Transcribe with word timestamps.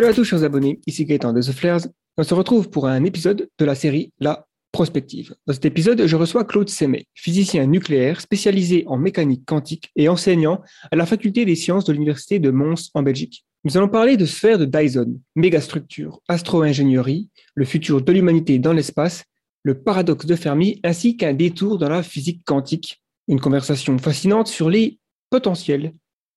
Salut 0.00 0.12
à 0.12 0.14
tous 0.14 0.24
chers 0.24 0.44
abonnés, 0.44 0.80
ici 0.86 1.04
Gaëtan 1.04 1.34
de 1.34 1.42
The 1.42 1.52
Flares. 1.52 1.86
On 2.16 2.22
se 2.22 2.32
retrouve 2.32 2.70
pour 2.70 2.86
un 2.86 3.04
épisode 3.04 3.50
de 3.58 3.64
la 3.66 3.74
série 3.74 4.14
La 4.18 4.46
Prospective. 4.72 5.34
Dans 5.46 5.52
cet 5.52 5.66
épisode, 5.66 6.06
je 6.06 6.16
reçois 6.16 6.46
Claude 6.46 6.70
Semet, 6.70 7.04
physicien 7.12 7.66
nucléaire 7.66 8.22
spécialisé 8.22 8.84
en 8.86 8.96
mécanique 8.96 9.44
quantique 9.44 9.90
et 9.96 10.08
enseignant 10.08 10.62
à 10.90 10.96
la 10.96 11.04
faculté 11.04 11.44
des 11.44 11.54
sciences 11.54 11.84
de 11.84 11.92
l'université 11.92 12.38
de 12.38 12.48
Mons 12.50 12.88
en 12.94 13.02
Belgique. 13.02 13.44
Nous 13.64 13.76
allons 13.76 13.90
parler 13.90 14.16
de 14.16 14.24
sphères 14.24 14.58
de 14.58 14.64
Dyson, 14.64 15.20
mégastructure, 15.36 16.22
astro-ingénierie, 16.28 17.28
le 17.54 17.66
futur 17.66 18.00
de 18.00 18.10
l'humanité 18.10 18.58
dans 18.58 18.72
l'espace, 18.72 19.24
le 19.64 19.82
paradoxe 19.82 20.24
de 20.24 20.34
Fermi 20.34 20.80
ainsi 20.82 21.18
qu'un 21.18 21.34
détour 21.34 21.76
dans 21.76 21.90
la 21.90 22.02
physique 22.02 22.42
quantique. 22.46 23.02
Une 23.28 23.38
conversation 23.38 23.98
fascinante 23.98 24.48
sur 24.48 24.70
les 24.70 24.98
potentiels 25.28 25.92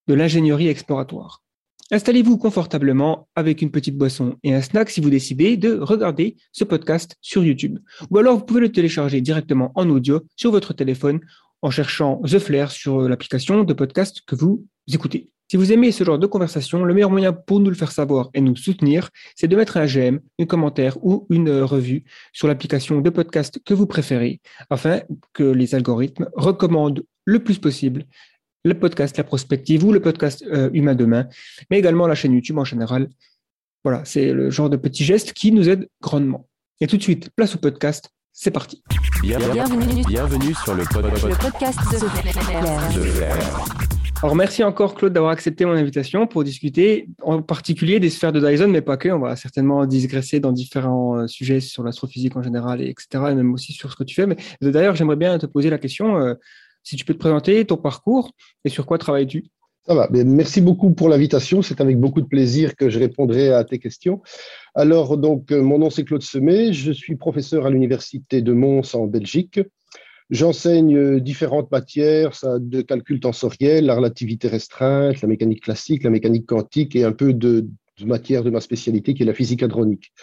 de 0.09 0.15
l'ingénierie 0.15 0.67
exploratoire. 0.67 1.43
Installez-vous 1.91 2.37
confortablement 2.37 3.27
avec 3.35 3.61
une 3.61 3.71
petite 3.71 3.97
boisson 3.97 4.37
et 4.43 4.53
un 4.53 4.61
snack 4.61 4.89
si 4.89 5.01
vous 5.01 5.09
décidez 5.09 5.57
de 5.57 5.77
regarder 5.77 6.37
ce 6.51 6.63
podcast 6.63 7.15
sur 7.21 7.43
YouTube. 7.43 7.79
Ou 8.09 8.17
alors 8.17 8.37
vous 8.37 8.45
pouvez 8.45 8.61
le 8.61 8.71
télécharger 8.71 9.21
directement 9.21 9.71
en 9.75 9.89
audio 9.89 10.21
sur 10.35 10.51
votre 10.51 10.73
téléphone 10.73 11.19
en 11.61 11.71
cherchant 11.71 12.21
The 12.23 12.39
Flair 12.39 12.71
sur 12.71 13.01
l'application 13.07 13.63
de 13.63 13.73
podcast 13.73 14.21
que 14.25 14.35
vous 14.35 14.65
écoutez. 14.91 15.29
Si 15.51 15.57
vous 15.57 15.71
aimez 15.71 15.91
ce 15.91 16.03
genre 16.03 16.17
de 16.17 16.25
conversation, 16.25 16.83
le 16.83 16.93
meilleur 16.93 17.11
moyen 17.11 17.33
pour 17.33 17.59
nous 17.59 17.69
le 17.69 17.75
faire 17.75 17.91
savoir 17.91 18.29
et 18.33 18.41
nous 18.41 18.55
soutenir, 18.55 19.09
c'est 19.35 19.47
de 19.47 19.55
mettre 19.55 19.77
un 19.77 19.85
j'aime, 19.85 20.19
un 20.39 20.45
commentaire 20.45 20.97
ou 21.05 21.27
une 21.29 21.51
revue 21.61 22.05
sur 22.31 22.47
l'application 22.47 23.01
de 23.01 23.09
podcast 23.09 23.59
que 23.63 23.73
vous 23.73 23.85
préférez, 23.85 24.41
afin 24.69 25.01
que 25.33 25.43
les 25.43 25.75
algorithmes 25.75 26.27
recommandent 26.33 27.03
le 27.25 27.43
plus 27.43 27.59
possible 27.59 28.05
le 28.63 28.73
podcast 28.79 29.17
La 29.17 29.23
Prospective 29.23 29.83
ou 29.83 29.91
le 29.91 29.99
podcast 29.99 30.43
euh, 30.51 30.69
Humain 30.73 30.95
Demain, 30.95 31.27
mais 31.69 31.79
également 31.79 32.07
la 32.07 32.15
chaîne 32.15 32.33
YouTube 32.33 32.57
en 32.57 32.63
général. 32.63 33.09
Voilà, 33.83 34.05
c'est 34.05 34.31
le 34.31 34.49
genre 34.49 34.69
de 34.69 34.77
petits 34.77 35.03
gestes 35.03 35.33
qui 35.33 35.51
nous 35.51 35.67
aident 35.67 35.89
grandement. 36.01 36.47
Et 36.79 36.87
tout 36.87 36.97
de 36.97 37.03
suite, 37.03 37.29
place 37.35 37.55
au 37.55 37.57
podcast. 37.57 38.09
C'est 38.31 38.51
parti. 38.51 38.81
Bienvenue, 39.21 40.55
sur 40.63 40.73
le, 40.73 40.83
podcast 40.85 41.23
de, 41.91 43.23
Alors 44.23 44.35
merci 44.35 44.63
encore 44.63 44.95
Claude 44.95 45.13
d'avoir 45.13 45.31
accepté 45.31 45.65
mon 45.65 45.73
invitation 45.73 46.25
pour 46.25 46.43
discuter 46.43 47.09
en 47.21 47.43
particulier 47.43 47.99
des 47.99 48.09
sphères 48.09 48.31
de 48.31 48.39
Dyson, 48.39 48.69
mais 48.69 48.81
pas 48.81 48.97
que. 48.97 49.09
On 49.09 49.19
va 49.19 49.35
certainement 49.35 49.85
digresser 49.85 50.39
dans 50.39 50.51
différents 50.51 51.17
euh, 51.17 51.27
sujets 51.27 51.59
sur 51.59 51.83
l'astrophysique 51.83 52.35
en 52.35 52.41
général, 52.41 52.81
et 52.81 52.89
etc. 52.89 53.25
Et 53.29 53.35
même 53.35 53.53
aussi 53.53 53.71
sur 53.73 53.91
ce 53.91 53.95
que 53.95 54.03
tu 54.03 54.15
fais. 54.15 54.25
Mais 54.25 54.37
d'ailleurs, 54.61 54.95
j'aimerais 54.95 55.17
bien 55.17 55.37
te 55.37 55.45
poser 55.45 55.69
la 55.69 55.77
question. 55.77 56.17
Euh, 56.17 56.33
si 56.83 56.95
tu 56.95 57.05
peux 57.05 57.13
te 57.13 57.19
présenter 57.19 57.65
ton 57.65 57.77
parcours 57.77 58.31
et 58.65 58.69
sur 58.69 58.85
quoi 58.85 58.97
travailles-tu? 58.97 59.45
Ça 59.85 59.95
va. 59.95 60.07
Merci 60.11 60.61
beaucoup 60.61 60.91
pour 60.93 61.09
l'invitation. 61.09 61.61
C'est 61.61 61.81
avec 61.81 61.99
beaucoup 61.99 62.21
de 62.21 62.27
plaisir 62.27 62.75
que 62.75 62.89
je 62.89 62.99
répondrai 62.99 63.51
à 63.51 63.65
tes 63.65 63.79
questions. 63.79 64.21
Alors, 64.75 65.17
donc, 65.17 65.51
euh, 65.51 65.61
mon 65.61 65.77
nom 65.77 65.89
c'est 65.89 66.05
Claude 66.05 66.21
Semet. 66.21 66.71
Je 66.71 66.93
suis 66.93 67.17
professeur 67.17 67.65
à 67.65 67.69
l'université 67.69 68.41
de 68.41 68.53
Mons 68.53 68.95
en 68.95 69.07
Belgique. 69.07 69.59
J'enseigne 70.29 70.95
euh, 70.95 71.19
différentes 71.19 71.69
matières 71.69 72.31
de 72.43 72.81
calcul 72.81 73.19
tensoriel, 73.19 73.85
la 73.85 73.95
relativité 73.95 74.47
restreinte, 74.47 75.21
la 75.21 75.27
mécanique 75.27 75.63
classique, 75.63 76.03
la 76.03 76.09
mécanique 76.09 76.45
quantique 76.45 76.95
et 76.95 77.03
un 77.03 77.11
peu 77.11 77.33
de, 77.33 77.67
de 77.99 78.05
matière 78.05 78.43
de 78.43 78.49
ma 78.49 78.61
spécialité 78.61 79.13
qui 79.13 79.23
est 79.23 79.25
la 79.25 79.33
physique 79.33 79.63
hadronique. 79.63 80.13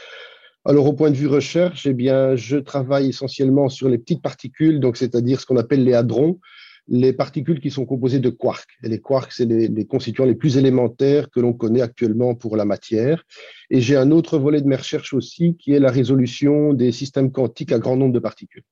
Alors, 0.66 0.86
au 0.86 0.92
point 0.92 1.10
de 1.10 1.16
vue 1.16 1.26
recherche, 1.26 1.86
eh 1.86 1.94
bien, 1.94 2.36
je 2.36 2.58
travaille 2.58 3.08
essentiellement 3.08 3.68
sur 3.68 3.88
les 3.88 3.96
petites 3.96 4.20
particules, 4.20 4.78
donc 4.78 4.98
c'est-à-dire 4.98 5.40
ce 5.40 5.46
qu'on 5.46 5.56
appelle 5.56 5.84
les 5.84 5.94
hadrons, 5.94 6.38
les 6.86 7.12
particules 7.14 7.60
qui 7.60 7.70
sont 7.70 7.86
composées 7.86 8.18
de 8.18 8.28
quarks. 8.28 8.76
Les 8.82 9.00
quarks, 9.00 9.32
c'est 9.32 9.46
les, 9.46 9.68
les, 9.68 9.86
constituants 9.86 10.26
les 10.26 10.34
plus 10.34 10.58
élémentaires 10.58 11.30
que 11.30 11.40
l'on 11.40 11.54
connaît 11.54 11.80
actuellement 11.80 12.34
pour 12.34 12.56
la 12.56 12.66
matière. 12.66 13.24
Et 13.70 13.80
j'ai 13.80 13.96
un 13.96 14.10
autre 14.10 14.38
volet 14.38 14.60
de 14.60 14.66
mes 14.66 14.76
recherches 14.76 15.14
aussi, 15.14 15.56
qui 15.56 15.72
est 15.72 15.80
la 15.80 15.90
résolution 15.90 16.74
des 16.74 16.92
systèmes 16.92 17.32
quantiques 17.32 17.72
à 17.72 17.78
grand 17.78 17.96
nombre 17.96 18.12
de 18.12 18.18
particules. 18.18 18.64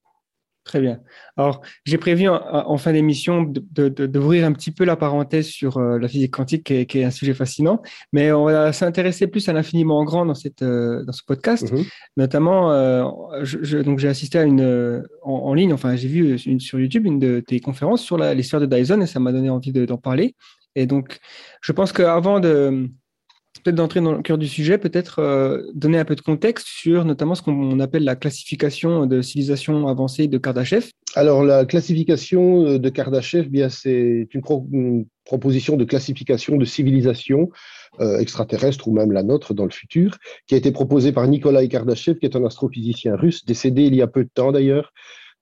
Très 0.69 0.83
bien. 0.83 1.01
Alors, 1.39 1.63
j'ai 1.87 1.97
prévu 1.97 2.29
en, 2.29 2.77
fin 2.77 2.93
d'émission 2.93 3.43
d'ouvrir 3.43 4.45
un 4.45 4.53
petit 4.53 4.71
peu 4.71 4.85
la 4.85 4.97
parenthèse 4.97 5.47
sur 5.47 5.79
euh, 5.79 5.99
la 5.99 6.09
physique 6.09 6.35
quantique, 6.35 6.63
qui 6.63 6.99
est, 6.99 7.05
un 7.05 7.11
sujet 7.11 7.33
fascinant, 7.33 7.81
mais 8.13 8.33
on 8.33 8.45
va 8.45 8.71
s'intéresser 8.75 9.29
plus 9.29 9.49
à 9.49 9.55
l'infiniment 9.55 10.05
grand 10.05 10.27
dans, 10.27 10.35
cette, 10.35 10.61
euh, 10.61 11.05
dans 11.05 11.13
ce 11.13 11.23
podcast. 11.27 11.73
Mm-hmm. 11.73 11.87
Notamment, 12.19 12.71
euh, 12.71 13.03
donc 13.83 13.99
j'ai 13.99 14.09
assisté 14.09 14.39
à 14.39 14.43
une 14.43 15.03
en, 15.23 15.55
ligne, 15.55 15.73
enfin 15.73 15.97
j'ai 15.97 16.09
vu 16.09 16.39
une, 16.45 16.61
sur 16.61 16.79
YouTube 16.79 17.07
une 17.07 17.19
de 17.19 17.41
tes 17.41 17.61
conférences 17.61 18.03
sur 18.03 18.19
la, 18.19 18.35
les 18.35 18.43
sphères 18.43 18.61
de 18.61 18.67
Dyson 18.67 19.01
et 19.01 19.07
ça 19.07 19.21
m'a 19.21 19.33
donné 19.33 19.49
envie 19.49 19.73
d'en 19.73 19.97
parler. 19.97 20.37
Et 20.75 20.85
donc, 20.85 21.19
je 21.63 21.73
pense 21.73 21.93
qu'avant 21.93 22.41
de 22.41 22.91
peut-être 23.63 23.77
d'entrer 23.77 24.01
dans 24.01 24.13
le 24.13 24.23
cœur 24.23 24.39
du 24.39 24.49
sujet, 24.49 24.79
peut-être 24.79 25.19
euh, 25.21 25.63
donner 25.75 25.99
un 25.99 26.05
peu 26.05 26.15
de 26.15 26.21
contexte 26.21 26.67
sur 26.67 27.05
notamment 27.05 27.35
ce 27.35 27.43
qu'on 27.43 27.81
appelle 27.81 28.05
la 28.05 28.17
classification 28.17 29.07
de 29.07 29.23
civilisation 29.23 29.89
avancée 29.89 30.29
de 30.29 30.39
Kardashev. 30.39 30.91
Alors, 31.15 31.43
la 31.43 31.65
classification 31.65 32.67
euh, 32.67 32.79
de 32.79 32.89
Kardashev, 32.89 33.45
eh 33.47 33.51
bien, 33.51 33.69
c'est 33.69 34.29
une, 34.33 35.07
proposition 35.25 35.77
de 35.77 35.85
classification 35.85 36.57
de 36.57 36.65
civilisation 36.65 37.51
euh, 38.01 38.19
extraterrestre 38.19 38.89
ou 38.89 38.93
même 38.93 39.13
la 39.13 39.23
nôtre 39.23 39.53
dans 39.53 39.65
le 39.65 39.71
futur, 39.71 40.17
qui 40.47 40.55
a 40.55 40.59
été 40.59 40.71
proposée 40.73 41.13
par 41.13 41.27
Nikolai 41.27 41.69
Kardashev, 41.69 42.19
qui 42.19 42.27
est 42.27 42.37
un 42.37 42.45
astrophysicien 42.45 43.17
russe, 43.17 43.45
décédé 43.45 43.83
il 43.85 43.95
y 43.95 44.03
a 44.03 44.07
peu 44.07 44.25
de 44.25 44.31
temps 44.33 44.53
d'ailleurs, 44.53 44.93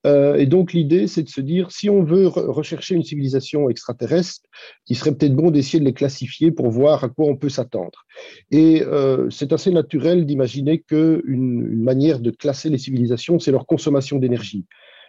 euh, 0.06 0.36
et 0.36 0.46
donc 0.46 0.72
l'idée, 0.72 1.06
c'est 1.06 1.22
de 1.22 1.28
se 1.28 1.40
dire, 1.40 1.70
si 1.70 1.90
on 1.90 2.02
veut 2.02 2.28
rechercher 2.28 2.94
une 2.94 3.02
civilisation 3.02 3.68
extraterrestre, 3.68 4.46
il 4.88 4.96
serait 4.96 5.14
peut-être 5.14 5.34
bon 5.34 5.50
d'essayer 5.50 5.80
de 5.80 5.84
les 5.84 5.92
classifier 5.92 6.52
pour 6.52 6.70
voir 6.70 7.04
à 7.04 7.08
quoi 7.08 7.26
on 7.26 7.36
peut 7.36 7.48
s'attendre. 7.48 8.06
Et 8.50 8.82
euh, 8.82 9.28
c'est 9.30 9.52
assez 9.52 9.70
naturel 9.70 10.24
d'imaginer 10.24 10.80
qu'une 10.80 11.22
une 11.26 11.82
manière 11.82 12.20
de 12.20 12.30
classer 12.30 12.70
les 12.70 12.78
civilisations, 12.78 13.38
c'est 13.38 13.50
leur 13.50 13.66
consommation 13.66 14.18
d'énergie. 14.18 14.64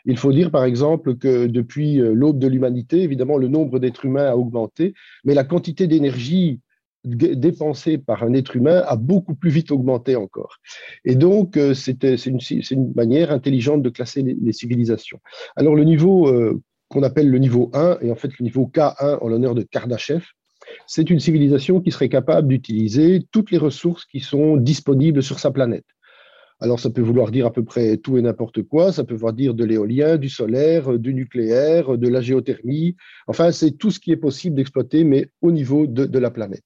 Il 0.05 0.17
faut 0.17 0.31
dire, 0.31 0.51
par 0.51 0.63
exemple, 0.63 1.17
que 1.17 1.47
depuis 1.47 1.99
euh, 1.99 2.13
l'aube 2.13 2.39
de 2.39 2.47
l'humanité, 2.47 3.01
évidemment, 3.01 3.37
le 3.37 3.49
nombre 3.49 3.79
d'êtres 3.79 4.05
humains 4.05 4.27
a 4.27 4.35
augmenté, 4.35 4.93
mais 5.25 5.33
la 5.33 5.43
quantité 5.43 5.85
d'énergie 5.85 6.61
dépensé 7.03 7.97
par 7.97 8.23
un 8.23 8.33
être 8.33 8.55
humain 8.55 8.83
a 8.85 8.95
beaucoup 8.95 9.35
plus 9.35 9.49
vite 9.49 9.71
augmenté 9.71 10.15
encore. 10.15 10.57
Et 11.05 11.15
donc, 11.15 11.57
euh, 11.57 11.73
c'est 11.73 12.03
une, 12.03 12.93
manière 12.95 13.31
intelligente 13.31 13.81
de 13.81 13.89
classer 13.89 14.21
les, 14.21 14.53
civilisations. 14.53 15.19
Alors, 15.55 15.75
le 15.75 15.83
niveau 15.83 16.27
euh, 16.27 16.61
qu'on 16.89 17.03
appelle 17.03 17.29
le 17.29 17.37
niveau 17.37 17.69
1, 17.73 17.99
et 18.01 18.11
en 18.11 18.15
fait 18.15 18.37
le 18.39 18.43
niveau 18.43 18.69
K1 18.73 19.19
en 19.21 19.27
l'honneur 19.27 19.55
de 19.55 19.63
Kardashev, 19.63 20.23
c'est 20.85 21.09
une 21.09 21.19
civilisation 21.19 21.79
qui 21.79 21.91
serait 21.91 22.09
capable 22.09 22.47
d'utiliser 22.47 23.21
toutes 23.31 23.51
les 23.51 23.57
ressources 23.57 24.05
qui 24.05 24.19
sont 24.19 24.57
disponibles 24.57 25.23
sur 25.23 25.39
sa 25.39 25.51
planète. 25.51 25.85
Alors, 26.59 26.79
ça 26.79 26.89
peut 26.89 27.01
vouloir 27.01 27.29
dire 27.29 27.45
à 27.45 27.53
peu 27.53 27.63
près 27.63 27.97
tout 27.97 28.17
et 28.17 28.21
n'importe 28.21 28.63
quoi. 28.63 28.91
Ça 28.91 29.03
peut 29.03 29.13
vouloir 29.13 29.33
dire 29.33 29.53
de 29.53 29.63
l'éolien, 29.63 30.17
du 30.17 30.27
solaire, 30.27 30.97
du 30.97 31.13
nucléaire, 31.13 31.99
de 31.99 32.07
la 32.07 32.19
géothermie. 32.19 32.95
Enfin, 33.27 33.51
c'est 33.51 33.71
tout 33.77 33.91
ce 33.91 33.99
qui 33.99 34.11
est 34.11 34.17
possible 34.17 34.55
d'exploiter, 34.55 35.03
mais 35.03 35.29
au 35.41 35.51
niveau 35.51 35.85
de 35.85 36.19
la 36.19 36.31
planète. 36.31 36.63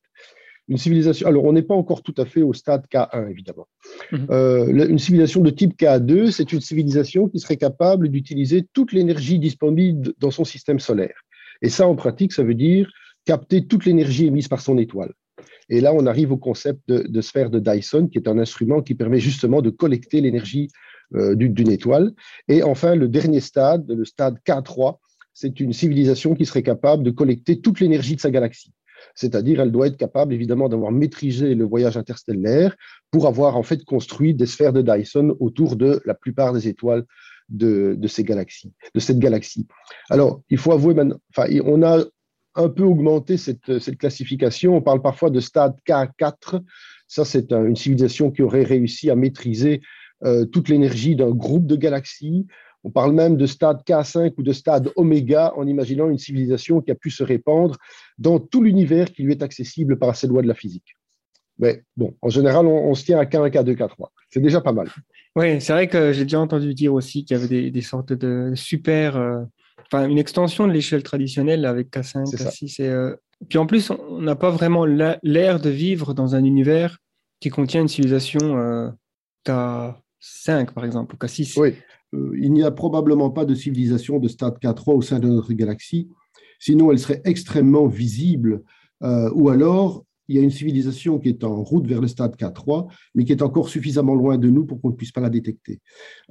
Une 0.71 0.77
civilisation, 0.77 1.27
alors 1.27 1.43
on 1.43 1.51
n'est 1.51 1.63
pas 1.63 1.75
encore 1.75 2.01
tout 2.01 2.15
à 2.15 2.23
fait 2.23 2.41
au 2.41 2.53
stade 2.53 2.85
K1, 2.89 3.29
évidemment. 3.29 3.67
Mhm. 4.13 4.27
Euh, 4.31 4.87
une 4.87 4.99
civilisation 4.99 5.41
de 5.41 5.49
type 5.49 5.77
K2, 5.77 6.31
c'est 6.31 6.53
une 6.53 6.61
civilisation 6.61 7.27
qui 7.27 7.39
serait 7.39 7.57
capable 7.57 8.07
d'utiliser 8.07 8.65
toute 8.71 8.93
l'énergie 8.93 9.37
disponible 9.37 10.13
dans 10.17 10.31
son 10.31 10.45
système 10.45 10.79
solaire. 10.79 11.23
Et 11.61 11.67
ça, 11.67 11.89
en 11.89 11.95
pratique, 11.95 12.31
ça 12.31 12.43
veut 12.43 12.53
dire 12.53 12.89
capter 13.25 13.67
toute 13.67 13.83
l'énergie 13.85 14.27
émise 14.27 14.47
par 14.47 14.61
son 14.61 14.77
étoile. 14.77 15.11
Et 15.67 15.81
là, 15.81 15.93
on 15.93 16.05
arrive 16.05 16.31
au 16.31 16.37
concept 16.37 16.79
de, 16.87 17.21
sphère 17.21 17.49
de 17.49 17.59
Dyson, 17.59 18.07
qui 18.07 18.17
est 18.17 18.29
un 18.29 18.39
instrument 18.39 18.81
qui 18.81 18.95
permet 18.95 19.19
justement 19.19 19.61
de 19.61 19.71
collecter 19.71 20.21
l'énergie 20.21 20.69
euh, 21.15 21.35
d'une 21.35 21.69
étoile. 21.69 22.13
Et 22.47 22.63
enfin, 22.63 22.95
le 22.95 23.09
dernier 23.09 23.41
stade, 23.41 23.91
le 23.91 24.05
stade 24.05 24.37
K3, 24.47 24.99
c'est 25.33 25.59
une 25.59 25.73
civilisation 25.73 26.33
qui 26.33 26.45
serait 26.45 26.63
capable 26.63 27.03
de 27.03 27.11
collecter 27.11 27.59
toute 27.59 27.81
l'énergie 27.81 28.15
de 28.15 28.21
sa 28.21 28.31
galaxie. 28.31 28.71
C'est-à-dire, 29.15 29.61
elle 29.61 29.71
doit 29.71 29.87
être 29.87 29.97
capable, 29.97 30.33
évidemment, 30.33 30.69
d'avoir 30.69 30.91
maîtrisé 30.91 31.55
le 31.55 31.65
voyage 31.65 31.97
interstellaire 31.97 32.75
pour 33.11 33.27
avoir, 33.27 33.57
en 33.57 33.63
fait, 33.63 33.83
construit 33.83 34.33
des 34.33 34.45
sphères 34.45 34.73
de 34.73 34.81
Dyson 34.81 35.35
autour 35.39 35.75
de 35.75 36.01
la 36.05 36.13
plupart 36.13 36.53
des 36.53 36.67
étoiles 36.67 37.05
de, 37.49 37.97
ces 38.07 38.23
galaxies, 38.23 38.73
de 38.95 38.99
cette 38.99 39.19
galaxie. 39.19 39.67
Alors, 40.09 40.41
il 40.49 40.57
faut 40.57 40.71
avouer, 40.71 40.95
enfin, 41.29 41.47
on 41.65 41.83
a 41.83 42.03
un 42.55 42.69
peu 42.69 42.83
augmenté 42.83 43.37
cette, 43.37 43.97
classification. 43.97 44.75
On 44.75 44.81
parle 44.81 45.01
parfois 45.01 45.29
de 45.29 45.39
stade 45.39 45.75
K4. 45.87 46.61
Ça, 47.07 47.25
c'est 47.25 47.51
une 47.51 47.75
civilisation 47.75 48.31
qui 48.31 48.41
aurait 48.41 48.63
réussi 48.63 49.09
à 49.09 49.15
maîtriser 49.15 49.81
euh, 50.23 50.45
toute 50.45 50.69
l'énergie 50.69 51.15
d'un 51.15 51.31
groupe 51.31 51.65
de 51.65 51.75
galaxies. 51.75 52.47
On 52.83 52.89
parle 52.89 53.13
même 53.13 53.37
de 53.37 53.45
stade 53.45 53.81
K5 53.85 54.33
ou 54.37 54.43
de 54.43 54.53
stade 54.53 54.91
oméga 54.95 55.53
en 55.55 55.67
imaginant 55.67 56.09
une 56.09 56.17
civilisation 56.17 56.81
qui 56.81 56.91
a 56.91 56.95
pu 56.95 57.11
se 57.11 57.23
répandre 57.23 57.77
dans 58.17 58.39
tout 58.39 58.63
l'univers 58.63 59.11
qui 59.11 59.23
lui 59.23 59.33
est 59.33 59.43
accessible 59.43 59.99
par 59.99 60.15
ces 60.15 60.27
lois 60.27 60.41
de 60.41 60.47
la 60.47 60.55
physique. 60.55 60.97
Mais 61.59 61.83
bon, 61.95 62.15
en 62.21 62.29
général, 62.29 62.65
on, 62.65 62.93
se 62.95 63.05
tient 63.05 63.19
à 63.19 63.25
K1, 63.25 63.51
K2, 63.51 63.75
K3. 63.75 64.07
C'est 64.29 64.39
déjà 64.39 64.61
pas 64.61 64.73
mal. 64.73 64.89
Oui, 65.35 65.61
c'est 65.61 65.73
vrai 65.73 65.87
que 65.87 66.11
j'ai 66.11 66.23
déjà 66.23 66.39
entendu 66.39 66.73
dire 66.73 66.93
aussi 66.93 67.23
qu'il 67.23 67.37
y 67.37 67.39
avait 67.39 67.69
des, 67.69 67.81
sortes 67.81 68.13
de 68.13 68.53
super. 68.55 69.15
Euh, 69.15 69.43
enfin, 69.85 70.07
une 70.07 70.17
extension 70.17 70.67
de 70.67 70.73
l'échelle 70.73 71.03
traditionnelle 71.03 71.65
avec 71.65 71.91
K5, 71.91 72.35
K6. 72.35 72.81
Et, 72.81 72.89
euh, 72.89 73.15
puis 73.47 73.59
en 73.59 73.67
plus, 73.67 73.91
on 73.91 74.21
n'a 74.21 74.35
pas 74.35 74.49
vraiment 74.49 74.85
l'air 74.85 75.59
de 75.59 75.69
vivre 75.69 76.15
dans 76.15 76.33
un 76.35 76.43
univers 76.43 76.97
qui 77.39 77.49
contient 77.49 77.81
une 77.81 77.87
civilisation 77.87 78.57
euh, 78.57 78.89
K5, 79.45 80.71
par 80.73 80.83
exemple, 80.83 81.13
ou 81.13 81.17
K6. 81.17 81.59
Oui, 81.59 81.75
il 82.13 82.51
n'y 82.51 82.63
a 82.63 82.71
probablement 82.71 83.29
pas 83.29 83.45
de 83.45 83.55
civilisation 83.55 84.19
de 84.19 84.27
stade 84.27 84.57
K3 84.61 84.95
au 84.95 85.01
sein 85.01 85.19
de 85.19 85.27
notre 85.27 85.53
galaxie, 85.53 86.09
sinon 86.59 86.91
elle 86.91 86.99
serait 86.99 87.21
extrêmement 87.25 87.87
visible, 87.87 88.63
euh, 89.03 89.29
ou 89.33 89.49
alors 89.49 90.05
il 90.31 90.35
y 90.35 90.39
a 90.39 90.43
une 90.43 90.49
civilisation 90.49 91.19
qui 91.19 91.27
est 91.27 91.43
en 91.43 91.61
route 91.61 91.85
vers 91.85 91.99
le 91.99 92.07
stade 92.07 92.37
K3, 92.37 92.87
mais 93.15 93.25
qui 93.25 93.33
est 93.33 93.41
encore 93.41 93.67
suffisamment 93.67 94.15
loin 94.15 94.37
de 94.37 94.49
nous 94.49 94.65
pour 94.65 94.79
qu'on 94.79 94.89
ne 94.89 94.95
puisse 94.95 95.11
pas 95.11 95.19
la 95.19 95.29
détecter. 95.29 95.81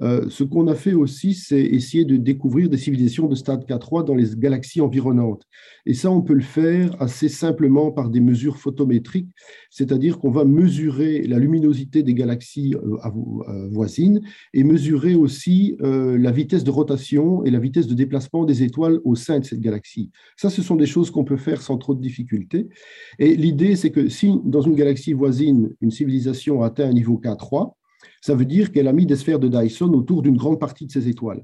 Euh, 0.01 0.27
ce 0.27 0.43
qu'on 0.43 0.67
a 0.67 0.73
fait 0.73 0.93
aussi, 0.93 1.35
c'est 1.35 1.61
essayer 1.61 2.03
de 2.03 2.17
découvrir 2.17 2.67
des 2.67 2.77
civilisations 2.77 3.27
de 3.27 3.35
stade 3.35 3.63
K3 3.65 4.03
dans 4.03 4.15
les 4.15 4.35
galaxies 4.35 4.81
environnantes. 4.81 5.43
Et 5.85 5.93
ça, 5.93 6.09
on 6.09 6.21
peut 6.21 6.33
le 6.33 6.41
faire 6.41 6.99
assez 6.99 7.29
simplement 7.29 7.91
par 7.91 8.09
des 8.09 8.21
mesures 8.21 8.57
photométriques, 8.57 9.29
c'est-à-dire 9.69 10.17
qu'on 10.17 10.31
va 10.31 10.45
mesurer 10.45 11.21
la 11.27 11.37
luminosité 11.37 12.01
des 12.01 12.15
galaxies 12.15 12.73
euh, 12.75 12.97
euh, 13.05 13.69
voisines 13.69 14.21
et 14.53 14.63
mesurer 14.63 15.13
aussi 15.13 15.75
la 15.81 16.31
vitesse 16.31 16.63
de 16.63 16.71
rotation 16.71 17.43
et 17.43 17.51
la 17.51 17.59
vitesse 17.59 17.87
de 17.87 17.93
déplacement 17.93 18.45
des 18.45 18.63
étoiles 18.63 18.99
au 19.03 19.15
sein 19.15 19.39
de 19.39 19.45
cette 19.45 19.59
galaxie. 19.59 20.09
Ça, 20.37 20.49
ce 20.49 20.61
sont 20.61 20.75
des 20.75 20.85
choses 20.85 21.11
qu'on 21.11 21.23
peut 21.23 21.37
faire 21.37 21.61
sans 21.61 21.77
trop 21.77 21.93
de 21.93 22.01
difficultés. 22.01 22.67
Et 23.19 23.35
l'idée, 23.35 23.75
c'est 23.75 23.90
que 23.91 24.09
si 24.09 24.33
dans 24.43 24.61
une 24.61 24.75
galaxie 24.75 25.13
voisine, 25.13 25.73
une 25.81 25.91
civilisation 25.91 26.63
atteint 26.63 26.89
un 26.89 26.93
niveau 26.93 27.19
K3, 27.23 27.73
ça 28.21 28.35
veut 28.35 28.45
dire 28.45 28.71
qu'elle 28.71 28.87
a 28.87 28.93
mis 28.93 29.05
des 29.05 29.15
sphères 29.15 29.39
de 29.39 29.47
Dyson 29.47 29.93
autour 29.93 30.21
d'une 30.21 30.37
grande 30.37 30.59
partie 30.59 30.85
de 30.85 30.91
ses 30.91 31.07
étoiles. 31.07 31.43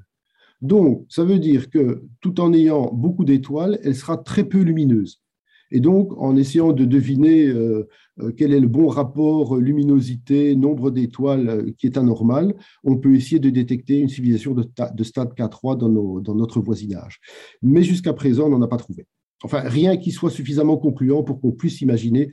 Donc, 0.61 1.05
ça 1.09 1.23
veut 1.23 1.39
dire 1.39 1.69
que 1.69 2.03
tout 2.19 2.39
en 2.39 2.53
ayant 2.53 2.91
beaucoup 2.91 3.25
d'étoiles, 3.25 3.79
elle 3.83 3.95
sera 3.95 4.17
très 4.17 4.43
peu 4.43 4.61
lumineuse. 4.61 5.21
Et 5.69 5.79
donc, 5.79 6.13
en 6.17 6.37
essayant 6.37 6.71
de 6.71 6.85
deviner 6.85 7.45
euh, 7.47 7.87
euh, 8.19 8.31
quel 8.35 8.53
est 8.53 8.59
le 8.59 8.69
bon 8.69 8.87
rapport 8.87 9.57
luminosité, 9.57 10.55
nombre 10.55 10.91
d'étoiles 10.91 11.49
euh, 11.49 11.71
qui 11.77 11.87
est 11.87 11.97
anormal, 11.97 12.55
on 12.83 12.97
peut 12.97 13.15
essayer 13.15 13.39
de 13.39 13.49
détecter 13.49 13.99
une 13.99 14.07
civilisation 14.07 14.53
de, 14.53 15.03
stade 15.03 15.33
K3 15.33 15.77
dans, 15.77 16.21
dans 16.21 16.35
notre 16.35 16.61
voisinage. 16.61 17.19
Mais 17.61 17.83
jusqu'à 17.83 18.13
présent, 18.13 18.45
on 18.45 18.49
n'en 18.49 18.61
a 18.61 18.67
pas 18.67 18.77
trouvé. 18.77 19.05
Enfin, 19.43 19.61
rien 19.61 19.97
qui 19.97 20.11
soit 20.11 20.31
suffisamment 20.31 20.77
concluant 20.77 21.23
pour 21.23 21.39
qu'on 21.39 21.51
puisse 21.51 21.81
imaginer 21.81 22.31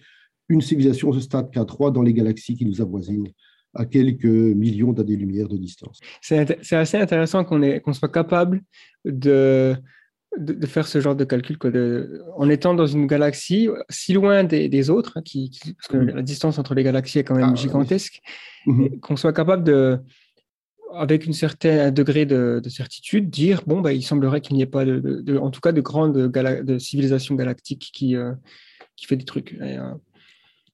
une 0.48 0.60
civilisation 0.60 1.10
de 1.10 1.20
stade 1.20 1.50
K3 1.52 1.92
dans 1.92 2.02
les 2.02 2.12
galaxies 2.12 2.56
qui 2.56 2.64
nous 2.64 2.80
avoisinent 2.80 3.28
à 3.74 3.84
quelques 3.86 4.24
millions 4.24 4.92
d'années-lumière 4.92 5.48
de 5.48 5.56
distance. 5.56 6.00
C'est 6.20 6.76
assez 6.76 6.96
intéressant 6.96 7.44
qu'on 7.44 7.92
soit 7.92 8.08
capable 8.08 8.62
de, 9.04 9.76
de, 10.38 10.66
faire 10.66 10.86
ce 10.86 11.00
genre 11.00 11.16
de 11.16 11.24
calcul, 11.24 11.58
en 12.36 12.48
étant 12.48 12.74
dans 12.74 12.86
une 12.86 13.06
galaxie 13.06 13.68
si 13.88 14.12
loin 14.12 14.44
des, 14.44 14.90
autres, 14.90 15.14
hein, 15.16 15.22
qui, 15.22 15.50
parce 15.76 15.88
que 15.88 15.96
la 15.96 16.22
distance 16.22 16.58
entre 16.58 16.74
les 16.74 16.84
galaxies 16.84 17.18
est 17.18 17.24
quand 17.24 17.34
même 17.34 17.52
ah, 17.52 17.56
gigantesque, 17.56 18.20
mm-hmm. 18.66 19.00
qu'on 19.00 19.16
soit 19.16 19.32
capable 19.32 19.64
de, 19.64 19.98
avec 20.96 21.28
un 21.28 21.32
certain 21.32 21.90
degré 21.90 22.26
de, 22.26 22.60
certitude, 22.68 23.30
dire 23.30 23.62
bon, 23.66 23.80
bah, 23.80 23.92
il 23.92 24.02
semblerait 24.02 24.40
qu'il 24.40 24.56
n'y 24.56 24.62
ait 24.62 24.66
pas, 24.66 24.84
de, 24.84 25.38
en 25.38 25.50
tout 25.50 25.60
cas, 25.60 25.72
de 25.72 25.80
grandes 25.80 26.16
de 26.16 26.78
civilisations 26.78 27.34
galactiques 27.34 27.90
qui, 27.92 28.16
euh, 28.16 28.32
qui 28.96 29.06
fait 29.06 29.16
des 29.16 29.24
trucs. 29.24 29.56
Euh, 29.60 29.94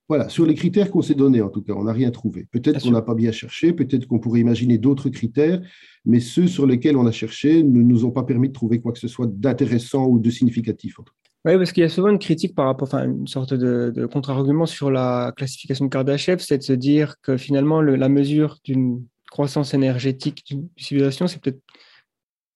voilà, 0.09 0.29
sur 0.29 0.45
les 0.45 0.55
critères 0.55 0.91
qu'on 0.91 1.03
s'est 1.03 1.15
donnés, 1.15 1.41
en 1.41 1.51
tout 1.51 1.63
cas, 1.63 1.73
on 1.75 1.85
n'a 1.85 1.93
rien 1.93 2.11
trouvé. 2.11 2.49
Peut-être 2.51 2.83
qu'on 2.83 2.91
n'a 2.91 3.03
pas 3.03 3.15
bien 3.15 3.31
cherché, 3.31 3.73
peut-être 3.73 4.07
qu'on 4.07 4.19
pourrait 4.19 4.41
imaginer 4.41 4.77
d'autres 4.77 5.09
critères, 5.09 5.61
mais 6.05 6.19
ceux 6.19 6.49
sur 6.49 6.67
lesquels 6.67 6.97
on 6.97 7.07
a 7.07 7.13
cherché 7.13 7.63
ne 7.63 7.81
nous 7.81 8.05
ont 8.05 8.11
pas 8.11 8.25
permis 8.25 8.49
de 8.49 8.53
trouver 8.53 8.81
quoi 8.81 8.91
que 8.91 8.99
ce 8.99 9.07
soit 9.07 9.29
d'intéressant 9.29 10.07
ou 10.07 10.19
de 10.19 10.29
significatif. 10.29 10.97
Oui, 11.45 11.57
parce 11.57 11.71
qu'il 11.73 11.83
y 11.83 11.87
a 11.87 11.89
souvent 11.89 12.09
une 12.09 12.19
critique 12.19 12.57
par 12.57 12.67
rapport, 12.67 12.89
enfin, 12.89 13.05
une 13.05 13.29
sorte 13.29 13.55
de, 13.55 14.05
contre-argument 14.07 14.67
sur 14.67 14.91
la 14.91 15.33
classification 15.37 15.85
de 15.85 15.91
Kardashev, 15.91 16.39
c'est 16.41 16.59
de 16.59 16.63
se 16.65 16.73
dire 16.73 17.15
que 17.23 17.37
finalement, 17.37 17.81
la 17.81 18.09
mesure 18.09 18.59
d'une 18.65 19.07
croissance 19.31 19.75
énergétique 19.75 20.45
d'une 20.47 20.69
civilisation, 20.77 21.27
c'est 21.27 21.41
peut-être 21.41 21.61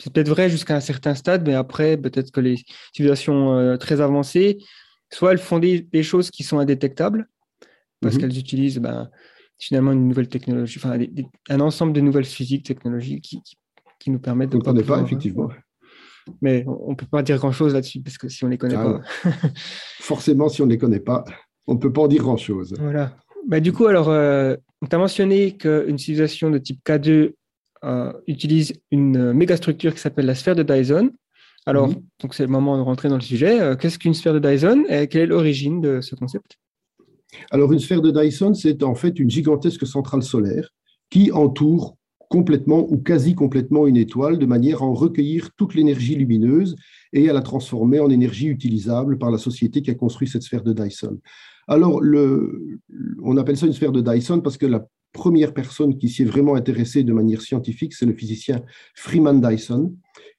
c'est 0.01 0.13
peut-être 0.13 0.29
vrai 0.29 0.51
jusqu'à 0.51 0.77
un 0.77 0.81
certain 0.81 1.15
stade, 1.15 1.47
mais 1.47 1.55
après, 1.55 1.97
peut-être 1.97 2.31
que 2.33 2.41
les 2.41 2.57
civilisations 2.93 3.57
euh, 3.57 3.77
très 3.77 4.01
avancées, 4.01 4.59
soit 5.13 5.33
elles 5.33 5.39
font 5.39 5.59
des, 5.59 6.03
choses 6.03 6.31
qui 6.31 6.43
sont 6.43 6.59
indétectables, 6.59 7.29
parce 8.01 8.15
mhm. 8.17 8.21
qu'elles 8.21 8.39
utilisent 8.39 8.79
ben, 8.79 9.09
finalement 9.59 9.93
une 9.93 10.09
nouvelle 10.09 10.29
technologie, 10.29 10.81
enfin, 10.83 10.99
un 11.49 11.61
ensemble 11.61 11.93
de 11.93 12.01
nouvelles 12.01 12.25
physiques, 12.25 12.67
technologies 12.67 13.21
qui, 13.21 13.41
qui, 14.01 14.11
nous 14.11 14.19
permettent 14.19 14.51
de... 14.51 14.57
On 14.57 14.59
ne 14.59 14.65
connaît 14.65 14.83
pas, 14.83 15.01
effectivement. 15.01 15.49
Mais 16.43 16.65
on 16.67 16.91
ne 16.91 16.97
peut 16.97 17.07
pas 17.07 17.23
dire 17.23 17.37
grand-chose 17.37 17.75
là-dessus, 17.75 18.01
parce 18.01 18.19
que 18.19 18.29
si 18.29 18.45
on 18.45 18.49
ne 18.49 18.53
les 18.53 18.59
connaît 18.59 18.77
ah 18.77 19.01
pas... 19.23 19.31
Forcément, 20.01 20.49
si 20.49 20.61
on 20.61 20.67
ne 20.67 20.73
les 20.73 20.79
connaît 20.79 21.01
pas, 21.01 21.25
on 21.67 21.75
ne 21.75 21.79
peut 21.79 21.93
pas 21.93 22.03
en 22.03 22.09
dire 22.09 22.23
grand-chose. 22.23 22.75
Voilà. 22.79 23.17
Bah, 23.47 23.61
du 23.61 23.73
coup, 23.73 23.87
alors, 23.87 24.09
euh, 24.09 24.57
tu 24.89 24.97
as 24.97 24.99
mentionné 24.99 25.57
qu'une 25.57 25.99
civilisation 25.99 26.51
de 26.51 26.59
type 26.59 26.81
K2 26.85 27.33
euh, 27.85 28.13
utilise 28.27 28.73
une 28.91 29.33
mégastructure 29.33 29.95
qui 29.95 30.01
s'appelle 30.01 30.27
la 30.27 30.35
sphère 30.35 30.57
de 30.57 30.63
Dyson. 30.63 31.11
Alors, 31.67 31.91
donc 32.21 32.35
c'est 32.35 32.43
le 32.43 32.49
moment 32.49 32.77
de 32.77 32.83
rentrer 32.83 33.09
dans 33.09 33.17
le 33.17 33.23
sujet. 33.23 33.61
Euh, 33.61 33.77
qu'est-ce 33.77 33.99
qu'une 33.99 34.15
sphère 34.15 34.35
de 34.35 34.39
Dyson 34.39 34.85
et 34.89 35.07
quelle 35.07 35.23
est 35.23 35.27
l'origine 35.27 35.81
de 35.81 36.01
ce 36.01 36.15
concept? 36.15 36.59
Alors, 37.51 37.73
une 37.73 37.79
sphère 37.79 38.01
de 38.01 38.11
Dyson, 38.11 38.55
c'est 38.55 38.83
en 38.83 38.95
fait 38.95 39.19
une 39.19 39.31
gigantesque 39.31 39.87
centrale 39.87 40.23
solaire 40.23 40.71
qui 41.11 41.33
entoure 41.33 41.97
complètement 42.29 42.87
ou 42.91 42.99
quasi 42.99 43.35
complètement 43.35 43.87
une 43.87 43.97
étoile 43.97 44.39
de 44.39 44.47
manière 44.47 44.83
à 44.83 44.87
en 44.87 44.95
recueillir 44.95 45.51
toute 45.57 45.75
l'énergie 45.75 46.17
lumineuse 46.17 46.77
et 47.13 47.29
à 47.31 47.33
la 47.33 47.43
transformer 47.43 48.01
en 48.01 48.11
énergie 48.11 48.49
utilisable 48.49 49.19
par 49.19 49.31
la 49.31 49.39
société 49.39 49.83
qui 49.83 49.91
a 49.91 49.95
construit 49.95 50.29
cette 50.29 50.43
sphère 50.43 50.63
de 50.63 50.73
Dyson. 50.73 51.19
Alors, 51.69 52.03
on 53.23 53.37
appelle 53.37 53.57
ça 53.57 53.67
une 53.67 53.73
sphère 53.73 53.93
de 53.93 54.01
Dyson 54.01 54.41
parce 54.41 54.59
que 54.59 54.67
la 54.67 54.87
première 55.13 55.55
personne 55.55 55.97
qui 55.97 56.09
s'y 56.09 56.23
est 56.23 56.27
vraiment 56.27 56.55
intéressée 56.55 57.05
de 57.05 57.13
manière 57.13 57.41
scientifique, 57.41 57.95
c'est 57.95 58.07
le 58.07 58.15
physicien 58.15 58.63
Freeman 58.95 59.41
Dyson, 59.41 59.95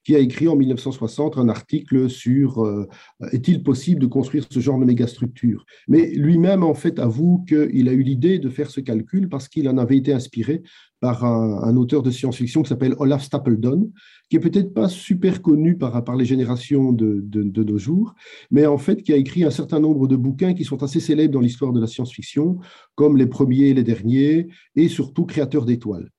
qui 0.06 0.16
a 0.16 0.20
écrit 0.20 0.48
en 0.48 0.56
1960 0.56 1.38
un 1.38 1.50
article 1.50 2.10
sur 2.10 2.64
euh, 2.64 2.88
est-il 3.32 3.64
possible 3.64 4.00
de 4.00 4.06
construire 4.06 4.46
ce 4.50 4.60
genre 4.60 4.80
de 4.80 4.86
mégastructure? 4.86 5.66
Mais 5.88 6.12
lui-même, 6.12 6.64
en 6.64 6.76
fait, 6.76 7.00
avoue 7.00 7.44
qu'il 7.48 7.90
a 7.90 7.92
eu 7.92 8.04
l'idée 8.04 8.38
de 8.38 8.50
faire 8.50 8.70
ce 8.70 8.80
calcul 8.82 9.28
parce 9.30 9.50
qu'il 9.50 9.68
en 9.68 9.80
avait 9.80 9.98
été 9.98 10.14
inspiré 10.14 10.62
par 11.02 11.26
un, 11.26 11.76
auteur 11.76 12.02
de 12.04 12.10
science-fiction 12.10 12.64
qui 12.64 12.70
s'appelle 12.70 12.96
Olaf 12.98 13.24
Stapledon, 13.24 13.92
qui 14.30 14.38
est 14.38 14.40
peut-être 14.40 14.74
pas 14.74 14.88
super 14.88 15.42
connu 15.42 15.78
par, 15.78 16.04
par 16.04 16.16
les 16.16 16.26
générations 16.26 16.94
de, 16.94 17.22
de, 17.24 17.64
nos 17.64 17.78
jours, 17.78 18.16
mais 18.50 18.66
en 18.66 18.78
fait 18.78 19.04
qui 19.04 19.14
a 19.14 19.18
écrit 19.18 19.44
un 19.44 19.52
certain 19.52 19.80
nombre 19.80 20.08
de 20.08 20.16
bouquins 20.16 20.54
qui 20.54 20.64
sont 20.64 20.82
assez 20.82 21.00
célèbres 21.00 21.34
dans 21.34 21.42
l'histoire 21.42 21.74
de 21.74 21.82
la 21.82 21.88
science-fiction, 21.88 22.60
comme 22.96 23.18
les 23.18 23.28
premiers 23.28 23.68
et 23.68 23.74
les 23.74 23.84
derniers, 23.84 24.48
et 24.76 24.88
surtout 24.88 25.26
Créateur 25.26 25.66
d'étoiles. 25.66 26.10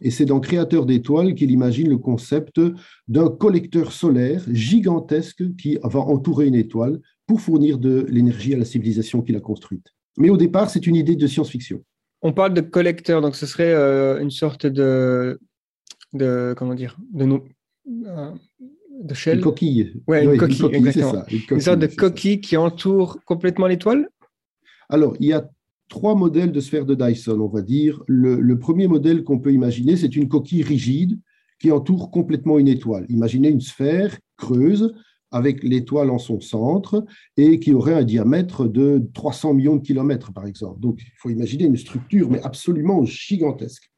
Et 0.00 0.10
c'est 0.10 0.24
dans 0.24 0.40
Créateur 0.40 0.86
d'étoiles 0.86 1.34
qu'il 1.34 1.50
imagine 1.50 1.88
le 1.88 1.98
concept 1.98 2.60
d'un 3.08 3.28
collecteur 3.28 3.92
solaire 3.92 4.42
gigantesque 4.52 5.56
qui 5.56 5.78
va 5.82 6.00
entourer 6.00 6.46
une 6.46 6.54
étoile 6.54 7.00
pour 7.26 7.40
fournir 7.40 7.78
de 7.78 8.06
l'énergie 8.08 8.54
à 8.54 8.58
la 8.58 8.64
civilisation 8.64 9.22
qu'il 9.22 9.36
a 9.36 9.40
construite. 9.40 9.86
Mais 10.18 10.30
au 10.30 10.36
départ, 10.36 10.70
c'est 10.70 10.86
une 10.86 10.96
idée 10.96 11.16
de 11.16 11.26
science-fiction. 11.26 11.82
On 12.22 12.32
parle 12.32 12.54
de 12.54 12.60
collecteur, 12.60 13.20
donc 13.20 13.36
ce 13.36 13.46
serait 13.46 13.72
euh, 13.72 14.20
une 14.20 14.30
sorte 14.30 14.66
de, 14.66 15.38
de 16.12 16.54
comment 16.56 16.74
dire, 16.74 16.96
de, 17.12 17.40
euh, 18.06 18.30
de 19.02 19.14
shell. 19.14 19.38
Une 19.38 19.44
coquille. 19.44 20.02
Ouais, 20.06 20.24
une, 20.24 20.38
coquille, 20.38 20.66
exactement. 20.72 21.24
une, 21.50 21.60
sorte 21.60 21.78
de 21.78 21.86
coquille 21.86 22.40
qui 22.40 22.56
entoure 22.56 23.18
complètement 23.24 23.66
l'étoile? 23.66 24.08
Alors, 24.88 25.14
il 25.20 25.28
y 25.28 25.32
a 25.32 25.48
trois 25.88 26.14
modèles 26.14 26.52
de 26.52 26.60
sphère 26.60 26.84
de 26.84 26.94
Dyson, 26.94 27.40
on 27.40 27.48
va 27.48 27.62
dire. 27.62 28.02
Le, 28.06 28.58
premier 28.58 28.88
modèle 28.88 29.24
qu'on 29.24 29.38
peut 29.38 29.52
imaginer, 29.52 29.96
c'est 29.96 30.16
une 30.16 30.28
coquille 30.28 30.62
rigide 30.62 31.18
qui 31.60 31.70
entoure 31.70 32.10
complètement 32.10 32.58
une 32.58 32.68
étoile. 32.68 33.06
Imaginez 33.08 33.48
une 33.48 33.60
sphère 33.60 34.18
creuse 34.36 34.94
avec 35.30 35.62
l'étoile 35.62 36.10
en 36.10 36.18
son 36.18 36.40
centre 36.40 37.04
et 37.36 37.58
qui 37.58 37.72
aurait 37.72 37.94
un 37.94 38.04
diamètre 38.04 38.66
de 38.66 39.08
300 39.14 39.54
millions 39.54 39.76
de 39.76 39.82
kilomètres, 39.82 40.32
par 40.32 40.46
exemple. 40.46 40.80
Donc, 40.80 41.00
il 41.02 41.12
faut 41.18 41.30
imaginer 41.30 41.64
une 41.64 41.76
structure, 41.76 42.30
mais 42.30 42.42
absolument 42.42 43.04
gigantesque. 43.04 43.90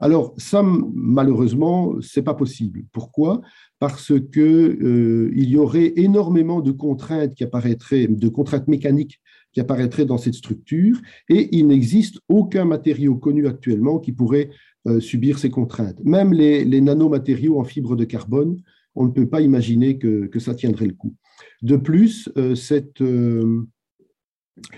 Alors, 0.00 0.34
ça, 0.36 0.64
malheureusement, 0.64 1.94
c'est 2.00 2.22
pas 2.22 2.34
possible. 2.34 2.84
Pourquoi? 2.92 3.40
Parce 3.78 4.12
que 4.18 4.40
euh, 4.40 5.30
il 5.34 5.48
y 5.48 5.56
aurait 5.56 5.92
énormément 5.96 6.60
de 6.60 6.72
contraintes 6.72 7.34
qui 7.34 7.44
apparaîtraient, 7.44 8.08
de 8.08 8.28
contraintes 8.28 8.66
mécaniques 8.66 9.20
qui 9.52 9.60
apparaîtraient 9.60 10.06
dans 10.06 10.18
cette 10.18 10.34
structure, 10.34 11.00
et 11.28 11.48
il 11.56 11.66
n'existe 11.66 12.18
aucun 12.28 12.64
matériau 12.64 13.16
connu 13.16 13.46
actuellement 13.46 13.98
qui 13.98 14.12
pourrait 14.12 14.50
euh, 14.88 15.00
subir 15.00 15.38
ces 15.38 15.50
contraintes. 15.50 16.02
Même 16.04 16.32
les, 16.32 16.80
nanomatériaux 16.80 17.58
en 17.58 17.64
fibre 17.64 17.96
de 17.96 18.04
carbone, 18.04 18.60
on 18.94 19.06
ne 19.06 19.10
peut 19.10 19.28
pas 19.28 19.40
imaginer 19.40 19.98
que, 19.98 20.38
ça 20.38 20.54
tiendrait 20.54 20.86
le 20.86 20.94
coup. 20.94 21.14
De 21.62 21.76
plus, 21.76 22.28
euh, 22.36 22.54
cette, 22.54 23.00
euh, 23.00 23.66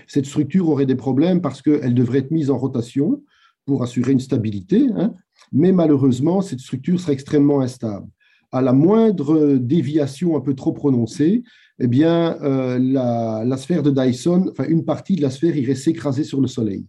cette 0.07 0.25
structure 0.25 0.69
aurait 0.69 0.85
des 0.85 0.95
problèmes 0.95 1.41
parce 1.41 1.61
qu'elle 1.61 1.93
devrait 1.93 2.19
être 2.19 2.31
mise 2.31 2.49
en 2.49 2.57
rotation 2.57 3.23
pour 3.65 3.81
assurer 3.81 4.11
une 4.11 4.19
stabilité, 4.19 4.87
hein, 4.95 5.13
mais 5.51 5.71
malheureusement, 5.71 6.41
cette 6.41 6.59
structure 6.59 6.99
serait 6.99 7.13
extrêmement 7.13 7.61
instable 7.61 8.07
à 8.51 8.61
la 8.61 8.71
moindre 8.71 9.57
déviation 9.57 10.37
un 10.37 10.39
peu 10.39 10.53
trop 10.53 10.71
prononcée, 10.71 11.43
eh 11.79 11.87
bien, 11.87 12.37
euh, 12.41 12.79
la, 12.79 13.57
sphère 13.57 13.83
de 13.83 13.91
Dyson, 13.91 14.49
enfin 14.51 14.65
une 14.67 14.85
partie 14.85 15.15
de 15.15 15.21
la 15.21 15.29
sphère 15.29 15.55
irait 15.55 15.75
s'écraser 15.75 16.23
sur 16.23 16.41
le 16.41 16.47
Soleil. 16.47 16.87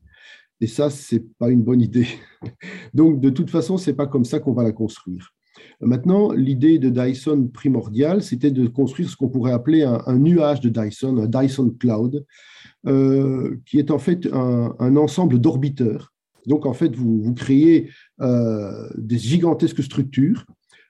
Et 0.61 0.66
ça, 0.66 0.90
c'est 0.90 1.25
pas 1.38 1.50
une 1.50 1.62
bonne 1.62 1.83
idée. 1.83 2.07
Donc, 2.95 3.21
de 3.21 3.31
toute 3.31 3.50
façon, 3.50 3.76
c'est 3.76 3.95
pas 3.95 4.07
comme 4.07 4.25
ça 4.25 4.38
qu'on 4.38 4.52
va 4.52 4.62
la 4.62 4.73
construire. 4.73 5.35
Maintenant, 5.81 6.33
l'idée 6.33 6.78
de 6.78 6.88
Dyson 6.88 7.49
primordiale, 7.52 8.23
c'était 8.23 8.50
de 8.50 8.66
construire 8.66 9.11
ce 9.11 9.16
qu'on 9.16 9.28
pourrait 9.28 9.52
appeler 9.52 9.83
un, 9.83 10.19
nuage 10.19 10.61
de 10.61 10.69
Dyson, 10.69 11.19
un 11.19 11.26
Dyson 11.26 11.75
Cloud, 11.78 12.25
euh, 12.87 13.59
qui 13.66 13.78
est 13.78 13.90
en 13.90 13.99
fait 13.99 14.28
un, 14.33 14.97
ensemble 14.97 15.38
d'orbiteurs. 15.38 16.12
Donc, 16.47 16.64
en 16.64 16.73
fait, 16.73 16.95
vous, 16.95 17.35
créez 17.35 17.90
euh, 18.21 18.88
des 18.97 19.19
gigantesques 19.19 19.83
structures, 19.83 20.47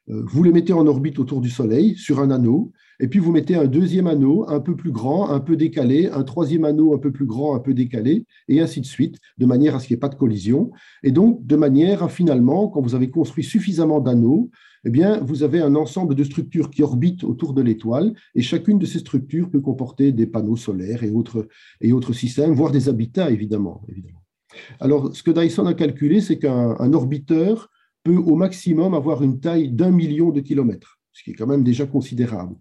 vous 0.06 0.44
les 0.44 0.52
mettez 0.52 0.72
en 0.72 0.86
orbite 0.86 1.18
autour 1.18 1.40
du 1.40 1.50
Soleil 1.50 1.96
sur 1.96 2.20
un 2.20 2.30
anneau, 2.30 2.72
et 3.00 3.08
puis 3.08 3.18
vous 3.18 3.32
mettez 3.32 3.56
un 3.56 3.66
deuxième 3.66 4.06
anneau 4.06 4.48
un 4.48 4.60
peu 4.60 4.76
plus 4.76 4.90
grand, 4.90 5.30
un 5.30 5.40
peu 5.40 5.56
décalé, 5.56 6.08
un 6.08 6.22
troisième 6.22 6.64
anneau 6.64 6.94
un 6.94 6.98
peu 6.98 7.12
plus 7.12 7.26
grand, 7.26 7.54
un 7.54 7.60
peu 7.60 7.74
décalé, 7.74 8.24
et 8.48 8.60
ainsi 8.60 8.80
de 8.80 8.86
suite, 8.86 9.18
de 9.38 9.46
manière 9.46 9.74
à 9.74 9.80
ce 9.80 9.86
qu'il 9.86 9.94
n'y 9.94 9.98
ait 9.98 10.00
pas 10.00 10.08
de 10.08 10.14
collision. 10.14 10.70
Et 11.02 11.12
donc, 11.12 11.44
de 11.46 11.56
manière 11.56 12.02
à 12.02 12.08
finalement, 12.08 12.68
quand 12.68 12.80
vous 12.80 12.94
avez 12.94 13.10
construit 13.10 13.44
suffisamment 13.44 14.00
d'anneaux, 14.00 14.50
eh 14.84 14.90
bien, 14.90 15.20
vous 15.20 15.42
avez 15.42 15.60
un 15.60 15.74
ensemble 15.74 16.14
de 16.14 16.24
structures 16.24 16.70
qui 16.70 16.82
orbitent 16.82 17.24
autour 17.24 17.52
de 17.54 17.62
l'étoile, 17.62 18.14
et 18.34 18.42
chacune 18.42 18.78
de 18.78 18.86
ces 18.86 19.00
structures 19.00 19.50
peut 19.50 19.60
comporter 19.60 20.12
des 20.12 20.26
panneaux 20.26 20.56
solaires 20.56 21.02
et 21.02 21.10
autres, 21.10 22.12
systèmes, 22.12 22.52
voire 22.52 22.70
des 22.70 22.88
habitats, 22.88 23.30
évidemment. 23.30 23.82
Alors, 24.80 25.14
ce 25.14 25.22
que 25.22 25.32
Dyson 25.32 25.66
a 25.66 25.74
calculé, 25.74 26.20
c'est 26.20 26.38
qu'un 26.38 26.92
orbiteur 26.92 27.68
peut 28.04 28.16
au 28.16 28.36
maximum 28.36 28.94
avoir 28.94 29.22
une 29.22 29.40
taille 29.40 29.72
d'un 29.72 29.90
million 29.90 30.30
de 30.30 30.40
kilomètres 30.40 30.95
ce 31.16 31.22
qui 31.22 31.30
est 31.30 31.34
quand 31.34 31.46
même 31.46 31.64
déjà 31.64 31.86
considérable. 31.86 32.54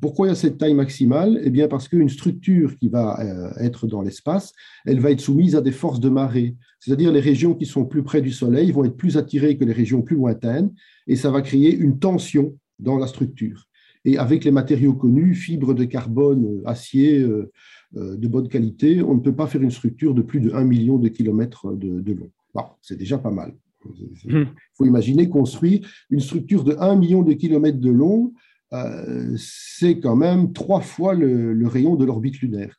Pourquoi 0.00 0.26
il 0.26 0.30
y 0.30 0.32
a 0.32 0.34
cette 0.34 0.58
taille 0.58 0.74
maximale? 0.74 1.40
Eh 1.44 1.50
bien, 1.50 1.68
parce 1.68 1.86
qu'une 1.86 2.08
structure 2.08 2.76
qui 2.76 2.88
va 2.88 3.20
euh, 3.20 3.52
être 3.58 3.86
dans 3.86 4.02
l'espace, 4.02 4.52
elle 4.84 4.98
va 4.98 5.12
être 5.12 5.20
soumise 5.20 5.54
à 5.54 5.60
des 5.60 5.70
forces 5.70 6.00
de 6.00 6.08
marée. 6.08 6.56
C'est-à-dire 6.80 7.12
les 7.12 7.20
régions 7.20 7.54
qui 7.54 7.66
sont 7.66 7.84
plus 7.84 8.02
près 8.02 8.20
du 8.20 8.32
Soleil 8.32 8.72
vont 8.72 8.84
être 8.84 8.96
plus 8.96 9.16
attirées 9.16 9.56
que 9.56 9.64
les 9.64 9.72
régions 9.72 10.02
plus 10.02 10.16
lointaines, 10.16 10.72
et 11.06 11.14
ça 11.14 11.30
va 11.30 11.40
créer 11.40 11.72
une 11.72 12.00
tension 12.00 12.56
dans 12.80 12.98
la 12.98 13.06
structure. 13.06 13.68
Et 14.04 14.18
avec 14.18 14.44
les 14.44 14.50
matériaux 14.50 14.94
connus, 14.94 15.34
fibres 15.36 15.74
de 15.74 15.84
carbone, 15.84 16.62
acier 16.64 17.20
euh, 17.20 17.52
euh, 17.96 18.16
de 18.16 18.26
bonne 18.26 18.48
qualité, 18.48 19.02
on 19.02 19.14
ne 19.14 19.20
peut 19.20 19.36
pas 19.36 19.46
faire 19.46 19.62
une 19.62 19.70
structure 19.70 20.14
de 20.14 20.22
plus 20.22 20.40
de 20.40 20.50
1 20.50 20.64
million 20.64 20.98
de 20.98 21.08
kilomètres 21.08 21.72
de, 21.74 22.12
long. 22.12 22.30
c'est 22.82 22.98
déjà 22.98 23.18
pas 23.18 23.30
mal. 23.30 23.54
Il 24.24 24.46
faut 24.74 24.84
imaginer 24.84 25.28
construire 25.28 25.88
une 26.10 26.20
structure 26.20 26.64
de 26.64 26.76
1 26.78 26.96
million 26.96 27.22
de 27.22 27.32
kilomètres 27.32 27.80
de 27.80 27.90
long, 27.90 28.32
euh, 28.72 29.34
c'est 29.36 29.98
quand 29.98 30.16
même 30.16 30.52
trois 30.52 30.80
fois 30.80 31.14
le, 31.14 31.66
rayon 31.66 31.96
de 31.96 32.04
l'orbite 32.04 32.40
lunaire. 32.40 32.76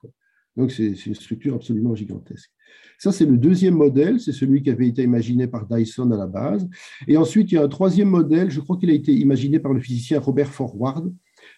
Donc 0.55 0.71
c'est 0.71 0.93
une 1.05 1.15
structure 1.15 1.55
absolument 1.55 1.95
gigantesque. 1.95 2.51
Ça, 2.97 3.11
c'est 3.11 3.25
le 3.25 3.37
deuxième 3.37 3.73
modèle, 3.73 4.19
c'est 4.19 4.31
celui 4.31 4.61
qui 4.61 4.69
avait 4.69 4.87
été 4.87 5.03
imaginé 5.03 5.47
par 5.47 5.65
Dyson 5.65 6.11
à 6.11 6.17
la 6.17 6.27
base. 6.27 6.69
Et 7.07 7.17
ensuite, 7.17 7.51
il 7.51 7.55
y 7.55 7.57
a 7.57 7.63
un 7.63 7.67
troisième 7.67 8.09
modèle, 8.09 8.51
je 8.51 8.59
crois 8.59 8.77
qu'il 8.77 8.89
a 8.89 8.93
été 8.93 9.11
imaginé 9.11 9.59
par 9.59 9.73
le 9.73 9.79
physicien 9.79 10.19
Robert 10.19 10.53
Forward. 10.53 11.11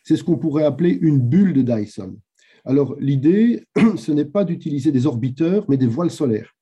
C'est 0.03 0.15
ce 0.15 0.23
qu'on 0.23 0.38
pourrait 0.38 0.63
appeler 0.63 0.97
une 1.01 1.19
bulle 1.19 1.53
de 1.53 1.62
Dyson. 1.62 2.17
Alors, 2.65 2.95
l'idée, 3.00 3.65
ce 3.97 4.12
n'est 4.12 4.25
pas 4.25 4.45
d'utiliser 4.45 4.91
des 4.91 5.05
orbiteurs, 5.05 5.65
mais 5.69 5.77
des 5.77 5.88
voiles 5.88 6.12
solaires. 6.12 6.52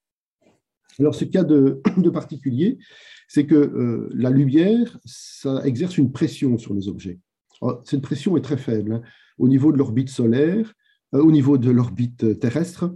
Alors, 0.99 1.15
ce 1.15 1.25
cas 1.25 1.43
de, 1.43 1.81
de 1.97 2.09
particulier, 2.09 2.77
c'est 3.27 3.45
que 3.45 3.55
euh, 3.55 4.09
la 4.13 4.29
lumière, 4.29 4.99
ça 5.05 5.61
exerce 5.63 5.97
une 5.97 6.11
pression 6.11 6.57
sur 6.57 6.73
les 6.73 6.89
objets. 6.89 7.19
cette 7.85 8.01
pression 8.01 8.35
est 8.35 8.41
très 8.41 8.57
faible. 8.57 8.93
Hein. 8.93 9.01
Au 9.37 9.47
niveau 9.47 9.71
de 9.71 9.77
l'orbite 9.77 10.09
solaire, 10.09 10.73
euh, 11.13 11.23
au 11.23 11.31
niveau 11.31 11.57
de 11.57 11.71
l'orbite 11.71 12.39
terrestre, 12.39 12.93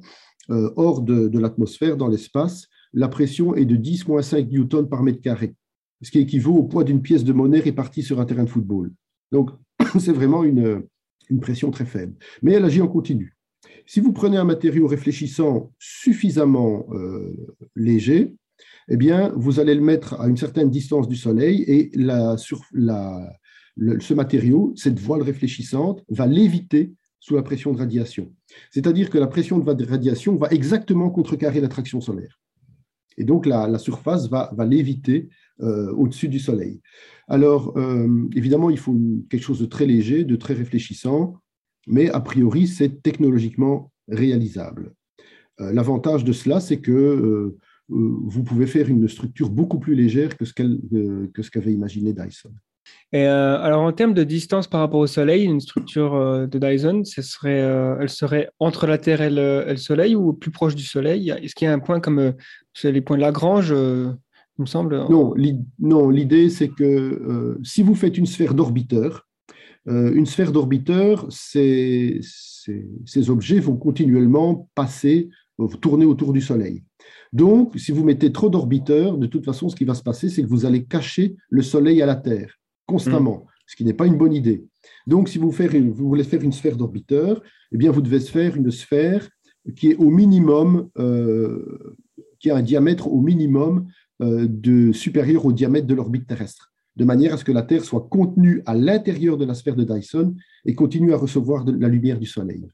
euh, 0.50 0.72
hors 0.76 1.02
de, 1.02 1.40
l'atmosphère, 1.40 1.96
dans 1.96 2.10
l'espace, 2.10 2.68
la 2.92 3.08
pression 3.08 3.56
est 3.56 3.64
de 3.64 3.78
10-5 3.78 4.50
newtons 4.50 4.88
par 4.88 5.04
mètre 5.04 5.22
carré, 5.22 5.56
ce 6.02 6.12
qui 6.12 6.20
équivaut 6.20 6.56
au 6.56 6.64
poids 6.64 6.84
d'une 6.84 7.02
pièce 7.02 7.24
de 7.24 7.32
monnaie 7.32 7.60
répartie 7.60 8.04
sur 8.04 8.20
un 8.20 8.26
terrain 8.26 8.44
de 8.44 8.50
football. 8.50 8.92
Donc, 9.32 9.52
c'est 10.00 10.12
vraiment 10.12 10.44
une, 10.44 10.84
une 11.30 11.40
pression 11.40 11.72
très 11.72 11.86
faible. 11.86 12.16
Mais 12.42 12.52
elle 12.52 12.66
agit 12.66 12.82
en 12.82 12.90
continu. 12.90 13.35
Si 13.86 14.00
vous 14.00 14.14
prenez 14.14 14.38
un 14.38 14.46
matériau 14.46 14.88
réfléchissant 14.88 15.72
suffisamment 15.78 16.88
euh, 16.92 17.36
léger, 17.76 18.34
eh 18.90 18.98
bien, 18.98 19.32
vous 19.36 19.60
allez 19.60 19.76
le 19.76 19.82
mettre 19.82 20.20
à 20.20 20.28
une 20.28 20.38
certaine 20.38 20.70
distance 20.70 21.08
du 21.08 21.16
Soleil 21.16 21.64
et 21.68 21.92
ce 21.96 22.54
matériau, 24.14 24.74
cette 24.76 25.00
voile 25.00 25.22
réfléchissante, 25.22 26.04
va 26.10 26.28
léviter 26.28 26.94
sous 27.20 27.36
la 27.36 27.44
pression 27.44 27.74
de 27.74 27.80
radiation. 27.80 28.32
C'est-à-dire 28.72 29.10
que 29.10 29.18
la 29.18 29.28
pression 29.28 29.58
de 29.58 29.86
radiation 29.86 30.36
va 30.36 30.48
exactement 30.50 31.10
contrecarrer 31.10 31.62
l'attraction 31.62 32.02
solaire. 32.02 32.40
Et 33.18 33.24
donc, 33.24 33.46
la, 33.46 33.78
surface 33.80 34.30
va, 34.30 34.52
va 34.56 34.66
léviter 34.66 35.30
euh, 35.62 35.92
au-dessus 35.94 36.28
du 36.28 36.40
Soleil. 36.40 36.82
Alors, 37.28 37.78
euh, 37.78 38.30
évidemment, 38.36 38.70
il 38.70 38.78
faut 38.78 38.96
quelque 39.30 39.44
chose 39.44 39.60
de 39.60 39.66
très 39.66 39.86
léger, 39.86 40.24
de 40.24 40.36
très 40.36 40.54
réfléchissant 40.54 41.36
mais 41.88 42.10
a 42.10 42.20
priori, 42.20 42.68
c'est 42.68 43.02
technologiquement 43.02 43.92
réalisable. 44.08 44.94
Euh, 45.62 45.72
l'avantage 45.72 46.24
de 46.24 46.34
cela, 46.34 46.60
c'est 46.60 46.78
que 46.78 46.92
euh, 46.92 47.58
euh, 47.92 48.18
vous 48.26 48.44
pouvez 48.44 48.68
faire 48.68 48.90
une 48.90 49.08
structure 49.08 49.50
beaucoup 49.50 49.80
plus 49.80 49.96
légère 49.96 50.36
que 50.38 50.46
ce 50.46 50.54
qu'avait 50.54 51.72
imaginé 51.72 52.14
Dyson. 52.14 52.52
Et 53.12 53.26
alors, 53.26 53.82
en 53.82 53.92
termes 53.94 54.14
de 54.14 54.24
distance 54.24 54.68
par 54.68 54.80
rapport 54.80 55.00
au 55.00 55.08
Soleil, 55.08 55.44
une 55.46 55.60
structure 55.60 56.48
de 56.48 56.60
Dyson, 56.60 57.04
ce 57.04 57.24
serait, 57.24 57.58
elle 58.00 58.10
serait 58.10 58.50
entre 58.60 58.86
la 58.86 59.00
Terre 59.00 59.22
et 59.22 59.30
le, 59.32 59.76
Soleil 59.76 60.16
ou 60.16 60.34
plus 60.34 60.52
proche 60.52 60.76
du 60.76 60.84
Soleil? 60.84 61.32
Est-ce 61.32 61.56
qu'il 61.56 61.66
y 61.66 61.70
a 61.70 61.74
un 61.74 61.80
point 61.80 62.00
comme 62.00 62.34
les 62.84 63.02
points 63.02 63.18
de 63.18 63.22
Lagrange 63.22 63.72
il 63.72 64.62
me 64.62 64.66
semble? 64.68 65.04
Non, 65.10 65.34
l'idée, 66.10 66.50
c'est 66.50 66.70
que 66.70 67.58
si 67.64 67.82
vous 67.82 67.96
faites 67.96 68.20
une 68.20 68.28
sphère 68.28 68.54
d'orbiteur, 68.54 69.26
une 69.88 70.26
sphère 70.26 70.52
d'orbiteur, 70.52 71.28
ces, 71.30 72.20
objets 73.28 73.60
vont 73.60 73.78
continuellement 73.78 74.70
passer, 74.76 75.30
euh, 75.60 75.68
tourner 75.68 76.06
autour 76.06 76.34
du 76.34 76.42
Soleil. 76.42 76.84
Donc, 77.32 77.78
si 77.78 77.92
vous 77.92 78.04
mettez 78.04 78.32
trop 78.32 78.50
d'orbiteurs, 78.50 79.18
de 79.18 79.28
toute 79.28 79.46
façon, 79.46 79.70
ce 79.70 79.76
qui 79.76 79.86
va 79.86 79.94
se 79.94 80.04
passer, 80.04 80.30
c'est 80.30 80.42
que 80.42 80.48
vous 80.48 80.66
allez 80.66 80.86
cacher 80.86 81.36
le 81.50 81.62
Soleil 81.62 82.02
à 82.02 82.06
la 82.06 82.16
Terre 82.16 82.56
constamment, 82.88 83.38
mm. 83.38 83.50
ce 83.68 83.76
qui 83.76 83.86
n'est 83.86 83.94
pas 83.94 84.06
une 84.06 84.18
bonne 84.18 84.34
idée. 84.34 84.66
Donc, 85.08 85.30
si 85.30 85.38
vous, 85.38 85.52
voulez 85.52 86.24
faire 86.24 86.42
une 86.42 86.52
sphère 86.52 86.78
d'orbiteur, 86.78 87.42
eh 87.72 87.78
bien, 87.78 87.92
vous 87.92 88.02
devez 88.02 88.20
faire 88.20 88.56
une 88.56 88.72
sphère 88.72 89.30
qui 89.76 89.92
est 89.92 89.96
au 89.96 90.10
minimum, 90.10 90.90
euh, 90.98 91.98
qui 92.40 92.50
a 92.50 92.56
un 92.56 92.62
diamètre 92.62 93.08
au 93.08 93.22
minimum 93.22 93.88
de, 94.22 94.94
supérieur 94.94 95.46
au 95.46 95.52
diamètre 95.52 95.88
de 95.88 95.94
l'orbite 95.94 96.26
terrestre 96.28 96.72
de 96.96 97.06
manière 97.06 97.34
à 97.34 97.38
ce 97.38 97.44
que 97.44 97.52
la 97.52 97.62
Terre 97.62 97.84
soit 97.84 98.08
contenue 98.10 98.62
à 98.66 98.74
l'intérieur 98.74 99.38
de 99.38 99.46
la 99.46 99.54
sphère 99.54 99.76
de 99.76 99.84
Dyson 99.84 100.36
et 100.66 100.76
continue 100.76 101.14
à 101.14 101.18
recevoir 101.18 101.66
de 101.66 101.72
la 101.72 101.88
lumière 101.88 102.20
du 102.20 102.26
Soleil. 102.26 102.68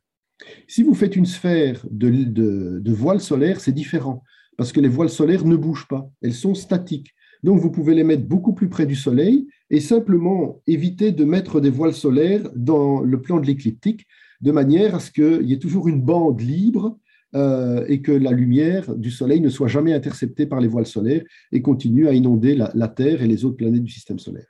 Si 0.67 0.83
vous 0.83 0.93
faites 0.93 1.15
une 1.15 1.25
sphère 1.25 1.85
de, 1.89 2.09
de, 2.09 2.91
voile 2.91 3.21
solaire, 3.21 3.59
c'est 3.59 3.71
différent, 3.71 4.23
parce 4.57 4.71
que 4.71 4.79
les 4.79 4.87
voiles 4.87 5.09
solaires 5.09 5.45
ne 5.45 5.55
bougent 5.55 5.87
pas, 5.87 6.09
elles 6.21 6.33
sont 6.33 6.55
statiques. 6.55 7.13
Donc 7.43 7.59
vous 7.59 7.71
pouvez 7.71 7.95
les 7.95 8.03
mettre 8.03 8.27
beaucoup 8.27 8.53
plus 8.53 8.69
près 8.69 8.85
du 8.85 8.95
Soleil 8.95 9.47
et 9.69 9.79
simplement 9.79 10.61
éviter 10.67 11.11
de 11.11 11.25
mettre 11.25 11.59
des 11.59 11.69
voiles 11.69 11.93
solaires 11.93 12.47
dans 12.55 13.01
le 13.01 13.21
plan 13.21 13.39
de 13.39 13.47
l'écliptique, 13.47 14.05
de 14.41 14.51
manière 14.51 14.95
à 14.95 14.99
ce 14.99 15.11
qu'il 15.11 15.47
y 15.47 15.53
ait 15.53 15.59
toujours 15.59 15.87
une 15.87 16.01
bande 16.01 16.41
libre 16.41 16.99
euh, 17.35 17.85
et 17.88 18.01
que 18.01 18.11
la 18.11 18.31
lumière 18.31 18.95
du 18.95 19.11
Soleil 19.11 19.41
ne 19.41 19.50
soit 19.50 19.67
jamais 19.67 19.93
interceptée 19.93 20.45
par 20.45 20.59
les 20.59 20.67
voiles 20.67 20.85
solaires 20.85 21.23
et 21.51 21.61
continue 21.61 22.07
à 22.07 22.13
inonder 22.13 22.55
la, 22.55 22.88
Terre 22.88 23.21
et 23.21 23.27
les 23.27 23.45
autres 23.45 23.57
planètes 23.57 23.83
du 23.83 23.91
système 23.91 24.19
solaire. 24.19 24.47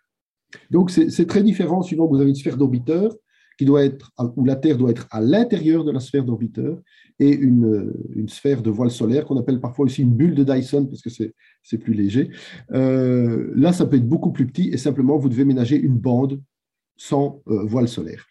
Donc 0.69 0.91
c'est 0.91 1.27
très 1.27 1.43
différent 1.43 1.81
suivant 1.81 2.07
que 2.07 2.13
vous 2.15 2.21
avez 2.21 2.29
une 2.29 2.35
sphère 2.35 2.57
d'orbiteur 2.57 3.15
où 4.35 4.45
la 4.45 4.55
Terre 4.55 4.77
doit 4.77 4.91
être 4.91 5.07
à 5.11 5.21
l'intérieur 5.21 5.83
de 5.83 5.91
la 5.91 5.99
sphère 5.99 6.23
d'orbiteur 6.23 6.79
et 7.19 7.29
une, 7.29 7.93
une, 8.15 8.29
sphère 8.29 8.61
de 8.61 8.69
voile 8.69 8.91
solaire 8.91 9.25
qu'on 9.25 9.37
appelle 9.37 9.59
parfois 9.59 9.85
aussi 9.85 10.01
une 10.01 10.13
bulle 10.13 10.35
de 10.35 10.43
Dyson 10.43 10.87
parce 10.87 11.01
que 11.01 11.09
c'est 11.09 11.77
plus 11.77 11.93
léger. 11.93 12.29
Euh, 12.71 13.51
là, 13.55 13.73
ça 13.73 13.85
peut 13.85 13.97
être 13.97 14.07
beaucoup 14.07 14.31
plus 14.31 14.47
petit 14.47 14.69
et 14.69 14.77
simplement 14.77 15.17
vous 15.17 15.29
devez 15.29 15.45
ménager 15.45 15.79
une 15.79 15.97
bande 15.97 16.41
sans 16.97 17.41
euh, 17.47 17.63
voile 17.63 17.87
solaire. 17.87 18.25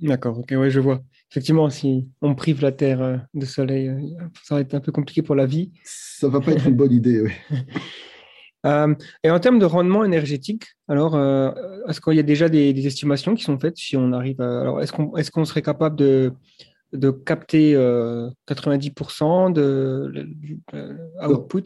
D'accord, 0.00 0.38
ok, 0.38 0.52
ouais, 0.52 0.70
je 0.70 0.80
vois 0.80 1.02
effectivement, 1.30 1.68
si 1.70 2.08
on 2.22 2.34
prive 2.34 2.62
la 2.62 2.72
Terre 2.72 3.02
euh, 3.02 3.16
de 3.34 3.44
soleil, 3.44 3.88
euh, 3.88 4.00
ça 4.42 4.54
va 4.56 4.60
être 4.60 4.74
un 4.74 4.80
peu 4.80 4.92
compliqué 4.92 5.22
pour 5.22 5.34
la 5.34 5.46
vie. 5.46 5.72
Ça 5.84 6.28
va 6.28 6.40
pas 6.40 6.52
être 6.52 6.66
une 6.66 6.76
bonne 6.76 6.92
idée, 6.92 7.20
oui. 7.20 7.32
Euh, 8.66 8.92
et 9.22 9.30
en 9.30 9.38
termes 9.38 9.60
de 9.60 9.64
rendement 9.64 10.04
énergétique, 10.04 10.64
alors, 10.88 11.16
est-ce 11.88 12.00
qu'il 12.00 12.14
y 12.14 12.18
a 12.18 12.24
déjà 12.24 12.48
des, 12.48 12.86
estimations 12.88 13.36
qui 13.36 13.44
sont 13.44 13.56
faites 13.56 13.76
si 13.76 13.96
on 13.96 14.12
arrive 14.12 14.40
à... 14.40 14.62
Alors, 14.62 14.82
est-ce 14.82 14.92
qu'on 14.92 15.14
est 15.42 15.44
serait 15.44 15.62
capable 15.62 15.94
de, 15.94 16.32
de 16.92 17.10
capter 17.10 17.74
90% 17.74 19.52
de, 19.52 20.26
output 21.24 21.62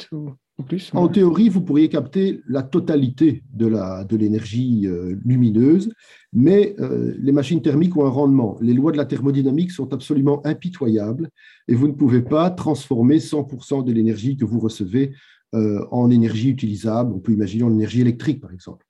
plus 0.67 0.91
En 0.95 1.09
théorie, 1.09 1.49
vous 1.49 1.63
pourriez 1.63 1.89
capter 1.89 2.41
la 2.49 2.63
totalité 2.63 3.43
de 3.53 4.17
l'énergie 4.17 4.83
de 4.83 5.19
lumineuse, 5.25 5.93
mais 6.33 6.77
les 7.19 7.33
machines 7.33 7.63
thermiques 7.63 7.97
ont 7.97 8.07
un 8.07 8.11
rendement. 8.11 8.59
Les 8.61 8.75
lois 8.75 8.93
de 8.93 8.97
la 8.97 9.05
thermodynamique 9.05 9.71
sont 9.71 9.93
absolument 9.93 10.45
impitoyables 10.47 11.31
et 11.69 11.75
vous 11.75 11.89
ne 11.89 11.93
pouvez 11.93 12.23
pas 12.23 12.51
transformer 12.51 13.19
100% 13.19 13.85
de 13.85 13.93
l'énergie 13.93 14.37
que 14.37 14.45
vous 14.45 14.61
recevez 14.61 15.13
en 15.53 16.11
énergie 16.11 16.51
utilisable. 16.51 17.13
On 17.15 17.19
peut 17.19 17.33
imaginer 17.33 17.65
en 17.65 17.73
énergie 17.73 18.03
électrique, 18.03 18.41
par 18.41 18.53
exemple 18.53 18.87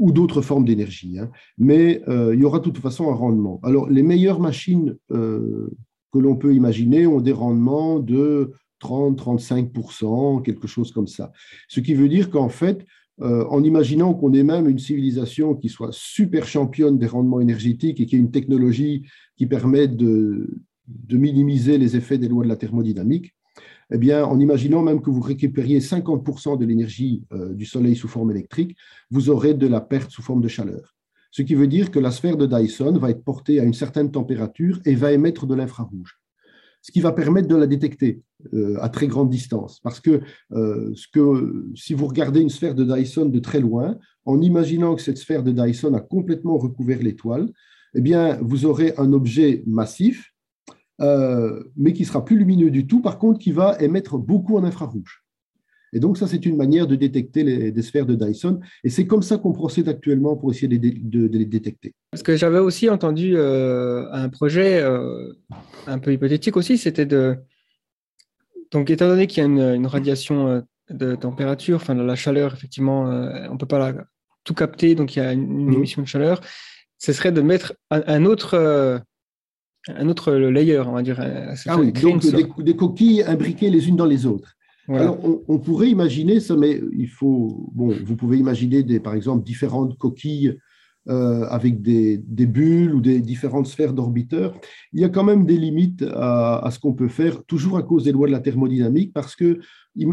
ou 0.00 0.12
d'autres 0.12 0.40
formes 0.40 0.64
d'énergie. 0.64 1.18
Hein. 1.18 1.30
Mais 1.58 2.02
euh, 2.08 2.34
il 2.34 2.40
y 2.40 2.44
aura 2.44 2.58
de 2.58 2.64
toute 2.64 2.78
façon 2.78 3.10
un 3.10 3.14
rendement. 3.14 3.60
Alors, 3.62 3.88
les 3.88 4.02
meilleures 4.02 4.40
machines 4.40 4.96
euh, 5.12 5.70
que 6.12 6.18
l'on 6.18 6.36
peut 6.36 6.54
imaginer 6.54 7.06
ont 7.06 7.20
des 7.20 7.32
rendements 7.32 8.00
de 8.00 8.52
30-35%, 8.80 10.42
quelque 10.42 10.66
chose 10.66 10.92
comme 10.92 11.06
ça. 11.06 11.32
Ce 11.68 11.80
qui 11.80 11.94
veut 11.94 12.08
dire 12.08 12.30
qu'en 12.30 12.48
fait, 12.48 12.84
euh, 13.22 13.44
en 13.50 13.62
imaginant 13.62 14.14
qu'on 14.14 14.32
ait 14.32 14.42
même 14.42 14.68
une 14.68 14.78
civilisation 14.78 15.54
qui 15.54 15.68
soit 15.68 15.92
super 15.92 16.46
championne 16.46 16.98
des 16.98 17.06
rendements 17.06 17.40
énergétiques 17.40 18.00
et 18.00 18.06
qui 18.06 18.16
ait 18.16 18.18
une 18.18 18.30
technologie 18.30 19.06
qui 19.36 19.46
permette 19.46 19.96
de, 19.96 20.62
minimiser 21.10 21.76
les 21.76 21.96
effets 21.96 22.18
des 22.18 22.28
lois 22.28 22.44
de 22.44 22.48
la 22.48 22.56
thermodynamique, 22.56 23.34
eh 23.92 23.98
bien, 23.98 24.24
en 24.24 24.40
imaginant 24.40 24.82
même 24.82 25.02
que 25.02 25.10
vous 25.10 25.20
récupériez 25.20 25.80
50% 25.80 26.58
de 26.58 26.64
l'énergie 26.64 27.22
euh, 27.32 27.52
du 27.52 27.66
Soleil 27.66 27.94
sous 27.94 28.08
forme 28.08 28.30
électrique, 28.30 28.76
vous 29.10 29.28
aurez 29.28 29.54
de 29.54 29.66
la 29.66 29.80
perte 29.80 30.10
sous 30.10 30.22
forme 30.22 30.40
de 30.40 30.48
chaleur. 30.48 30.94
Ce 31.30 31.42
qui 31.42 31.54
veut 31.54 31.68
dire 31.68 31.90
que 31.90 31.98
la 31.98 32.10
sphère 32.10 32.36
de 32.36 32.46
Dyson 32.46 32.96
va 32.98 33.10
être 33.10 33.22
portée 33.22 33.60
à 33.60 33.64
une 33.64 33.74
certaine 33.74 34.10
température 34.10 34.80
et 34.84 34.94
va 34.94 35.12
émettre 35.12 35.46
de 35.46 35.54
l'infrarouge. 35.54 36.19
Ce 36.82 36.92
qui 36.92 37.00
va 37.00 37.12
permettre 37.12 37.48
de 37.48 37.56
la 37.56 37.66
détecter 37.66 38.22
euh, 38.54 38.76
à 38.80 38.88
très 38.88 39.06
grande 39.06 39.28
distance. 39.28 39.80
Parce 39.80 40.00
que, 40.00 40.22
euh, 40.52 40.94
que 41.12 41.70
si 41.74 41.94
vous 41.94 42.06
regardez 42.06 42.40
une 42.40 42.48
sphère 42.48 42.74
de 42.74 42.84
Dyson 42.84 43.26
de 43.26 43.38
très 43.38 43.60
loin, 43.60 43.98
en 44.24 44.40
imaginant 44.40 44.94
que 44.94 45.02
cette 45.02 45.18
sphère 45.18 45.42
de 45.42 45.52
Dyson 45.52 45.94
a 45.94 46.00
complètement 46.00 46.56
recouvert 46.56 47.02
l'étoile, 47.02 47.50
eh 47.94 48.00
bien, 48.00 48.38
vous 48.40 48.66
aurez 48.66 48.94
un 48.96 49.12
objet 49.12 49.62
massif 49.66 50.32
euh, 51.00 51.62
mais 51.76 51.92
qui 51.92 52.04
sera 52.04 52.24
plus 52.24 52.36
lumineux 52.36 52.70
du 52.70 52.86
tout, 52.86 53.00
par 53.00 53.18
contre, 53.18 53.38
qui 53.38 53.52
va 53.52 53.76
émettre 53.80 54.18
beaucoup 54.18 54.56
en 54.58 54.64
infrarouge. 54.64 55.24
Et 55.92 56.00
donc, 56.00 56.16
ça, 56.16 56.26
c'est 56.26 56.44
une 56.46 56.56
manière 56.56 56.86
de 56.86 56.94
détecter 56.94 57.42
les, 57.42 57.72
des 57.72 57.82
sphères 57.82 58.06
de 58.06 58.14
Dyson. 58.14 58.60
Et 58.84 58.90
c'est 58.90 59.06
comme 59.06 59.22
ça 59.22 59.38
qu'on 59.38 59.52
procède 59.52 59.88
actuellement 59.88 60.36
pour 60.36 60.50
essayer 60.50 60.68
de, 60.68 61.26
les 61.26 61.44
détecter. 61.44 61.94
Parce 62.10 62.22
que 62.22 62.36
j'avais 62.36 62.58
aussi 62.58 62.88
entendu 62.88 63.36
euh, 63.36 64.10
un 64.12 64.28
projet 64.28 64.80
euh, 64.80 65.32
un 65.86 65.98
peu 65.98 66.12
hypothétique 66.12 66.56
aussi, 66.56 66.78
c'était 66.78 67.06
de. 67.06 67.36
Donc, 68.70 68.90
étant 68.90 69.08
donné 69.08 69.26
qu'il 69.26 69.42
y 69.42 69.46
a 69.46 69.74
une, 69.74 69.86
radiation 69.86 70.64
de 70.90 71.14
température, 71.16 71.76
enfin, 71.76 71.94
la 71.94 72.14
chaleur, 72.14 72.54
effectivement, 72.54 73.02
on 73.02 73.52
ne 73.52 73.58
peut 73.58 73.66
pas 73.66 73.92
tout 74.44 74.54
capter, 74.54 74.94
donc 74.94 75.16
il 75.16 75.18
y 75.18 75.22
a 75.22 75.32
une, 75.32 75.70
mmh. 75.70 75.74
émission 75.74 76.02
de 76.02 76.06
chaleur, 76.06 76.40
ce 76.98 77.12
serait 77.12 77.32
de 77.32 77.40
mettre 77.40 77.74
un 77.90 78.24
autre 78.24 79.02
un 79.88 80.08
autre 80.08 80.32
layer, 80.32 80.80
on 80.80 80.92
va 80.92 81.02
dire. 81.02 81.18
Ah 81.66 81.78
oui, 81.78 81.92
donc 81.92 82.22
des, 82.58 82.76
coquilles 82.76 83.22
imbriquées 83.22 83.70
les 83.70 83.88
unes 83.88 83.96
dans 83.96 84.06
les 84.06 84.26
autres. 84.26 84.56
Alors, 84.98 85.18
on, 85.48 85.58
pourrait 85.58 85.88
imaginer 85.88 86.40
ça, 86.40 86.56
mais 86.56 86.80
il 86.92 87.08
faut. 87.08 87.70
Bon, 87.74 87.94
vous 88.04 88.16
pouvez 88.16 88.38
imaginer, 88.38 88.82
des, 88.82 88.98
par 88.98 89.14
exemple, 89.14 89.44
différentes 89.44 89.96
coquilles 89.96 90.56
euh, 91.08 91.46
avec 91.48 91.80
des, 91.80 92.18
bulles 92.18 92.94
ou 92.94 93.00
des 93.00 93.20
différentes 93.20 93.66
sphères 93.66 93.94
d'orbiteurs. 93.94 94.54
Il 94.92 95.00
y 95.00 95.04
a 95.04 95.08
quand 95.08 95.24
même 95.24 95.46
des 95.46 95.56
limites 95.56 96.04
à, 96.12 96.68
ce 96.70 96.78
qu'on 96.78 96.92
peut 96.92 97.08
faire, 97.08 97.44
toujours 97.44 97.78
à 97.78 97.82
cause 97.82 98.04
des 98.04 98.12
lois 98.12 98.26
de 98.26 98.32
la 98.32 98.40
thermodynamique, 98.40 99.12
parce 99.12 99.34
que 99.34 99.60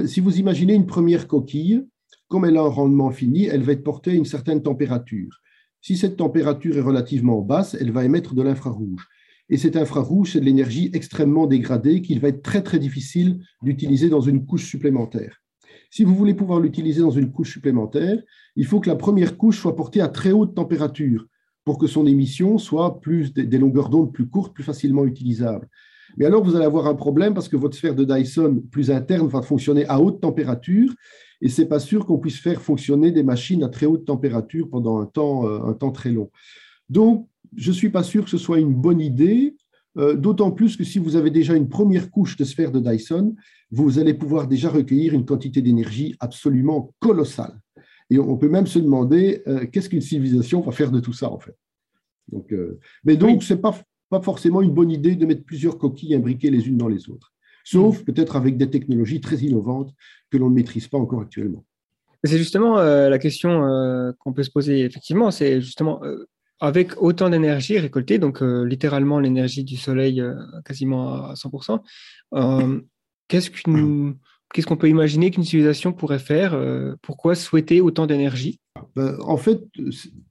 si 0.05 0.19
vous 0.21 0.39
imaginez 0.39 0.75
une 0.75 0.85
première 0.85 1.27
coquille, 1.27 1.85
comme 2.29 2.45
elle 2.45 2.57
a 2.57 2.61
un 2.61 2.69
rendement 2.69 3.11
fini, 3.11 3.45
elle 3.45 3.63
va 3.63 3.73
être 3.73 3.83
portée 3.83 4.11
à 4.11 4.13
une 4.13 4.25
certaine 4.25 4.61
température. 4.61 5.41
Si 5.81 5.97
cette 5.97 6.17
température 6.17 6.77
est 6.77 6.81
relativement 6.81 7.41
basse, 7.41 7.75
elle 7.79 7.91
va 7.91 8.05
émettre 8.05 8.33
de 8.33 8.41
l'infrarouge. 8.41 9.07
Et 9.49 9.57
cet 9.57 9.75
infrarouge, 9.75 10.33
c'est 10.33 10.39
de 10.39 10.45
l'énergie 10.45 10.89
extrêmement 10.93 11.47
dégradée 11.47 12.01
qu'il 12.01 12.19
va 12.19 12.29
être 12.29 12.43
très 12.43 12.61
très 12.61 12.79
difficile 12.79 13.39
d'utiliser 13.61 14.09
dans 14.09 14.21
une 14.21 14.45
couche 14.45 14.65
supplémentaire. 14.65 15.41
Si 15.89 16.03
vous 16.03 16.15
voulez 16.15 16.33
pouvoir 16.33 16.59
l'utiliser 16.59 17.01
dans 17.01 17.11
une 17.11 17.31
couche 17.31 17.53
supplémentaire, 17.53 18.21
il 18.55 18.65
faut 18.65 18.79
que 18.79 18.89
la 18.89 18.95
première 18.95 19.37
couche 19.37 19.59
soit 19.59 19.75
portée 19.75 20.01
à 20.01 20.09
très 20.09 20.31
haute 20.31 20.53
température 20.53 21.25
pour 21.63 21.77
que 21.77 21.87
son 21.87 22.05
émission 22.05 22.57
soit 22.57 22.99
plus 22.99 23.33
des 23.33 23.57
longueurs 23.57 23.89
d'onde 23.89 24.13
plus 24.13 24.27
courtes, 24.27 24.53
plus 24.53 24.63
facilement 24.63 25.05
utilisables. 25.05 25.67
Mais 26.15 26.25
alors, 26.25 26.43
vous 26.43 26.55
allez 26.55 26.65
avoir 26.65 26.87
un 26.87 26.95
problème 26.95 27.33
parce 27.33 27.49
que 27.49 27.57
votre 27.57 27.75
sphère 27.75 27.95
de 27.95 28.05
Dyson 28.05 28.63
plus 28.71 28.91
interne 28.91 29.27
va 29.27 29.41
fonctionner 29.41 29.85
à 29.87 29.99
haute 29.99 30.21
température 30.21 30.93
et 31.41 31.49
c'est 31.49 31.67
pas 31.67 31.79
sûr 31.79 32.05
qu'on 32.05 32.17
puisse 32.17 32.39
faire 32.39 32.61
fonctionner 32.61 33.11
des 33.11 33.23
machines 33.23 33.63
à 33.63 33.69
très 33.69 33.85
haute 33.85 34.05
température 34.05 34.69
pendant 34.69 34.99
un 34.99 35.05
temps, 35.05 35.45
euh, 35.45 35.59
un 35.65 35.73
temps 35.73 35.91
très 35.91 36.11
long. 36.11 36.31
Donc, 36.89 37.27
je 37.57 37.71
ne 37.71 37.75
suis 37.75 37.89
pas 37.89 38.03
sûr 38.03 38.23
que 38.23 38.29
ce 38.29 38.37
soit 38.37 38.59
une 38.59 38.73
bonne 38.73 39.01
idée, 39.01 39.55
euh, 39.97 40.15
d'autant 40.15 40.51
plus 40.51 40.77
que 40.77 40.83
si 40.83 40.99
vous 40.99 41.15
avez 41.15 41.31
déjà 41.31 41.55
une 41.55 41.69
première 41.69 42.11
couche 42.11 42.37
de 42.37 42.43
sphère 42.43 42.71
de 42.71 42.79
Dyson, 42.79 43.35
vous 43.71 43.97
allez 43.99 44.13
pouvoir 44.13 44.47
déjà 44.47 44.69
recueillir 44.69 45.13
une 45.13 45.25
quantité 45.25 45.61
d'énergie 45.61 46.15
absolument 46.19 46.93
colossale. 46.99 47.59
Et 48.09 48.19
on 48.19 48.37
peut 48.37 48.47
même 48.47 48.67
se 48.67 48.79
demander 48.79 49.41
euh, 49.47 49.65
qu'est-ce 49.65 49.89
qu'une 49.89 50.01
civilisation 50.01 50.61
va 50.61 50.71
faire 50.71 50.91
de 50.91 50.99
tout 50.99 51.13
ça, 51.13 51.31
en 51.31 51.39
fait. 51.39 51.55
Donc, 52.31 52.53
euh, 52.53 52.79
mais 53.03 53.17
donc, 53.17 53.43
ce 53.43 53.53
n'est 53.53 53.59
pas, 53.59 53.75
pas 54.09 54.21
forcément 54.21 54.61
une 54.61 54.71
bonne 54.71 54.91
idée 54.91 55.15
de 55.15 55.25
mettre 55.25 55.43
plusieurs 55.43 55.77
coquilles 55.77 56.13
imbriquées 56.13 56.51
les 56.51 56.67
unes 56.67 56.77
dans 56.77 56.87
les 56.87 57.09
autres, 57.09 57.33
sauf 57.63 58.03
peut-être 58.03 58.35
avec 58.35 58.55
des 58.55 58.69
technologies 58.69 59.19
très 59.19 59.37
innovantes 59.37 59.93
que 60.29 60.37
l'on 60.37 60.49
ne 60.49 60.55
maîtrise 60.55 60.87
pas 60.87 60.97
encore 60.97 61.21
actuellement. 61.21 61.65
C'est 62.23 62.37
justement 62.37 62.75
la 62.75 63.19
question 63.19 64.13
qu'on 64.19 64.33
peut 64.33 64.43
se 64.43 64.49
poser, 64.49 64.81
effectivement, 64.81 65.31
c'est 65.31 65.61
justement 65.61 66.01
avec 66.59 67.01
autant 67.01 67.29
d'énergie 67.29 67.77
récoltée, 67.77 68.17
donc 68.17 68.41
euh, 68.41 68.65
littéralement 68.65 69.19
l'énergie 69.19 69.63
du 69.63 69.77
soleil 69.77 70.21
euh, 70.21 70.35
quasiment 70.65 71.25
à 71.25 71.33
100%, 71.33 71.79
euh, 72.33 72.81
qu'est-ce 73.27 73.51
qu'on 74.65 74.77
peut 74.77 74.89
imaginer 74.89 75.29
qu'une 75.31 75.43
civilisation 75.43 75.93
pourrait 75.93 76.19
faire 76.19 76.59
Pourquoi 77.01 77.35
souhaiter 77.35 77.81
autant 77.81 78.07
d'énergie? 78.07 78.59
Ben, 78.95 79.17
En 79.21 79.37
fait, 79.37 79.61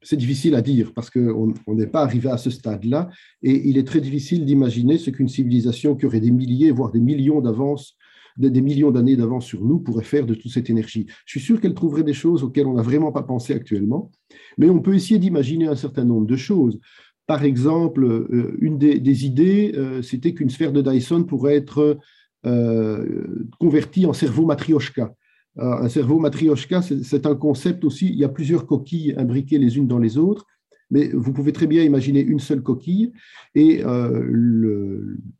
c'est 0.02 0.16
difficile 0.16 0.54
à 0.54 0.62
dire 0.62 0.92
parce 0.94 1.10
qu'on 1.10 1.54
n'est 1.68 1.86
pas 1.86 2.02
arrivé 2.02 2.30
à 2.30 2.38
ce 2.38 2.50
stade-là 2.50 3.10
et 3.42 3.68
il 3.68 3.78
est 3.78 3.86
très 3.86 4.00
difficile 4.00 4.44
d'imaginer 4.44 4.98
ce 4.98 5.10
qu'une 5.10 5.28
civilisation 5.28 5.94
qui 5.94 6.06
aurait 6.06 6.20
des 6.20 6.30
milliers, 6.30 6.70
voire 6.70 6.90
des 6.90 7.00
millions 7.00 7.40
d'avance 7.40 7.96
des 8.36 8.60
millions 8.60 8.90
d'années 8.90 9.16
d'avance 9.16 9.46
sur 9.46 9.64
nous 9.64 9.78
pourrait 9.78 10.04
faire 10.04 10.26
de 10.26 10.34
toute 10.34 10.50
cette 10.50 10.70
énergie. 10.70 11.06
Je 11.24 11.38
suis 11.38 11.40
sûr 11.40 11.60
qu'elle 11.60 11.74
trouverait 11.74 12.02
des 12.02 12.12
choses 12.12 12.42
auxquelles 12.42 12.66
on 12.66 12.74
n'a 12.74 12.82
vraiment 12.82 13.12
pas 13.12 13.22
pensé 13.22 13.54
actuellement, 13.54 14.10
mais 14.58 14.68
on 14.68 14.80
peut 14.80 14.94
essayer 14.94 15.18
d'imaginer 15.18 15.66
un 15.66 15.76
certain 15.76 16.04
nombre 16.04 16.26
de 16.26 16.36
choses. 16.36 16.78
Par 17.26 17.42
exemple, 17.44 18.04
euh, 18.04 18.56
une 18.60 18.78
des, 18.78 19.26
idées, 19.26 19.72
euh, 19.76 20.00
c'était 20.02 20.32
qu'une 20.32 20.50
sphère 20.50 20.72
de 20.72 20.80
Dyson 20.80 21.24
pourrait 21.24 21.56
être 21.56 21.98
euh, 22.46 23.26
convertie 23.58 24.06
en 24.06 24.12
cerveau 24.12 24.46
matrioshka. 24.46 25.12
un 25.56 25.88
cerveau 25.88 26.20
matrioshka, 26.20 26.82
c'est 26.82 27.26
un 27.26 27.34
concept 27.34 27.84
aussi, 27.84 28.06
il 28.08 28.18
y 28.18 28.24
a 28.24 28.28
plusieurs 28.28 28.66
coquilles 28.66 29.14
imbriquées 29.16 29.58
les 29.58 29.78
unes 29.78 29.88
dans 29.88 29.98
les 29.98 30.18
autres, 30.18 30.44
mais 30.90 31.08
vous 31.08 31.32
pouvez 31.32 31.52
très 31.52 31.66
bien 31.66 31.82
imaginer 31.82 32.20
une 32.20 32.38
seule 32.38 32.62
coquille 32.62 33.12
et 33.54 33.82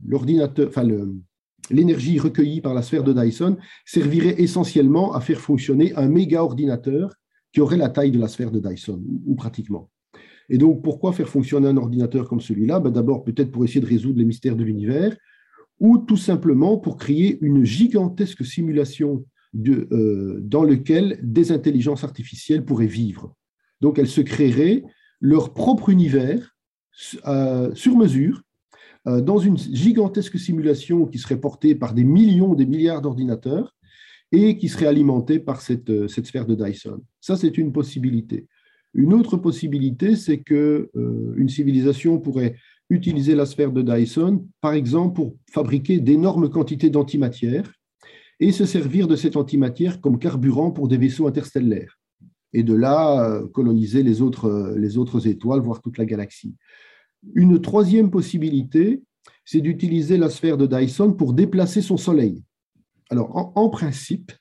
l'ordinateur, 0.05 0.73
l'énergie 1.71 2.19
recueillie 2.19 2.61
par 2.61 2.75
la 2.75 2.83
sphère 2.83 3.05
de 3.05 3.13
Dyson 3.13 3.57
servirait 3.85 4.41
essentiellement 4.41 5.15
à 5.15 5.21
faire 5.21 5.41
fonctionner 5.41 5.95
un 5.97 6.09
méga 6.09 6.43
ordinateur 6.43 7.15
qui 7.53 7.61
aurait 7.61 7.77
la 7.77 7.89
taille 7.89 8.11
de 8.11 8.19
la 8.19 8.29
sphère 8.29 8.51
de 8.51 8.61
Dyson, 8.61 9.03
ou 9.27 9.35
pratiquement. 9.35 9.91
Et 10.49 10.59
donc, 10.59 10.83
pourquoi 10.83 11.13
faire 11.13 11.29
fonctionner 11.29 11.69
un 11.69 11.77
ordinateur 11.77 12.29
comme 12.29 12.41
celui-là? 12.41 12.81
Ben, 12.81 12.91
D'abord, 12.91 13.25
peut-être 13.25 13.51
pour 13.51 13.65
essayer 13.65 13.81
de 13.81 13.87
résoudre 13.87 14.19
les 14.19 14.25
mystères 14.25 14.57
de 14.57 14.65
l'univers, 14.65 15.17
ou 15.81 15.99
tout 15.99 16.17
simplement 16.17 16.79
pour 16.79 16.97
créer 16.97 17.39
une 17.41 17.65
gigantesque 17.65 18.45
simulation 18.45 19.25
euh, 19.67 20.39
dans 20.43 20.65
laquelle 20.65 21.19
des 21.23 21.53
intelligences 21.53 22.05
artificielles 22.05 22.65
pourraient 22.65 22.87
vivre. 22.87 23.35
Donc, 23.81 23.99
elles 23.99 24.09
se 24.09 24.21
créeraient 24.21 24.85
leur 25.21 25.55
propre 25.55 25.89
univers 25.89 26.57
euh, 27.27 27.75
sur 27.75 27.97
mesure, 27.97 28.43
dans 29.07 29.39
une 29.39 29.57
gigantesque 29.57 30.39
simulation 30.39 31.07
qui 31.07 31.19
serait 31.19 31.41
portée 31.41 31.75
par 31.75 31.95
des 31.95 32.05
millions, 32.05 32.55
des 32.55 32.67
milliards 32.67 33.03
d'ordinateurs 33.03 33.77
et 34.33 34.57
qui 34.57 34.69
serait 34.69 34.87
alimentée 34.87 35.39
par 35.39 35.61
cette, 35.61 35.91
euh, 35.91 36.09
sphère 36.09 36.47
de 36.47 36.55
Dyson. 36.55 37.01
Ça, 37.21 37.37
c'est 37.37 37.59
une 37.59 37.73
possibilité. 37.73 38.47
Une 38.95 39.13
autre 39.13 39.37
possibilité, 39.37 40.17
c'est 40.17 40.39
que 40.39 40.91
euh, 40.97 41.35
une 41.37 41.49
civilisation 41.49 42.19
pourrait 42.19 42.57
utiliser 42.89 43.35
la 43.35 43.47
sphère 43.47 43.73
de 43.73 43.83
Dyson, 43.83 44.47
par 44.61 44.73
exemple, 44.73 45.17
pour 45.17 45.37
fabriquer 45.51 45.99
d'énormes 45.99 46.49
quantités 46.49 46.91
d'antimatière 46.91 47.73
et 48.41 48.53
se 48.53 48.65
servir 48.65 49.09
de 49.09 49.17
cette 49.17 49.37
antimatière 49.37 50.01
comme 50.01 50.19
carburant 50.19 50.71
pour 50.71 50.89
des 50.89 50.97
vaisseaux 50.97 51.27
interstellaires. 51.27 51.99
Et 52.53 52.63
de 52.63 52.75
là, 52.75 53.43
coloniser 53.53 54.03
les 54.03 54.23
autres, 54.23 54.75
les 54.77 54.99
autres 54.99 55.27
étoiles, 55.27 55.61
voire 55.61 55.83
toute 55.83 55.99
la 55.99 56.05
galaxie. 56.05 56.55
Une 57.35 57.61
troisième 57.61 58.11
possibilité, 58.11 59.03
c'est 59.45 59.61
d'utiliser 59.61 60.17
la 60.17 60.31
sphère 60.31 60.57
de 60.57 60.67
Dyson 60.67 61.13
pour 61.13 61.33
déplacer 61.33 61.83
son 61.83 61.97
Soleil. 61.97 62.43
Alors, 63.11 63.53
en, 63.57 63.69
principe, 63.69 64.33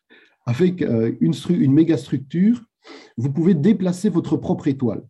avec 0.45 0.81
une, 0.81 1.33
une 1.49 1.73
méga 1.73 1.97
structure, 1.97 2.63
vous 3.17 3.31
pouvez 3.31 3.53
déplacer 3.53 4.09
votre 4.09 4.38
propre 4.38 4.67
étoile. 4.67 5.03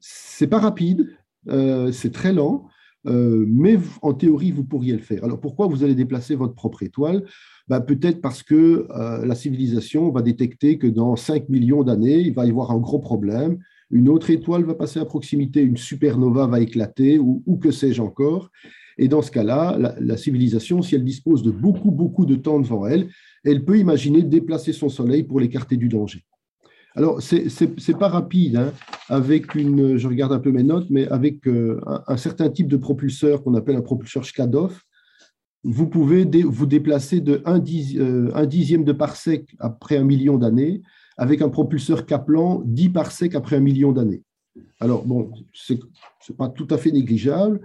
C'est 0.00 0.46
pas 0.46 0.58
rapide, 0.58 1.16
c'est 1.46 2.12
très 2.12 2.32
lent, 2.32 2.68
mais 3.04 3.78
en 4.02 4.14
théorie, 4.14 4.52
vous 4.52 4.64
pourriez 4.64 4.92
le 4.92 5.02
faire. 5.02 5.24
Alors 5.24 5.40
pourquoi 5.40 5.66
vous 5.66 5.84
allez 5.84 5.94
déplacer 5.94 6.34
votre 6.34 6.54
propre 6.54 6.82
étoile? 6.82 7.24
Bah, 7.68 7.80
Peut-être 7.80 8.20
parce 8.20 8.42
que 8.42 8.86
la 9.24 9.34
civilisation 9.34 10.10
va 10.10 10.22
détecter 10.22 10.78
que 10.78 10.86
dans 10.86 11.16
5 11.16 11.48
millions 11.48 11.82
d'années, 11.82 12.20
il 12.20 12.34
va 12.34 12.46
y 12.46 12.50
avoir 12.50 12.70
un 12.70 12.78
gros 12.78 12.98
problème 12.98 13.58
une 13.90 14.08
autre 14.08 14.30
étoile 14.30 14.64
va 14.64 14.74
passer 14.74 15.00
à 15.00 15.04
proximité, 15.04 15.60
une 15.60 15.76
supernova 15.76 16.46
va 16.46 16.60
éclater, 16.60 17.18
ou, 17.18 17.58
que 17.60 17.70
sais-je 17.70 18.02
encore. 18.02 18.50
Et 18.98 19.08
dans 19.08 19.22
ce 19.22 19.30
cas-là, 19.30 19.78
la, 19.98 20.16
civilisation, 20.16 20.82
si 20.82 20.94
elle 20.94 21.04
dispose 21.04 21.42
de 21.42 21.50
beaucoup, 21.50 21.90
beaucoup 21.90 22.26
de 22.26 22.34
temps 22.34 22.58
devant 22.58 22.86
elle, 22.86 23.08
elle 23.44 23.64
peut 23.64 23.78
imaginer 23.78 24.22
déplacer 24.22 24.72
son 24.72 24.88
Soleil 24.88 25.22
pour 25.22 25.40
l'écarter 25.40 25.76
du 25.76 25.88
danger. 25.88 26.24
Alors, 26.94 27.22
ce 27.22 27.36
n'est 27.36 27.98
pas 27.98 28.08
rapide, 28.08 28.56
hein, 28.56 28.72
avec 29.08 29.54
une, 29.54 29.96
je 29.96 30.08
regarde 30.08 30.32
un 30.32 30.40
peu 30.40 30.50
mes 30.50 30.64
notes, 30.64 30.88
mais 30.90 31.06
avec 31.08 31.46
euh, 31.46 31.80
un, 32.08 32.16
certain 32.16 32.50
type 32.50 32.66
de 32.66 32.76
propulseur 32.76 33.42
qu'on 33.44 33.54
appelle 33.54 33.76
un 33.76 33.82
propulseur 33.82 34.24
Shkadov, 34.24 34.82
vous 35.62 35.86
pouvez 35.86 36.24
vous 36.24 36.66
déplacer 36.66 37.20
de 37.20 37.40
un, 37.44 37.62
euh, 37.96 38.30
un 38.34 38.46
dixième 38.46 38.84
de 38.84 38.92
parsec 38.92 39.54
après 39.60 39.96
un 39.96 40.04
million 40.04 40.38
d'années 40.38 40.82
avec 41.18 41.42
un 41.42 41.48
propulseur 41.48 42.06
Kaplan 42.06 42.62
10 42.64 42.90
parsecs 42.90 43.34
après 43.34 43.56
un 43.56 43.60
million 43.60 43.92
d'années. 43.92 44.22
Alors, 44.80 45.04
bon, 45.04 45.32
ce 45.52 45.74
n'est 45.74 46.36
pas 46.36 46.48
tout 46.48 46.68
à 46.70 46.78
fait 46.78 46.92
négligeable, 46.92 47.60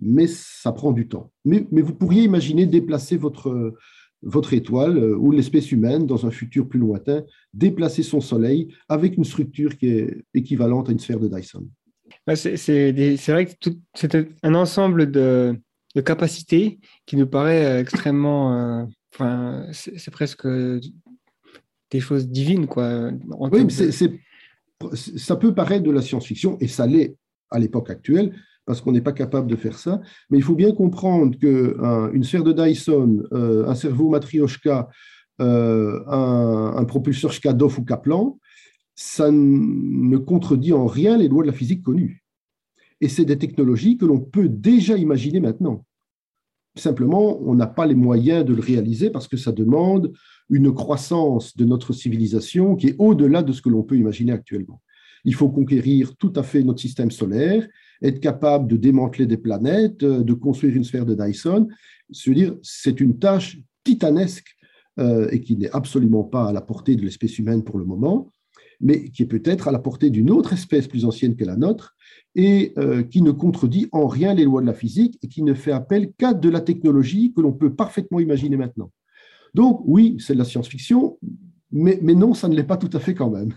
mais 0.00 0.26
ça 0.26 0.72
prend 0.72 0.92
du 0.92 1.08
temps. 1.08 1.30
Mais, 1.44 1.66
vous 1.70 1.94
pourriez 1.94 2.24
imaginer 2.24 2.66
déplacer 2.66 3.16
votre, 3.16 3.74
votre 4.22 4.52
étoile 4.52 4.98
euh, 4.98 5.16
ou 5.16 5.30
l'espèce 5.30 5.72
humaine 5.72 6.06
dans 6.06 6.26
un 6.26 6.30
futur 6.30 6.68
plus 6.68 6.80
lointain, 6.80 7.24
déplacer 7.54 8.02
son 8.02 8.20
Soleil 8.20 8.68
avec 8.88 9.16
une 9.16 9.24
structure 9.24 9.78
qui 9.78 9.88
est 9.88 10.24
équivalente 10.34 10.88
à 10.88 10.92
une 10.92 10.98
sphère 10.98 11.20
de 11.20 11.28
Dyson. 11.28 11.66
C'est 12.34 13.28
vrai 13.28 13.46
que 13.46 13.70
c'est 13.94 14.28
un 14.42 14.54
ensemble 14.54 15.10
de, 15.10 15.56
de, 15.94 16.00
capacités 16.00 16.78
qui 17.06 17.16
nous 17.16 17.26
paraît 17.26 17.64
euh, 17.64 17.80
extrêmement... 17.80 18.54
Euh, 18.54 18.84
enfin, 19.14 19.66
c'est 19.72 20.10
presque 20.10 20.46
des 21.90 22.00
choses 22.00 22.28
divines. 22.28 22.66
Quoi, 22.66 23.10
oui, 23.52 23.64
mais 23.64 23.90
ça 25.16 25.36
peut 25.36 25.54
paraître 25.54 25.84
de 25.84 25.90
la 25.90 26.02
science-fiction, 26.02 26.56
et 26.60 26.68
ça 26.68 26.86
l'est 26.86 27.16
à 27.50 27.58
l'époque 27.58 27.90
actuelle, 27.90 28.34
parce 28.64 28.80
qu'on 28.80 28.92
n'est 28.92 29.00
pas 29.00 29.12
capable 29.12 29.50
de 29.50 29.56
faire 29.56 29.78
ça. 29.78 30.00
Mais 30.30 30.38
il 30.38 30.44
faut 30.44 30.54
bien 30.54 30.72
comprendre 30.72 31.36
qu'une 31.38 32.22
sphère 32.22 32.44
de 32.44 32.52
Dyson, 32.52 33.22
euh, 33.32 33.66
un 33.66 33.74
cerveau 33.74 34.10
Matryoshka, 34.10 34.88
euh, 35.40 36.00
un, 36.06 36.84
propulseur 36.84 37.32
Shkadov 37.32 37.78
ou 37.78 37.84
Kaplan, 37.84 38.38
ça 38.94 39.30
ne 39.30 40.16
contredit 40.16 40.72
en 40.72 40.86
rien 40.86 41.16
les 41.16 41.28
lois 41.28 41.42
de 41.42 41.48
la 41.48 41.54
physique 41.54 41.82
connues. 41.82 42.24
Et 43.00 43.08
c'est 43.08 43.24
des 43.24 43.38
technologies 43.38 43.96
que 43.96 44.04
l'on 44.04 44.18
peut 44.18 44.48
déjà 44.48 44.96
imaginer 44.96 45.40
maintenant. 45.40 45.84
Simplement, 46.76 47.40
on 47.42 47.54
n'a 47.54 47.66
pas 47.66 47.86
les 47.86 47.94
moyens 47.94 48.44
de 48.44 48.54
le 48.54 48.60
réaliser 48.60 49.10
parce 49.10 49.26
que 49.26 49.36
ça 49.36 49.52
demande 49.52 50.12
une 50.50 50.72
croissance 50.72 51.56
de 51.56 51.64
notre 51.64 51.92
civilisation 51.92 52.76
qui 52.76 52.88
est 52.88 52.96
au-delà 52.98 53.42
de 53.42 53.52
ce 53.52 53.62
que 53.62 53.68
l'on 53.68 53.82
peut 53.82 53.96
imaginer 53.96 54.32
actuellement. 54.32 54.80
Il 55.24 55.34
faut 55.34 55.48
conquérir 55.48 56.16
tout 56.16 56.32
à 56.36 56.42
fait 56.42 56.62
notre 56.62 56.80
système 56.80 57.10
solaire, 57.10 57.66
être 58.02 58.20
capable 58.20 58.68
de 58.68 58.76
démanteler 58.76 59.26
des 59.26 59.36
planètes, 59.36 59.98
de 59.98 60.32
construire 60.34 60.76
une 60.76 60.84
sphère 60.84 61.04
de 61.04 61.14
Dyson. 61.14 61.68
Dire, 62.10 62.54
c'est 62.62 63.00
une 63.00 63.18
tâche 63.18 63.58
titanesque 63.84 64.56
euh, 64.98 65.28
et 65.30 65.40
qui 65.40 65.56
n'est 65.56 65.70
absolument 65.70 66.24
pas 66.24 66.48
à 66.48 66.52
la 66.52 66.60
portée 66.60 66.96
de 66.96 67.02
l'espèce 67.02 67.38
humaine 67.38 67.64
pour 67.64 67.78
le 67.78 67.84
moment, 67.84 68.30
mais 68.80 69.10
qui 69.10 69.22
est 69.22 69.26
peut-être 69.26 69.68
à 69.68 69.72
la 69.72 69.78
portée 69.78 70.10
d'une 70.10 70.30
autre 70.30 70.52
espèce 70.52 70.86
plus 70.86 71.04
ancienne 71.04 71.36
que 71.36 71.44
la 71.44 71.56
nôtre 71.56 71.96
et 72.34 72.72
euh, 72.78 73.02
qui 73.02 73.22
ne 73.22 73.32
contredit 73.32 73.88
en 73.92 74.06
rien 74.06 74.34
les 74.34 74.44
lois 74.44 74.60
de 74.60 74.66
la 74.66 74.74
physique 74.74 75.18
et 75.22 75.28
qui 75.28 75.42
ne 75.42 75.54
fait 75.54 75.72
appel 75.72 76.12
qu'à 76.16 76.34
de 76.34 76.48
la 76.48 76.60
technologie 76.60 77.32
que 77.34 77.40
l'on 77.40 77.52
peut 77.52 77.74
parfaitement 77.74 78.20
imaginer 78.20 78.56
maintenant. 78.56 78.92
Donc 79.54 79.82
oui, 79.84 80.16
c'est 80.20 80.34
de 80.34 80.38
la 80.38 80.44
science-fiction, 80.44 81.18
mais, 81.70 81.98
non, 82.00 82.34
ça 82.34 82.48
ne 82.48 82.54
l'est 82.54 82.64
pas 82.64 82.76
tout 82.76 82.90
à 82.96 83.00
fait 83.00 83.14
quand 83.14 83.30
même. 83.30 83.52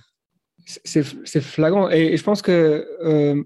C'est 0.66 1.04
flagrant. 1.04 1.90
Et, 1.90 2.18
je 2.18 2.24
pense 2.24 2.42
que 2.42 2.86
euh, 3.04 3.42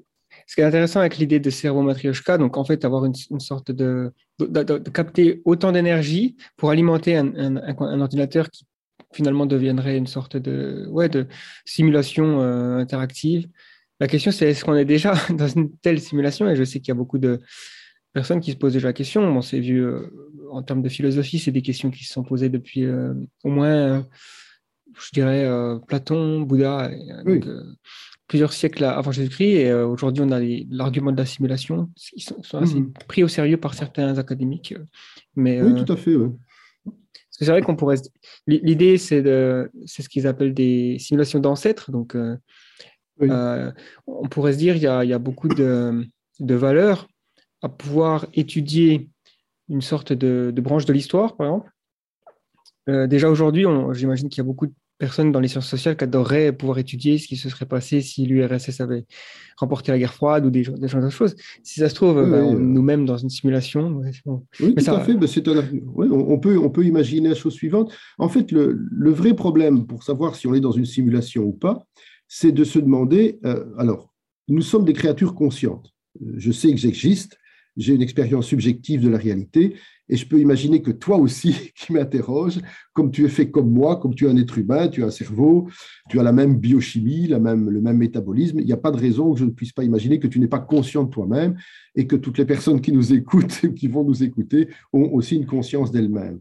ce 0.47 0.55
qui 0.55 0.61
est 0.61 0.65
intéressant 0.65 0.99
avec 0.99 1.17
l'idée 1.17 1.39
de 1.39 1.49
cerveau 1.49 1.81
matryoshka, 1.81 2.37
donc 2.37 2.57
en 2.57 2.63
fait 2.63 2.85
avoir 2.85 3.05
une, 3.05 3.13
sorte 3.39 3.71
de, 3.71 4.11
de, 4.39 4.89
capter 4.89 5.41
autant 5.45 5.71
d'énergie 5.71 6.35
pour 6.57 6.69
alimenter 6.69 7.15
un, 7.15 7.57
un, 7.57 8.01
ordinateur 8.01 8.49
qui 8.49 8.65
finalement 9.15 9.45
deviendrait 9.45 9.97
une 9.97 10.07
sorte 10.07 10.37
de, 10.37 10.85
ouais, 10.89 11.09
de 11.09 11.27
simulation 11.63 12.41
euh, 12.41 12.77
interactive. 12.77 13.47
La 13.99 14.07
question, 14.07 14.31
c'est 14.31 14.49
est-ce 14.49 14.65
qu'on 14.65 14.75
est 14.75 14.85
déjà 14.85 15.13
dans 15.29 15.47
une 15.47 15.71
telle 15.77 15.99
simulation? 15.99 16.49
Et 16.49 16.55
je 16.55 16.63
sais 16.63 16.79
qu'il 16.79 16.89
y 16.89 16.91
a 16.91 16.95
beaucoup 16.95 17.17
de, 17.17 17.41
personnes 18.13 18.41
qui 18.41 18.51
se 18.51 18.57
posent 18.57 18.73
déjà 18.73 18.89
la 18.89 18.93
question. 18.93 19.33
Bon, 19.33 19.41
c'est 19.41 19.59
vu 19.59 19.83
euh, 19.83 20.01
en 20.51 20.61
termes 20.61 20.81
de 20.81 20.89
philosophie, 20.89 21.39
c'est 21.39 21.51
des 21.51 21.61
questions 21.61 21.89
qui 21.91 22.03
se 22.03 22.13
sont 22.13 22.23
posées 22.23 22.49
depuis 22.49 22.83
euh, 22.83 23.13
au 23.43 23.49
moins, 23.49 24.05
je 24.93 25.09
dirais, 25.13 25.49
Platon, 25.87 26.41
Bouddha, 26.41 26.91
plusieurs 28.27 28.53
siècles 28.53 28.83
avant 28.83 29.11
Jésus-Christ. 29.11 29.55
Et 29.55 29.73
aujourd'hui, 29.73 30.23
on 30.25 30.31
a 30.31 30.39
l'argument 30.69 31.11
de 31.11 31.17
la 31.17 31.25
simulation. 31.25 31.89
Ils 32.13 32.21
sont, 32.21 32.57
assez 32.57 32.75
mhm. 32.75 32.93
pris 33.07 33.23
au 33.23 33.27
sérieux 33.27 33.57
par 33.57 33.73
certains 33.73 34.17
académiques. 34.17 34.73
Mais, 35.35 35.61
oui, 35.61 35.83
tout 35.83 35.91
à 35.91 35.97
fait. 35.97 36.15
C'est 37.37 37.45
vrai 37.45 37.61
qu'on 37.61 37.75
pourrait. 37.75 37.97
L'idée, 38.47 38.97
c'est 38.97 39.21
de, 39.21 39.69
c'est 39.85 40.01
ce 40.03 40.09
qu'ils 40.09 40.25
appellent 40.27 40.53
des 40.53 40.97
simulations 40.99 41.39
d'ancêtres. 41.39 41.91
Donc, 41.91 42.15
on 43.19 44.27
pourrait 44.29 44.53
se 44.53 44.57
dire, 44.57 44.75
il 44.75 44.81
y 44.81 44.87
a, 44.87 45.03
il 45.03 45.09
y 45.09 45.13
a 45.13 45.19
beaucoup 45.19 45.49
de, 45.49 46.05
de 46.39 46.55
valeurs 46.55 47.07
à 47.61 47.69
pouvoir 47.69 48.27
étudier 48.33 49.09
une 49.69 49.81
sorte 49.81 50.13
de, 50.13 50.53
branche 50.57 50.85
de 50.85 50.93
l'histoire, 50.93 51.35
par 51.35 51.47
exemple. 51.47 51.71
Euh, 52.87 53.07
déjà 53.07 53.29
aujourd'hui, 53.29 53.65
j'imagine 53.93 54.29
qu'il 54.29 54.37
y 54.37 54.41
a 54.41 54.45
beaucoup 54.45 54.67
de 54.67 54.73
personnes 54.97 55.31
dans 55.31 55.39
les 55.39 55.47
sciences 55.47 55.67
sociales 55.67 55.97
qui 55.97 56.03
adoreraient 56.03 56.51
pouvoir 56.53 56.77
étudier 56.77 57.17
ce 57.17 57.27
qui 57.27 57.35
se 57.35 57.49
serait 57.49 57.65
passé 57.65 58.01
si 58.01 58.25
l'URSS 58.25 58.79
avait 58.79 59.05
remporté 59.57 59.91
la 59.91 59.99
guerre 59.99 60.13
froide 60.13 60.45
ou 60.45 60.49
des, 60.49 60.63
des 60.63 60.87
choses. 61.09 61.35
Si 61.63 61.79
ça 61.79 61.89
se 61.89 61.95
trouve, 61.95 62.15
ben, 62.15 62.57
nous-mêmes 62.57 63.05
dans 63.05 63.17
une 63.17 63.29
simulation. 63.29 64.01
Oui, 64.59 64.75
tout 64.75 64.91
à 64.91 64.99
fait. 65.01 65.13
Ben, 65.13 65.27
on, 65.97 66.39
peut, 66.39 66.57
on 66.57 66.69
peut 66.69 66.85
imaginer 66.85 67.29
la 67.29 67.35
chose 67.35 67.53
suivante. 67.53 67.93
En 68.17 68.29
fait, 68.29 68.51
le, 68.51 69.11
vrai 69.11 69.33
problème 69.33 69.85
pour 69.85 70.03
savoir 70.03 70.35
si 70.35 70.47
on 70.47 70.53
est 70.53 70.61
dans 70.61 70.71
une 70.71 70.85
simulation 70.85 71.43
ou 71.43 71.53
pas, 71.53 71.85
c'est 72.27 72.51
de 72.51 72.63
se 72.63 72.79
demander, 72.79 73.39
euh, 73.45 73.65
alors, 73.77 74.13
nous 74.47 74.61
sommes 74.61 74.85
des 74.85 74.93
créatures 74.93 75.35
conscientes. 75.35 75.91
Je 76.37 76.51
sais 76.51 76.71
que 76.71 76.77
j'existe, 76.77 77.37
j'ai 77.77 77.93
une 77.93 78.01
expérience 78.01 78.47
subjective 78.47 79.01
de 79.01 79.09
la 79.09 79.17
réalité 79.17 79.75
et 80.07 80.17
je 80.17 80.27
peux 80.27 80.39
imaginer 80.39 80.81
que 80.81 80.91
toi 80.91 81.17
aussi 81.17 81.71
qui 81.75 81.93
m'interroges, 81.93 82.59
comme 82.93 83.11
tu 83.11 83.25
es 83.25 83.29
fait 83.29 83.49
comme 83.49 83.71
moi, 83.71 83.97
comme 83.97 84.13
tu 84.13 84.25
es 84.25 84.29
un 84.29 84.37
être 84.37 84.57
humain, 84.57 84.87
tu 84.87 85.03
as 85.03 85.07
un 85.07 85.11
cerveau, 85.11 85.67
tu 86.09 86.19
as 86.19 86.23
la 86.23 86.31
même 86.31 86.57
biochimie, 86.57 87.27
la 87.27 87.39
même, 87.39 87.69
le 87.69 87.81
même 87.81 87.97
métabolisme, 87.97 88.59
il 88.59 88.65
n'y 88.65 88.73
a 88.73 88.77
pas 88.77 88.91
de 88.91 88.97
raison 88.97 89.33
que 89.33 89.39
je 89.39 89.45
ne 89.45 89.51
puisse 89.51 89.71
pas 89.71 89.83
imaginer 89.83 90.19
que 90.19 90.27
tu 90.27 90.39
n'es 90.39 90.47
pas 90.47 90.59
conscient 90.59 91.03
de 91.03 91.09
toi-même 91.09 91.57
et 91.95 92.07
que 92.07 92.15
toutes 92.15 92.37
les 92.37 92.45
personnes 92.45 92.81
qui 92.81 92.91
nous 92.91 93.13
écoutent, 93.13 93.73
qui 93.75 93.87
vont 93.87 94.03
nous 94.03 94.23
écouter, 94.23 94.69
ont 94.93 95.09
aussi 95.13 95.35
une 95.35 95.45
conscience 95.45 95.91
d'elles-mêmes. 95.91 96.39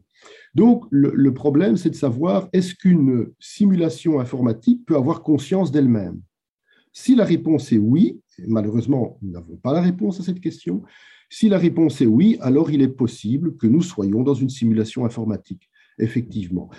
Donc, 0.55 0.85
le 0.91 1.35
problème, 1.35 1.77
c'est 1.77 1.91
de 1.91 1.97
savoir 1.97 2.49
est-ce 2.53 2.75
qu'une 2.75 3.27
simulation 3.41 4.21
informatique 4.21 4.87
peut 4.87 4.97
avoir 4.97 5.23
conscience 5.23 5.71
d'elle-même? 5.71 6.21
Si 6.97 7.17
la 7.17 7.25
réponse 7.25 7.73
est 7.73 7.79
oui, 7.79 8.21
malheureusement, 8.47 9.19
nous 9.21 9.33
n'avons 9.33 9.57
pas 9.57 9.73
la 9.73 9.81
réponse 9.81 10.21
à 10.21 10.23
cette 10.23 10.41
question, 10.41 10.83
si 11.31 11.49
la 11.49 11.59
réponse 11.59 12.01
est 12.01 12.07
oui, 12.07 12.37
alors 12.41 12.71
il 12.71 12.83
est 12.83 12.89
possible 12.89 13.57
que 13.57 13.67
nous 13.67 13.83
soyons 13.83 14.23
dans 14.23 14.35
une 14.35 14.49
simulation 14.49 15.05
informatique, 15.05 15.71
effectivement. 15.99 16.71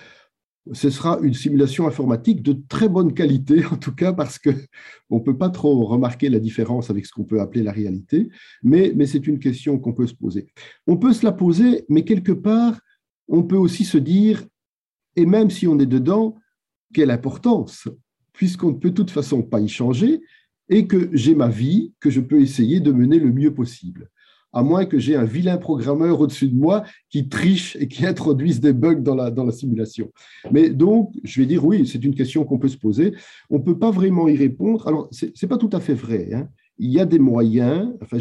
Ce 0.71 0.89
sera 0.89 1.19
une 1.21 1.35
simulation 1.35 1.85
informatique 1.85 2.41
de 2.41 2.57
très 2.67 2.89
bonne 2.89 3.13
qualité, 3.13 3.65
en 3.65 3.77
tout 3.77 3.93
cas 3.93 4.13
parce 4.13 4.39
qu'on 4.39 4.51
ne 5.11 5.19
peut 5.19 5.37
pas 5.37 5.49
trop 5.49 5.85
remarquer 5.85 6.29
la 6.29 6.39
différence 6.39 6.89
avec 6.89 7.05
ce 7.05 7.11
qu'on 7.11 7.23
peut 7.23 7.39
appeler 7.39 7.63
la 7.63 7.71
réalité, 7.71 8.29
mais, 8.63 8.91
mais 8.95 9.05
c'est 9.05 9.27
une 9.27 9.39
question 9.39 9.77
qu'on 9.77 9.93
peut 9.93 10.07
se 10.07 10.15
poser. 10.15 10.47
On 10.87 10.97
peut 10.97 11.13
se 11.13 11.25
la 11.25 11.31
poser, 11.31 11.85
mais 11.89 12.03
quelque 12.03 12.31
part, 12.31 12.79
on 13.27 13.43
peut 13.43 13.57
aussi 13.57 13.85
se 13.85 13.97
dire, 13.97 14.43
et 15.15 15.25
même 15.25 15.49
si 15.49 15.67
on 15.67 15.79
est 15.79 15.85
dedans, 15.85 16.35
quelle 16.93 17.11
importance, 17.11 17.87
puisqu'on 18.33 18.71
ne 18.71 18.77
peut 18.77 18.89
de 18.89 18.95
toute 18.95 19.11
façon 19.11 19.43
pas 19.43 19.59
y 19.59 19.67
changer, 19.67 20.21
et 20.69 20.87
que 20.87 21.09
j'ai 21.13 21.35
ma 21.35 21.47
vie 21.47 21.93
que 21.99 22.09
je 22.09 22.21
peux 22.21 22.41
essayer 22.41 22.79
de 22.79 22.91
mener 22.91 23.19
le 23.19 23.31
mieux 23.31 23.53
possible 23.53 24.09
à 24.55 24.63
moins 24.63 24.85
que 24.85 24.97
j'ai 24.97 25.15
un 25.17 25.25
vilain 25.25 25.57
programmeur 25.57 26.21
au-dessus 26.21 26.47
de 26.47 26.55
moi 26.55 26.85
qui 27.09 27.27
triche 27.27 27.75
et 27.75 27.87
qui 27.87 28.05
introduise 28.13 28.61
des 28.61 28.73
bugs 28.73 28.95
dans 29.01 29.13
la, 29.13 29.51
simulation. 29.51 30.11
Mais 30.51 30.69
donc, 30.69 31.11
je 31.23 31.41
vais 31.41 31.45
dire 31.45 31.63
oui, 31.63 31.85
c'est 31.85 32.03
une 32.03 32.15
question 32.15 32.45
qu'on 32.45 32.57
peut 32.57 32.69
se 32.69 32.77
poser. 32.77 33.13
On 33.49 33.57
ne 33.59 33.63
peut 33.63 33.77
pas 33.77 33.91
vraiment 33.91 34.27
y 34.29 34.37
répondre. 34.37 34.87
Alors, 34.87 35.09
ce 35.11 35.25
n'est 35.25 35.49
pas 35.49 35.57
tout 35.57 35.69
à 35.73 35.81
fait 35.81 35.93
vrai. 35.93 36.29
Hein. 36.33 36.47
Il 36.79 36.89
y 36.89 36.99
a 36.99 37.05
des 37.05 37.19
moyens, 37.19 37.93
enfin, 38.01 38.17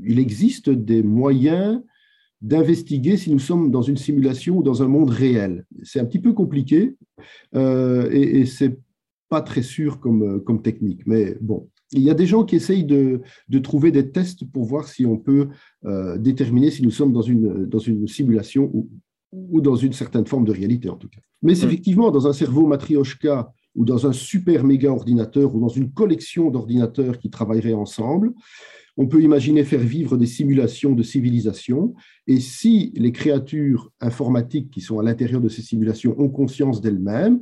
il 0.00 0.18
existe 0.18 0.70
des 0.70 1.02
moyens 1.02 1.80
d'investiguer 2.42 3.16
si 3.16 3.32
nous 3.32 3.38
sommes 3.38 3.70
dans 3.70 3.82
une 3.82 3.96
simulation 3.96 4.58
ou 4.58 4.62
dans 4.64 4.82
un 4.82 4.88
monde 4.88 5.10
réel. 5.10 5.64
C'est 5.84 6.00
un 6.00 6.04
petit 6.04 6.20
peu 6.20 6.32
compliqué 6.32 6.96
euh, 7.54 8.08
et, 8.10 8.40
et 8.40 8.46
c'est 8.46 8.78
pas 9.28 9.40
très 9.40 9.62
sûr 9.62 10.00
comme, 10.00 10.42
comme 10.42 10.62
technique, 10.62 11.06
mais 11.06 11.36
bon. 11.40 11.68
Il 11.92 12.02
y 12.02 12.10
a 12.10 12.14
des 12.14 12.26
gens 12.26 12.44
qui 12.44 12.56
essayent 12.56 12.84
de, 12.84 13.22
de 13.48 13.58
trouver 13.58 13.90
des 13.90 14.10
tests 14.10 14.44
pour 14.50 14.64
voir 14.64 14.88
si 14.88 15.06
on 15.06 15.16
peut 15.16 15.48
euh, 15.84 16.18
déterminer 16.18 16.70
si 16.70 16.82
nous 16.82 16.90
sommes 16.90 17.12
dans 17.12 17.22
une, 17.22 17.66
dans 17.66 17.78
une 17.78 18.06
simulation 18.06 18.70
ou, 18.72 18.90
ou 19.32 19.60
dans 19.60 19.76
une 19.76 19.92
certaine 19.92 20.26
forme 20.26 20.44
de 20.44 20.52
réalité 20.52 20.88
en 20.90 20.96
tout 20.96 21.08
cas. 21.08 21.20
Mais 21.42 21.54
mm. 21.54 21.64
effectivement, 21.64 22.10
dans 22.10 22.26
un 22.26 22.32
cerveau 22.32 22.66
matrioshka 22.66 23.52
ou 23.74 23.84
dans 23.84 24.06
un 24.06 24.12
super 24.12 24.64
méga 24.64 24.90
ordinateur 24.90 25.54
ou 25.54 25.60
dans 25.60 25.68
une 25.68 25.92
collection 25.92 26.50
d'ordinateurs 26.50 27.18
qui 27.18 27.30
travailleraient 27.30 27.74
ensemble, 27.74 28.32
on 28.98 29.06
peut 29.06 29.22
imaginer 29.22 29.62
faire 29.64 29.80
vivre 29.80 30.16
des 30.16 30.26
simulations 30.26 30.92
de 30.92 31.04
civilisation. 31.04 31.94
Et 32.26 32.40
si 32.40 32.92
les 32.96 33.12
créatures 33.12 33.92
informatiques 34.00 34.70
qui 34.70 34.80
sont 34.80 34.98
à 34.98 35.04
l'intérieur 35.04 35.40
de 35.40 35.48
ces 35.48 35.62
simulations 35.62 36.16
ont 36.20 36.28
conscience 36.28 36.80
d'elles-mêmes, 36.80 37.40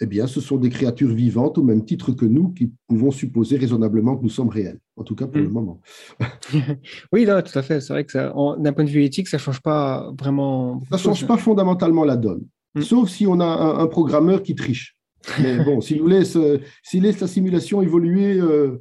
eh 0.00 0.06
bien, 0.06 0.26
ce 0.26 0.40
sont 0.40 0.56
des 0.56 0.68
créatures 0.68 1.12
vivantes 1.12 1.56
au 1.56 1.62
même 1.62 1.84
titre 1.84 2.12
que 2.12 2.26
nous 2.26 2.50
qui 2.50 2.70
pouvons 2.86 3.10
supposer 3.10 3.56
raisonnablement 3.56 4.16
que 4.16 4.22
nous 4.22 4.28
sommes 4.28 4.50
réels, 4.50 4.78
en 4.96 5.04
tout 5.04 5.14
cas 5.14 5.26
pour 5.26 5.40
le 5.40 5.48
mm. 5.48 5.52
moment. 5.52 5.80
oui, 7.12 7.24
tout 7.24 7.58
à 7.58 7.62
fait. 7.62 7.80
C'est 7.80 7.92
vrai 7.92 8.04
que 8.04 8.60
d'un 8.60 8.72
point 8.72 8.84
de 8.84 8.90
vue 8.90 9.04
éthique, 9.04 9.28
ça 9.28 9.38
ne 9.38 9.42
change 9.42 9.62
pas 9.62 10.12
vraiment. 10.18 10.82
Ça 10.90 10.96
ne 10.96 11.00
change 11.00 11.26
pas 11.26 11.38
fondamentalement 11.38 12.04
la 12.04 12.16
donne, 12.16 12.44
mm. 12.74 12.82
sauf 12.82 13.08
si 13.08 13.26
on 13.26 13.40
a 13.40 13.46
un, 13.46 13.86
programmeur 13.86 14.42
qui 14.42 14.54
triche. 14.54 14.96
Mais 15.40 15.56
bon, 15.64 15.80
s'il 15.80 16.02
laisse, 16.04 16.36
laisse 16.92 17.20
la 17.20 17.26
simulation 17.26 17.80
évoluer 17.80 18.38
euh, 18.38 18.78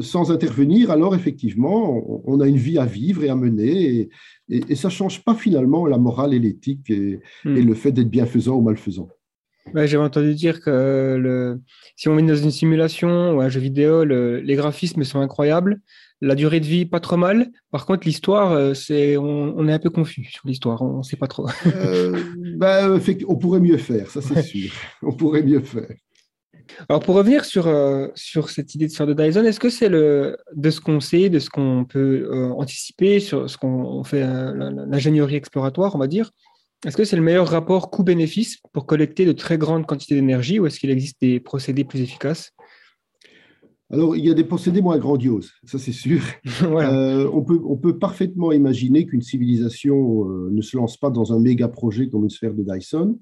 sans 0.00 0.32
intervenir, 0.32 0.90
alors 0.90 1.14
effectivement, 1.14 2.22
on, 2.26 2.40
a 2.40 2.48
une 2.48 2.56
vie 2.56 2.78
à 2.78 2.86
vivre 2.86 3.22
et 3.22 3.28
à 3.28 3.36
mener, 3.36 4.08
et, 4.48 4.74
ça 4.76 4.88
ne 4.88 4.92
change 4.92 5.22
pas 5.22 5.34
finalement 5.34 5.84
la 5.84 5.98
morale 5.98 6.32
et 6.32 6.38
l'éthique 6.38 6.88
et, 6.88 7.20
mm. 7.44 7.56
et 7.56 7.62
le 7.62 7.74
fait 7.74 7.92
d'être 7.92 8.08
bienfaisant 8.08 8.56
ou 8.56 8.62
malfaisant. 8.62 9.10
J'avais 9.72 9.96
entendu 9.96 10.34
dire 10.34 10.60
que 10.60 11.16
le, 11.18 11.60
si 11.96 12.08
on 12.08 12.18
est 12.18 12.22
dans 12.22 12.36
une 12.36 12.50
simulation 12.50 13.32
ou 13.32 13.40
un 13.40 13.48
jeu 13.48 13.60
vidéo, 13.60 14.04
les 14.04 14.54
graphismes 14.56 15.04
sont 15.04 15.20
incroyables, 15.20 15.80
la 16.20 16.34
durée 16.34 16.60
de 16.60 16.66
vie 16.66 16.86
pas 16.86 17.00
trop 17.00 17.16
mal. 17.16 17.50
Par 17.70 17.86
contre, 17.86 18.06
l'histoire, 18.06 18.52
euh, 18.52 18.74
c'est 18.74 19.16
on, 19.16 19.66
est 19.68 19.72
un 19.72 19.78
peu 19.78 19.90
confus 19.90 20.24
sur 20.24 20.46
l'histoire, 20.46 20.82
on 20.82 20.98
ne 20.98 21.02
sait 21.02 21.16
pas 21.16 21.26
trop. 21.26 21.46
euh, 21.66 22.18
bah, 22.56 22.88
on 23.28 23.36
pourrait 23.36 23.60
mieux 23.60 23.78
faire, 23.78 24.10
ça 24.10 24.20
c'est 24.20 24.42
sûr. 24.42 24.70
On 25.02 25.12
pourrait 25.12 25.42
mieux 25.42 25.60
faire. 25.60 25.88
Alors 26.88 27.00
pour 27.02 27.14
revenir 27.14 27.44
sur, 27.44 27.66
euh, 27.66 28.08
sur 28.14 28.50
cette 28.50 28.74
idée 28.74 28.86
de 28.86 28.92
sphère 28.92 29.06
de 29.06 29.12
Dyson, 29.12 29.44
est-ce 29.44 29.60
que 29.60 29.70
c'est 29.70 29.88
le 29.88 30.36
de 30.54 30.70
ce 30.70 30.80
qu'on 30.80 31.00
sait, 31.00 31.28
de 31.28 31.38
ce 31.38 31.50
qu'on 31.50 31.84
peut 31.84 32.28
euh, 32.30 32.50
anticiper, 32.52 33.20
sur 33.20 33.48
ce 33.48 33.58
qu'on 33.58 34.02
fait 34.04 34.22
l'ingénierie 34.22 35.36
exploratoire, 35.36 35.94
on 35.94 35.98
va 35.98 36.06
dire, 36.06 36.30
est-ce 36.84 36.96
que 36.96 37.04
c'est 37.04 37.16
le 37.16 37.22
meilleur 37.22 37.48
rapport 37.48 37.90
coût-bénéfice 37.90 38.58
pour 38.72 38.86
collecter 38.86 39.24
de 39.24 39.32
très 39.32 39.56
grandes 39.56 39.86
quantités 39.86 40.14
d'énergie 40.14 40.60
ou 40.60 40.66
est-ce 40.66 40.78
qu'il 40.78 40.90
existe 40.90 41.20
des 41.20 41.40
procédés 41.40 41.84
plus 41.84 42.00
efficaces? 42.00 42.52
Alors, 43.90 44.16
il 44.16 44.24
y 44.24 44.30
a 44.30 44.34
des 44.34 44.44
procédés 44.44 44.82
moins 44.82 44.98
grandioses, 44.98 45.52
ça 45.64 45.78
c'est 45.78 45.92
sûr. 45.92 46.20
Euh, 46.62 47.28
on, 47.32 47.42
peut, 47.42 47.60
on 47.64 47.76
peut 47.76 47.98
parfaitement 47.98 48.52
imaginer 48.52 49.06
qu'une 49.06 49.22
civilisation 49.22 50.28
euh, 50.28 50.50
ne 50.50 50.62
se 50.62 50.76
lance 50.76 50.96
pas 50.96 51.10
dans 51.10 51.32
un 51.32 51.38
méga 51.38 51.68
projet 51.68 52.08
comme 52.08 52.24
une 52.24 52.30
sphère 52.30 52.54
de 52.54 52.62
Dyson, 52.62 53.18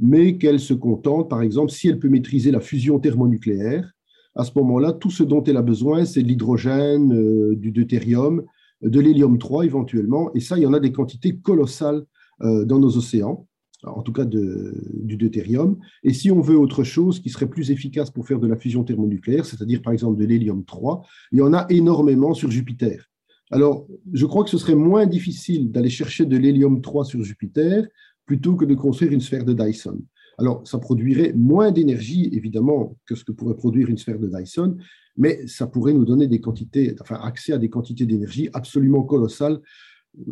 mais 0.00 0.38
qu'elle 0.38 0.60
se 0.60 0.74
contente, 0.74 1.28
par 1.28 1.42
exemple, 1.42 1.70
si 1.70 1.88
elle 1.88 1.98
peut 1.98 2.08
maîtriser 2.08 2.50
la 2.50 2.60
fusion 2.60 2.98
thermonucléaire, 2.98 3.92
à 4.34 4.44
ce 4.44 4.52
moment-là, 4.56 4.92
tout 4.92 5.10
ce 5.10 5.22
dont 5.22 5.42
elle 5.44 5.56
a 5.56 5.62
besoin, 5.62 6.04
c'est 6.04 6.22
de 6.22 6.28
l'hydrogène, 6.28 7.12
euh, 7.12 7.56
du 7.56 7.72
deutérium, 7.72 8.44
de 8.82 9.00
l'hélium 9.00 9.38
3 9.38 9.64
éventuellement, 9.64 10.32
et 10.34 10.40
ça, 10.40 10.56
il 10.56 10.62
y 10.62 10.66
en 10.66 10.74
a 10.74 10.80
des 10.80 10.92
quantités 10.92 11.36
colossales 11.36 12.04
dans 12.40 12.78
nos 12.78 12.96
océans, 12.96 13.46
en 13.84 14.02
tout 14.02 14.12
cas 14.12 14.24
du 14.24 15.16
deutérium. 15.16 15.78
Et 16.02 16.12
si 16.12 16.30
on 16.30 16.40
veut 16.40 16.58
autre 16.58 16.84
chose 16.84 17.20
qui 17.20 17.30
serait 17.30 17.48
plus 17.48 17.70
efficace 17.70 18.10
pour 18.10 18.26
faire 18.26 18.40
de 18.40 18.46
la 18.46 18.56
fusion 18.56 18.84
thermonucléaire, 18.84 19.46
c'est-à-dire 19.46 19.82
par 19.82 19.92
exemple 19.92 20.18
de 20.18 20.24
l'hélium 20.24 20.64
3, 20.64 21.02
il 21.32 21.38
y 21.38 21.42
en 21.42 21.52
a 21.52 21.66
énormément 21.70 22.34
sur 22.34 22.50
Jupiter. 22.50 23.04
Alors, 23.50 23.86
je 24.12 24.26
crois 24.26 24.44
que 24.44 24.50
ce 24.50 24.58
serait 24.58 24.74
moins 24.74 25.06
difficile 25.06 25.70
d'aller 25.70 25.88
chercher 25.88 26.26
de 26.26 26.36
l'hélium 26.36 26.82
3 26.82 27.04
sur 27.04 27.22
Jupiter 27.22 27.86
plutôt 28.26 28.56
que 28.56 28.66
de 28.66 28.74
construire 28.74 29.12
une 29.12 29.20
sphère 29.20 29.44
de 29.44 29.54
Dyson. 29.54 29.98
Alors, 30.36 30.66
ça 30.68 30.78
produirait 30.78 31.32
moins 31.34 31.72
d'énergie, 31.72 32.28
évidemment, 32.32 32.96
que 33.06 33.14
ce 33.14 33.24
que 33.24 33.32
pourrait 33.32 33.56
produire 33.56 33.88
une 33.88 33.96
sphère 33.96 34.18
de 34.18 34.28
Dyson, 34.28 34.76
mais 35.16 35.46
ça 35.46 35.66
pourrait 35.66 35.94
nous 35.94 36.04
donner 36.04 36.28
des 36.28 36.40
quantités, 36.40 36.94
enfin, 37.00 37.16
accès 37.16 37.52
à 37.52 37.58
des 37.58 37.70
quantités 37.70 38.06
d'énergie 38.06 38.48
absolument 38.52 39.02
colossales 39.02 39.60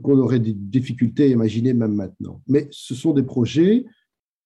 qu'on 0.03 0.19
aurait 0.19 0.41
des 0.41 0.53
difficultés 0.53 1.25
à 1.25 1.29
imaginer 1.29 1.75
même 1.75 1.95
maintenant. 1.95 2.43
Mais 2.47 2.69
ce 2.71 2.95
sont 2.95 3.13
des 3.13 3.23
projets 3.23 3.85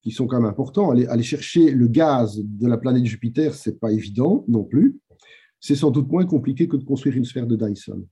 qui 0.03 0.11
sont 0.11 0.27
quand 0.27 0.41
même 0.41 0.51
importants. 0.51 0.91
Aller, 0.91 1.23
chercher 1.23 1.71
le 1.71 1.89
gaz 1.89 2.41
de 2.43 2.67
la 2.67 2.79
planète 2.79 3.05
Jupiter, 3.05 3.55
ce 3.55 3.71
n'est 3.71 3.77
pas 3.77 3.93
évident 3.93 4.45
non 4.49 4.65
plus. 4.65 4.99
C'est 5.61 5.77
sans 5.77 5.91
doute 5.91 6.11
moins 6.11 6.25
compliqué 6.25 6.69
que 6.69 6.77
de 6.77 6.85
construire 6.85 7.17
une 7.17 7.25
sphère 7.25 7.47
de 7.47 7.57
Dyson. 7.57 8.07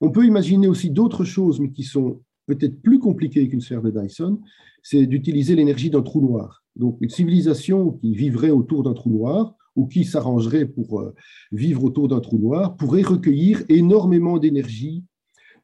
On 0.00 0.10
peut 0.10 0.24
imaginer 0.24 0.68
aussi 0.68 0.90
d'autres 0.90 1.24
choses, 1.24 1.60
mais 1.60 1.70
qui 1.70 1.82
sont 1.82 2.22
peut-être 2.46 2.80
plus 2.80 2.98
compliquées 2.98 3.46
qu'une 3.48 3.60
sphère 3.60 3.82
de 3.82 3.90
Dyson, 3.90 4.40
c'est 4.82 5.06
d'utiliser 5.06 5.54
l'énergie 5.54 5.90
d'un 5.90 6.02
trou 6.02 6.22
noir. 6.22 6.64
Donc 6.76 6.96
une 7.00 7.10
civilisation 7.10 7.92
qui 7.92 8.14
vivrait 8.14 8.50
autour 8.50 8.84
d'un 8.84 8.94
trou 8.94 9.10
noir 9.10 9.54
ou 9.76 9.86
qui 9.86 10.04
s'arrangerait 10.04 10.66
pour 10.66 11.00
euh, 11.00 11.14
vivre 11.52 11.84
autour 11.84 12.08
d'un 12.08 12.20
trou 12.20 12.38
noir 12.38 12.76
pourrait 12.76 13.02
recueillir 13.02 13.62
énormément 13.68 14.38
d'énergie 14.38 15.04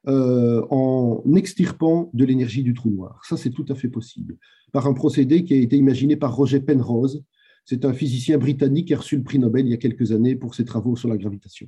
euh, 0.06 0.64
en 0.70 1.22
extirpant 1.34 2.10
de 2.12 2.24
l'énergie 2.24 2.62
du 2.62 2.74
trou 2.74 2.90
noir. 2.90 3.20
Ça, 3.24 3.36
c'est 3.36 3.50
tout 3.50 3.64
à 3.68 3.74
fait 3.74 3.88
possible. 3.88 4.36
Par 4.72 4.86
un 4.86 4.92
procédé 4.92 5.44
qui 5.44 5.54
a 5.54 5.56
été 5.56 5.76
imaginé 5.76 6.16
par 6.16 6.34
Roger 6.34 6.60
Penrose. 6.60 7.24
C'est 7.64 7.86
un 7.86 7.94
physicien 7.94 8.36
britannique 8.36 8.88
qui 8.88 8.94
a 8.94 8.98
reçu 8.98 9.16
le 9.16 9.22
prix 9.22 9.38
Nobel 9.38 9.66
il 9.66 9.70
y 9.70 9.74
a 9.74 9.78
quelques 9.78 10.12
années 10.12 10.36
pour 10.36 10.54
ses 10.54 10.66
travaux 10.66 10.96
sur 10.96 11.08
la 11.08 11.16
gravitation. 11.16 11.66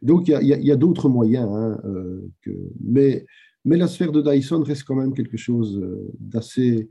Donc, 0.00 0.28
il 0.28 0.46
y 0.46 0.72
a, 0.72 0.76
d'autres 0.76 1.08
moyens. 1.08 1.48
Hein, 1.50 1.80
euh, 1.84 2.30
mais, 2.80 3.26
mais 3.64 3.76
la 3.76 3.88
sphère 3.88 4.12
de 4.12 4.22
Dyson 4.22 4.62
reste 4.62 4.84
quand 4.84 4.94
même 4.94 5.12
quelque 5.12 5.36
chose 5.36 5.78
euh, 5.82 6.10
d'assez... 6.18 6.88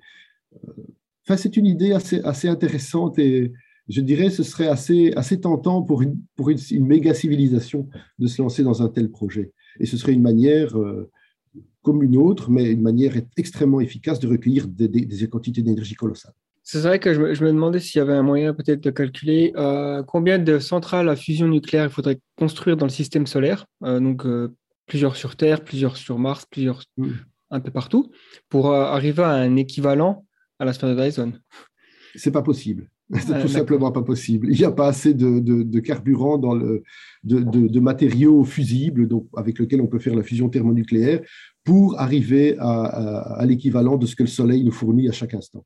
Enfin, 1.25 1.37
c'est 1.37 1.57
une 1.57 1.65
idée 1.65 1.91
assez, 1.91 2.21
assez 2.21 2.47
intéressante 2.47 3.17
et, 3.19 3.51
je 3.89 4.01
dirais 4.01 4.29
ce 4.29 4.43
serait 4.43 4.67
assez, 4.67 5.13
assez 5.15 5.39
tentant 5.39 5.81
pour, 5.81 6.01
une, 6.01 6.19
pour 6.35 6.49
une, 6.49 6.59
méga 6.85 7.13
civilisation 7.13 7.87
de 8.19 8.27
se 8.27 8.41
lancer 8.41 8.63
dans 8.63 8.81
un 8.81 8.89
tel 8.89 9.09
projet. 9.09 9.53
Et 9.79 9.85
ce 9.85 9.97
serait 9.97 10.13
une 10.13 10.21
manière, 10.21 10.77
euh, 10.77 11.09
comme 11.81 12.03
une 12.03 12.17
autre, 12.17 12.49
mais 12.49 12.71
une 12.71 12.81
manière 12.81 13.13
extrêmement 13.37 13.79
efficace 13.79 14.19
de 14.19 14.27
recueillir 14.27 14.67
des, 14.67 15.27
quantités 15.29 15.61
d'énergie 15.61 15.95
colossales. 15.95 16.33
C'est 16.63 16.81
vrai 16.81 16.99
que 16.99 17.13
je 17.13 17.21
me, 17.21 17.51
demandais 17.51 17.79
s'il 17.79 17.99
y 17.99 18.01
avait 18.01 18.13
un 18.13 18.23
moyen 18.23 18.53
peut-être 18.53 18.81
de 18.81 18.89
calculer 18.89 19.53
euh, 19.55 20.03
combien 20.03 20.37
de 20.37 20.59
centrales 20.59 21.07
à 21.07 21.15
fusion 21.15 21.47
nucléaire 21.47 21.85
il 21.85 21.89
faudrait 21.89 22.19
construire 22.35 22.75
dans 22.75 22.85
le 22.85 22.91
système 22.91 23.25
solaire, 23.25 23.65
euh, 23.83 24.01
donc 24.01 24.25
plusieurs 24.85 25.15
sur 25.15 25.37
Terre, 25.37 25.63
plusieurs 25.63 25.95
sur 25.95 26.19
Mars, 26.19 26.45
plusieurs 26.49 26.83
un 27.51 27.61
peu 27.61 27.71
partout, 27.71 28.11
pour 28.49 28.73
arriver 28.73 29.23
à 29.23 29.31
un 29.31 29.55
équivalent 29.55 30.25
à 30.59 30.65
la 30.65 30.73
sphère 30.73 30.93
de 30.93 31.01
Dyson. 31.01 31.33
C'est 32.15 32.31
pas 32.31 32.41
possible. 32.41 32.89
C'est 33.13 33.41
tout 33.41 33.47
simplement 33.47 33.91
pas 33.91 34.01
possible. 34.01 34.47
Il 34.51 34.57
n'y 34.57 34.65
a 34.65 34.71
pas 34.71 34.87
assez 34.87 35.13
de, 35.13 35.79
carburant 35.79 36.37
dans 36.37 36.53
le, 36.53 36.83
de, 37.23 37.79
matériaux 37.79 38.43
fusibles 38.43 39.07
donc, 39.07 39.27
avec 39.35 39.59
lesquels 39.59 39.81
on 39.81 39.87
peut 39.87 39.99
faire 39.99 40.15
la 40.15 40.23
fusion 40.23 40.49
thermonucléaire 40.49 41.21
pour 41.63 41.99
arriver 41.99 42.55
à, 42.59 43.43
l'équivalent 43.45 43.97
de 43.97 44.05
ce 44.05 44.15
que 44.15 44.23
le 44.23 44.29
Soleil 44.29 44.63
nous 44.63 44.71
fournit 44.71 45.07
à 45.07 45.11
chaque 45.11 45.33
instant. 45.33 45.65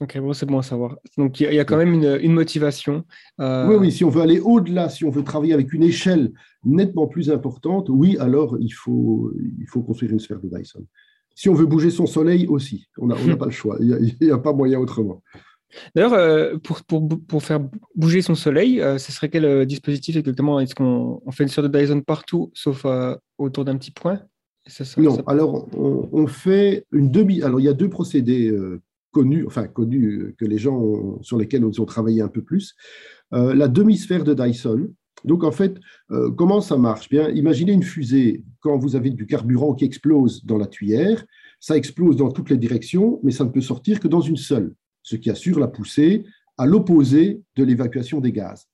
Ok, 0.00 0.18
bon, 0.18 0.32
c'est 0.32 0.44
bon 0.44 0.58
à 0.58 0.62
savoir. 0.62 0.96
Donc, 1.16 1.40
il 1.40 1.54
y, 1.54 1.58
a 1.58 1.64
quand 1.64 1.76
même 1.76 1.94
une, 1.94 2.32
motivation. 2.32 3.04
Euh, 3.40 3.68
oui, 3.68 3.76
oui, 3.76 3.92
si 3.92 4.04
on 4.04 4.10
veut 4.10 4.22
aller 4.22 4.40
au-delà, 4.40 4.88
si 4.88 5.04
on 5.04 5.10
veut 5.10 5.22
travailler 5.22 5.54
avec 5.54 5.72
une 5.72 5.84
échelle 5.84 6.32
nettement 6.64 7.06
plus 7.06 7.30
importante, 7.30 7.88
oui, 7.88 8.18
alors 8.18 8.56
il 8.60 8.72
faut, 8.72 9.32
il 9.60 9.66
faut 9.68 9.82
construire 9.82 10.12
une 10.12 10.18
sphère 10.18 10.40
de 10.40 10.48
Dyson. 10.48 10.84
Si 11.36 11.48
on 11.48 11.54
veut 11.54 11.66
bouger 11.66 11.90
son 11.90 12.06
Soleil 12.06 12.46
aussi, 12.48 12.88
on 12.98 13.06
n'a 13.06 13.14
pas 13.38 13.46
le 13.46 13.52
choix. 13.52 13.78
Il 13.80 14.16
n'y 14.20 14.30
a, 14.30 14.34
a, 14.34 14.38
pas 14.38 14.52
moyen 14.52 14.78
autrement. 14.78 15.22
D'ailleurs, 15.94 16.14
euh, 16.14 16.56
pour, 16.58 16.82
pour, 16.84 17.08
pour, 17.26 17.42
faire 17.42 17.60
bouger 17.94 18.22
son 18.22 18.34
soleil, 18.34 18.80
euh, 18.80 18.98
ce 18.98 19.12
serait 19.12 19.28
quel 19.28 19.44
euh, 19.44 19.64
dispositif 19.64 20.16
exactement? 20.16 20.60
Est-ce 20.60 20.74
qu'on 20.74 21.20
on 21.24 21.30
fait 21.32 21.44
une 21.44 21.48
sorte 21.48 21.68
de 21.68 21.78
Dyson 21.78 22.00
partout, 22.00 22.50
sauf 22.54 22.86
autour 23.38 23.64
d'un 23.64 23.76
petit 23.76 23.90
point? 23.90 24.20
Non, 24.96 25.20
alors 25.26 25.68
on, 25.76 26.26
fait 26.26 26.86
une 26.90 27.10
demi. 27.10 27.42
Alors 27.42 27.60
il 27.60 27.64
y 27.64 27.68
a 27.68 27.74
deux 27.74 27.90
procédés 27.90 28.50
connus, 29.10 29.44
enfin 29.46 29.66
connus 29.66 30.34
que 30.38 30.46
les 30.46 30.56
gens 30.56 31.20
sur 31.20 31.36
lesquels 31.36 31.60
nous 31.60 31.80
ont 31.82 31.84
travaillé 31.84 32.22
un 32.22 32.28
peu 32.28 32.40
plus. 32.40 32.74
la 33.30 33.68
demi-sphère 33.68 34.24
de 34.24 34.32
Dyson. 34.32 34.88
Donc 35.24 35.44
en 35.44 35.52
fait, 35.52 35.76
comment 36.38 36.62
ça 36.62 36.78
marche? 36.78 37.10
Bien, 37.10 37.28
imaginez 37.28 37.72
une 37.72 37.82
fusée 37.82 38.42
quand 38.60 38.78
vous 38.78 38.96
avez 38.96 39.10
du 39.10 39.26
carburant 39.26 39.74
qui 39.74 39.84
explose 39.84 40.46
dans 40.46 40.56
la 40.56 40.66
tuyère. 40.66 41.26
Ça 41.60 41.76
explose 41.76 42.16
dans 42.16 42.30
toutes 42.30 42.48
les 42.48 42.56
directions, 42.56 43.20
mais 43.22 43.32
ça 43.32 43.44
ne 43.44 43.50
peut 43.50 43.60
sortir 43.60 44.00
que 44.00 44.08
dans 44.08 44.22
une 44.22 44.38
seule 44.38 44.74
ce 45.04 45.14
qui 45.14 45.30
assure 45.30 45.60
la 45.60 45.68
poussée 45.68 46.24
à 46.58 46.66
l'opposé 46.66 47.42
de 47.56 47.62
l'évacuation 47.62 48.20
des 48.20 48.32
gaz. 48.32 48.66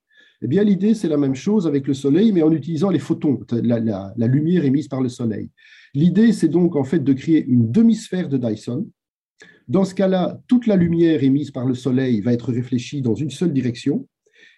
Eh 0.42 0.46
bien, 0.46 0.64
l'idée, 0.64 0.94
c'est 0.94 1.08
la 1.08 1.18
même 1.18 1.34
chose 1.34 1.66
avec 1.66 1.86
le 1.86 1.92
Soleil, 1.92 2.32
mais 2.32 2.42
en 2.42 2.50
utilisant 2.50 2.88
les 2.88 2.98
photons, 2.98 3.38
la, 3.52 4.26
lumière 4.26 4.64
émise 4.64 4.88
par 4.88 5.02
le 5.02 5.10
Soleil. 5.10 5.50
L'idée, 5.92 6.32
c'est 6.32 6.48
donc 6.48 6.76
en 6.76 6.84
fait 6.84 7.00
de 7.00 7.12
créer 7.12 7.44
une 7.44 7.70
demi-sphère 7.70 8.28
de 8.28 8.38
Dyson. 8.38 8.88
Dans 9.68 9.84
ce 9.84 9.94
cas-là, 9.94 10.40
toute 10.48 10.66
la 10.66 10.76
lumière 10.76 11.22
émise 11.22 11.50
par 11.50 11.66
le 11.66 11.74
Soleil 11.74 12.22
va 12.22 12.32
être 12.32 12.52
réfléchie 12.52 13.02
dans 13.02 13.14
une 13.14 13.30
seule 13.30 13.52
direction, 13.52 14.08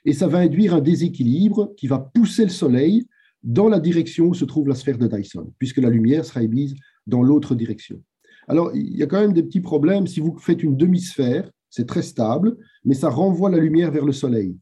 et 0.05 0.13
ça 0.13 0.29
va 0.29 0.39
induire 0.39 0.75
un 0.75 0.81
déséquilibre 0.81 1.73
qui 1.77 1.89
va 1.89 1.99
pousser 1.99 2.45
le 2.45 2.51
Soleil 2.51 3.07
dans 3.43 3.69
la 3.69 3.81
direction 3.81 4.27
où 4.27 4.35
se 4.35 4.45
trouve 4.45 4.69
la 4.69 4.77
sphère 4.77 4.99
de 4.99 5.09
Dyson, 5.09 5.53
puisque 5.59 5.79
la 5.79 5.91
lumière 5.91 6.25
sera 6.25 6.43
émise 6.43 6.75
dans 7.09 7.23
l'autre 7.23 7.57
direction. 7.57 8.01
Alors, 8.47 8.71
il 8.75 8.97
y 8.97 9.03
a 9.03 9.07
quand 9.07 9.21
même 9.21 9.33
des 9.33 9.43
petits 9.43 9.61
problèmes. 9.61 10.07
Si 10.07 10.21
vous 10.21 10.37
faites 10.39 10.63
une 10.63 10.77
demi-sphère, 10.77 11.51
c'est 11.73 11.87
très 11.87 12.03
stable, 12.03 12.59
mais 12.85 12.93
ça 12.93 13.09
renvoie 13.09 13.51
la 13.51 13.57
lumière 13.57 13.91
vers 13.91 14.05
le 14.05 14.13
Soleil. 14.13 14.57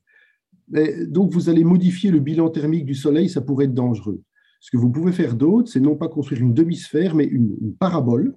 donc, 1.08 1.32
vous 1.32 1.48
allez 1.48 1.64
modifier 1.64 2.12
le 2.12 2.20
bilan 2.20 2.48
thermique 2.50 2.86
du 2.86 2.94
Soleil, 2.94 3.28
ça 3.28 3.40
pourrait 3.40 3.64
être 3.64 3.74
dangereux. 3.74 4.22
Ce 4.60 4.70
que 4.70 4.76
vous 4.76 4.90
pouvez 4.90 5.10
faire 5.10 5.34
d'autre, 5.34 5.68
c'est 5.68 5.80
non 5.80 5.96
pas 5.96 6.08
construire 6.08 6.40
une 6.40 6.54
demi-sphère, 6.54 7.16
mais 7.16 7.24
une, 7.24 7.74
parabole. 7.80 8.36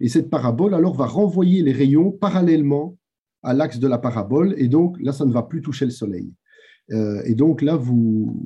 Et 0.00 0.08
cette 0.08 0.28
parabole, 0.28 0.74
alors, 0.74 0.96
va 0.96 1.06
renvoyer 1.06 1.62
les 1.62 1.72
rayons 1.72 2.10
parallèlement 2.10 2.98
à 3.44 3.54
l'axe 3.54 3.78
de 3.78 3.86
la 3.86 3.98
parabole, 3.98 4.54
et 4.58 4.66
donc 4.66 5.00
là, 5.00 5.12
ça 5.12 5.24
ne 5.24 5.32
va 5.32 5.44
plus 5.44 5.62
toucher 5.62 5.84
le 5.84 5.92
Soleil. 5.92 6.34
Euh, 6.90 7.22
et 7.24 7.36
donc 7.36 7.62
là, 7.62 7.80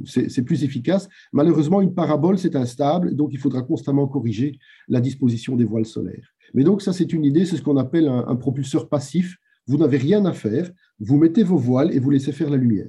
c'est 0.05 0.43
plus 0.43 0.63
efficace. 0.63 1.09
Malheureusement, 1.33 1.81
une 1.81 1.95
parabole, 1.95 2.37
c'est 2.37 2.55
instable, 2.55 3.17
donc 3.17 3.31
il 3.33 3.39
faudra 3.39 3.63
constamment 3.63 4.07
corriger 4.07 4.59
la 4.89 5.01
disposition 5.01 5.57
des 5.57 5.65
voiles 5.65 5.87
solaires. 5.87 6.35
Mais 6.53 6.65
donc 6.65 6.83
ça, 6.83 6.93
c'est 6.93 7.15
une 7.15 7.25
idée, 7.25 7.47
c'est 7.47 7.57
ce 7.57 7.63
qu'on 7.63 7.79
appelle 7.79 8.09
un, 8.09 8.37
propulseur 8.37 8.91
passif. 8.91 9.39
Vous 9.67 9.79
n'avez 9.79 9.99
rien 9.99 10.25
à 10.25 10.33
faire, 10.33 10.71
vous 11.01 11.17
mettez 11.17 11.43
vos 11.43 11.57
voiles 11.57 11.95
et 11.95 11.99
vous 11.99 12.11
laissez 12.11 12.33
faire 12.33 12.51
la 12.51 12.57
lumière. 12.57 12.89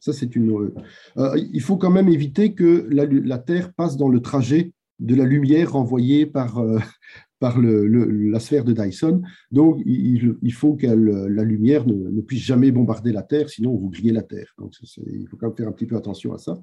Ça, 0.00 0.12
c'est 0.12 0.36
une. 0.36 0.50
Euh, 0.50 0.74
euh, 1.16 1.40
il 1.52 1.60
faut 1.60 1.76
quand 1.76 1.90
même 1.90 2.08
éviter 2.08 2.54
que 2.54 2.86
la, 2.90 3.38
Terre 3.38 3.72
passe 3.72 3.96
dans 3.96 4.08
le 4.08 4.20
trajet 4.20 4.72
de 4.98 5.14
la 5.14 5.24
lumière 5.24 5.72
renvoyée 5.72 6.26
par, 6.26 6.62
par 7.40 7.60
la 7.60 8.40
sphère 8.40 8.64
de 8.64 8.72
Dyson. 8.72 9.22
Donc, 9.50 9.82
il, 9.84 10.52
faut 10.52 10.74
que 10.74 10.86
la 10.86 11.42
lumière 11.42 11.86
ne, 11.86 12.20
puisse 12.20 12.42
jamais 12.42 12.70
bombarder 12.70 13.12
la 13.12 13.22
Terre, 13.22 13.48
sinon 13.48 13.76
vous 13.76 13.90
grillez 13.90 14.12
la 14.12 14.22
Terre. 14.22 14.54
Donc, 14.58 14.72
il 15.06 15.26
faut 15.28 15.36
quand 15.36 15.48
même 15.48 15.56
faire 15.56 15.68
un 15.68 15.72
petit 15.72 15.86
peu 15.86 15.96
attention 15.96 16.32
à 16.32 16.38
ça. 16.38 16.58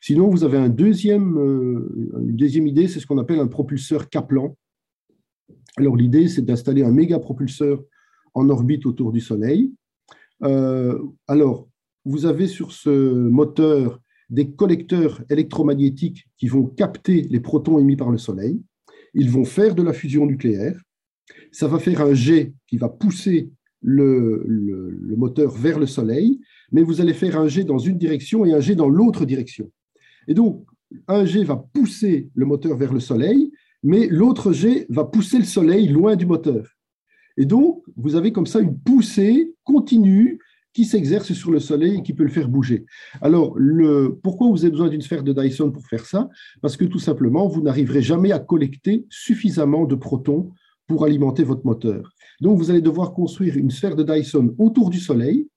Sinon, 0.00 0.28
vous 0.28 0.44
avez 0.44 0.58
un 0.58 0.68
deuxième, 0.68 1.38
euh, 1.38 2.20
une 2.26 2.36
deuxième 2.36 2.66
idée, 2.66 2.88
c'est 2.88 3.00
ce 3.00 3.06
qu'on 3.06 3.18
appelle 3.18 3.38
un 3.38 3.46
propulseur 3.46 4.08
Kaplan. 4.08 4.56
Alors, 5.76 5.96
l'idée, 5.96 6.28
c'est 6.28 6.42
d'installer 6.42 6.82
un 6.82 6.92
méga 6.92 7.18
propulseur 7.18 7.82
en 8.34 8.48
orbite 8.48 8.86
autour 8.86 9.12
du 9.12 9.20
Soleil. 9.20 9.72
Euh, 10.42 10.98
alors, 11.26 11.68
vous 12.04 12.26
avez 12.26 12.46
sur 12.46 12.72
ce 12.72 12.90
moteur 13.28 14.00
des 14.30 14.50
collecteurs 14.52 15.22
électromagnétiques 15.28 16.26
qui 16.38 16.48
vont 16.48 16.64
capter 16.64 17.22
les 17.22 17.40
protons 17.40 17.78
émis 17.78 17.96
par 17.96 18.10
le 18.10 18.18
Soleil 18.18 18.62
ils 19.14 19.30
vont 19.30 19.44
faire 19.44 19.74
de 19.74 19.82
la 19.82 19.92
fusion 19.92 20.26
nucléaire. 20.26 20.80
Ça 21.52 21.66
va 21.66 21.78
faire 21.78 22.00
un 22.00 22.14
jet 22.14 22.52
qui 22.66 22.76
va 22.76 22.88
pousser 22.88 23.50
le, 23.82 24.44
moteur 25.16 25.52
vers 25.52 25.78
le 25.78 25.86
Soleil, 25.86 26.40
mais 26.70 26.82
vous 26.82 27.00
allez 27.00 27.14
faire 27.14 27.38
un 27.38 27.48
jet 27.48 27.64
dans 27.64 27.78
une 27.78 27.98
direction 27.98 28.44
et 28.44 28.52
un 28.52 28.60
jet 28.60 28.74
dans 28.74 28.88
l'autre 28.88 29.24
direction. 29.24 29.70
Et 30.28 30.34
donc, 30.34 30.64
un 31.08 31.24
jet 31.24 31.44
va 31.44 31.56
pousser 31.56 32.28
le 32.34 32.46
moteur 32.46 32.76
vers 32.76 32.92
le 32.92 33.00
Soleil, 33.00 33.50
mais 33.82 34.06
l'autre 34.08 34.52
jet 34.52 34.86
va 34.90 35.04
pousser 35.04 35.38
le 35.38 35.44
Soleil 35.44 35.88
loin 35.88 36.16
du 36.16 36.26
moteur. 36.26 36.68
Et 37.40 37.46
donc, 37.46 37.82
vous 37.96 38.16
avez 38.16 38.32
comme 38.32 38.44
ça 38.44 38.60
une 38.60 38.78
poussée 38.78 39.54
continue 39.64 40.38
qui 40.74 40.84
s'exerce 40.84 41.32
sur 41.32 41.50
le 41.50 41.58
Soleil 41.58 41.96
et 41.96 42.02
qui 42.02 42.12
peut 42.12 42.22
le 42.22 42.28
faire 42.28 42.50
bouger. 42.50 42.84
Alors, 43.22 43.56
pourquoi 44.22 44.50
vous 44.50 44.62
avez 44.62 44.70
besoin 44.70 44.90
d'une 44.90 45.00
sphère 45.00 45.22
de 45.22 45.32
Dyson 45.32 45.70
pour 45.72 45.86
faire 45.86 46.04
ça? 46.04 46.28
Parce 46.60 46.76
que 46.76 46.84
tout 46.84 46.98
simplement, 46.98 47.48
vous 47.48 47.62
n'arriverez 47.62 48.02
jamais 48.02 48.30
à 48.30 48.40
collecter 48.40 49.06
suffisamment 49.08 49.86
de 49.86 49.94
protons 49.94 50.50
pour 50.86 51.06
alimenter 51.06 51.42
votre 51.42 51.64
moteur. 51.64 52.12
Donc, 52.42 52.58
vous 52.58 52.70
allez 52.70 52.82
devoir 52.82 53.14
construire 53.14 53.56
une 53.56 53.70
sphère 53.70 53.96
de 53.96 54.02
Dyson 54.02 54.54
autour 54.58 54.90
du 54.90 55.00
Soleil 55.00 55.48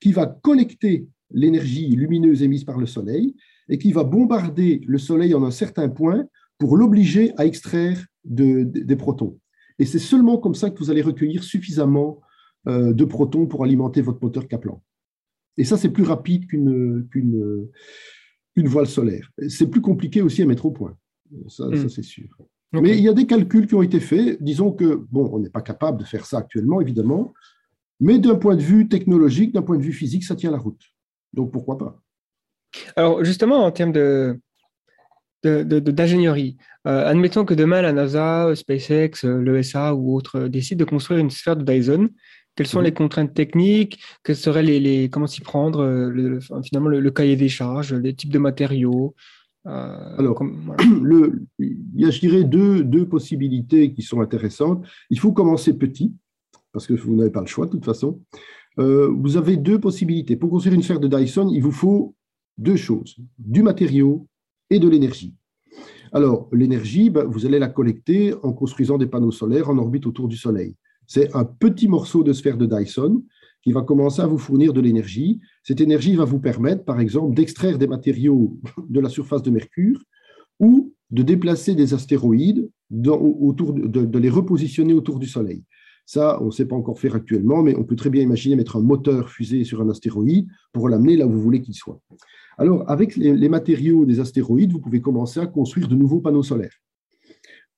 qui 0.00 0.12
va 0.12 0.24
collecter 0.24 1.06
l'énergie 1.30 1.88
lumineuse 1.88 2.42
émise 2.42 2.64
par 2.64 2.78
le 2.78 2.86
Soleil 2.86 3.36
et 3.68 3.76
qui 3.76 3.92
va 3.92 4.04
bombarder 4.04 4.80
le 4.86 4.96
Soleil 4.96 5.34
en 5.34 5.44
un 5.44 5.50
certain 5.50 5.90
point 5.90 6.24
pour 6.56 6.78
l'obliger 6.78 7.34
à 7.36 7.44
extraire 7.44 8.02
des 8.24 8.96
protons. 8.96 9.38
Et 9.78 9.86
c'est 9.86 9.98
seulement 9.98 10.38
comme 10.38 10.54
ça 10.54 10.70
que 10.70 10.78
vous 10.78 10.90
allez 10.90 11.02
recueillir 11.02 11.44
suffisamment 11.44 12.20
euh, 12.68 12.92
de 12.92 13.04
protons 13.04 13.46
pour 13.46 13.64
alimenter 13.64 14.00
votre 14.00 14.22
moteur 14.22 14.48
Kaplan. 14.48 14.82
Et 15.56 15.64
ça, 15.64 15.76
c'est 15.76 15.90
plus 15.90 16.04
rapide 16.04 16.46
qu'une 16.46 17.68
voile 18.56 18.86
solaire. 18.86 19.30
C'est 19.48 19.68
plus 19.68 19.80
compliqué 19.80 20.22
aussi 20.22 20.42
à 20.42 20.46
mettre 20.46 20.66
au 20.66 20.70
point. 20.70 20.96
Ça, 21.48 21.66
hmm. 21.66 21.88
c'est 21.88 22.02
sûr. 22.02 22.28
Mais 22.72 22.96
il 22.98 23.02
y 23.02 23.08
a 23.08 23.14
des 23.14 23.26
calculs 23.26 23.66
qui 23.66 23.74
ont 23.74 23.82
été 23.82 24.00
faits. 24.00 24.42
Disons 24.42 24.72
que, 24.72 25.06
bon, 25.10 25.30
on 25.32 25.38
n'est 25.38 25.50
pas 25.50 25.62
capable 25.62 25.98
de 25.98 26.04
faire 26.04 26.26
ça 26.26 26.38
actuellement, 26.38 26.80
évidemment, 26.80 27.32
mais 28.00 28.18
d'un 28.18 28.34
point 28.34 28.56
de 28.56 28.62
vue 28.62 28.88
technologique, 28.88 29.52
d'un 29.54 29.62
point 29.62 29.78
de 29.78 29.82
vue 29.82 29.92
physique, 29.92 30.24
ça 30.24 30.36
tient 30.36 30.50
la 30.50 30.58
route. 30.58 30.82
Donc 31.32 31.52
pourquoi 31.52 31.78
pas? 31.78 32.02
Alors 32.96 33.24
justement, 33.24 33.64
en 33.64 33.70
termes 33.70 33.92
de, 33.92 34.38
d'ingénierie. 35.46 36.56
Euh, 36.86 37.06
admettons 37.06 37.44
que 37.44 37.54
demain, 37.54 37.82
la 37.82 37.92
NASA, 37.92 38.54
SpaceX, 38.54 39.24
l'ESA 39.24 39.94
ou 39.94 40.14
autres 40.14 40.48
décident 40.48 40.84
de 40.84 40.88
construire 40.88 41.20
une 41.20 41.30
sphère 41.30 41.56
de 41.56 41.64
Dyson 41.64 42.10
quelles 42.56 42.66
sont 42.66 42.80
les 42.80 42.90
mhm. 42.90 42.96
contraintes 42.96 43.34
techniques? 43.34 44.00
Quels 44.24 44.36
seraient 44.36 44.62
les, 44.62 45.10
comment 45.10 45.26
s'y 45.26 45.42
prendre 45.42 45.80
euh, 45.80 46.08
le, 46.08 46.40
Finalement, 46.64 46.88
le, 46.88 47.10
cahier 47.10 47.36
des 47.36 47.50
charges, 47.50 47.92
les 47.92 48.14
types 48.14 48.32
de 48.32 48.38
matériaux 48.38 49.14
euh, 49.66 50.16
Alors, 50.18 50.42
il 51.58 51.76
y 51.94 52.06
a, 52.06 52.10
je 52.10 52.20
dirais, 52.20 52.44
deux, 52.44 52.82
deux, 52.82 53.06
possibilités 53.06 53.92
qui 53.92 54.02
sont 54.02 54.22
intéressantes. 54.22 54.84
Il 55.10 55.20
faut 55.20 55.32
commencer 55.32 55.76
petit, 55.76 56.14
parce 56.72 56.86
que 56.86 56.94
vous 56.94 57.14
n'avez 57.14 57.30
pas 57.30 57.42
le 57.42 57.46
choix 57.46 57.66
de 57.66 57.72
toute 57.72 57.84
façon. 57.84 58.20
Euh, 58.78 59.08
vous 59.14 59.36
avez 59.36 59.56
deux 59.58 59.78
possibilités. 59.78 60.36
Pour 60.36 60.50
construire 60.50 60.74
une 60.74 60.82
sphère 60.82 61.00
de 61.00 61.08
Dyson, 61.08 61.50
il 61.52 61.62
vous 61.62 61.72
faut 61.72 62.14
deux 62.56 62.76
choses, 62.76 63.16
du 63.38 63.62
matériau 63.62 64.26
et 64.70 64.78
de 64.78 64.88
l'énergie. 64.88 65.34
Alors, 66.12 66.48
l'énergie, 66.52 67.10
ben, 67.10 67.24
vous 67.24 67.46
allez 67.46 67.58
la 67.58 67.68
collecter 67.68 68.34
en 68.42 68.52
construisant 68.52 68.98
des 68.98 69.06
panneaux 69.06 69.32
solaires 69.32 69.68
en 69.68 69.78
orbite 69.78 70.06
autour 70.06 70.28
du 70.28 70.36
Soleil. 70.36 70.76
C'est 71.06 71.34
un 71.36 71.44
petit 71.44 71.88
morceau 71.88 72.24
de 72.24 72.32
sphère 72.32 72.56
de 72.56 72.66
Dyson 72.66 73.22
qui 73.62 73.72
va 73.72 73.82
commencer 73.82 74.22
à 74.22 74.26
vous 74.26 74.38
fournir 74.38 74.72
de 74.72 74.80
l'énergie. 74.80 75.40
Cette 75.62 75.80
énergie 75.80 76.14
va 76.14 76.24
vous 76.24 76.38
permettre, 76.38 76.84
par 76.84 77.00
exemple, 77.00 77.34
d'extraire 77.34 77.78
des 77.78 77.86
matériaux 77.86 78.58
de 78.88 79.00
la 79.00 79.08
surface 79.08 79.42
de 79.42 79.50
Mercure 79.50 80.00
ou 80.60 80.94
de 81.10 81.22
déplacer 81.22 81.74
des 81.74 81.94
astéroïdes, 81.94 82.70
autour 83.04 83.72
de, 83.72 84.18
les 84.18 84.30
repositionner 84.30 84.92
autour 84.92 85.18
du 85.18 85.26
Soleil. 85.26 85.64
Ça, 86.04 86.40
on 86.40 86.46
ne 86.46 86.50
sait 86.50 86.66
pas 86.66 86.76
encore 86.76 87.00
faire 87.00 87.16
actuellement, 87.16 87.62
mais 87.62 87.76
on 87.76 87.84
peut 87.84 87.96
très 87.96 88.10
bien 88.10 88.22
imaginer 88.22 88.54
mettre 88.54 88.76
un 88.76 88.80
moteur 88.80 89.28
fusée 89.28 89.64
sur 89.64 89.80
un 89.80 89.88
astéroïde 89.88 90.46
pour 90.72 90.88
l'amener 90.88 91.16
là 91.16 91.26
où 91.26 91.32
vous 91.32 91.42
voulez 91.42 91.60
qu'il 91.60 91.74
soit. 91.74 92.00
Alors, 92.58 92.88
avec 92.90 93.16
les 93.16 93.48
matériaux 93.48 94.06
des 94.06 94.20
astéroïdes, 94.20 94.72
vous 94.72 94.80
pouvez 94.80 95.00
commencer 95.00 95.40
à 95.40 95.46
construire 95.46 95.88
de 95.88 95.94
nouveaux 95.94 96.20
panneaux 96.20 96.42
solaires 96.42 96.80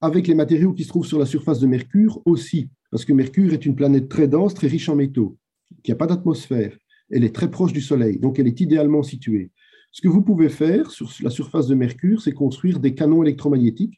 avec 0.01 0.27
les 0.27 0.35
matériaux 0.35 0.73
qui 0.73 0.85
se 0.85 0.89
trouvent 0.89 1.07
sur 1.07 1.19
la 1.19 1.27
surface 1.27 1.61
de 1.61 1.67
Mercure 1.67 2.23
aussi, 2.25 2.71
parce 2.91 3.05
que 3.05 3.13
Mercure 3.13 3.53
est 3.53 3.67
une 3.67 3.75
planète 3.75 4.09
très 4.09 4.29
dense, 4.29 4.55
très 4.55 4.69
riche 4.69 4.89
en 4.89 4.97
métaux, 4.97 5.37
qui 5.83 5.91
n'a 5.91 5.97
pas 5.97 6.07
d'atmosphère. 6.07 6.77
Elle 7.11 7.25
est 7.25 7.35
très 7.35 7.51
proche 7.51 7.73
du 7.73 7.81
Soleil, 7.81 8.19
donc 8.19 8.39
elle 8.39 8.47
est 8.47 8.61
idéalement 8.61 9.03
située. 9.03 9.51
Ce 9.91 10.03
que 10.03 10.09
vous 10.09 10.23
pouvez 10.23 10.49
faire 10.49 10.91
sur 10.91 11.11
la 11.23 11.31
surface 11.31 11.67
de 11.67 11.75
Mercure, 11.75 12.21
c'est 12.21 12.33
construire 12.33 12.79
des 12.79 12.95
canons 12.95 13.23
électromagnétiques 13.23 13.97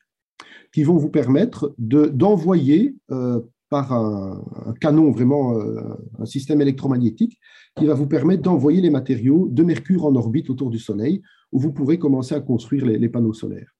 qui 0.72 0.84
vont 0.84 0.96
vous 0.96 1.10
permettre 1.10 1.74
d'envoyer 1.78 2.94
euh, 3.10 3.40
par 3.70 3.92
un, 3.92 4.42
canon, 4.80 5.10
vraiment 5.10 5.56
euh, 5.56 5.80
un 6.18 6.26
système 6.26 6.60
électromagnétique, 6.60 7.38
qui 7.76 7.86
va 7.86 7.94
vous 7.94 8.06
permettre 8.06 8.42
d'envoyer 8.42 8.80
les 8.80 8.90
matériaux 8.90 9.48
de 9.50 9.62
Mercure 9.62 10.04
en 10.04 10.14
orbite 10.16 10.50
autour 10.50 10.70
du 10.70 10.78
Soleil, 10.78 11.22
où 11.52 11.58
vous 11.60 11.72
pourrez 11.72 11.98
commencer 11.98 12.34
à 12.34 12.40
construire 12.40 12.84
les 12.84 13.08
panneaux 13.08 13.32
solaires. 13.32 13.70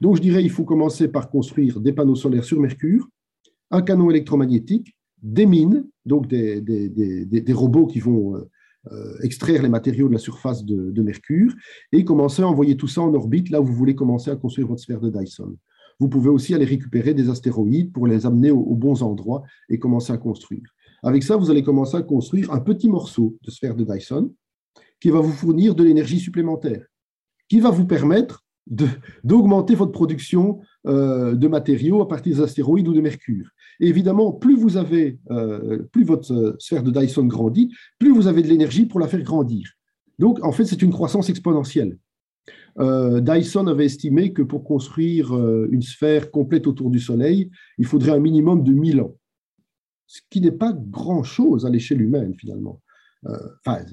Donc, 0.00 0.16
je 0.16 0.22
dirais 0.22 0.42
il 0.42 0.50
faut 0.50 0.64
commencer 0.64 1.08
par 1.08 1.30
construire 1.30 1.80
des 1.80 1.92
panneaux 1.92 2.14
solaires 2.14 2.44
sur 2.44 2.60
Mercure, 2.60 3.08
un 3.70 3.82
canon 3.82 4.10
électromagnétique, 4.10 4.96
des 5.22 5.46
mines, 5.46 5.86
donc 6.06 6.28
des, 6.28 7.52
robots 7.52 7.86
qui 7.86 8.00
vont 8.00 8.36
euh, 8.36 8.48
euh, 8.92 9.18
extraire 9.22 9.62
les 9.62 9.68
matériaux 9.68 10.08
de 10.08 10.12
la 10.12 10.18
surface 10.18 10.64
de, 10.64 11.02
Mercure, 11.02 11.52
et 11.92 12.04
commencer 12.04 12.42
à 12.42 12.48
envoyer 12.48 12.76
tout 12.76 12.88
ça 12.88 13.02
en 13.02 13.12
orbite 13.14 13.50
là 13.50 13.60
où 13.60 13.64
vous 13.64 13.74
voulez 13.74 13.94
commencer 13.94 14.30
à 14.30 14.36
construire 14.36 14.68
votre 14.68 14.80
sphère 14.80 15.00
de 15.00 15.10
Dyson. 15.10 15.56
Vous 16.00 16.08
pouvez 16.08 16.28
aussi 16.28 16.54
aller 16.54 16.64
récupérer 16.64 17.14
des 17.14 17.28
astéroïdes 17.28 17.92
pour 17.92 18.06
les 18.06 18.26
amener 18.26 18.50
aux 18.50 18.74
bons 18.74 19.02
endroits 19.02 19.42
et 19.68 19.78
commencer 19.78 20.12
à 20.12 20.16
construire. 20.16 20.62
Avec 21.02 21.22
ça, 21.22 21.36
vous 21.36 21.50
allez 21.50 21.62
commencer 21.62 21.96
à 21.96 22.02
construire 22.02 22.52
un 22.52 22.60
petit 22.60 22.88
morceau 22.88 23.36
de 23.42 23.50
sphère 23.50 23.74
de 23.74 23.84
Dyson 23.84 24.32
qui 25.00 25.10
va 25.10 25.20
vous 25.20 25.32
fournir 25.32 25.74
de 25.74 25.84
l'énergie 25.84 26.18
supplémentaire, 26.18 26.84
qui 27.48 27.60
va 27.60 27.70
vous 27.70 27.86
permettre 27.86 28.44
d'augmenter 29.24 29.74
votre 29.74 29.92
production 29.92 30.60
euh, 30.86 31.34
de 31.34 31.48
matériaux 31.48 32.02
à 32.02 32.08
partir 32.08 32.36
des 32.36 32.42
astéroïdes 32.42 32.88
ou 32.88 32.92
de 32.92 33.00
Mercure. 33.00 33.48
Et 33.80 33.88
évidemment, 33.88 34.32
plus 34.32 34.56
vous 34.56 34.76
avez, 34.76 35.18
euh, 35.30 35.84
plus 35.90 36.04
votre 36.04 36.56
sphère 36.58 36.82
de 36.82 36.90
Dyson 36.90 37.24
grandit, 37.24 37.72
plus 37.98 38.12
vous 38.12 38.26
avez 38.26 38.42
de 38.42 38.48
l'énergie 38.48 38.84
pour 38.84 39.00
la 39.00 39.08
faire 39.08 39.22
grandir. 39.22 39.70
Donc, 40.18 40.44
en 40.44 40.52
fait, 40.52 40.64
c'est 40.66 40.82
une 40.82 40.90
croissance 40.90 41.30
exponentielle. 41.30 41.96
Euh, 42.78 43.20
Dyson 43.20 43.66
avait 43.66 43.86
estimé 43.86 44.32
que 44.32 44.42
pour 44.42 44.64
construire 44.64 45.34
euh, 45.34 45.68
une 45.72 45.82
sphère 45.82 46.30
complète 46.30 46.66
autour 46.66 46.90
du 46.90 47.00
Soleil, 47.00 47.50
il 47.78 47.86
faudrait 47.86 48.12
un 48.12 48.20
minimum 48.20 48.62
de 48.62 48.72
1000 48.72 49.00
ans, 49.00 49.16
ce 50.06 50.20
qui 50.30 50.40
n'est 50.40 50.52
pas 50.52 50.72
grand-chose 50.72 51.66
à 51.66 51.70
l'échelle 51.70 52.00
humaine 52.00 52.34
finalement. 52.34 52.80
Euh, 53.26 53.36
enfin, 53.66 53.84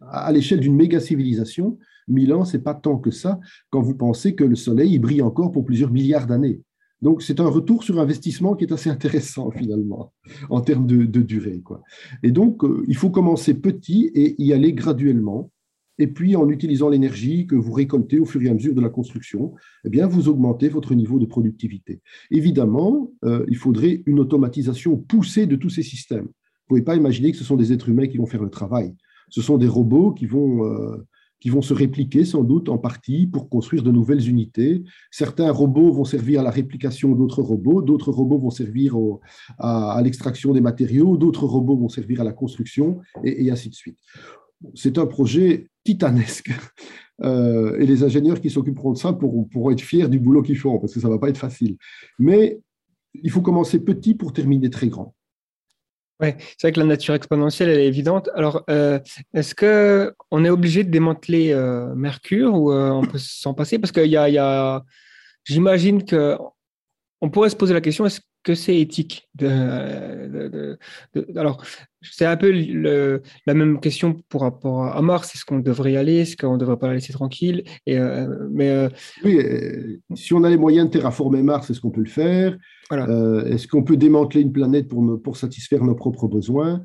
à 0.00 0.32
l'échelle 0.32 0.60
d'une 0.60 0.74
méga 0.74 1.00
civilisation, 1.00 1.78
1000 2.08 2.32
ans, 2.32 2.44
c'est 2.44 2.62
pas 2.62 2.74
tant 2.74 2.98
que 2.98 3.10
ça 3.10 3.38
quand 3.70 3.82
vous 3.82 3.94
pensez 3.94 4.34
que 4.34 4.44
le 4.44 4.56
Soleil 4.56 4.94
il 4.94 4.98
brille 4.98 5.22
encore 5.22 5.52
pour 5.52 5.64
plusieurs 5.64 5.92
milliards 5.92 6.26
d'années. 6.26 6.60
Donc, 7.00 7.22
c'est 7.22 7.38
un 7.38 7.48
retour 7.48 7.84
sur 7.84 8.00
investissement 8.00 8.56
qui 8.56 8.64
est 8.64 8.72
assez 8.72 8.90
intéressant 8.90 9.52
finalement 9.52 10.12
en 10.50 10.60
termes 10.60 10.88
de, 10.88 11.04
de 11.04 11.22
durée. 11.22 11.60
Quoi. 11.60 11.84
Et 12.24 12.32
donc, 12.32 12.64
il 12.88 12.96
faut 12.96 13.10
commencer 13.10 13.54
petit 13.54 14.10
et 14.16 14.34
y 14.42 14.52
aller 14.52 14.72
graduellement 14.72 15.52
et 15.98 16.06
puis, 16.06 16.36
en 16.36 16.48
utilisant 16.48 16.88
l'énergie 16.88 17.46
que 17.46 17.56
vous 17.56 17.72
récoltez 17.72 18.20
au 18.20 18.24
fur 18.24 18.40
et 18.42 18.48
à 18.48 18.54
mesure 18.54 18.74
de 18.74 18.80
la 18.80 18.88
construction, 18.88 19.54
eh 19.84 19.90
bien, 19.90 20.06
vous 20.06 20.28
augmentez 20.28 20.68
votre 20.68 20.94
niveau 20.94 21.18
de 21.18 21.26
productivité. 21.26 22.00
Évidemment, 22.30 23.10
euh, 23.24 23.44
il 23.48 23.56
faudrait 23.56 24.02
une 24.06 24.20
automatisation 24.20 24.96
poussée 24.96 25.46
de 25.46 25.56
tous 25.56 25.70
ces 25.70 25.82
systèmes. 25.82 26.26
Vous 26.26 26.76
ne 26.76 26.80
pouvez 26.80 26.82
pas 26.82 26.96
imaginer 26.96 27.32
que 27.32 27.38
ce 27.38 27.44
sont 27.44 27.56
des 27.56 27.72
êtres 27.72 27.88
humains 27.88 28.06
qui 28.06 28.18
vont 28.18 28.26
faire 28.26 28.42
le 28.42 28.50
travail. 28.50 28.94
Ce 29.28 29.42
sont 29.42 29.58
des 29.58 29.66
robots 29.66 30.12
qui 30.12 30.26
vont, 30.26 30.64
euh, 30.66 31.04
qui 31.40 31.50
vont 31.50 31.62
se 31.62 31.74
répliquer 31.74 32.24
sans 32.24 32.44
doute 32.44 32.68
en 32.68 32.78
partie 32.78 33.26
pour 33.26 33.48
construire 33.48 33.82
de 33.82 33.90
nouvelles 33.90 34.28
unités. 34.28 34.84
Certains 35.10 35.50
robots 35.50 35.92
vont 35.92 36.04
servir 36.04 36.40
à 36.40 36.42
la 36.44 36.50
réplication 36.50 37.12
d'autres 37.12 37.42
robots, 37.42 37.82
d'autres 37.82 38.12
robots 38.12 38.38
vont 38.38 38.50
servir 38.50 38.96
à, 39.58 40.00
l'extraction 40.02 40.52
des 40.52 40.60
matériaux, 40.60 41.16
d'autres 41.16 41.46
robots 41.46 41.76
vont 41.76 41.88
servir 41.88 42.20
à 42.20 42.24
la 42.24 42.32
construction, 42.32 43.00
et, 43.24 43.46
et 43.46 43.50
ainsi 43.50 43.68
de 43.68 43.74
suite. 43.74 43.98
C'est 44.74 44.98
un 44.98 45.06
projet 45.06 45.66
titanesque. 45.84 46.50
Euh, 47.24 47.76
et 47.80 47.84
les 47.84 48.04
ingénieurs 48.04 48.40
qui 48.40 48.48
s'occuperont 48.48 48.92
de 48.92 48.96
ça 48.96 49.12
pourront, 49.12 49.72
être 49.72 49.80
fiers 49.80 50.06
du 50.06 50.20
boulot 50.20 50.40
qu'ils 50.40 50.56
font, 50.56 50.78
parce 50.78 50.94
que 50.94 51.00
ça 51.00 51.08
ne 51.08 51.14
va 51.14 51.18
pas 51.18 51.28
être 51.28 51.36
facile. 51.36 51.76
Mais 52.16 52.60
il 53.12 53.28
faut 53.32 53.40
commencer 53.40 53.80
petit 53.80 54.14
pour 54.14 54.32
terminer 54.32 54.70
très 54.70 54.86
grand. 54.86 55.16
Oui, 56.20 56.28
c'est 56.38 56.68
vrai 56.68 56.72
que 56.72 56.78
la 56.78 56.86
nature 56.86 57.14
exponentielle, 57.14 57.70
elle 57.70 57.80
est 57.80 57.88
évidente. 57.88 58.30
Alors, 58.36 58.62
euh, 58.70 59.00
est-ce 59.34 59.52
qu'on 59.52 60.44
est 60.44 60.48
obligé 60.48 60.84
de 60.84 60.90
démanteler 60.90 61.50
euh, 61.50 61.92
Mercure 61.96 62.54
ou 62.54 62.72
on 62.72 63.02
peut 63.02 63.18
s'en 63.18 63.52
passer? 63.52 63.80
Parce 63.80 63.90
qu'il 63.90 64.06
y 64.06 64.16
a, 64.16 64.84
j'imagine 65.42 66.04
qu'on 66.04 67.30
pourrait 67.30 67.50
se 67.50 67.56
poser 67.56 67.74
la 67.74 67.80
question, 67.80 68.06
est-ce 68.06 68.20
que 68.44 68.54
c'est 68.54 68.78
éthique 68.78 69.28
de, 69.34 70.78
Alors, 71.36 71.64
c'est 72.00 72.24
un 72.24 72.36
peu 72.36 72.52
la 73.46 73.54
même 73.54 73.80
question 73.80 74.16
pour 74.28 74.42
rapport 74.42 74.84
à 74.84 75.02
Mars. 75.02 75.34
Est-ce 75.34 75.44
qu'on 75.44 75.58
devrait 75.58 75.92
y 75.92 75.96
aller 75.96 76.18
Est-ce 76.18 76.36
qu'on 76.36 76.54
ne 76.54 76.58
devrait 76.58 76.78
pas 76.78 76.86
la 76.86 76.94
laisser 76.94 77.12
tranquille 77.12 77.64
Et, 77.86 77.98
euh, 77.98 78.48
mais, 78.50 78.70
euh, 78.70 78.88
Oui, 79.24 79.38
euh, 79.38 79.98
si 80.14 80.32
on 80.32 80.44
a 80.44 80.50
les 80.50 80.56
moyens 80.56 80.86
de 80.86 80.92
terraformer 80.92 81.42
Mars, 81.42 81.70
est-ce 81.70 81.80
qu'on 81.80 81.90
peut 81.90 82.02
le 82.02 82.06
faire 82.06 82.56
Est-ce 82.90 83.66
qu'on 83.66 83.82
peut 83.82 83.96
démanteler 83.96 84.42
une 84.42 84.52
planète 84.52 84.88
pour, 84.88 85.20
pour 85.22 85.36
satisfaire 85.36 85.82
nos 85.82 85.94
propres 85.94 86.28
besoins? 86.28 86.82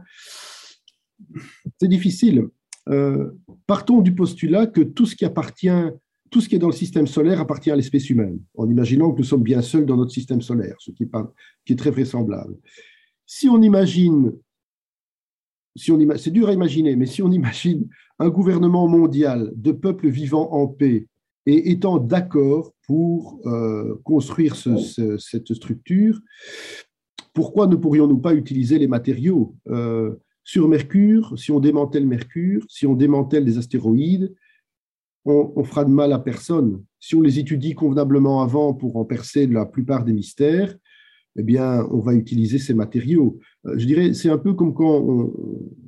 C'est 1.80 1.88
difficile. 1.88 2.48
partons 3.68 4.02
du 4.02 4.16
postulat 4.16 4.68
que 4.68 4.82
tout 4.82 5.06
ce 5.06 5.16
qui 5.16 5.26
appartient 5.26 5.70
tout 6.32 6.42
ce 6.42 6.50
qui 6.50 6.56
est 6.56 6.60
dans 6.60 6.68
le 6.68 6.74
système 6.74 7.06
solaire 7.06 7.40
appartient 7.40 7.70
à 7.70 7.76
l'espèce 7.76 8.10
humaine, 8.10 8.40
en 8.58 8.68
imaginant 8.68 9.12
que 9.12 9.20
nous 9.20 9.24
sommes 9.24 9.44
bien 9.44 9.62
seuls 9.62 9.86
dans 9.86 9.98
notre 9.98 10.10
système 10.10 10.42
solaire, 10.42 10.76
ce 10.80 10.90
qui 10.90 11.04
est, 11.04 11.06
pas, 11.06 11.32
qui 11.64 11.74
est 11.74 11.76
très 11.76 11.92
vraisemblable. 11.92 12.58
Si 13.28 13.48
on 13.48 13.62
imagine, 13.62 14.34
c'est 15.76 16.32
dur 16.32 16.50
à 16.50 16.54
imaginer, 16.54 16.96
mais 16.96 17.06
si 17.06 17.22
on 17.22 17.32
imagine 17.32 17.88
un 18.20 18.30
gouvernement 18.30 18.88
mondial 18.88 19.52
de 19.56 19.72
peuples 19.72 20.10
vivant 20.10 20.52
en 20.52 20.68
paix 20.68 21.08
et 21.46 21.72
étant 21.72 21.98
d'accord 21.98 22.74
pour 22.86 23.40
euh, 23.46 24.00
construire 24.04 24.56
cette 24.56 25.54
structure, 25.54 26.20
pourquoi 27.34 27.68
ne 27.68 27.76
pourrions-nous 27.76 28.20
pas 28.20 28.34
utiliser 28.34 28.78
les 28.78 28.88
matériaux 28.88 29.56
euh, 29.68 30.16
sur 30.44 30.68
Mercure, 30.68 31.34
si 31.38 31.52
on 31.52 31.60
démantèle 31.60 32.06
Mercure, 32.06 32.64
si 32.70 32.86
on 32.86 32.94
démantèle 32.94 33.46
des 33.46 33.58
astéroïdes, 33.58 34.34
on, 35.26 35.64
fera 35.64 35.86
de 35.86 35.90
mal 35.90 36.12
à 36.12 36.20
personne. 36.20 36.84
Si 37.00 37.16
on 37.16 37.22
les 37.22 37.40
étudie 37.40 37.76
convenablement 37.76 38.42
avant 38.42 38.74
pour 38.74 38.98
en 38.98 39.06
percer 39.06 39.48
la 39.48 39.66
plupart 39.66 40.04
des 40.04 40.12
mystères, 40.12 40.76
eh 41.38 41.44
bien, 41.44 41.86
on 41.92 42.00
va 42.00 42.14
utiliser 42.14 42.60
ces 42.60 42.74
matériaux. 42.74 43.40
Euh, 43.66 43.78
je 43.78 43.86
dirais, 43.86 44.14
c'est 44.14 44.30
un 44.30 44.38
peu 44.38 44.54
comme 44.54 44.74
quand 44.74 45.32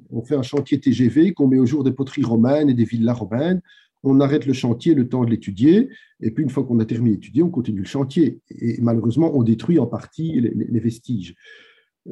on, 0.10 0.22
fait 0.24 0.36
un 0.36 0.42
chantier 0.42 0.80
TGV, 0.80 1.34
qu'on 1.34 1.48
met 1.48 1.60
au 1.60 1.66
jour 1.66 1.84
des 1.84 1.92
poteries 1.92 2.24
romaines 2.24 2.70
et 2.70 2.74
des 2.74 2.86
villas 2.86 3.14
romaines. 3.14 3.62
On 4.04 4.20
arrête 4.20 4.46
le 4.46 4.54
chantier 4.54 4.94
le 4.94 5.10
temps 5.10 5.26
de 5.26 5.32
l'étudier, 5.32 5.90
et 6.22 6.32
puis 6.32 6.44
une 6.44 6.50
fois 6.50 6.64
qu'on 6.64 6.80
a 6.80 6.86
terminé 6.86 7.16
d'étudier, 7.16 7.44
on 7.44 7.50
continue 7.50 7.80
le 7.80 7.86
chantier. 7.86 8.40
Et 8.50 8.80
malheureusement, 8.82 9.36
on 9.36 9.44
détruit 9.44 9.80
en 9.80 9.88
partie 9.88 10.40
les 10.40 10.80
vestiges. 10.80 11.36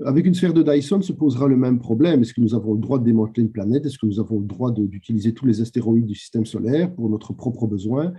Avec 0.05 0.25
une 0.25 0.33
sphère 0.33 0.55
de 0.55 0.63
Dyson 0.63 1.01
se 1.03 1.13
posera 1.13 1.47
le 1.47 1.55
même 1.55 1.77
problème. 1.77 2.21
Est-ce 2.21 2.33
que 2.33 2.41
nous 2.41 2.55
avons 2.55 2.73
le 2.73 2.79
droit 2.79 2.97
de 2.97 3.03
démanteler 3.03 3.43
une 3.43 3.51
planète? 3.51 3.85
Est-ce 3.85 3.99
que 3.99 4.07
nous 4.07 4.19
avons 4.19 4.39
le 4.39 4.45
droit 4.45 4.71
d'utiliser 4.71 5.33
tous 5.35 5.45
les 5.45 5.61
astéroïdes 5.61 6.07
du 6.07 6.15
système 6.15 6.47
solaire 6.47 6.91
pour 6.93 7.09
notre 7.09 7.31
propre 7.33 7.67
besoin? 7.67 8.13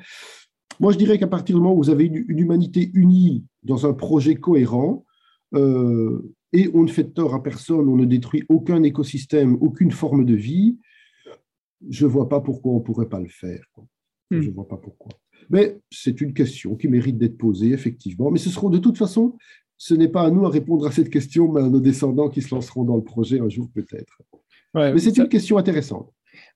Moi, 0.81 0.93
je 0.93 0.99
dirais 0.99 1.19
qu'à 1.19 1.27
partir 1.27 1.57
du 1.57 1.63
moment 1.63 1.75
où 1.75 1.79
vous 1.79 1.91
avez 1.91 2.05
une, 2.07 2.39
humanité 2.39 2.91
unie 2.95 3.45
dans 3.63 3.87
un 3.87 3.93
projet 3.93 4.35
cohérent, 4.35 5.05
euh, 5.55 6.35
et 6.53 6.71
on 6.75 6.83
ne 6.83 6.89
fait 6.89 7.13
tort 7.13 7.35
à 7.35 7.43
personne, 7.43 7.89
on 7.89 7.97
ne 7.97 8.05
détruit 8.05 8.45
aucun 8.49 8.83
écosystème, 8.83 9.57
aucune 9.61 9.91
forme 9.91 10.25
de 10.25 10.35
vie, 10.35 10.79
je 11.89 12.07
ne 12.07 12.11
vois 12.11 12.29
pas 12.29 12.41
pourquoi 12.41 12.73
on 12.73 12.79
ne 12.79 12.85
pourrait 12.85 13.09
pas 13.09 13.21
le 13.21 13.29
faire. 13.29 13.65
Je 14.31 14.37
ne 14.37 14.43
hmm. 14.43 14.55
vois 14.55 14.69
pas 14.69 14.77
pourquoi. 14.77 15.13
Mais 15.51 15.79
c'est 15.91 16.21
une 16.21 16.33
question 16.33 16.77
qui 16.77 16.89
mérite 16.89 17.19
d'être 17.19 17.37
posée, 17.37 17.73
effectivement. 17.73 18.31
Mais 18.31 18.39
ce 18.39 18.51
seront 18.51 18.71
de 18.71 18.79
toute 18.79 18.97
façon 18.97 19.37
ce 19.77 19.95
n'est 19.95 20.09
pas 20.09 20.23
à 20.23 20.31
nous 20.31 20.47
à 20.47 20.51
répondre 20.51 20.87
à 20.87 20.93
cette 20.93 21.11
question, 21.11 21.51
mais 21.53 21.61
à 21.61 21.69
nos 21.69 21.81
descendants 21.81 22.29
qui 22.29 22.43
se 22.43 22.55
lanceront 22.55 22.85
dans 22.85 22.97
le 22.97 23.03
projet 23.03 23.41
un 23.41 23.49
jour 23.49 23.69
peut-être. 23.75 24.23
mais 24.75 24.99
c'est 24.99 25.17
une 25.19 25.29
question 25.29 25.59
intéressante. 25.59 26.11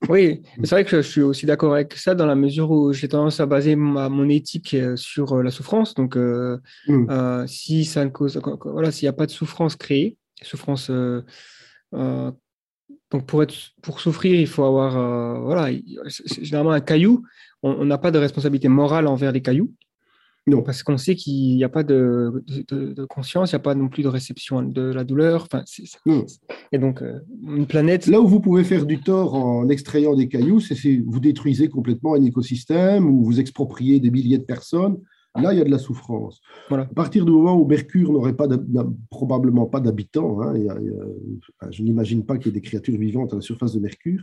Oui, 0.07 0.41
c'est 0.63 0.69
vrai 0.69 0.85
que 0.85 1.01
je 1.01 1.07
suis 1.07 1.21
aussi 1.21 1.45
d'accord 1.45 1.73
avec 1.73 1.93
ça 1.93 2.15
dans 2.15 2.25
la 2.25 2.35
mesure 2.35 2.71
où 2.71 2.93
j'ai 2.93 3.07
tendance 3.07 3.39
à 3.39 3.45
baser 3.45 3.75
mon 3.75 4.29
éthique 4.29 4.73
euh, 4.73 4.95
sur 4.95 5.33
euh, 5.33 5.43
la 5.43 5.51
souffrance. 5.51 5.93
Donc, 5.93 6.15
euh, 6.15 6.57
mm. 6.87 7.47
si 7.47 7.85
ça 7.85 8.05
ne 8.05 8.09
cause, 8.09 8.39
voilà, 8.65 8.91
s'il 8.91 9.05
n'y 9.05 9.09
a 9.09 9.13
pas 9.13 9.25
de 9.25 9.31
souffrance 9.31 9.75
créée, 9.75 10.17
souffrance, 10.41 10.91
donc 11.91 13.25
pour 13.25 13.43
être, 13.43 13.53
pour 13.81 13.99
souffrir, 13.99 14.39
il 14.39 14.47
faut 14.47 14.63
avoir, 14.63 15.41
voilà, 15.41 15.75
généralement 16.39 16.71
un 16.71 16.81
caillou. 16.81 17.23
On 17.61 17.83
n'a 17.83 17.97
pas 17.97 18.11
de 18.11 18.19
responsabilité 18.19 18.69
morale 18.69 19.07
envers 19.07 19.31
les 19.31 19.41
cailloux. 19.41 19.73
Non. 20.47 20.61
Parce 20.61 20.83
qu'on 20.83 20.97
sait 20.97 21.15
qu'il 21.15 21.55
n'y 21.55 21.63
a 21.63 21.69
pas 21.69 21.83
de, 21.83 22.43
conscience, 23.09 23.51
il 23.51 23.55
n'y 23.55 23.57
a 23.57 23.63
pas 23.63 23.75
non 23.75 23.89
plus 23.89 24.03
de 24.03 24.07
réception 24.07 24.61
de 24.61 24.81
la 24.81 25.03
douleur. 25.03 25.47
Enfin, 25.51 25.63
Et 26.71 26.77
donc, 26.77 27.01
euh, 27.01 27.19
une 27.43 27.67
planète. 27.67 28.07
Là 28.07 28.19
où 28.19 28.27
vous 28.27 28.39
pouvez 28.39 28.63
faire 28.63 28.85
du 28.85 28.99
tort 29.01 29.35
en 29.35 29.69
extrayant 29.69 30.15
des 30.15 30.27
cailloux, 30.27 30.59
c'est 30.59 30.75
si 30.75 31.03
vous 31.05 31.19
détruisez 31.19 31.69
complètement 31.69 32.15
un 32.15 32.23
écosystème 32.23 33.07
ou 33.07 33.23
vous 33.23 33.39
expropriez 33.39 33.99
des 33.99 34.11
milliers 34.11 34.37
de 34.37 34.43
personnes. 34.43 34.97
Là, 35.35 35.53
il 35.53 35.59
y 35.59 35.61
a 35.61 35.63
de 35.63 35.69
la 35.69 35.77
souffrance. 35.77 36.41
Voilà. 36.69 36.83
À 36.83 36.93
partir 36.93 37.23
du 37.23 37.31
moment 37.31 37.55
où 37.55 37.65
Mercure 37.65 38.11
n'aurait 38.11 38.35
pas 38.35 38.47
probablement 39.09 39.67
pas 39.67 39.79
d'habitants, 39.79 40.41
hein, 40.41 40.53
je 41.69 41.83
n'imagine 41.83 42.25
pas 42.25 42.37
qu'il 42.37 42.47
y 42.47 42.49
ait 42.49 42.59
des 42.59 42.67
créatures 42.67 42.97
vivantes 42.97 43.31
à 43.33 43.35
la 43.35 43.41
surface 43.41 43.73
de 43.73 43.79
Mercure, 43.79 44.21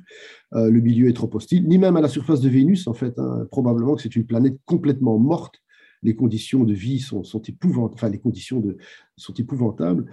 euh, 0.55 0.69
le 0.69 0.81
milieu 0.81 1.09
est 1.09 1.15
trop 1.15 1.31
hostile, 1.33 1.67
ni 1.69 1.79
même 1.79 1.97
à 1.97 2.01
la 2.01 2.09
surface 2.09 2.41
de 2.41 2.49
Vénus, 2.49 2.89
en 2.89 2.93
fait. 2.93 3.19
Hein. 3.19 3.47
probablement 3.51 3.95
que 3.95 4.03
c'est 4.03 4.17
une 4.17 4.27
planète 4.27 4.59
complètement 4.67 5.17
morte 5.19 5.63
les 6.03 6.15
conditions 6.15 6.65
de 6.65 6.75
vie 6.75 7.01
sont, 7.01 7.23
épouvantables, 7.43 7.95
enfin 7.95 8.09
les 8.09 8.19
conditions 8.19 8.61
de, 8.61 8.77
sont 9.17 9.35
épouvantables. 9.35 10.11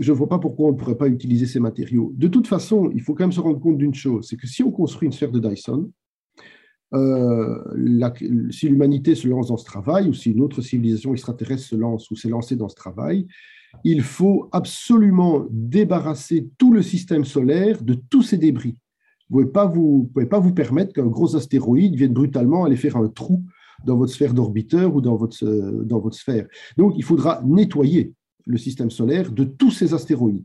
Je 0.00 0.12
ne 0.12 0.16
vois 0.16 0.28
pas 0.28 0.38
pourquoi 0.38 0.68
on 0.68 0.72
ne 0.72 0.76
pourrait 0.76 0.96
pas 0.96 1.08
utiliser 1.08 1.46
ces 1.46 1.60
matériaux. 1.60 2.12
De 2.16 2.28
toute 2.28 2.46
façon, 2.46 2.90
il 2.94 3.02
faut 3.02 3.14
quand 3.14 3.24
même 3.24 3.32
se 3.32 3.40
rendre 3.40 3.60
compte 3.60 3.78
d'une 3.78 3.94
chose, 3.94 4.26
c'est 4.28 4.36
que 4.36 4.46
si 4.46 4.62
on 4.62 4.70
construit 4.70 5.06
une 5.06 5.12
sphère 5.12 5.32
de 5.32 5.40
Dyson, 5.40 5.90
euh, 6.94 7.58
si 8.50 8.68
l'humanité 8.68 9.14
se 9.14 9.26
lance 9.26 9.48
dans 9.48 9.56
ce 9.56 9.64
travail, 9.64 10.08
ou 10.08 10.12
si 10.12 10.30
une 10.30 10.40
autre 10.40 10.62
civilisation 10.62 11.12
extraterrestre 11.12 11.64
se 11.64 11.76
lance 11.76 12.10
ou 12.10 12.16
s'est 12.16 12.28
lancée 12.28 12.56
dans 12.56 12.68
ce 12.68 12.76
travail, 12.76 13.26
il 13.82 14.02
faut 14.02 14.48
absolument 14.52 15.46
débarrasser 15.50 16.48
tout 16.58 16.72
le 16.72 16.82
système 16.82 17.24
solaire 17.24 17.82
de 17.82 17.94
tous 17.94 18.22
ces 18.22 18.38
débris. 18.38 18.76
Vous 19.30 19.40
ne 19.40 19.46
pouvez, 19.46 20.06
pouvez, 20.12 20.26
pas 20.26 20.38
vous 20.38 20.54
permettre 20.54 20.92
qu'un 20.92 21.06
gros 21.06 21.34
astéroïde 21.34 21.96
vienne 21.96 22.12
brutalement 22.12 22.64
aller 22.64 22.76
faire 22.76 22.96
un 22.96 23.08
trou 23.08 23.42
dans 23.84 23.96
votre 23.96 24.12
sphère 24.12 24.34
d'orbiteur 24.34 24.94
ou 24.94 25.00
dans 25.00 25.16
votre, 25.16 25.44
euh, 25.44 25.82
dans 25.84 26.00
votre 26.00 26.16
sphère. 26.16 26.46
Donc, 26.76 26.94
il 26.96 27.04
faudra 27.04 27.42
nettoyer 27.44 28.12
le 28.46 28.58
système 28.58 28.90
solaire 28.90 29.32
de 29.32 29.44
tous 29.44 29.70
ces 29.70 29.94
astéroïdes 29.94 30.44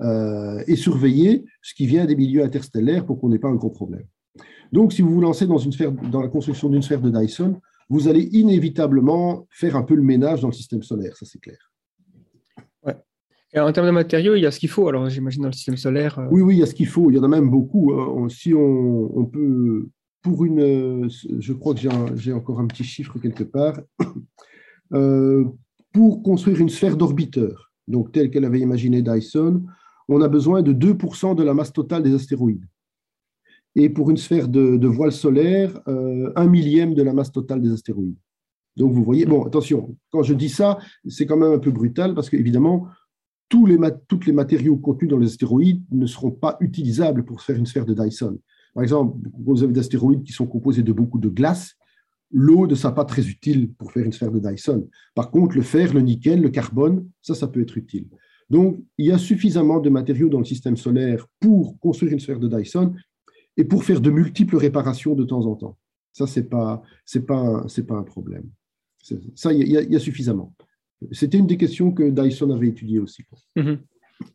euh, 0.00 0.62
et 0.66 0.76
surveiller 0.76 1.44
ce 1.62 1.74
qui 1.74 1.86
vient 1.86 2.04
des 2.04 2.16
milieux 2.16 2.42
interstellaires 2.42 3.04
pour 3.04 3.20
qu'on 3.20 3.28
n'ait 3.28 3.38
pas 3.38 3.48
un 3.48 3.54
gros 3.54 3.70
problème. 3.70 4.04
Donc, 4.72 4.92
si 4.92 5.02
vous 5.02 5.12
vous 5.12 5.20
lancez 5.20 5.46
dans, 5.46 5.58
une 5.58 5.72
sphère, 5.72 5.92
dans 5.92 6.20
la 6.20 6.28
construction 6.28 6.68
d'une 6.68 6.82
sphère 6.82 7.00
de 7.00 7.10
Dyson, 7.10 7.60
vous 7.88 8.06
allez 8.06 8.28
inévitablement 8.32 9.46
faire 9.50 9.76
un 9.76 9.82
peu 9.82 9.94
le 9.94 10.02
ménage 10.02 10.42
dans 10.42 10.48
le 10.48 10.52
système 10.54 10.82
solaire, 10.82 11.16
ça 11.16 11.24
c'est 11.24 11.40
clair. 11.40 11.72
Ouais. 12.84 12.94
Et 13.54 13.60
en 13.60 13.72
termes 13.72 13.86
de 13.86 13.92
matériaux, 13.92 14.34
il 14.34 14.42
y 14.42 14.46
a 14.46 14.50
ce 14.50 14.60
qu'il 14.60 14.68
faut, 14.68 14.88
alors 14.88 15.08
j'imagine 15.08 15.42
dans 15.42 15.48
le 15.48 15.54
système 15.54 15.78
solaire. 15.78 16.18
Euh, 16.18 16.28
oui, 16.30 16.42
oui, 16.42 16.56
il 16.56 16.58
y 16.60 16.62
a 16.62 16.66
ce 16.66 16.74
qu'il 16.74 16.86
faut, 16.86 17.10
il 17.10 17.16
y 17.16 17.18
en 17.18 17.22
a 17.22 17.28
même 17.28 17.48
beaucoup. 17.48 17.94
Hein. 17.94 18.28
Si 18.28 18.52
on, 18.52 19.18
on 19.18 19.24
peut 19.24 19.88
pour 20.22 20.44
une, 20.44 21.08
je 21.10 21.52
crois 21.52 21.74
que 21.74 21.80
j'ai 22.16 22.32
encore 22.32 22.60
un 22.60 22.66
petit 22.66 22.84
chiffre 22.84 23.18
quelque 23.18 23.44
part, 23.44 23.80
euh, 24.92 25.44
pour 25.92 26.22
construire 26.22 26.60
une 26.60 26.68
sphère 26.68 26.96
d'orbiteur, 26.96 27.72
donc 27.86 28.12
telle 28.12 28.30
qu'elle 28.30 28.44
avait 28.44 28.60
imaginé 28.60 29.02
Dyson, 29.02 29.64
on 30.08 30.20
a 30.20 30.28
besoin 30.28 30.62
de 30.62 30.72
2% 30.72 31.34
de 31.34 31.42
la 31.42 31.54
masse 31.54 31.72
totale 31.72 32.02
des 32.02 32.14
astéroïdes. 32.14 32.64
Et 33.74 33.90
pour 33.90 34.10
une 34.10 34.16
sphère 34.16 34.48
de, 34.48 34.86
voile 34.86 35.12
solaire, 35.12 35.78
euh, 35.88 36.32
un 36.34 36.46
millième 36.46 36.94
de 36.94 37.02
la 37.02 37.12
masse 37.12 37.30
totale 37.30 37.60
des 37.60 37.72
astéroïdes. 37.72 38.18
Donc 38.76 38.92
vous 38.92 39.04
voyez, 39.04 39.26
bon, 39.26 39.44
attention, 39.44 39.96
quand 40.10 40.22
je 40.22 40.34
dis 40.34 40.48
ça, 40.48 40.78
c'est 41.06 41.26
quand 41.26 41.36
même 41.36 41.52
un 41.52 41.58
peu 41.58 41.70
brutal 41.70 42.14
parce 42.14 42.30
qu'évidemment, 42.30 42.86
tous 43.48 43.68
tous 44.08 44.20
les 44.26 44.32
matériaux 44.32 44.76
contenus 44.76 45.10
dans 45.10 45.18
les 45.18 45.26
astéroïdes 45.26 45.84
ne 45.90 46.06
seront 46.06 46.30
pas 46.30 46.56
utilisables 46.60 47.24
pour 47.24 47.40
faire 47.40 47.56
une 47.56 47.66
sphère 47.66 47.86
de 47.86 47.94
Dyson. 47.94 48.38
Par 48.78 48.84
exemple, 48.84 49.18
vous 49.36 49.64
avez 49.64 49.72
des 49.72 49.80
astéroïdes 49.80 50.22
qui 50.22 50.30
sont 50.30 50.46
composés 50.46 50.84
de 50.84 50.92
beaucoup 50.92 51.18
de 51.18 51.28
glace. 51.28 51.74
L'eau 52.30 52.64
ne 52.68 52.76
sera 52.76 52.94
pas 52.94 53.04
très 53.04 53.26
utile 53.26 53.72
pour 53.72 53.90
faire 53.90 54.04
une 54.04 54.12
sphère 54.12 54.30
de 54.30 54.38
Dyson. 54.38 54.88
Par 55.16 55.32
contre, 55.32 55.56
le 55.56 55.62
fer, 55.62 55.92
le 55.92 56.00
nickel, 56.00 56.40
le 56.40 56.48
carbone, 56.48 57.04
ça, 57.20 57.34
ça 57.34 57.48
peut 57.48 57.60
être 57.60 57.76
utile. 57.76 58.06
Donc, 58.48 58.80
il 58.96 59.06
y 59.06 59.10
a 59.10 59.18
suffisamment 59.18 59.80
de 59.80 59.90
matériaux 59.90 60.28
dans 60.28 60.38
le 60.38 60.44
système 60.44 60.76
solaire 60.76 61.26
pour 61.40 61.76
construire 61.80 62.12
une 62.12 62.20
sphère 62.20 62.38
de 62.38 62.46
Dyson 62.46 62.94
et 63.56 63.64
pour 63.64 63.82
faire 63.82 64.00
de 64.00 64.10
multiples 64.10 64.56
réparations 64.56 65.16
de 65.16 65.24
temps 65.24 65.44
en 65.44 65.56
temps. 65.56 65.76
Ça, 66.12 66.28
ce 66.28 66.38
n'est 66.38 66.46
pas, 66.46 66.80
pas, 67.26 67.66
pas 67.88 67.96
un 67.96 68.04
problème. 68.04 68.48
Ça, 69.34 69.52
il 69.52 69.66
y, 69.66 69.96
a 69.96 69.98
suffisamment. 69.98 70.54
C'était 71.10 71.38
une 71.38 71.48
des 71.48 71.56
questions 71.56 71.90
que 71.90 72.10
Dyson 72.10 72.52
avait 72.52 72.68
étudiées 72.68 73.00
aussi. 73.00 73.24
Mhm. 73.56 73.78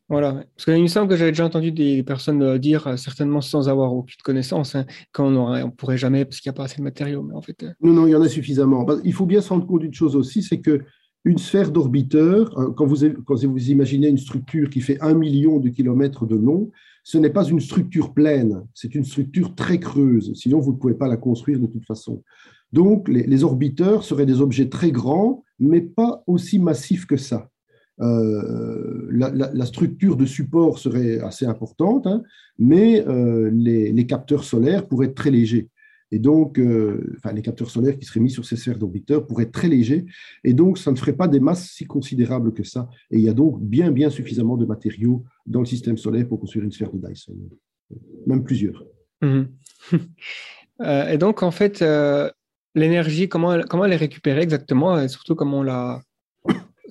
Voilà, 0.10 0.44
parce 0.56 0.66
qu'il 0.66 0.82
me 0.82 0.88
semble 0.88 1.10
que 1.10 1.16
j'avais 1.16 1.32
déjà 1.32 1.46
entendu 1.46 1.72
des 1.72 2.04
personnes 2.04 2.42
euh, 2.44 2.58
dire, 2.58 2.88
euh, 2.88 2.98
certainement 2.98 3.42
sans 3.42 3.68
avoir 3.68 3.94
aucune 3.94 4.22
connaissance, 4.24 4.76
hein, 4.76 4.86
qu'on 5.14 5.32
ne 5.32 5.70
pourrait 5.72 5.98
jamais, 5.98 6.26
parce 6.26 6.40
qu'il 6.40 6.50
n'y 6.50 6.56
a 6.56 6.58
pas 6.58 6.66
assez 6.66 6.78
de 6.78 6.84
matériaux. 6.84 7.24
Mais 7.24 7.34
en 7.34 7.42
fait, 7.42 7.64
euh, 7.64 7.72
Non, 7.82 7.94
non, 7.94 8.08
il 8.08 8.12
y 8.12 8.16
en 8.16 8.22
a 8.22 8.30
suffisamment. 8.30 8.86
Il 9.04 9.14
faut 9.14 9.26
bien 9.26 9.42
se 9.42 9.50
rendre 9.50 9.66
compte 9.66 9.82
d'une 9.82 9.94
chose 9.94 10.16
aussi, 10.16 10.44
c'est 10.44 10.60
que 10.60 10.82
une 11.26 11.38
sphère 11.38 11.72
d'orbiteur, 11.72 12.54
quand 12.76 12.86
vous, 12.86 12.98
quand 13.26 13.36
vous 13.46 13.72
imaginez 13.72 14.10
une 14.10 14.18
structure 14.18 14.70
qui 14.70 14.82
fait 14.82 15.00
un 15.02 15.14
million 15.14 15.58
de 15.58 15.70
kilomètres 15.70 16.26
de 16.26 16.36
long, 16.36 16.70
ce 17.04 17.18
n'est 17.18 17.30
pas 17.30 17.46
une 17.46 17.62
structure 17.62 18.14
pleine, 18.14 18.66
c'est 18.74 18.94
une 18.94 19.06
structure 19.06 19.56
très 19.56 19.80
creuse. 19.80 20.34
Sinon, 20.36 20.60
vous 20.60 20.74
ne 20.74 20.78
pouvez 20.78 20.96
pas 20.96 21.08
la 21.08 21.16
construire 21.16 21.60
de 21.60 21.68
toute 21.68 21.86
façon. 21.86 22.24
Donc, 22.74 23.08
les, 23.08 23.44
orbiteurs 23.44 24.04
seraient 24.04 24.26
des 24.26 24.42
objets 24.42 24.68
très 24.68 24.92
grands, 24.92 25.44
mais 25.60 25.82
pas 25.82 26.24
aussi 26.26 26.60
massifs 26.60 27.06
que 27.06 27.18
ça. 27.18 27.50
Euh, 28.02 29.08
la, 29.12 29.66
structure 29.66 30.16
de 30.16 30.26
support 30.26 30.80
serait 30.80 31.20
assez 31.20 31.46
importante, 31.46 32.08
hein, 32.08 32.24
mais 32.58 33.06
euh, 33.08 33.52
les, 33.54 34.06
capteurs 34.08 34.44
solaires 34.44 34.88
pourraient 34.88 35.08
être 35.08 35.16
très 35.16 35.32
légers. 35.32 35.70
Et 36.12 36.20
donc, 36.20 36.60
euh, 36.60 37.16
enfin, 37.18 37.34
les 37.34 37.41
capteurs 37.41 37.70
solaires 37.70 37.98
qui 37.98 38.06
seraient 38.06 38.20
mis 38.20 38.30
sur 38.30 38.46
ces 38.46 38.56
sphères 38.56 38.78
d'orbiteurs 38.78 39.26
pourraient 39.26 39.46
être 39.46 39.52
très 39.52 39.68
légers, 39.68 40.06
et 40.44 40.54
donc 40.54 40.78
ça 40.78 40.91
ne 40.91 40.96
ferait 40.96 41.14
pas 41.14 41.28
des 41.28 41.39
masses 41.39 41.72
si 41.72 41.86
considérables 41.86 42.54
que 42.54 42.64
ça. 42.64 42.89
Et 43.12 43.18
il 43.18 43.24
y 43.24 43.30
a 43.30 43.34
donc 43.34 43.62
bien, 43.62 43.91
bien 43.91 44.10
suffisamment 44.10 44.58
de 44.58 44.66
matériaux 44.66 45.24
dans 45.46 45.60
le 45.60 45.66
système 45.66 45.98
solaire 45.98 46.28
pour 46.28 46.39
construire 46.39 46.66
une 46.66 46.72
sphère 46.72 46.91
de 46.91 47.08
Dyson, 47.08 47.36
même 48.28 48.44
plusieurs. 48.44 48.84
Mhm. 49.22 49.48
et 51.10 51.18
donc, 51.18 51.41
en 51.41 51.52
fait, 51.52 51.84
l'énergie, 52.76 53.28
comment 53.30 53.62
comment 53.62 53.86
elle 53.86 53.94
est 53.94 53.98
récupérée 53.98 54.41
exactement 54.41 55.00
et 55.00 55.08
surtout 55.08 55.36
comment 55.36 55.60
on 55.60 55.64
la. 55.64 56.02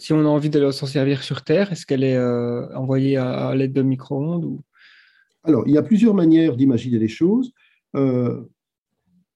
Si 0.03 0.13
on 0.13 0.19
a 0.19 0.29
envie 0.29 0.51
de 0.51 0.73
s'en 0.73 0.87
servir 0.87 1.23
sur 1.23 1.43
Terre, 1.45 1.71
est-ce 1.71 1.87
qu'elle 1.87 2.03
est, 2.03 2.17
euh, 2.17 2.67
envoyée 2.75 3.17
à, 3.19 3.55
l'aide 3.55 3.73
de 3.73 3.83
micro-ondes 3.83 4.45
ou... 4.45 4.65
Alors, 5.45 5.63
il 5.69 5.75
y 5.75 5.79
a 5.79 5.83
plusieurs 5.83 6.13
manières 6.13 6.57
d'imaginer 6.57 6.99
les 6.99 7.07
choses. 7.07 7.53
Euh, 7.95 8.43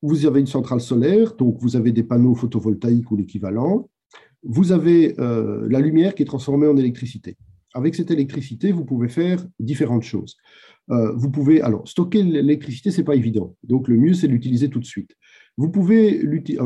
vous 0.03 0.27
avez 0.27 0.41
une 0.41 0.49
centrale 0.49 0.81
solaire, 0.81 1.37
donc 1.37 1.59
vous 1.61 1.77
avez 1.77 1.93
des 1.93 2.03
panneaux 2.03 2.35
photovoltaïques 2.35 3.09
ou 3.13 3.17
l'équivalent. 3.17 3.89
Vous 4.43 4.73
avez 4.73 5.15
euh, 5.21 5.69
la 5.71 5.79
lumière 5.79 6.17
qui 6.17 6.25
est 6.25 6.27
transformée 6.27 6.67
en 6.67 6.77
électricité. 6.77 7.37
Avec 7.73 7.95
cette 7.95 8.11
électricité, 8.11 8.73
vous 8.73 8.85
pouvez 8.85 9.09
faire 9.09 9.47
différentes 9.61 10.03
choses. 10.03 10.35
vous 10.89 11.31
pouvez, 11.31 11.61
alors, 11.61 11.87
stocker 11.87 12.25
l'électricité, 12.25 12.91
ce 12.91 12.99
n'est 12.99 13.05
pas 13.05 13.15
évident. 13.15 13.55
Donc, 13.63 13.87
le 13.87 13.97
mieux, 13.97 14.15
c'est 14.15 14.27
de 14.27 14.33
l'utiliser 14.33 14.69
tout 14.69 14.81
de 14.81 14.85
suite. 14.85 15.15
Vous 15.59 15.71
pouvez 15.71 16.19
l'utiliser, 16.19 16.63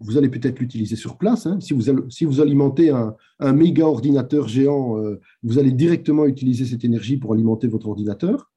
vous 0.00 0.16
allez, 0.18 0.28
peut-être 0.28 0.58
l'utiliser 0.58 0.96
sur 0.96 1.16
place. 1.16 1.46
Hein. 1.46 1.58
si, 1.60 1.72
vous, 1.72 2.40
alimentez 2.40 2.90
un, 2.90 3.52
méga 3.52 3.86
ordinateur 3.86 4.46
géant, 4.46 4.98
euh, 4.98 5.20
vous 5.42 5.58
allez 5.58 5.72
directement 5.72 6.26
utiliser 6.26 6.66
cette 6.66 6.84
énergie 6.84 7.16
pour 7.16 7.32
alimenter 7.32 7.66
votre 7.66 7.88
ordinateur. 7.88 8.50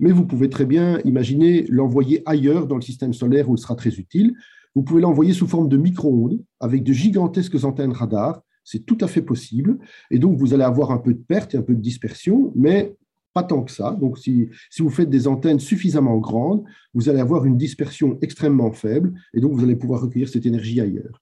Mais 0.00 0.12
vous 0.12 0.26
pouvez 0.26 0.50
très 0.50 0.66
bien 0.66 1.00
imaginer 1.04 1.64
l'envoyer 1.68 2.22
ailleurs 2.26 2.66
dans 2.66 2.76
le 2.76 2.82
système 2.82 3.14
solaire 3.14 3.48
où 3.48 3.54
il 3.54 3.58
sera 3.58 3.74
très 3.74 3.94
utile. 3.94 4.34
Vous 4.74 4.82
pouvez 4.82 5.00
l'envoyer 5.00 5.32
sous 5.32 5.46
forme 5.46 5.68
de 5.68 5.78
micro-ondes 5.78 6.44
avec 6.60 6.84
de 6.84 6.92
gigantesques 6.92 7.64
antennes 7.64 7.92
radar. 7.92 8.42
C'est 8.64 8.84
tout 8.84 8.98
à 9.00 9.06
fait 9.06 9.22
possible. 9.22 9.78
Et 10.10 10.18
donc, 10.18 10.36
vous 10.36 10.52
allez 10.52 10.64
avoir 10.64 10.90
un 10.90 10.98
peu 10.98 11.14
de 11.14 11.22
perte 11.26 11.54
et 11.54 11.56
un 11.56 11.62
peu 11.62 11.74
de 11.74 11.80
dispersion, 11.80 12.52
mais 12.54 12.94
pas 13.36 13.42
tant 13.42 13.62
que 13.62 13.70
ça. 13.70 13.94
Donc, 14.00 14.16
si, 14.16 14.48
vous 14.78 14.88
faites 14.88 15.10
des 15.10 15.28
antennes 15.28 15.60
suffisamment 15.60 16.16
grandes, 16.16 16.64
vous 16.94 17.10
allez 17.10 17.20
avoir 17.20 17.44
une 17.44 17.58
dispersion 17.58 18.18
extrêmement 18.22 18.72
faible 18.72 19.12
et 19.34 19.40
donc 19.40 19.52
vous 19.52 19.62
allez 19.62 19.76
pouvoir 19.76 20.00
recueillir 20.00 20.30
cette 20.30 20.46
énergie 20.46 20.80
ailleurs. 20.80 21.20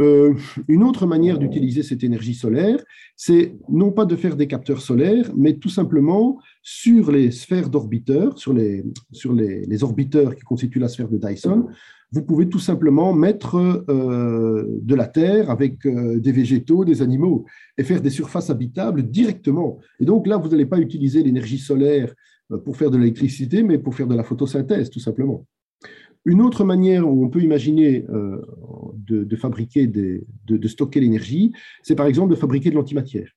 Euh, 0.00 0.32
une 0.66 0.82
autre 0.82 1.06
manière 1.06 1.38
d'utiliser 1.38 1.82
cette 1.82 2.02
énergie 2.02 2.32
solaire, 2.32 2.82
c'est 3.16 3.54
non 3.68 3.92
pas 3.92 4.06
de 4.06 4.16
faire 4.16 4.36
des 4.36 4.46
capteurs 4.46 4.80
solaires, 4.80 5.30
mais 5.36 5.58
tout 5.58 5.68
simplement 5.68 6.40
sur 6.62 7.12
les 7.12 7.30
sphères 7.30 7.68
d'orbiteurs, 7.68 8.38
sur, 8.38 8.54
les, 8.54 8.82
sur 9.12 9.34
les, 9.34 9.84
orbiteurs 9.84 10.34
qui 10.34 10.44
constituent 10.44 10.78
la 10.78 10.88
sphère 10.88 11.10
de 11.10 11.18
Dyson, 11.18 11.66
vous 12.12 12.22
pouvez 12.22 12.48
tout 12.48 12.58
simplement 12.58 13.14
mettre 13.14 13.56
euh, 13.88 14.66
de 14.82 14.94
la 14.94 15.06
terre 15.06 15.50
avec 15.50 15.86
euh, 15.86 16.20
des 16.20 16.30
végétaux, 16.30 16.84
des 16.84 17.00
animaux, 17.00 17.46
et 17.78 17.84
faire 17.84 18.02
des 18.02 18.10
surfaces 18.10 18.50
habitables 18.50 19.02
directement. 19.02 19.78
Et 19.98 20.04
donc 20.04 20.26
là, 20.26 20.36
vous 20.36 20.48
n'allez 20.50 20.66
pas 20.66 20.78
utiliser 20.78 21.22
l'énergie 21.22 21.58
solaire 21.58 22.14
euh, 22.50 22.58
pour 22.58 22.76
faire 22.76 22.90
de 22.90 22.98
l'électricité, 22.98 23.62
mais 23.62 23.78
pour 23.78 23.94
faire 23.94 24.06
de 24.06 24.14
la 24.14 24.24
photosynthèse, 24.24 24.90
tout 24.90 25.00
simplement. 25.00 25.46
Une 26.26 26.42
autre 26.42 26.64
manière 26.64 27.10
où 27.10 27.24
on 27.24 27.30
peut 27.30 27.42
imaginer 27.42 28.06
de, 28.06 29.36
fabriquer, 29.36 29.88
de, 29.88 30.68
stocker 30.68 31.00
l'énergie, 31.00 31.52
c'est 31.82 31.96
par 31.96 32.06
exemple 32.06 32.30
de 32.30 32.36
fabriquer 32.36 32.70
de 32.70 32.76
l'antimatière. 32.76 33.28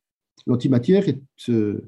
L'antimatière, 0.48 1.04
il 1.08 1.82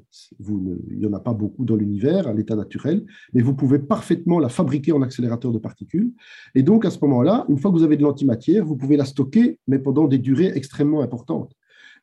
n'y 0.90 1.06
en 1.06 1.12
a 1.12 1.20
pas 1.20 1.32
beaucoup 1.32 1.64
dans 1.64 1.76
l'univers, 1.76 2.26
à 2.26 2.32
l'état 2.32 2.56
naturel, 2.56 3.06
mais 3.32 3.40
vous 3.40 3.54
pouvez 3.54 3.78
parfaitement 3.78 4.40
la 4.40 4.48
fabriquer 4.48 4.90
en 4.92 5.02
accélérateur 5.02 5.52
de 5.52 5.58
particules. 5.58 6.12
Et 6.56 6.64
donc, 6.64 6.84
à 6.84 6.90
ce 6.90 6.98
moment-là, 7.02 7.46
une 7.48 7.58
fois 7.58 7.70
que 7.70 7.76
vous 7.76 7.84
avez 7.84 7.96
de 7.96 8.02
l'antimatière, 8.02 8.64
vous 8.64 8.76
pouvez 8.76 8.96
la 8.96 9.04
stocker, 9.04 9.60
mais 9.68 9.78
pendant 9.78 10.08
des 10.08 10.18
durées 10.18 10.50
extrêmement 10.54 11.02
importantes. 11.02 11.52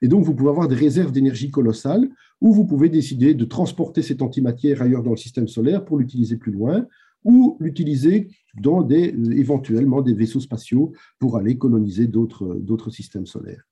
Et 0.01 0.07
donc, 0.07 0.23
vous 0.23 0.33
pouvez 0.33 0.49
avoir 0.49 0.69
des 0.69 0.75
réserves 0.75 1.11
d'énergie 1.11 1.51
colossales, 1.51 2.09
ou 2.39 2.53
vous 2.53 2.65
pouvez 2.65 2.87
décider 2.87 3.33
de 3.33 3.45
transporter 3.45 4.01
cette 4.01 4.21
antimatière 4.21 4.81
ailleurs 4.81 5.03
dans 5.03 5.11
le 5.11 5.17
système 5.17 5.49
solaire 5.49 5.83
pour 5.83 5.97
l'utiliser 5.97 6.37
plus 6.37 6.53
loin, 6.53 6.87
ou 7.25 7.57
l'utiliser 7.59 8.29
dans 8.61 8.81
des, 8.81 9.13
éventuellement 9.31 10.01
des 10.01 10.13
vaisseaux 10.13 10.39
spatiaux 10.39 10.93
pour 11.19 11.35
aller 11.37 11.57
coloniser 11.57 12.07
d'autres 12.07 12.91
systèmes 12.91 13.25
solaires. 13.25 13.65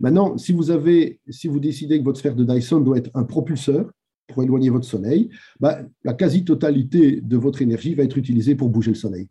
Maintenant, 0.00 0.36
si 0.38 0.52
vous, 0.52 0.70
avez, 0.70 1.20
si 1.28 1.48
vous 1.48 1.60
décidez 1.60 1.98
que 1.98 2.04
votre 2.04 2.18
sphère 2.18 2.34
de 2.34 2.44
Dyson 2.44 2.80
doit 2.80 2.98
être 2.98 3.10
un 3.14 3.24
propulseur 3.24 3.90
pour 4.28 4.42
éloigner 4.42 4.70
votre 4.70 4.86
Soleil, 4.86 5.30
bah, 5.60 5.80
la 6.04 6.14
quasi-totalité 6.14 7.20
de 7.20 7.36
votre 7.36 7.62
énergie 7.62 7.94
va 7.94 8.02
être 8.02 8.18
utilisée 8.18 8.54
pour 8.54 8.68
bouger 8.68 8.90
le 8.90 8.96
Soleil. 8.96 9.28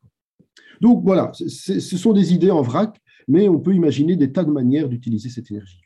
Donc 0.82 1.04
voilà, 1.04 1.32
ce 1.34 1.80
sont 1.80 2.14
des 2.14 2.34
idées 2.34 2.52
en 2.52 2.62
vrac, 2.62 3.00
mais 3.28 3.48
on 3.48 3.60
peut 3.60 3.74
imaginer 3.74 4.16
des 4.16 4.32
tas 4.32 4.44
de 4.44 4.52
manières 4.52 4.90
d'utiliser 4.90 5.30
cette 5.30 5.50
énergie. 5.52 5.80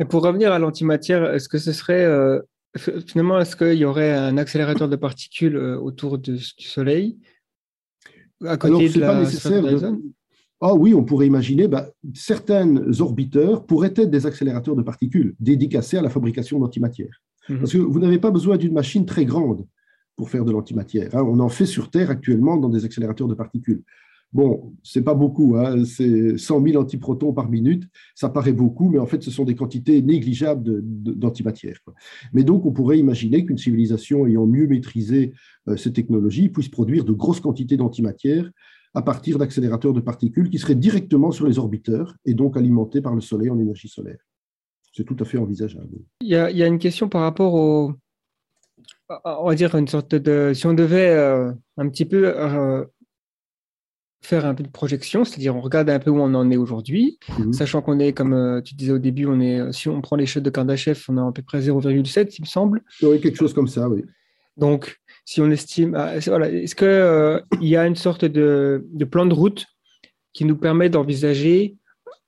Et 0.00 0.04
pour 0.04 0.22
revenir 0.22 0.52
à 0.52 0.58
l'antimatière, 0.58 1.32
est-ce 1.32 1.48
que 1.48 1.58
ce 1.58 1.72
serait 1.72 2.04
euh, 2.04 2.40
finalement, 3.06 3.40
est-ce 3.40 3.56
qu'il 3.56 3.78
y 3.78 3.84
aurait 3.84 4.12
un 4.12 4.36
accélérateur 4.38 4.88
de 4.88 4.96
particules 4.96 5.56
euh, 5.56 5.78
autour 5.78 6.18
du 6.18 6.38
Soleil? 6.38 7.18
À 8.44 8.56
côté 8.56 8.88
de 8.88 9.00
la 9.00 9.06
pas 9.08 9.20
nécessaire 9.20 9.62
de 9.62 9.68
Dyson? 9.68 10.02
Ah 10.64 10.74
oui, 10.74 10.94
on 10.94 11.02
pourrait 11.02 11.26
imaginer, 11.26 11.66
bah, 11.66 11.88
certains 12.14 13.00
orbiteurs 13.00 13.66
pourraient 13.66 13.92
être 13.96 14.10
des 14.10 14.26
accélérateurs 14.26 14.76
de 14.76 14.82
particules 14.82 15.34
dédicacés 15.40 15.96
à 15.96 16.02
la 16.02 16.08
fabrication 16.08 16.60
d'antimatière. 16.60 17.20
Mhm. 17.48 17.58
Parce 17.58 17.72
que 17.72 17.78
vous 17.78 17.98
n'avez 17.98 18.20
pas 18.20 18.30
besoin 18.30 18.56
d'une 18.56 18.72
machine 18.72 19.04
très 19.04 19.24
grande 19.24 19.66
pour 20.16 20.30
faire 20.30 20.44
de 20.44 20.52
l'antimatière. 20.52 21.16
Hein. 21.16 21.24
On 21.26 21.40
en 21.40 21.48
fait 21.48 21.66
sur 21.66 21.90
Terre 21.90 22.10
actuellement 22.10 22.56
dans 22.56 22.68
des 22.68 22.84
accélérateurs 22.84 23.26
de 23.26 23.34
particules. 23.34 23.82
Bon, 24.32 24.72
c'est 24.84 25.02
pas 25.02 25.14
beaucoup, 25.14 25.56
hein. 25.56 25.84
c'est 25.84 26.38
100 26.38 26.64
000 26.64 26.80
antiprotons 26.80 27.32
par 27.34 27.50
minute, 27.50 27.82
ça 28.14 28.30
paraît 28.30 28.54
beaucoup, 28.54 28.88
mais 28.88 28.98
en 28.98 29.04
fait, 29.06 29.22
ce 29.22 29.30
sont 29.30 29.44
des 29.44 29.56
quantités 29.56 30.00
négligeables 30.00 30.80
d'antimatière. 30.82 31.76
mais 32.32 32.44
donc, 32.44 32.64
on 32.64 32.72
pourrait 32.72 32.98
imaginer 32.98 33.44
qu'une 33.44 33.58
civilisation 33.58 34.26
ayant 34.26 34.46
mieux 34.46 34.68
maîtrisé 34.68 35.32
euh, 35.68 35.76
ces 35.76 35.92
technologies 35.92 36.48
puisse 36.48 36.68
produire 36.68 37.04
de 37.04 37.12
grosses 37.12 37.40
quantités 37.40 37.76
d'antimatière 37.76 38.48
à 38.94 39.02
partir 39.02 39.38
d'accélérateurs 39.38 39.92
de 39.92 40.00
particules 40.00 40.50
qui 40.50 40.58
seraient 40.58 40.74
directement 40.74 41.30
sur 41.30 41.46
les 41.46 41.58
orbiteurs 41.58 42.16
et 42.24 42.34
donc 42.34 42.56
alimentés 42.56 43.00
par 43.00 43.14
le 43.14 43.20
Soleil 43.20 43.50
en 43.50 43.58
énergie 43.58 43.88
solaire. 43.88 44.18
C'est 44.92 45.04
tout 45.04 45.16
à 45.20 45.24
fait 45.24 45.38
envisageable. 45.38 45.88
Il 46.20 46.28
y, 46.28 46.36
a, 46.36 46.66
une 46.66 46.78
question 46.78 47.08
par 47.08 47.22
rapport 47.22 47.54
au, 47.54 47.94
on 49.24 49.48
va 49.48 49.54
dire 49.54 49.74
une 49.74 49.88
sorte 49.88 50.14
de, 50.14 50.52
si 50.54 50.66
on 50.66 50.74
devait 50.74 51.10
euh, 51.10 51.50
un 51.78 51.88
petit 51.88 52.04
peu 52.04 52.24
euh, 52.26 52.84
faire 54.20 54.44
un 54.44 54.54
peu 54.54 54.62
de 54.62 54.68
projection, 54.68 55.24
c'est-à-dire 55.24 55.56
on 55.56 55.62
regarde 55.62 55.88
un 55.88 55.98
peu 55.98 56.10
où 56.10 56.20
on 56.20 56.34
en 56.34 56.50
est 56.50 56.58
aujourd'hui, 56.58 57.18
Mhm. 57.38 57.54
sachant 57.54 57.80
qu'on 57.80 57.98
est, 57.98 58.12
comme 58.12 58.34
euh, 58.34 58.60
tu 58.60 58.74
disais 58.74 58.92
au 58.92 58.98
début, 58.98 59.24
on 59.24 59.40
est, 59.40 59.72
si 59.72 59.88
on 59.88 60.02
prend 60.02 60.16
les 60.16 60.26
chutes 60.26 60.44
de 60.44 60.50
Kardashev, 60.50 61.02
on 61.08 61.16
est 61.16 61.26
à 61.26 61.32
peu 61.32 61.42
près 61.42 61.60
0,7, 61.60 62.36
il 62.38 62.42
me 62.42 62.46
semble. 62.46 62.82
Oui, 63.02 63.18
quelque 63.20 63.36
chose 63.36 63.54
comme 63.54 63.68
ça, 63.68 63.88
oui. 63.88 64.04
Donc, 64.58 65.00
si 65.24 65.40
on 65.40 65.50
estime, 65.50 65.94
ah, 65.94 66.18
voilà, 66.26 66.50
est-ce 66.50 66.74
qu'il 66.74 67.68
y 67.68 67.76
a 67.76 67.86
une 67.86 67.96
sorte 67.96 68.24
de, 68.24 68.84
plan 69.10 69.26
de 69.26 69.34
route 69.34 69.66
qui 70.32 70.44
nous 70.44 70.56
permet 70.56 70.88
d'envisager 70.88 71.76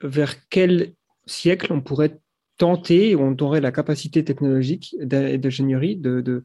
vers 0.02 0.48
quel 0.48 0.92
siècle 1.26 1.72
on 1.72 1.80
pourrait 1.80 2.20
tenter, 2.58 3.16
on 3.16 3.36
aurait 3.40 3.60
la 3.60 3.72
capacité 3.72 4.22
technologique 4.24 4.94
et 5.00 5.38
d'ingénierie 5.38 5.96
de, 5.96 6.44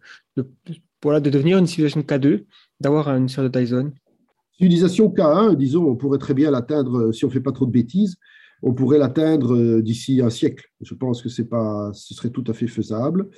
voilà, 1.03 1.19
de 1.19 1.29
devenir 1.29 1.57
une 1.57 1.67
civilisation 1.67 2.01
K2, 2.01 2.45
d'avoir 2.79 3.09
une 3.09 3.29
sphère 3.29 3.49
de 3.49 3.59
Dyson? 3.59 3.91
Civilisation 4.57 5.07
K1, 5.09 5.55
disons, 5.55 5.85
on 5.85 5.95
pourrait 5.95 6.17
très 6.17 6.33
bien 6.33 6.51
l'atteindre, 6.51 6.97
euh, 6.97 7.11
si 7.13 7.23
on 7.23 7.29
ne 7.29 7.33
fait 7.33 7.39
pas 7.39 7.53
trop 7.53 7.65
de 7.65 7.71
bêtises, 7.71 8.17
on 8.61 8.73
pourrait 8.73 8.97
l'atteindre 8.97 9.55
euh, 9.55 9.81
d'ici 9.81 10.21
un 10.21 10.29
siècle. 10.29 10.65
Je 10.81 10.93
pense 10.93 11.21
que 11.21 11.41
pas, 11.43 11.91
ce 11.93 12.13
serait 12.13 12.29
tout 12.29 12.43
à 12.47 12.53
fait 12.53 12.67
faisable. 12.67 13.29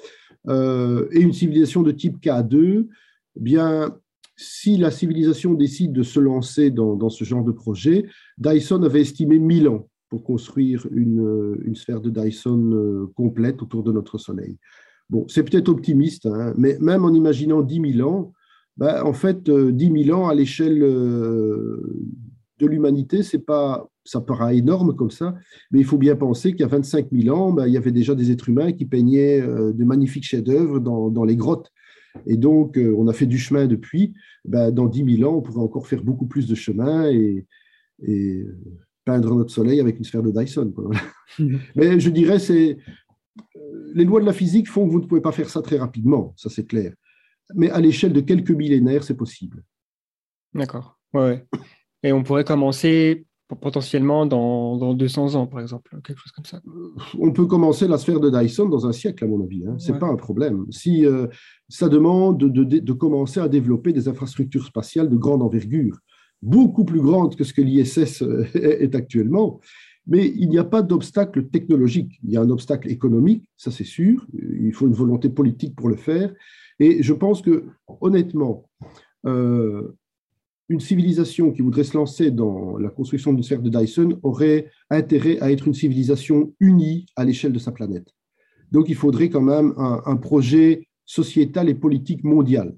Euh, 0.47 1.07
et 1.11 1.21
une 1.21 1.33
civilisation 1.33 1.83
de 1.83 1.91
type 1.91 2.19
K2, 2.21 2.87
eh 3.35 3.39
bien, 3.39 3.95
si 4.35 4.77
la 4.77 4.91
civilisation 4.91 5.53
décide 5.53 5.93
de 5.93 6.03
se 6.03 6.19
lancer 6.19 6.71
dans, 6.71 7.09
ce 7.09 7.23
genre 7.23 7.43
de 7.43 7.51
projet, 7.51 8.05
Dyson 8.37 8.81
avait 8.83 9.01
estimé 9.01 9.37
1000 9.37 9.67
ans 9.67 9.87
pour 10.09 10.23
construire 10.23 10.87
une, 10.91 11.21
euh, 11.21 11.75
sphère 11.75 12.01
de 12.01 12.09
Dyson 12.09 12.71
euh, 12.73 13.11
complète 13.15 13.61
autour 13.61 13.83
de 13.83 13.91
notre 13.91 14.17
Soleil. 14.17 14.57
Bon, 15.09 15.25
c'est 15.27 15.43
peut-être 15.43 15.69
optimiste, 15.69 16.25
hein, 16.25 16.53
mais 16.57 16.77
même 16.79 17.05
en 17.05 17.13
imaginant 17.13 17.61
10 17.61 17.93
000 17.97 18.09
ans, 18.09 18.33
ben, 18.77 19.03
en 19.03 19.13
fait, 19.13 19.49
euh, 19.49 19.71
10 19.71 20.05
000 20.05 20.17
ans 20.17 20.27
à 20.27 20.33
l'échelle 20.33 20.81
euh, 20.81 21.77
de 22.59 22.65
l'humanité, 22.65 23.21
c'est 23.21 23.45
pas, 23.45 23.90
ça 24.03 24.21
paraît 24.21 24.57
énorme 24.57 24.95
comme 24.95 25.11
ça, 25.11 25.35
mais 25.71 25.79
il 25.79 25.85
faut 25.85 25.97
bien 25.97 26.15
penser 26.15 26.51
qu'il 26.51 26.61
y 26.61 26.63
a 26.63 26.67
25 26.67 27.07
000 27.11 27.35
ans, 27.35 27.53
ben, 27.53 27.67
il 27.67 27.73
y 27.73 27.77
avait 27.77 27.91
déjà 27.91 28.15
des 28.15 28.31
êtres 28.31 28.49
humains 28.49 28.71
qui 28.71 28.85
peignaient 28.85 29.41
euh, 29.41 29.73
de 29.73 29.83
magnifiques 29.83 30.23
chefs-d'œuvre 30.23 30.79
dans, 30.79 31.09
dans 31.09 31.23
les 31.23 31.35
grottes. 31.35 31.71
Et 32.25 32.37
donc, 32.37 32.77
euh, 32.77 32.93
on 32.97 33.07
a 33.07 33.13
fait 33.13 33.25
du 33.25 33.37
chemin 33.37 33.67
depuis. 33.67 34.13
Ben, 34.45 34.71
dans 34.71 34.87
10 34.87 35.17
000 35.17 35.31
ans, 35.31 35.37
on 35.37 35.41
pourrait 35.41 35.61
encore 35.61 35.87
faire 35.87 36.03
beaucoup 36.03 36.25
plus 36.25 36.47
de 36.47 36.55
chemin 36.55 37.09
et, 37.09 37.45
euh, 38.07 38.57
peindre 39.05 39.33
notre 39.35 39.51
soleil 39.51 39.79
avec 39.79 39.97
une 39.97 40.03
sphère 40.03 40.23
de 40.23 40.31
Dyson. 40.31 40.73
Mais 41.75 41.99
je 41.99 42.09
dirais, 42.09 42.39
c'est 42.39 42.77
les 43.93 44.05
lois 44.05 44.21
de 44.21 44.25
la 44.25 44.33
physique 44.33 44.69
font 44.69 44.85
que 44.85 44.91
vous 44.91 45.01
ne 45.01 45.05
pouvez 45.05 45.21
pas 45.21 45.31
faire 45.31 45.49
ça 45.49 45.61
très 45.61 45.77
rapidement, 45.77 46.33
ça 46.37 46.49
c'est 46.49 46.65
clair. 46.65 46.93
Mais 47.55 47.69
à 47.69 47.79
l'échelle 47.79 48.13
de 48.13 48.21
quelques 48.21 48.51
millénaires, 48.51 49.03
c'est 49.03 49.15
possible. 49.15 49.63
D'accord. 50.53 50.99
Ouais. 51.13 51.45
Et 52.03 52.13
on 52.13 52.23
pourrait 52.23 52.43
commencer 52.43 53.25
potentiellement 53.55 54.25
dans, 54.25 54.77
dans 54.77 54.93
200 54.93 55.35
ans, 55.35 55.47
par 55.47 55.59
exemple, 55.61 55.99
quelque 56.03 56.19
chose 56.19 56.31
comme 56.31 56.45
ça. 56.45 56.61
On 57.19 57.31
peut 57.31 57.45
commencer 57.45 57.87
la 57.87 57.97
sphère 57.97 58.19
de 58.19 58.29
Dyson 58.29 58.67
dans 58.69 58.85
un 58.87 58.91
siècle, 58.91 59.23
à 59.23 59.27
mon 59.27 59.43
avis. 59.43 59.63
Hein. 59.67 59.75
C'est 59.77 59.93
Ouais. 59.93 59.99
pas 59.99 60.07
un 60.07 60.15
problème. 60.15 60.65
Si 60.69 61.05
euh, 61.05 61.27
ça 61.69 61.89
demande 61.89 62.37
de, 62.39 62.63
de- 62.63 62.79
de 62.79 62.93
commencer 62.93 63.39
à 63.39 63.47
développer 63.47 63.93
des 63.93 64.07
infrastructures 64.07 64.65
spatiales 64.65 65.09
de 65.09 65.17
grande 65.17 65.41
envergure, 65.41 65.97
beaucoup 66.41 66.85
plus 66.85 67.01
grandes 67.01 67.35
que 67.35 67.43
ce 67.43 67.53
que 67.53 67.61
l'ISS 67.61 68.21
euh, 68.23 68.45
est 68.55 68.95
actuellement. 68.95 69.59
Mais 70.07 70.27
il 70.35 70.49
n'y 70.49 70.57
a 70.57 70.63
pas 70.63 70.81
d'obstacle 70.81 71.45
technologique. 71.49 72.19
Il 72.23 72.31
y 72.31 72.37
a 72.37 72.41
un 72.41 72.49
obstacle 72.49 72.89
économique, 72.89 73.43
ça 73.55 73.69
c'est 73.69 73.83
sûr. 73.83 74.25
Il 74.33 74.73
faut 74.73 74.87
une 74.87 74.93
volonté 74.93 75.29
politique 75.29 75.75
pour 75.75 75.89
le 75.89 75.95
faire. 75.95 76.33
Et 76.79 77.03
je 77.03 77.13
pense 77.13 77.43
que, 77.43 77.65
honnêtement, 78.01 78.67
euh, 79.27 79.93
une 80.71 80.79
civilisation 80.79 81.51
qui 81.51 81.61
voudrait 81.61 81.83
se 81.83 81.97
lancer 81.97 82.31
dans 82.31 82.77
la 82.77 82.89
construction 82.89 83.33
d'une 83.33 83.43
sphère 83.43 83.61
de 83.61 83.69
Dyson 83.69 84.17
aurait 84.23 84.67
intérêt 84.89 85.37
à 85.41 85.51
être 85.51 85.67
une 85.67 85.73
civilisation 85.73 86.53
unie 86.61 87.05
à 87.17 87.25
l'échelle 87.25 87.51
de 87.51 87.59
sa 87.59 87.73
planète. 87.73 88.07
Donc 88.71 88.87
il 88.87 88.95
faudrait 88.95 89.29
quand 89.29 89.41
même 89.41 89.73
un, 89.77 90.15
projet 90.15 90.87
sociétal 91.05 91.67
et 91.67 91.75
politique 91.75 92.23
mondial, 92.23 92.73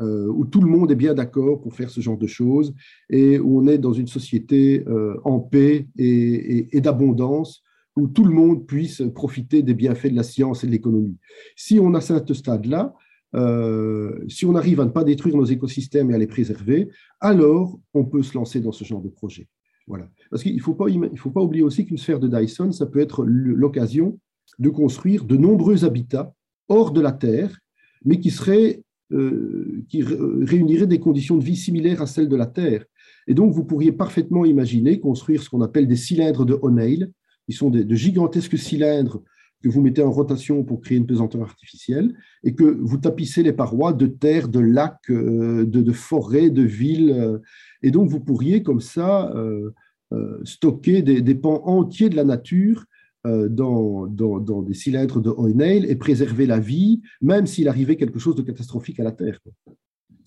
euh, 0.00 0.28
où 0.28 0.46
tout 0.46 0.60
le 0.60 0.68
monde 0.68 0.92
est 0.92 0.96
bien 0.96 1.14
d'accord 1.14 1.60
pour 1.60 1.74
faire 1.74 1.90
ce 1.90 2.00
genre 2.00 2.16
de 2.16 2.28
choses 2.28 2.72
et 3.10 3.40
où 3.40 3.60
on 3.60 3.66
est 3.66 3.78
dans 3.78 3.92
une 3.92 4.06
société 4.06 4.84
euh, 4.86 5.16
en 5.24 5.40
paix 5.40 5.88
et 5.98 6.80
d'abondance, 6.80 7.64
où 7.96 8.06
tout 8.06 8.24
le 8.24 8.32
monde 8.32 8.66
puisse 8.66 9.02
profiter 9.14 9.62
des 9.62 9.74
bienfaits 9.74 10.12
de 10.12 10.16
la 10.16 10.22
science 10.22 10.62
et 10.62 10.68
de 10.68 10.72
l'économie. 10.72 11.16
Si 11.56 11.80
on 11.80 11.92
a 11.94 12.00
ce 12.00 12.34
stade-là, 12.34 12.94
euh, 13.34 14.24
si 14.28 14.44
on 14.44 14.54
arrive 14.54 14.80
à 14.80 14.84
ne 14.84 14.90
pas 14.90 15.04
détruire 15.04 15.36
nos 15.36 15.44
écosystèmes 15.44 16.10
et 16.10 16.14
à 16.14 16.18
les 16.18 16.26
préserver, 16.26 16.88
alors 17.20 17.78
on 17.94 18.04
peut 18.04 18.22
se 18.22 18.34
lancer 18.34 18.60
dans 18.60 18.72
ce 18.72 18.84
genre 18.84 19.02
de 19.02 19.08
projet. 19.08 19.48
Voilà. 19.86 20.08
Parce 20.30 20.42
qu'il 20.42 20.54
ne 20.54 20.60
faut, 20.60 20.74
pas 20.74 21.40
oublier 21.40 21.64
aussi 21.64 21.84
qu'une 21.84 21.98
sphère 21.98 22.20
de 22.20 22.28
Dyson, 22.28 22.70
ça 22.72 22.86
peut 22.86 23.00
être 23.00 23.24
l'occasion 23.24 24.18
de 24.58 24.68
construire 24.68 25.24
de 25.24 25.36
nombreux 25.36 25.84
habitats 25.84 26.34
hors 26.68 26.92
de 26.92 27.00
la 27.00 27.12
Terre, 27.12 27.58
mais 28.04 28.20
qui, 28.20 28.30
seraient, 28.30 28.82
euh, 29.12 29.82
qui 29.88 30.02
ré- 30.02 30.16
réuniraient 30.42 30.86
des 30.86 31.00
conditions 31.00 31.36
de 31.36 31.44
vie 31.44 31.56
similaires 31.56 32.02
à 32.02 32.06
celles 32.06 32.28
de 32.28 32.36
la 32.36 32.46
Terre. 32.46 32.84
Et 33.26 33.34
donc, 33.34 33.52
vous 33.52 33.64
pourriez 33.64 33.92
parfaitement 33.92 34.44
imaginer 34.44 35.00
construire 35.00 35.42
ce 35.42 35.48
qu'on 35.48 35.62
appelle 35.62 35.88
des 35.88 35.96
cylindres 35.96 36.44
de 36.44 36.58
O'Neill, 36.60 37.10
qui 37.46 37.52
sont 37.52 37.70
de 37.70 37.94
gigantesques 37.94 38.58
cylindres 38.58 39.22
que 39.62 39.68
vous 39.68 39.80
mettez 39.80 40.02
en 40.02 40.10
rotation 40.10 40.64
pour 40.64 40.80
créer 40.80 40.98
une 40.98 41.06
pesanteur 41.06 41.42
artificielle, 41.42 42.14
et 42.42 42.54
que 42.54 42.64
vous 42.64 42.98
tapissez 42.98 43.42
les 43.42 43.52
parois 43.52 43.92
de 43.92 44.06
terre, 44.06 44.48
de 44.48 44.60
lacs, 44.60 45.10
euh, 45.10 45.64
de, 45.64 45.80
de 45.82 45.92
forêts, 45.92 46.50
de 46.50 46.62
villes. 46.62 47.40
et 47.82 47.90
donc, 47.90 48.08
vous 48.08 48.20
pourriez 48.20 48.62
comme 48.62 48.80
ça 48.80 49.32
euh, 49.34 49.70
euh, 50.12 50.40
stocker 50.44 51.02
des, 51.02 51.22
des 51.22 51.34
pans 51.34 51.62
entiers 51.64 52.10
de 52.10 52.16
la 52.16 52.24
nature 52.24 52.84
euh, 53.24 53.48
dans, 53.48 54.06
dans, 54.06 54.40
dans 54.40 54.60
des 54.60 54.74
cylindres 54.74 55.20
de 55.20 55.30
O'Neill 55.30 55.86
et 55.88 55.94
préserver 55.94 56.44
la 56.44 56.58
vie, 56.58 57.00
même 57.20 57.46
s'il 57.46 57.68
arrivait 57.68 57.96
quelque 57.96 58.18
chose 58.18 58.34
de 58.34 58.42
catastrophique 58.42 58.98
à 59.00 59.04
la 59.04 59.12
Terre. 59.12 59.38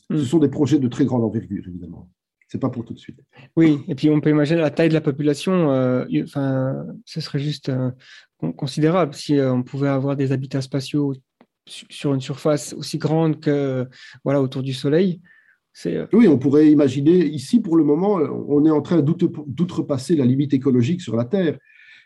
Ce 0.10 0.24
sont 0.24 0.40
des 0.40 0.48
projets 0.48 0.80
de 0.80 0.88
très 0.88 1.06
grande 1.06 1.24
envergure, 1.24 1.68
évidemment. 1.68 2.10
C'est 2.48 2.60
pas 2.62 2.70
pour 2.70 2.86
tout 2.86 2.93
de 2.93 3.00
suite. 3.00 3.20
Oui, 3.56 3.80
et 3.88 3.96
puis 3.96 4.10
on 4.10 4.22
peut 4.22 4.30
imaginer 4.30 4.62
la 4.62 4.70
taille 4.70 4.89
de 4.89 4.93
la 4.93 5.02
population, 5.02 5.72
euh, 5.72 6.06
enfin, 6.24 6.86
ce 7.06 7.20
serait 7.20 7.39
juste 7.39 7.70
euh, 7.70 7.89
con- 8.38 8.54
considérable 8.54 9.14
si 9.16 9.38
euh, 9.39 9.52
on 9.54 9.64
pouvait 9.64 9.88
avoir 9.89 10.16
des 10.16 10.32
habitats 10.32 10.62
spatiaux 10.62 11.16
su- 11.68 11.88
sur 11.89 12.14
une 12.14 12.22
surface 12.22 12.74
aussi 12.74 12.98
grande 13.00 13.39
que 13.39 13.88
voilà 14.24 14.41
autour 14.41 14.62
du 14.62 14.74
Soleil. 14.74 15.22
Oui, 16.14 16.28
on 16.30 16.38
pourrait 16.38 16.72
imaginer, 16.72 17.26
ici 17.26 17.60
pour 17.60 17.76
le 17.76 17.84
moment, 17.84 18.14
on 18.48 18.64
est 18.66 18.70
en 18.72 18.82
train 18.82 19.02
d'outre- 19.02 19.43
d'outrepasser 19.46 20.16
la 20.16 20.24
limite 20.26 20.54
écologique 20.54 21.02
sur 21.02 21.18
la 21.18 21.26
Terre. 21.26 21.58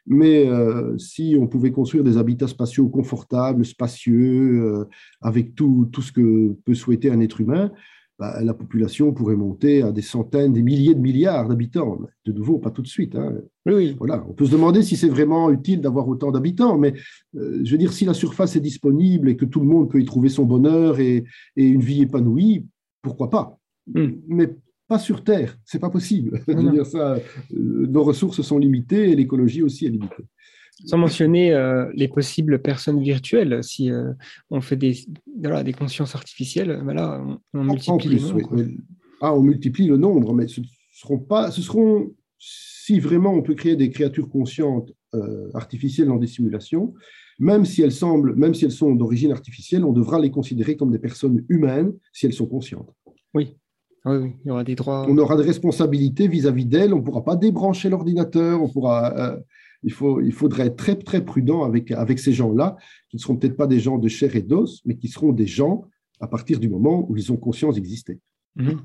Mais 0.08 0.48
euh, 0.50 0.98
si 0.98 1.36
on 1.40 1.46
pouvait 1.46 1.72
construire 1.72 2.04
des 2.04 2.18
habitats 2.18 2.48
spatiaux 2.48 2.90
confortables, 2.90 3.64
spacieux, 3.66 4.64
euh, 4.64 4.86
avec 5.22 5.54
tout, 5.54 5.88
tout 5.92 6.02
ce 6.02 6.12
que 6.12 6.54
peut 6.66 6.74
souhaiter 6.74 7.12
un 7.12 7.20
être 7.20 7.42
humain, 7.42 7.72
bah, 8.20 8.38
la 8.44 8.54
population 8.54 9.14
pourrait 9.14 9.38
monter 9.38 9.82
à 9.82 9.92
des 9.94 10.02
centaines, 10.02 10.52
des 10.54 10.62
milliers 10.62 10.94
de 10.94 11.00
milliards 11.00 11.48
d'habitants. 11.48 11.98
De 12.26 12.32
nouveau, 12.34 12.60
pas 12.60 12.70
tout 12.70 12.82
de 12.82 12.88
suite. 12.88 13.16
hein. 13.16 13.34
oui, 13.66 13.74
oui, 13.74 13.96
Voilà, 13.98 14.26
on 14.30 14.34
peut 14.34 14.46
se 14.46 14.52
demander 14.52 14.84
si 14.84 14.98
c'est 14.98 15.08
vraiment 15.10 15.50
utile 15.50 15.80
d'avoir 15.82 16.08
autant 16.08 16.30
d'habitants, 16.32 16.78
mais 16.78 16.94
euh, 17.36 17.62
je 17.64 17.72
veux 17.72 17.78
dire, 17.78 17.94
si 17.94 18.04
la 18.06 18.14
surface 18.14 18.56
est 18.58 18.60
disponible 18.62 19.30
et 19.30 19.38
que 19.38 19.46
tout 19.46 19.62
le 19.62 19.68
monde 19.68 19.90
peut 19.90 20.02
y 20.02 20.06
trouver 20.06 20.30
son 20.30 20.44
bonheur 20.46 21.00
et, 21.00 21.24
et 21.56 21.66
une 21.66 21.82
vie 21.82 22.02
épanouie, 22.02 22.66
pourquoi 23.02 23.30
pas? 23.30 23.58
Mm. 23.94 24.08
Mais 24.28 24.56
pas 24.88 25.00
sur 25.00 25.24
Terre, 25.24 25.58
c'est 25.64 25.80
pas 25.80 25.90
possible. 25.90 26.42
Je 26.48 26.54
veux 26.54 26.62
Non. 26.64 26.72
dire 26.72 26.86
ça, 26.86 27.16
euh, 27.54 27.88
nos 27.88 28.04
ressources 28.04 28.42
sont 28.42 28.58
limitées 28.58 29.12
et 29.12 29.16
l'écologie 29.16 29.64
aussi 29.64 29.86
est 29.86 29.90
limitée. 29.92 30.26
Sans 30.86 30.98
mentionner 30.98 31.54
euh, 31.54 31.86
les 31.94 32.08
possibles 32.08 32.60
personnes 32.62 33.02
virtuelles. 33.02 33.64
Si 33.64 33.92
euh, 33.92 34.12
on 34.50 34.62
fait 34.62 34.76
des 34.76 34.98
voilà 35.42 35.64
des 35.64 35.74
consciences 35.74 36.16
artificielles, 36.16 36.82
ben 36.86 36.94
là 36.94 37.24
on, 37.54 37.64
multiplie 37.64 38.22
oui, 38.34 38.44
quoi. 38.44 38.58
mais- 38.58 38.68
ah, 39.22 39.34
on 39.36 39.42
multiplie 39.42 39.88
le 39.88 39.98
nombre, 39.98 40.34
mais 40.34 40.48
ce 40.48 40.62
seront 40.94 41.20
pas, 41.20 41.52
ce 41.52 41.62
seront, 41.62 42.12
si 42.38 43.00
vraiment 43.00 43.34
on 43.34 43.42
peut 43.42 43.56
créer 43.56 43.76
des 43.76 43.90
créatures 43.90 44.30
conscientes 44.30 44.92
euh, 45.14 45.50
artificielles 45.54 46.08
dans 46.08 46.18
des 46.18 46.28
simulations, 46.28 46.94
même 47.40 47.66
si 47.66 47.82
elles 47.82 47.92
semblent, 47.92 48.36
même 48.36 48.54
si 48.54 48.66
elles 48.66 48.72
sont 48.72 48.96
d'origine 48.96 49.32
artificielle, 49.32 49.84
on 49.86 49.94
devra 49.94 50.20
les 50.20 50.32
considérer 50.32 50.76
comme 50.76 50.92
des 50.92 51.00
personnes 51.00 51.46
humaines 51.50 51.94
si 52.14 52.26
elles 52.26 52.34
sont 52.34 52.48
conscientes. 52.48 52.90
Oui. 53.34 53.56
Oui, 54.06 54.16
oui, 54.16 54.32
il 54.46 54.48
y 54.48 54.52
aura 54.52 54.64
des 54.64 54.76
droits. 54.76 55.06
On 55.10 55.18
aura 55.18 55.36
des 55.36 55.44
responsabilités 55.44 56.30
vis-à-vis 56.30 56.66
d'elles. 56.66 56.94
On 56.94 57.00
ne 57.00 57.04
pourra 57.04 57.24
pas 57.24 57.36
débrancher 57.36 57.90
l'ordinateur. 57.90 58.64
On 58.64 58.70
pourra. 58.70 59.14
euh, 59.18 59.40
il, 59.84 59.94
faut, 59.94 60.22
il 60.22 60.34
faudrait 60.34 60.68
être 60.68 60.76
très 60.76 60.96
très 60.96 61.24
prudent 61.24 61.64
avec 61.64 61.92
avec 61.92 62.20
ces 62.20 62.34
gens-là, 62.34 62.76
qui 63.10 63.18
ne 63.18 63.22
seront 63.22 63.38
peut-être 63.38 63.58
pas 63.58 63.68
des 63.68 63.80
gens 63.80 63.98
de 63.98 64.08
chair 64.08 64.36
et 64.36 64.42
d'os, 64.42 64.82
mais 64.86 64.98
qui 64.98 65.08
seront 65.08 65.32
des 65.32 65.48
gens 65.48 65.86
à 66.20 66.28
partir 66.28 66.60
du 66.60 66.70
moment 66.70 67.10
où 67.10 67.16
ils 67.16 67.32
ont 67.32 67.38
conscience 67.38 67.76
d'exister. 67.76 68.20
Mhm. 68.56 68.82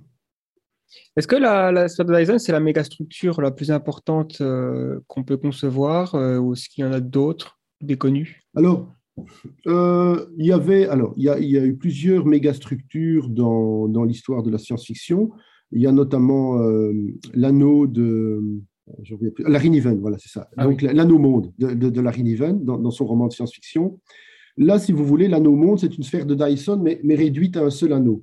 Est-ce 1.17 1.27
que 1.27 1.37
la, 1.37 1.73
la 1.73 1.87
Dyson, 1.89 2.39
c'est 2.39 2.53
la 2.53 2.61
mégastructure 2.61 3.41
la 3.41 3.51
plus 3.51 3.71
importante 3.71 4.39
euh, 4.41 5.01
qu'on 5.09 5.25
peut 5.25 5.37
concevoir 5.37 6.15
euh, 6.15 6.39
ou 6.39 6.53
est-ce 6.53 6.69
qu'il 6.69 6.85
y 6.85 6.87
en 6.87 6.93
a 6.93 7.01
d'autres, 7.01 7.59
des 7.81 7.97
connues? 7.97 8.43
Alors, 8.55 8.93
euh, 9.67 10.27
il 10.39 10.47
y 10.47 10.53
avait, 10.53 10.87
alors, 10.87 11.15
il 11.17 11.25
y 11.25 11.29
a, 11.29 11.39
il 11.39 11.51
y 11.51 11.59
a 11.59 11.65
eu 11.65 11.77
plusieurs 11.77 12.27
mégastructures 12.27 13.29
dans, 13.29 13.89
dans 13.89 14.05
l'histoire 14.05 14.43
de 14.43 14.51
la 14.51 14.59
science-fiction. 14.59 15.31
Il 15.73 15.81
y 15.81 15.87
a 15.87 15.93
notamment 15.93 16.61
l'anneau 17.33 17.89
de 17.89 18.41
Larry 19.39 19.71
Niven, 19.71 19.99
voilà, 20.01 20.19
c'est 20.19 20.29
ça. 20.29 20.49
Ah 20.57 20.65
Donc, 20.65 20.83
l'anneau 20.83 21.19
monde 21.19 21.53
de, 21.59 21.73
de, 21.73 22.01
Larry 22.01 22.23
Niven 22.23 22.65
dans, 22.65 22.91
son 22.91 23.07
roman 23.07 23.29
de 23.29 23.33
science-fiction. 23.33 23.99
Là, 24.57 24.79
si 24.79 24.93
vous 24.93 25.05
voulez, 25.05 25.27
l'anneau 25.29 25.57
monde, 25.57 25.79
c'est 25.79 25.97
une 25.97 26.05
sphère 26.05 26.27
de 26.27 26.35
Dyson, 26.35 26.81
mais, 26.83 27.01
mais, 27.03 27.15
réduite 27.15 27.57
à 27.57 27.65
un 27.65 27.71
seul 27.71 27.93
anneau. 27.93 28.23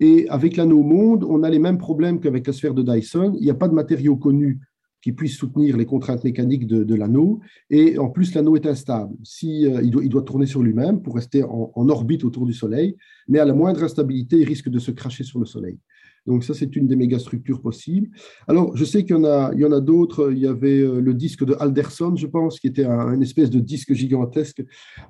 Et 0.00 0.28
avec 0.28 0.56
l'anneau 0.56 0.82
monde, 0.82 1.24
on 1.28 1.42
a 1.42 1.50
les 1.50 1.60
mêmes 1.60 1.78
problèmes 1.78 2.20
qu'avec 2.20 2.46
la 2.46 2.52
sphère 2.52 2.74
de 2.74 2.82
Dyson. 2.82 3.34
Il 3.38 3.44
n'y 3.44 3.50
a 3.50 3.54
pas 3.54 3.68
de 3.68 3.74
matériaux 3.74 4.16
connus 4.16 4.60
qui 5.00 5.12
puissent 5.12 5.36
soutenir 5.36 5.76
les 5.76 5.84
contraintes 5.84 6.24
mécaniques 6.24 6.66
de, 6.66 6.94
l'anneau. 6.94 7.40
Et 7.70 7.98
en 7.98 8.08
plus, 8.08 8.34
l'anneau 8.34 8.56
est 8.56 8.66
instable. 8.66 9.14
Si, 9.22 9.66
euh, 9.66 9.82
il, 9.82 9.90
doit, 9.90 10.02
il, 10.02 10.08
doit, 10.08 10.22
tourner 10.22 10.46
sur 10.46 10.62
lui-même 10.62 11.02
pour 11.02 11.14
rester 11.14 11.44
en, 11.44 11.70
en, 11.74 11.88
orbite 11.90 12.24
autour 12.24 12.46
du 12.46 12.54
Soleil, 12.54 12.96
mais 13.28 13.38
à 13.38 13.44
la 13.44 13.52
moindre 13.52 13.84
instabilité, 13.84 14.38
il 14.38 14.44
risque 14.44 14.70
de 14.70 14.78
se 14.78 14.90
cracher 14.90 15.22
sur 15.22 15.38
le 15.38 15.44
Soleil. 15.44 15.78
Donc 16.26 16.44
ça, 16.44 16.54
c'est 16.54 16.74
une 16.76 16.86
des 16.86 16.96
mégastructures 16.96 17.60
possibles. 17.60 18.08
Alors, 18.48 18.76
je 18.76 18.84
sais 18.84 19.04
qu'il 19.04 19.16
y 19.16 19.18
en 19.18 19.24
a, 19.24 19.50
a 19.50 19.80
d'autres. 19.80 20.32
Il 20.32 20.38
y 20.38 20.46
avait 20.46 20.80
euh, 20.80 21.00
le 21.00 21.14
disque 21.14 21.44
de 21.44 21.54
Alderson, 21.58 22.14
je 22.16 22.26
pense, 22.26 22.58
qui 22.58 22.66
était 22.66 22.84
un, 22.84 23.12
une 23.12 23.22
espèce 23.22 23.50
de 23.50 23.60
disque 23.60 23.92
gigantesque 23.92 24.64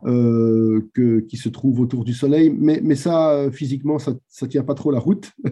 euh, 0.05 0.81
qui 1.29 1.37
se 1.37 1.49
trouve 1.49 1.81
autour 1.81 2.05
du 2.05 2.15
Soleil. 2.15 2.51
Mais, 2.51 2.81
mais 2.83 2.97
ça, 2.97 3.49
physiquement, 3.53 3.99
ça 3.99 4.15
ne 4.43 4.47
tient 4.47 4.65
pas 4.65 4.75
trop 4.75 4.91
la 4.91 5.01
route. 5.01 5.33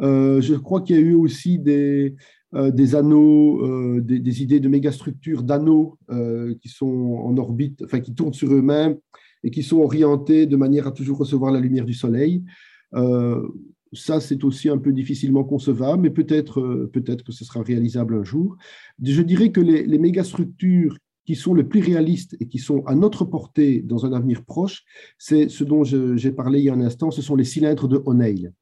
Euh, 0.00 0.40
je 0.40 0.54
crois 0.54 0.80
qu'il 0.80 0.96
y 0.96 0.98
a 0.98 1.02
eu 1.02 1.14
aussi 1.14 1.60
des, 1.60 2.16
des 2.52 2.94
anneaux, 2.96 4.00
des, 4.00 4.18
des, 4.18 4.42
idées 4.42 4.58
de 4.58 4.68
mégastructures 4.68 5.44
d'anneaux 5.44 6.00
qui 6.60 6.68
sont 6.68 7.20
en 7.22 7.36
orbite, 7.36 7.80
enfin 7.84 8.00
qui 8.00 8.12
tournent 8.12 8.34
sur 8.34 8.52
eux-mêmes 8.52 8.96
et 9.44 9.52
qui 9.52 9.62
sont 9.62 9.78
orientés 9.78 10.46
de 10.46 10.56
manière 10.56 10.88
à 10.88 10.90
toujours 10.90 11.18
recevoir 11.18 11.52
la 11.52 11.60
lumière 11.60 11.84
du 11.84 11.94
Soleil. 11.94 12.42
Ça, 13.94 14.20
c'est 14.20 14.44
aussi 14.44 14.68
un 14.68 14.78
peu 14.78 14.92
difficilement 14.92 15.44
concevable, 15.44 16.02
mais 16.02 16.10
peut-être 16.10 16.60
euh, 16.60 16.90
peut-être 16.92 17.24
que 17.24 17.32
ce 17.32 17.44
sera 17.44 17.62
réalisable 17.62 18.14
un 18.14 18.24
jour. 18.24 18.56
Je 19.02 19.22
dirais 19.22 19.50
que 19.50 19.60
les, 19.60 19.84
les 19.84 19.98
mégastructures 19.98 20.98
qui 21.24 21.36
sont 21.36 21.54
les 21.54 21.64
plus 21.64 21.80
réalistes 21.80 22.36
et 22.40 22.46
qui 22.46 22.58
sont 22.58 22.84
à 22.86 22.94
notre 22.94 23.24
portée 23.24 23.80
dans 23.82 24.04
un 24.04 24.12
avenir 24.12 24.44
proche, 24.44 24.84
c'est 25.18 25.48
ce 25.48 25.64
dont 25.64 25.82
j'ai 25.84 26.32
parlé 26.32 26.58
il 26.58 26.64
y 26.66 26.70
a 26.70 26.74
un 26.74 26.80
instant, 26.80 27.10
ce 27.10 27.22
sont 27.22 27.36
les 27.36 27.44
cylindres 27.44 27.88
de 27.88 28.02
O'Neill. 28.04 28.52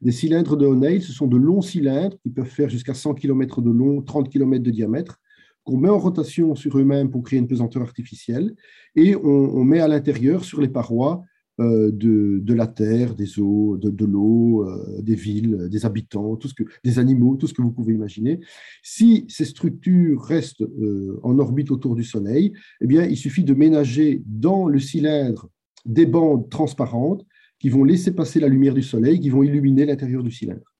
Des 0.00 0.12
cylindres 0.12 0.56
de 0.56 0.66
O'Neill, 0.66 1.02
ce 1.02 1.12
sont 1.12 1.26
de 1.26 1.36
longs 1.36 1.60
cylindres 1.60 2.16
qui 2.22 2.30
peuvent 2.30 2.46
faire 2.46 2.68
jusqu'à 2.68 2.94
100 2.94 3.14
km 3.14 3.60
de 3.60 3.70
long, 3.70 4.02
30 4.02 4.30
km 4.30 4.62
de 4.62 4.70
diamètre, 4.70 5.20
qu'on 5.64 5.76
met 5.76 5.88
en 5.88 5.98
rotation 5.98 6.56
sur 6.56 6.76
eux-mêmes 6.78 7.10
pour 7.10 7.22
créer 7.22 7.38
une 7.38 7.46
pesanteur 7.46 7.82
artificielle, 7.82 8.54
et 8.96 9.14
on, 9.14 9.62
met 9.62 9.78
à 9.78 9.86
l'intérieur, 9.86 10.44
sur 10.44 10.60
les 10.60 10.68
parois, 10.68 11.22
de, 11.58 12.40
de, 12.42 12.54
la 12.54 12.66
terre, 12.66 13.14
des 13.14 13.38
eaux, 13.38 13.76
de, 13.76 14.04
l'eau, 14.04 14.66
euh, 14.66 15.02
des 15.02 15.14
villes, 15.14 15.68
des 15.70 15.84
habitants, 15.84 16.36
tout 16.36 16.48
ce 16.48 16.54
que, 16.54 16.64
des 16.84 16.98
animaux, 16.98 17.36
tout 17.36 17.46
ce 17.46 17.54
que 17.54 17.62
vous 17.62 17.72
pouvez 17.72 17.94
imaginer. 17.94 18.40
Si 18.82 19.26
ces 19.28 19.44
structures 19.44 20.22
restent 20.22 20.62
euh, 20.62 21.20
en 21.22 21.38
orbite 21.38 21.70
autour 21.70 21.94
du 21.94 22.04
Soleil, 22.04 22.52
eh 22.80 22.86
bien, 22.86 23.04
il 23.04 23.16
suffit 23.16 23.44
de 23.44 23.54
ménager 23.54 24.22
dans 24.26 24.66
le 24.66 24.78
cylindre 24.78 25.48
des 25.84 26.06
bandes 26.06 26.48
transparentes 26.48 27.24
qui 27.58 27.68
vont 27.68 27.84
laisser 27.84 28.12
passer 28.12 28.40
la 28.40 28.48
lumière 28.48 28.74
du 28.74 28.82
Soleil, 28.82 29.20
qui 29.20 29.30
vont 29.30 29.42
illuminer 29.42 29.84
l'intérieur 29.84 30.22
du 30.22 30.30
cylindre. 30.30 30.71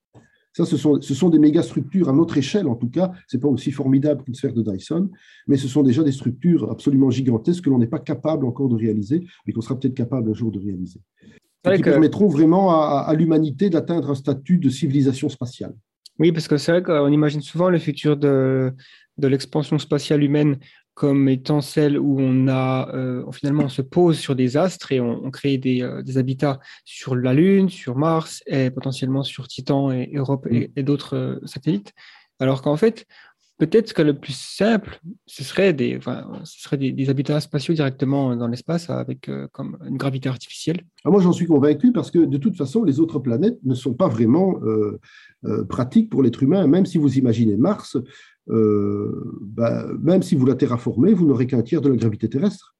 Ça, 0.53 0.65
ce 0.65 0.77
sont, 0.77 1.01
ce 1.01 1.13
sont 1.15 1.29
des 1.29 1.39
mégastructures 1.39 2.09
à 2.09 2.13
notre 2.13 2.37
échelle, 2.37 2.67
en 2.67 2.75
tout 2.75 2.89
cas. 2.89 3.11
Ce 3.27 3.35
n'est 3.35 3.41
pas 3.41 3.47
aussi 3.47 3.71
formidable 3.71 4.23
qu'une 4.23 4.35
sphère 4.35 4.53
de 4.53 4.61
Dyson, 4.61 5.09
mais 5.47 5.57
ce 5.57 5.67
sont 5.67 5.81
déjà 5.81 6.03
des 6.03 6.11
structures 6.11 6.69
absolument 6.69 7.09
gigantesques 7.09 7.63
que 7.63 7.71
l'on 7.71 7.79
n'est 7.79 7.87
pas 7.87 7.99
capable 7.99 8.45
encore 8.45 8.69
de 8.69 8.75
réaliser, 8.75 9.25
mais 9.45 9.53
qu'on 9.53 9.61
sera 9.61 9.79
peut-être 9.79 9.95
capable 9.95 10.29
un 10.29 10.33
jour 10.33 10.51
de 10.51 10.59
réaliser. 10.59 10.99
Et 11.65 11.77
qui 11.77 11.81
permettront 11.81 12.27
vraiment 12.27 12.71
à, 12.71 13.13
l'humanité 13.15 13.69
d'atteindre 13.69 14.11
un 14.11 14.15
statut 14.15 14.57
de 14.57 14.69
civilisation 14.69 15.29
spatiale. 15.29 15.73
Oui, 16.19 16.31
parce 16.31 16.47
que 16.47 16.57
c'est 16.57 16.71
vrai 16.71 16.83
qu'on 16.83 17.07
imagine 17.07 17.41
souvent 17.41 17.69
le 17.69 17.79
futur 17.79 18.17
de, 18.17 18.73
de 19.17 19.27
l'expansion 19.27 19.79
spatiale 19.79 20.23
humaine 20.23 20.57
comme 20.93 21.27
étant 21.27 21.61
celle 21.61 21.97
où 21.97 22.17
on 22.19 22.47
a 22.47 22.89
euh, 22.93 23.23
finalement 23.31 23.63
on 23.63 23.69
se 23.69 23.81
pose 23.81 24.19
sur 24.19 24.35
des 24.35 24.57
astres 24.57 24.91
et 24.91 24.99
on, 24.99 25.31
crée 25.31 25.57
des, 25.57 25.81
euh, 25.81 26.03
des, 26.03 26.17
habitats 26.17 26.59
sur 26.85 27.15
la 27.15 27.33
Lune, 27.33 27.69
sur 27.69 27.95
Mars 27.95 28.43
et 28.45 28.69
potentiellement 28.69 29.23
sur 29.23 29.47
Titan 29.47 29.91
et 29.91 30.11
Europe 30.13 30.47
et, 30.49 30.71
mm. 30.75 30.83
d'autres 30.83 31.15
euh, 31.15 31.39
satellites. 31.45 31.93
Alors 32.39 32.61
qu'en 32.61 32.77
fait, 32.77 33.05
peut-être 33.57 33.93
que 33.93 34.03
le 34.03 34.13
plus 34.13 34.37
simple, 34.37 34.99
ce 35.25 35.43
serait 35.43 35.73
des, 35.73 35.99
ce 36.43 36.61
serait 36.61 36.77
des, 36.77 37.09
habitats 37.09 37.39
spatiaux 37.39 37.73
directement 37.73 38.35
dans 38.35 38.47
l'espace 38.47 38.89
avec 38.89 39.29
comme 39.51 39.77
une 39.87 39.97
gravité 39.97 40.29
artificielle. 40.29 40.81
Ah, 41.05 41.09
moi, 41.09 41.21
j'en 41.21 41.31
suis 41.31 41.45
convaincu 41.45 41.91
parce 41.91 42.11
que 42.11 42.19
de 42.19 42.37
toute 42.37 42.57
façon, 42.57 42.83
les 42.83 42.99
autres 42.99 43.19
planètes 43.19 43.59
ne 43.63 43.75
sont 43.75 43.93
pas 43.93 44.09
vraiment 44.09 44.59
pratiques 45.69 46.09
pour 46.09 46.23
l'être 46.23 46.41
humain. 46.41 46.65
Même 46.67 46.87
si 46.87 46.97
vous 46.97 47.17
imaginez 47.17 47.55
Mars, 47.55 47.95
bah, 48.47 49.87
même 50.01 50.21
si 50.23 50.35
vous 50.35 50.45
la 50.45 50.55
terraformez, 50.55 51.13
vous 51.13 51.25
n'aurez 51.25 51.47
qu'un 51.47 51.61
tiers 51.61 51.81
de 51.81 51.89
la 51.89 51.95
gravité 51.95 52.29
terrestre. 52.29 52.73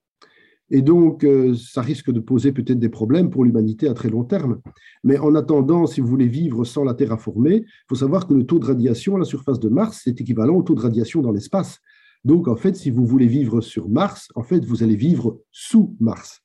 Et 0.69 0.81
donc, 0.81 1.23
euh, 1.23 1.53
ça 1.53 1.81
risque 1.81 2.11
de 2.11 2.19
poser 2.19 2.51
peut-être 2.51 2.79
des 2.79 2.89
problèmes 2.89 3.29
pour 3.29 3.43
l'humanité 3.43 3.87
à 3.87 3.93
très 3.93 4.09
long 4.09 4.23
terme. 4.23 4.59
Mais 5.03 5.19
en 5.19 5.35
attendant, 5.35 5.85
si 5.85 6.01
vous 6.01 6.07
voulez 6.07 6.27
vivre 6.27 6.63
sans 6.63 6.83
la 6.83 6.93
terraformer, 6.93 7.57
il 7.57 7.85
faut 7.87 7.95
savoir 7.95 8.27
que 8.27 8.33
le 8.33 8.45
taux 8.45 8.57
de 8.57 8.65
radiation 8.65 9.15
à 9.15 9.19
la 9.19 9.25
surface 9.25 9.59
de 9.59 9.69
Mars 9.69 10.07
est 10.07 10.19
équivalent 10.19 10.55
au 10.55 10.63
taux 10.63 10.73
de 10.73 10.81
radiation 10.81 11.21
dans 11.21 11.31
l'espace. 11.31 11.79
Donc, 12.23 12.47
en 12.47 12.55
fait, 12.55 12.75
si 12.75 12.89
vous 12.89 13.05
voulez 13.05 13.27
vivre 13.27 13.61
sur 13.61 13.87
Mars, 13.89 14.29
en 14.35 14.43
fait, 14.43 14.65
vous 14.65 14.81
allez 14.81 14.95
vivre 14.95 15.39
sous 15.51 15.95
Mars. 15.99 16.41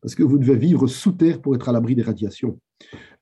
Parce 0.00 0.16
que 0.16 0.22
vous 0.22 0.38
devez 0.38 0.56
vivre 0.56 0.86
sous 0.86 1.12
Terre 1.12 1.40
pour 1.40 1.54
être 1.54 1.68
à 1.68 1.72
l'abri 1.72 1.94
des 1.94 2.02
radiations. 2.02 2.58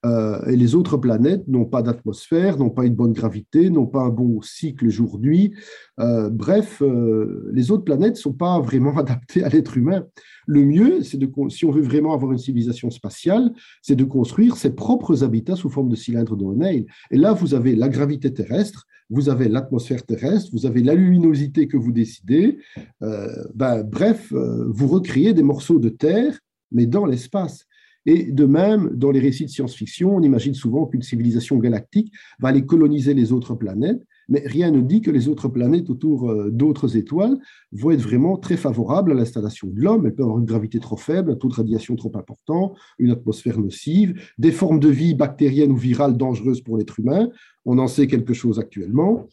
Euh, 0.05 0.41
et 0.45 0.55
les 0.55 0.75
autres 0.75 0.97
planètes 0.97 1.47
n'ont 1.47 1.65
pas 1.65 1.81
d'atmosphère, 1.81 2.57
n'ont 2.57 2.69
pas 2.69 2.85
une 2.85 2.95
bonne 2.95 3.11
gravité, 3.11 3.69
n'ont 3.69 3.87
pas 3.87 4.01
un 4.01 4.09
bon 4.09 4.41
cycle 4.41 4.87
jour-nuit. 4.89 5.53
Euh, 5.99 6.29
bref, 6.29 6.81
euh, 6.81 7.49
les 7.53 7.71
autres 7.71 7.83
planètes 7.83 8.13
ne 8.13 8.19
sont 8.19 8.33
pas 8.33 8.59
vraiment 8.59 8.97
adaptées 8.97 9.43
à 9.43 9.49
l'être 9.49 9.77
humain. 9.77 10.05
Le 10.47 10.63
mieux, 10.63 11.03
c'est 11.03 11.17
de, 11.17 11.29
si 11.49 11.65
on 11.65 11.71
veut 11.71 11.81
vraiment 11.81 12.13
avoir 12.13 12.31
une 12.31 12.37
civilisation 12.37 12.89
spatiale, 12.89 13.51
c'est 13.81 13.95
de 13.95 14.05
construire 14.05 14.55
ses 14.55 14.71
propres 14.71 15.23
habitats 15.23 15.55
sous 15.55 15.69
forme 15.69 15.89
de 15.89 15.95
cylindres 15.95 16.37
d'O'Neill. 16.37 16.85
Et 17.11 17.17
là, 17.17 17.33
vous 17.33 17.53
avez 17.53 17.75
la 17.75 17.89
gravité 17.89 18.33
terrestre, 18.33 18.85
vous 19.09 19.27
avez 19.27 19.49
l'atmosphère 19.49 20.05
terrestre, 20.05 20.49
vous 20.53 20.65
avez 20.65 20.81
la 20.81 20.93
luminosité 20.93 21.67
que 21.67 21.77
vous 21.77 21.91
décidez. 21.91 22.59
ben, 23.01 23.83
bref, 23.83 24.31
vous 24.31 24.87
recréez 24.87 25.33
des 25.33 25.41
morceaux 25.41 25.79
de 25.79 25.89
terre, 25.89 26.39
mais 26.71 26.85
dans 26.85 27.05
l'espace. 27.07 27.65
Et 28.05 28.31
de 28.31 28.45
même, 28.45 28.91
dans 28.95 29.11
les 29.11 29.19
récits 29.19 29.45
de 29.45 29.49
science-fiction, 29.49 30.15
on 30.15 30.21
imagine 30.21 30.53
souvent 30.53 30.85
qu'une 30.85 31.01
civilisation 31.01 31.57
galactique 31.57 32.11
va 32.39 32.49
aller 32.49 32.65
coloniser 32.65 33.13
les 33.13 33.31
autres 33.31 33.55
planètes, 33.55 34.01
mais 34.29 34.43
rien 34.45 34.71
ne 34.71 34.81
dit 34.81 35.01
que 35.01 35.11
les 35.11 35.27
autres 35.27 35.47
planètes 35.47 35.89
autour 35.89 36.29
euh, 36.29 36.49
d'autres 36.51 36.95
étoiles 36.95 37.37
vont 37.71 37.91
être 37.91 38.01
vraiment 38.01 38.37
très 38.37 38.57
favorables 38.57 39.11
à 39.11 39.15
l'installation 39.15 39.67
de 39.67 39.81
l'homme. 39.81 40.05
Elles 40.05 40.13
peuvent 40.13 40.25
avoir 40.25 40.39
une 40.39 40.45
gravité 40.45 40.79
trop 40.79 40.97
faible, 40.97 41.31
un 41.31 41.35
taux 41.35 41.49
de 41.49 41.55
radiation 41.55 41.95
trop 41.95 42.11
important, 42.15 42.75
une 42.99 43.11
atmosphère 43.11 43.59
nocive, 43.59 44.21
des 44.37 44.51
formes 44.51 44.79
de 44.79 44.89
vie 44.89 45.15
bactériennes 45.15 45.71
ou 45.71 45.77
virales 45.77 46.15
dangereuses 46.15 46.61
pour 46.61 46.77
l'être 46.77 46.99
humain. 46.99 47.29
On 47.65 47.79
en 47.79 47.87
sait 47.87 48.07
quelque 48.07 48.33
chose 48.33 48.59
actuellement. 48.59 49.27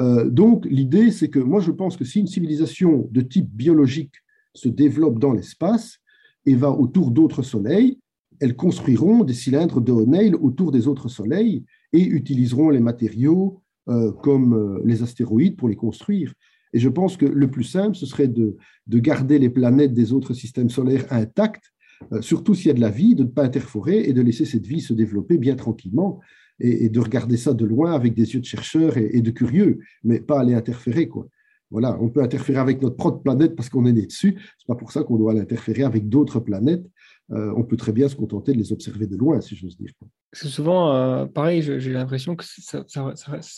Euh, 0.00 0.28
donc 0.28 0.66
l'idée, 0.66 1.10
c'est 1.10 1.28
que 1.28 1.40
moi 1.40 1.60
je 1.60 1.70
pense 1.70 1.96
que 1.96 2.04
si 2.04 2.20
une 2.20 2.26
civilisation 2.26 3.08
de 3.10 3.20
type 3.22 3.48
biologique 3.50 4.14
se 4.54 4.68
développe 4.68 5.18
dans 5.18 5.32
l'espace 5.32 5.98
et 6.46 6.54
va 6.54 6.70
autour 6.70 7.10
d'autres 7.10 7.42
soleils, 7.42 7.98
elles 8.40 8.56
construiront 8.56 9.24
des 9.24 9.34
cylindres 9.34 9.80
de 9.80 9.92
O'Neill 9.92 10.34
autour 10.36 10.72
des 10.72 10.88
autres 10.88 11.08
soleils 11.08 11.64
et 11.92 12.04
utiliseront 12.04 12.70
les 12.70 12.80
matériaux 12.80 13.62
euh, 13.88 14.12
comme 14.12 14.54
euh, 14.54 14.80
les 14.84 15.02
astéroïdes 15.02 15.56
pour 15.56 15.68
les 15.68 15.76
construire. 15.76 16.32
Et 16.72 16.78
je 16.78 16.88
pense 16.88 17.16
que 17.16 17.26
le 17.26 17.50
plus 17.50 17.64
simple, 17.64 17.96
ce 17.96 18.06
serait 18.06 18.28
de, 18.28 18.56
garder 18.88 19.38
les 19.38 19.50
planètes 19.50 19.94
des 19.94 20.12
autres 20.12 20.34
systèmes 20.34 20.70
solaires 20.70 21.06
intactes, 21.10 21.72
euh, 22.12 22.20
surtout 22.20 22.54
s'il 22.54 22.68
y 22.68 22.70
a 22.70 22.74
de 22.74 22.80
la 22.80 22.90
vie, 22.90 23.14
de 23.14 23.22
ne 23.22 23.28
pas 23.28 23.44
interforer 23.44 24.00
et 24.00 24.12
de 24.12 24.22
laisser 24.22 24.44
cette 24.44 24.66
vie 24.66 24.80
se 24.80 24.92
développer 24.92 25.38
bien 25.38 25.54
tranquillement 25.54 26.20
et, 26.60 26.88
de 26.88 27.00
regarder 27.00 27.36
ça 27.36 27.52
de 27.52 27.64
loin 27.64 27.92
avec 27.92 28.14
des 28.14 28.34
yeux 28.34 28.40
de 28.40 28.44
chercheurs 28.44 28.96
et, 28.96 29.10
et 29.12 29.22
de 29.22 29.30
curieux, 29.30 29.80
mais 30.02 30.20
pas 30.20 30.40
aller 30.40 30.54
interférer. 30.54 31.08
Quoi. 31.08 31.28
Voilà, 31.70 31.98
on 32.00 32.08
peut 32.08 32.22
interférer 32.22 32.58
avec 32.58 32.80
notre 32.82 32.96
propre 32.96 33.22
planète 33.22 33.56
parce 33.56 33.68
qu'on 33.68 33.84
est 33.86 33.92
né 33.92 34.06
dessus. 34.06 34.36
C'est 34.58 34.66
pas 34.66 34.76
pour 34.76 34.92
ça 34.92 35.02
qu'on 35.02 35.16
doit 35.16 35.34
l'interférer 35.34 35.82
avec 35.82 36.08
d'autres 36.08 36.40
planètes. 36.40 36.86
Euh, 37.32 37.52
on 37.56 37.62
peut 37.62 37.76
très 37.76 37.92
bien 37.92 38.08
se 38.08 38.16
contenter 38.16 38.52
de 38.52 38.58
les 38.58 38.72
observer 38.72 39.06
de 39.06 39.16
loin, 39.16 39.40
si 39.40 39.56
j'ose 39.56 39.76
dire. 39.76 39.92
C'est 40.32 40.48
souvent, 40.48 40.94
euh, 40.94 41.26
pareil, 41.26 41.62
j'ai 41.62 41.92
l'impression 41.92 42.36
que 42.36 42.44
ça, 42.44 42.84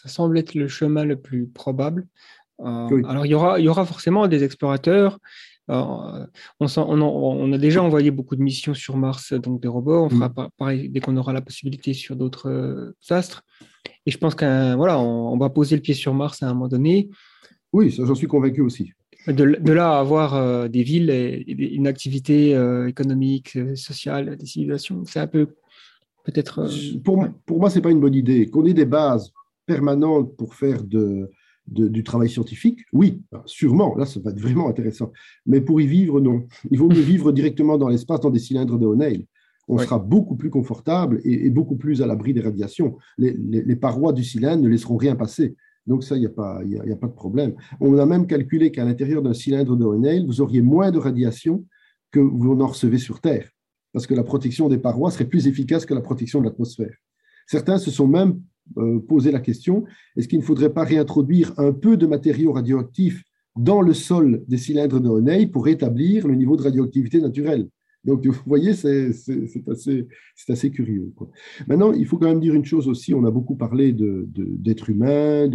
semble 0.07 0.39
être 0.39 0.55
le 0.55 0.69
chemin 0.69 1.05
le 1.05 1.17
plus 1.17 1.49
probable. 1.49 2.07
Euh, 2.61 3.03
alors, 3.07 3.27
il 3.27 3.31
y, 3.31 3.35
aura, 3.35 3.59
il 3.59 3.65
y 3.65 3.69
aura 3.69 3.85
forcément 3.85 4.29
des 4.29 4.45
explorateurs. 4.45 5.19
On, 5.69 6.27
on, 6.61 7.53
a 7.53 7.59
déjà 7.59 7.83
envoyé 7.83 8.13
beaucoup 8.13 8.37
de 8.37 8.43
missions 8.43 8.73
sur 8.73 8.97
Mars, 8.97 9.33
donc 9.33 9.61
des 9.61 9.69
robots. 9.69 10.05
On 10.05 10.11
fera 10.11 10.29
mm. 10.29 10.49
pareil 10.57 10.89
dès 10.89 11.01
qu'on 11.01 11.17
aura 11.17 11.33
la 11.33 11.43
possibilité 11.43 11.93
sur 11.93 12.15
d'autres 12.15 12.95
astres. 13.11 13.43
Et 14.07 14.13
je 14.13 14.19
pense 14.19 14.37
qu'on 14.37 14.77
voilà, 14.77 15.01
on, 15.01 15.37
va 15.37 15.51
poser 15.51 15.75
le 15.75 15.83
pied 15.83 15.95
sur 15.95 16.15
Mars 16.15 16.41
à 16.45 16.47
un 16.47 16.55
moment 16.55 16.69
donné. 16.69 17.11
Oui, 17.73 17.91
j'en 17.91 18.15
suis 18.15 18.29
convaincu 18.29 18.61
aussi. 18.61 18.93
De, 19.27 19.73
là 19.73 19.97
à 19.97 19.99
avoir 19.99 20.35
euh, 20.35 20.69
des 20.69 20.85
villes 20.85 21.11
et, 21.11 21.45
une 21.49 21.89
activité 21.89 22.55
euh, 22.55 22.87
économique, 22.87 23.57
euh, 23.57 23.75
sociale, 23.75 24.37
des 24.37 24.47
civilisations, 24.47 25.03
c'est 25.05 25.19
un 25.19 25.27
peu 25.27 25.49
peut-être. 26.25 26.61
Euh, 26.61 26.99
pour, 27.03 27.25
pour 27.45 27.59
moi, 27.59 27.71
ce 27.71 27.77
n'est 27.77 27.83
pas 27.83 27.91
une 27.91 28.01
bonne 28.01 28.15
idée. 28.15 28.47
Qu'on 28.49 28.65
ait 28.67 28.75
des 28.75 28.85
bases 28.85 29.33
permanentes 29.67 30.37
pour 30.37 30.55
faire 30.55 30.85
de, 30.85 31.31
du 31.67 32.05
travail 32.05 32.29
scientifique, 32.29 32.81
oui, 32.93 33.23
sûrement, 33.47 33.97
là, 33.97 34.07
ça 34.07 34.21
va 34.21 34.31
être 34.31 34.41
vraiment 34.41 34.69
intéressant. 34.69 35.13
Mais 35.47 35.61
pour 35.61 35.81
y 35.81 35.87
vivre, 35.87 36.21
non. 36.21 36.47
Il 36.71 36.79
vaut 36.79 36.89
mieux 36.89 37.01
vivre 37.01 37.33
directement 37.33 37.79
dans 37.79 37.89
l'espace, 37.89 38.21
dans 38.21 38.31
des 38.31 38.39
cylindres 38.39 38.79
de 38.79 38.87
O'Neill. 38.87 39.27
On 39.69 39.79
sera 39.79 39.99
beaucoup 39.99 40.37
plus 40.37 40.51
confortable 40.51 41.21
et, 41.25 41.51
beaucoup 41.51 41.75
plus 41.75 42.01
à 42.01 42.07
l'abri 42.07 42.33
des 42.33 42.41
radiations. 42.41 42.99
Les, 43.19 43.37
les, 43.37 43.75
parois 43.75 44.13
du 44.13 44.23
cylindre 44.23 44.63
ne 44.63 44.69
laisseront 44.69 44.97
rien 44.97 45.17
passer. 45.17 45.57
Donc 45.87 46.03
ça, 46.03 46.17
il 46.17 46.21
n'y 46.21 46.27
a, 46.27 46.31
pas, 46.31 46.63
de 46.63 47.13
problème. 47.13 47.55
On 47.81 47.97
a 47.99 48.07
même 48.07 48.27
calculé 48.27 48.71
qu'à 48.71 48.85
l'intérieur 48.85 49.23
d'un 49.23 49.35
cylindre 49.35 49.77
de 49.77 49.85
O'Neill, 49.85 50.27
vous 50.27 50.41
auriez 50.41 50.61
moins 50.61 50.91
de 50.91 50.99
radiation 50.99 51.65
que 52.11 52.21
vous 52.21 52.53
en 52.61 52.67
recevez 52.67 52.99
sur 52.99 53.21
Terre, 53.21 53.49
parce 53.93 54.07
que 54.07 54.15
la 54.15 54.25
protection 54.25 54.69
des 54.69 54.79
parois 54.79 55.11
serait 55.11 55.27
plus 55.27 55.47
efficace 55.47 55.87
que 55.87 55.95
la 55.95 56.01
protection 56.01 56.41
de 56.41 56.47
l'atmosphère. 56.47 56.95
Certains 57.47 57.79
se 57.79 57.91
sont 57.91 58.09
même 58.09 58.41
euh, 58.79 58.99
poser 58.99 59.31
la 59.31 59.39
question, 59.39 59.85
est-ce 60.17 60.27
qu'il 60.27 60.41
ne 60.41 60.45
faudrait 60.45 60.73
pas 60.73 60.83
réintroduire 60.83 61.55
un 61.57 61.73
peu 61.73 61.97
de 61.97 62.07
matériaux 62.07 62.53
radioactifs 62.53 63.23
dans 63.57 63.81
le 63.81 63.95
sol 63.95 64.43
des 64.49 64.59
cylindres 64.59 65.01
de 65.01 65.09
Honey 65.09 65.47
pour 65.47 65.65
rétablir 65.65 66.27
le 66.27 66.35
niveau 66.35 66.57
de 66.57 66.63
radioactivité 66.63 67.21
naturelle? 67.21 67.69
Donc, 68.07 68.25
vous 68.25 68.43
voyez, 68.47 68.73
c'est 68.73 69.09
assez, 69.69 70.07
assez, 70.49 70.71
curieux. 70.71 71.13
Maintenant, 71.67 71.93
il 71.93 72.07
faut 72.07 72.19
quand 72.19 72.29
même 72.29 72.41
dire 72.41 72.55
une 72.55 72.65
chose 72.65 72.87
aussi, 72.87 73.13
on 73.13 73.25
a 73.25 73.33
beaucoup 73.33 73.57
parlé 73.57 73.93
d'êtres 73.93 74.91
humains 74.91 75.51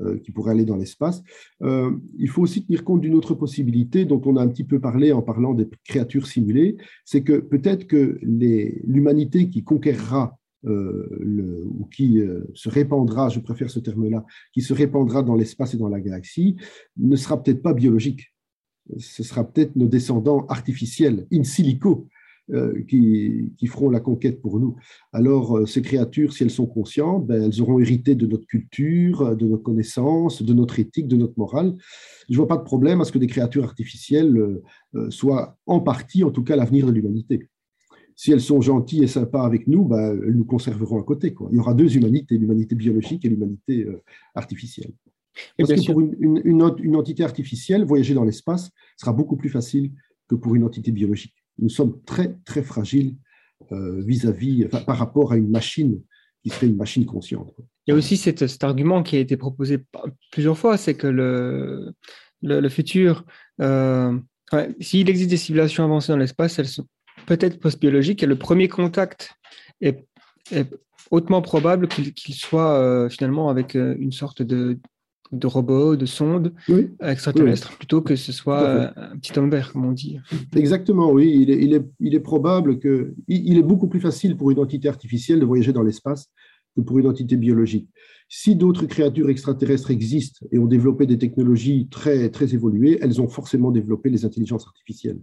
euh, 0.00 0.18
qui 0.18 0.32
pourraient 0.32 0.50
aller 0.50 0.64
dans 0.64 0.76
l'espace. 0.76 1.22
Euh, 1.62 1.92
il 2.18 2.28
faut 2.28 2.42
aussi 2.42 2.66
tenir 2.66 2.82
compte 2.82 3.00
d'une 3.00 3.14
autre 3.14 3.34
possibilité 3.34 4.04
dont 4.04 4.20
on 4.24 4.36
a 4.36 4.42
un 4.42 4.48
petit 4.48 4.64
peu 4.64 4.80
parlé 4.80 5.12
en 5.12 5.22
parlant 5.22 5.54
des 5.54 5.68
créatures 5.84 6.26
simulées, 6.26 6.76
c'est 7.04 7.22
que 7.22 7.38
peut-être 7.38 7.86
que 7.86 8.18
l'humanité 8.22 9.48
qui 9.48 9.62
conquérera 9.62 10.36
euh, 10.66 11.64
ou 11.78 11.84
qui 11.84 12.20
se 12.54 12.68
répandra, 12.68 13.28
je 13.28 13.38
préfère 13.38 13.70
ce 13.70 13.78
terme-là, 13.78 14.24
qui 14.52 14.62
se 14.62 14.74
répandra 14.74 15.22
dans 15.22 15.36
l'espace 15.36 15.74
et 15.74 15.76
dans 15.76 15.88
la 15.88 16.00
galaxie, 16.00 16.56
ne 16.96 17.14
sera 17.14 17.40
peut-être 17.40 17.62
pas 17.62 17.72
biologique. 17.72 18.33
Ce 18.98 19.22
sera 19.22 19.44
peut-être 19.44 19.76
nos 19.76 19.86
descendants 19.86 20.46
artificiels, 20.48 21.26
in 21.32 21.44
silico, 21.44 22.08
euh, 22.52 22.82
qui, 22.86 23.54
feront 23.66 23.88
la 23.88 24.00
conquête 24.00 24.42
pour 24.42 24.60
nous. 24.60 24.76
Alors, 25.12 25.66
ces 25.66 25.80
créatures, 25.80 26.34
si 26.34 26.42
elles 26.42 26.50
sont 26.50 26.66
conscientes, 26.66 27.26
ben, 27.26 27.42
elles 27.42 27.62
auront 27.62 27.78
hérité 27.78 28.14
de 28.14 28.26
notre 28.26 28.46
culture, 28.46 29.34
de 29.34 29.46
nos 29.46 29.56
connaissances, 29.56 30.42
de 30.42 30.52
notre 30.52 30.78
éthique, 30.78 31.08
de 31.08 31.16
notre 31.16 31.38
morale. 31.38 31.74
Je 32.28 32.34
ne 32.34 32.36
vois 32.36 32.48
pas 32.48 32.58
de 32.58 32.64
problème 32.64 33.00
à 33.00 33.04
ce 33.04 33.12
que 33.12 33.18
des 33.18 33.26
créatures 33.26 33.64
artificielles 33.64 34.60
soient 35.08 35.56
en 35.66 35.80
partie, 35.80 36.22
en 36.22 36.30
tout 36.30 36.44
cas, 36.44 36.56
l'avenir 36.56 36.86
de 36.86 36.92
l'humanité 36.92 37.48
si 38.16 38.32
elles 38.32 38.40
sont 38.40 38.60
gentilles 38.60 39.04
et 39.04 39.08
sympas 39.08 39.44
avec 39.44 39.66
nous, 39.66 39.84
bah, 39.84 40.12
elles 40.12 40.36
nous 40.36 40.44
conserveront 40.44 41.00
à 41.00 41.04
côté. 41.04 41.34
Il 41.50 41.56
y 41.56 41.58
aura 41.58 41.74
deux 41.74 41.96
humanités, 41.96 42.38
l'humanité 42.38 42.74
biologique 42.74 43.24
et 43.24 43.28
l'humanité 43.28 43.84
euh, 43.84 44.02
artificielle. 44.34 44.92
Parce 45.58 45.70
que 45.72 45.86
pour 45.86 46.00
une, 46.00 46.40
une, 46.44 46.96
entité 46.96 47.24
artificielle, 47.24 47.84
voyager 47.84 48.14
dans 48.14 48.24
l'espace 48.24 48.70
sera 48.96 49.12
beaucoup 49.12 49.36
plus 49.36 49.50
facile 49.50 49.92
que 50.28 50.34
pour 50.34 50.54
une 50.54 50.64
entité 50.64 50.92
biologique. 50.92 51.34
Nous 51.58 51.68
sommes 51.68 52.02
très, 52.04 52.36
très 52.44 52.62
fragiles 52.62 53.16
euh, 53.72 54.02
vis-à-vis, 54.04 54.66
par 54.86 54.98
rapport 54.98 55.32
à 55.32 55.36
une 55.36 55.50
machine 55.50 56.00
qui 56.42 56.50
serait 56.50 56.66
une 56.66 56.76
machine 56.76 57.06
consciente. 57.06 57.54
Il 57.86 57.90
y 57.90 57.94
a 57.94 57.96
aussi 57.96 58.16
cet, 58.16 58.42
argument 58.64 59.02
qui 59.02 59.16
a 59.16 59.20
été 59.20 59.36
proposé 59.36 59.78
plusieurs 60.32 60.58
fois, 60.58 60.76
c'est 60.76 60.94
que 60.94 61.06
le, 61.06 61.94
le, 62.42 62.68
futur, 62.68 63.24
euh, 63.60 64.18
s'il 64.80 65.08
existe 65.08 65.30
des 65.30 65.36
civilisations 65.36 65.84
avancées 65.84 66.12
dans 66.12 66.18
l'espace, 66.18 66.58
elles 66.58 66.68
sont 66.68 66.86
peut-être 67.26 67.58
post-biologique, 67.60 68.22
et 68.22 68.26
le 68.26 68.36
premier 68.36 68.68
contact 68.68 69.32
est, 69.80 70.04
hautement 71.10 71.40
probable 71.40 71.86
qu'il 71.88 72.34
soit 72.34 72.78
euh, 72.78 73.08
finalement 73.08 73.48
avec 73.48 73.74
une 73.74 74.12
sorte 74.12 74.42
de, 74.42 74.78
de 75.38 75.46
robot, 75.46 75.96
de 75.96 76.06
sonde 76.06 76.52
extraterrestre, 77.00 77.76
plutôt 77.76 78.00
que 78.00 78.16
ce 78.16 78.32
soit 78.32 78.92
un 78.98 79.16
petit 79.16 79.38
homme 79.38 79.50
vert, 79.50 79.72
comme 79.72 79.84
on 79.84 79.92
dit. 79.92 80.18
Exactement, 80.54 81.10
oui. 81.10 81.36
Il 81.40 81.50
est, 81.50 81.62
il 81.62 81.74
est, 81.74 81.84
il 82.00 82.14
est 82.14 82.20
probable 82.20 82.78
que. 82.78 83.14
Il, 83.28 83.58
est 83.58 83.62
beaucoup 83.62 83.88
plus 83.88 84.00
facile 84.00 84.36
pour 84.36 84.50
une 84.50 84.58
entité 84.58 84.88
artificielle 84.88 85.40
de 85.40 85.44
voyager 85.44 85.72
dans 85.72 85.82
l'espace 85.82 86.30
que 86.76 86.80
pour 86.80 86.98
une 86.98 87.06
entité 87.06 87.36
biologique. 87.36 87.88
Si 88.28 88.56
d'autres 88.56 88.86
créatures 88.86 89.30
extraterrestres 89.30 89.90
existent 89.90 90.46
et 90.50 90.58
ont 90.58 90.66
développé 90.66 91.06
des 91.06 91.18
technologies 91.18 91.88
très, 91.90 92.30
très 92.30 92.54
évoluées, 92.54 92.98
elles 93.00 93.20
ont 93.20 93.28
forcément 93.28 93.70
développé 93.70 94.10
les 94.10 94.24
intelligences 94.24 94.66
artificielles. 94.66 95.20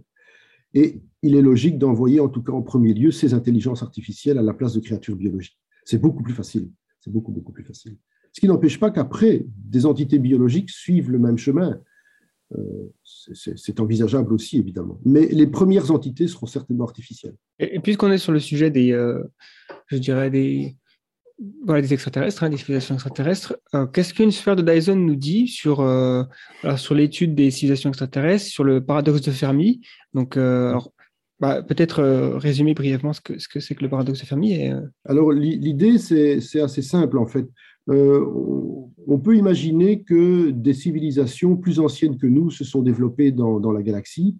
Et 0.74 1.02
il 1.22 1.36
est 1.36 1.42
logique 1.42 1.78
d'envoyer, 1.78 2.20
en 2.20 2.28
tout 2.28 2.42
cas 2.42 2.52
en 2.52 2.62
premier 2.62 2.94
lieu, 2.94 3.10
ces 3.10 3.34
intelligences 3.34 3.82
artificielles 3.82 4.38
à 4.38 4.42
la 4.42 4.54
place 4.54 4.72
de 4.72 4.80
créatures 4.80 5.16
biologiques. 5.16 5.58
C'est 5.84 6.00
beaucoup 6.00 6.22
plus 6.22 6.32
facile. 6.32 6.70
C'est 7.00 7.12
beaucoup, 7.12 7.32
beaucoup 7.32 7.52
plus 7.52 7.64
facile. 7.64 7.96
Ce 8.32 8.40
qui 8.40 8.48
n'empêche 8.48 8.80
pas 8.80 8.90
qu'après, 8.90 9.44
des 9.64 9.86
entités 9.86 10.18
biologiques 10.18 10.70
suivent 10.70 11.10
le 11.10 11.18
même 11.18 11.38
chemin. 11.38 11.80
Euh, 12.58 12.92
c'est 13.04 13.80
envisageable 13.80 14.32
aussi, 14.32 14.58
évidemment. 14.58 15.00
Mais 15.04 15.26
les 15.26 15.46
premières 15.46 15.90
entités 15.90 16.28
seront 16.28 16.46
certainement 16.46 16.84
artificielles. 16.84 17.36
Et, 17.58 17.78
puisqu'on 17.80 18.10
est 18.10 18.18
sur 18.18 18.32
le 18.32 18.40
sujet 18.40 18.70
des, 18.70 18.92
euh, 18.92 19.22
je 19.86 19.96
dirais, 19.96 20.30
des, 20.30 20.76
voilà, 21.64 21.82
des 21.82 21.92
extraterrestres, 21.92 22.42
hein, 22.42 22.50
des 22.50 22.56
civilisations 22.56 22.94
extraterrestres. 22.94 23.56
Euh, 23.74 23.86
qu'est-ce 23.86 24.12
qu'une 24.14 24.32
sphère 24.32 24.56
de 24.56 24.62
Dyson 24.62 24.96
nous 24.96 25.16
dit 25.16 25.48
sur, 25.48 25.76
sur 26.76 26.94
l'étude 26.94 27.34
des 27.34 27.50
civilisations 27.50 27.90
extraterrestres, 27.90 28.46
sur 28.46 28.64
le 28.64 28.84
paradoxe 28.84 29.22
de 29.22 29.30
Fermi? 29.30 29.80
Donc, 30.14 30.38
bah, 31.40 31.62
peut-être 31.62 32.02
résumer 32.36 32.74
brièvement 32.74 33.12
ce 33.12 33.20
que 33.20 33.38
c'est 33.38 33.60
ce 33.60 33.74
que, 33.74 33.82
le 33.82 33.90
paradoxe 33.90 34.20
de 34.20 34.26
Fermi. 34.26 34.52
Et, 34.52 34.72
Alors, 35.04 35.32
l'idée, 35.32 35.98
c'est 35.98 36.60
assez 36.60 36.82
simple, 36.82 37.18
en 37.18 37.26
fait. 37.26 37.46
On 37.88 39.18
peut 39.22 39.36
imaginer 39.36 40.02
que 40.02 40.50
des 40.50 40.74
civilisations 40.74 41.56
plus 41.56 41.80
anciennes 41.80 42.16
que 42.16 42.26
nous 42.26 42.50
se 42.50 42.64
sont 42.64 42.82
développées 42.82 43.32
dans, 43.32 43.60
dans 43.60 43.72
la 43.72 43.82
galaxie. 43.82 44.36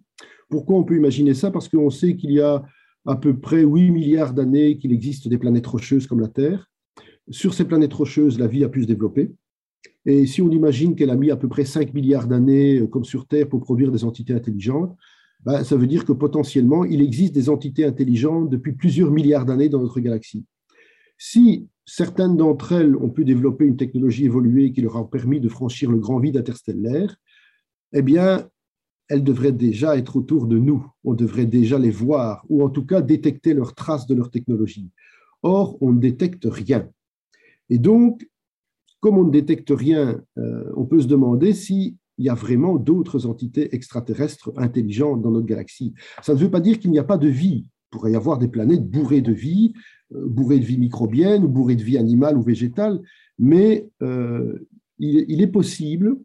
Pourquoi 0.49 0.77
on 0.77 0.83
peut 0.83 0.95
imaginer 0.95 1.33
ça? 1.33 1.51
Parce 1.51 1.67
qu'on 1.67 1.89
sait 1.89 2.15
qu'il 2.15 2.31
y 2.31 2.39
a 2.39 2.63
à 3.05 3.15
peu 3.15 3.37
près 3.37 3.63
8 3.63 3.91
milliards 3.91 4.33
d'années 4.33 4.77
qu'il 4.77 4.93
existe 4.93 5.27
des 5.27 5.37
planètes 5.37 5.67
rocheuses 5.67 6.07
comme 6.07 6.21
la 6.21 6.27
Terre. 6.27 6.69
Sur 7.29 7.53
ces 7.53 7.65
planètes 7.65 7.93
rocheuses, 7.93 8.39
la 8.39 8.47
vie 8.47 8.63
a 8.63 8.69
pu 8.69 8.83
se 8.83 8.87
développer. 8.87 9.31
Et 10.05 10.25
si 10.25 10.41
on 10.41 10.51
imagine 10.51 10.95
qu'elle 10.95 11.09
a 11.09 11.15
mis 11.15 11.31
à 11.31 11.37
peu 11.37 11.47
près 11.47 11.65
5 11.65 11.93
milliards 11.93 12.27
d'années, 12.27 12.79
euh, 12.79 12.87
comme 12.87 13.05
sur 13.05 13.25
Terre, 13.25 13.47
pour 13.47 13.61
produire 13.61 13.91
des 13.91 14.03
entités 14.03 14.33
intelligentes, 14.33 14.95
ben, 15.45 15.63
ça 15.63 15.75
veut 15.75 15.87
dire 15.87 16.05
que 16.05 16.13
potentiellement, 16.13 16.85
il 16.85 17.01
existe 17.01 17.33
des 17.33 17.49
entités 17.49 17.85
intelligentes 17.85 18.49
depuis 18.49 18.73
plusieurs 18.73 19.11
milliards 19.11 19.45
d'années 19.45 19.69
dans 19.69 19.81
notre 19.81 19.99
galaxie. 19.99 20.45
Si 21.17 21.67
certaines 21.85 22.37
d'entre 22.37 22.73
elles 22.73 22.95
ont 22.95 23.09
pu 23.09 23.25
développer 23.25 23.65
une 23.65 23.77
technologie 23.77 24.25
évoluée 24.25 24.71
qui 24.71 24.81
leur 24.81 24.97
a 24.97 25.09
permis 25.09 25.39
de 25.39 25.49
franchir 25.49 25.91
le 25.91 25.99
grand 25.99 26.19
vide 26.19 26.37
interstellaire, 26.37 27.15
eh 27.93 28.01
bien, 28.01 28.49
elles 29.09 29.23
devraient 29.23 29.51
déjà 29.51 29.97
être 29.97 30.15
autour 30.15 30.47
de 30.47 30.57
nous. 30.57 30.85
On 31.03 31.13
devrait 31.13 31.45
déjà 31.45 31.77
les 31.77 31.91
voir, 31.91 32.45
ou 32.49 32.63
en 32.63 32.69
tout 32.69 32.85
cas 32.85 33.01
détecter 33.01 33.53
leurs 33.53 33.75
traces 33.75 34.07
de 34.07 34.15
leur 34.15 34.31
technologie. 34.31 34.89
Or, 35.43 35.77
on 35.81 35.91
ne 35.91 35.99
détecte 35.99 36.47
rien. 36.49 36.89
Et 37.69 37.77
donc, 37.77 38.27
comme 38.99 39.17
on 39.17 39.25
ne 39.25 39.31
détecte 39.31 39.71
rien, 39.75 40.21
euh, 40.37 40.71
on 40.77 40.85
peut 40.85 41.01
se 41.01 41.07
demander 41.07 41.53
s'il 41.53 41.95
y 42.17 42.29
a 42.29 42.33
vraiment 42.33 42.77
d'autres 42.77 43.25
entités 43.25 43.75
extraterrestres 43.75 44.53
intelligentes 44.55 45.21
dans 45.21 45.31
notre 45.31 45.45
galaxie. 45.45 45.93
Ça 46.21 46.33
ne 46.33 46.39
veut 46.39 46.49
pas 46.49 46.61
dire 46.61 46.79
qu'il 46.79 46.91
n'y 46.91 46.99
a 46.99 47.03
pas 47.03 47.17
de 47.17 47.27
vie. 47.27 47.65
Il 47.65 47.89
pourrait 47.89 48.13
y 48.13 48.15
avoir 48.15 48.37
des 48.37 48.47
planètes 48.47 48.89
bourrées 48.89 49.21
de 49.21 49.33
vie, 49.33 49.73
euh, 50.15 50.27
bourrées 50.27 50.59
de 50.59 50.65
vie 50.65 50.77
microbienne, 50.77 51.45
bourrées 51.45 51.75
de 51.75 51.83
vie 51.83 51.97
animale 51.97 52.37
ou 52.37 52.41
végétale, 52.41 53.01
mais 53.37 53.89
euh, 54.01 54.67
il, 54.99 55.41
est 55.41 55.47
possible 55.47 56.17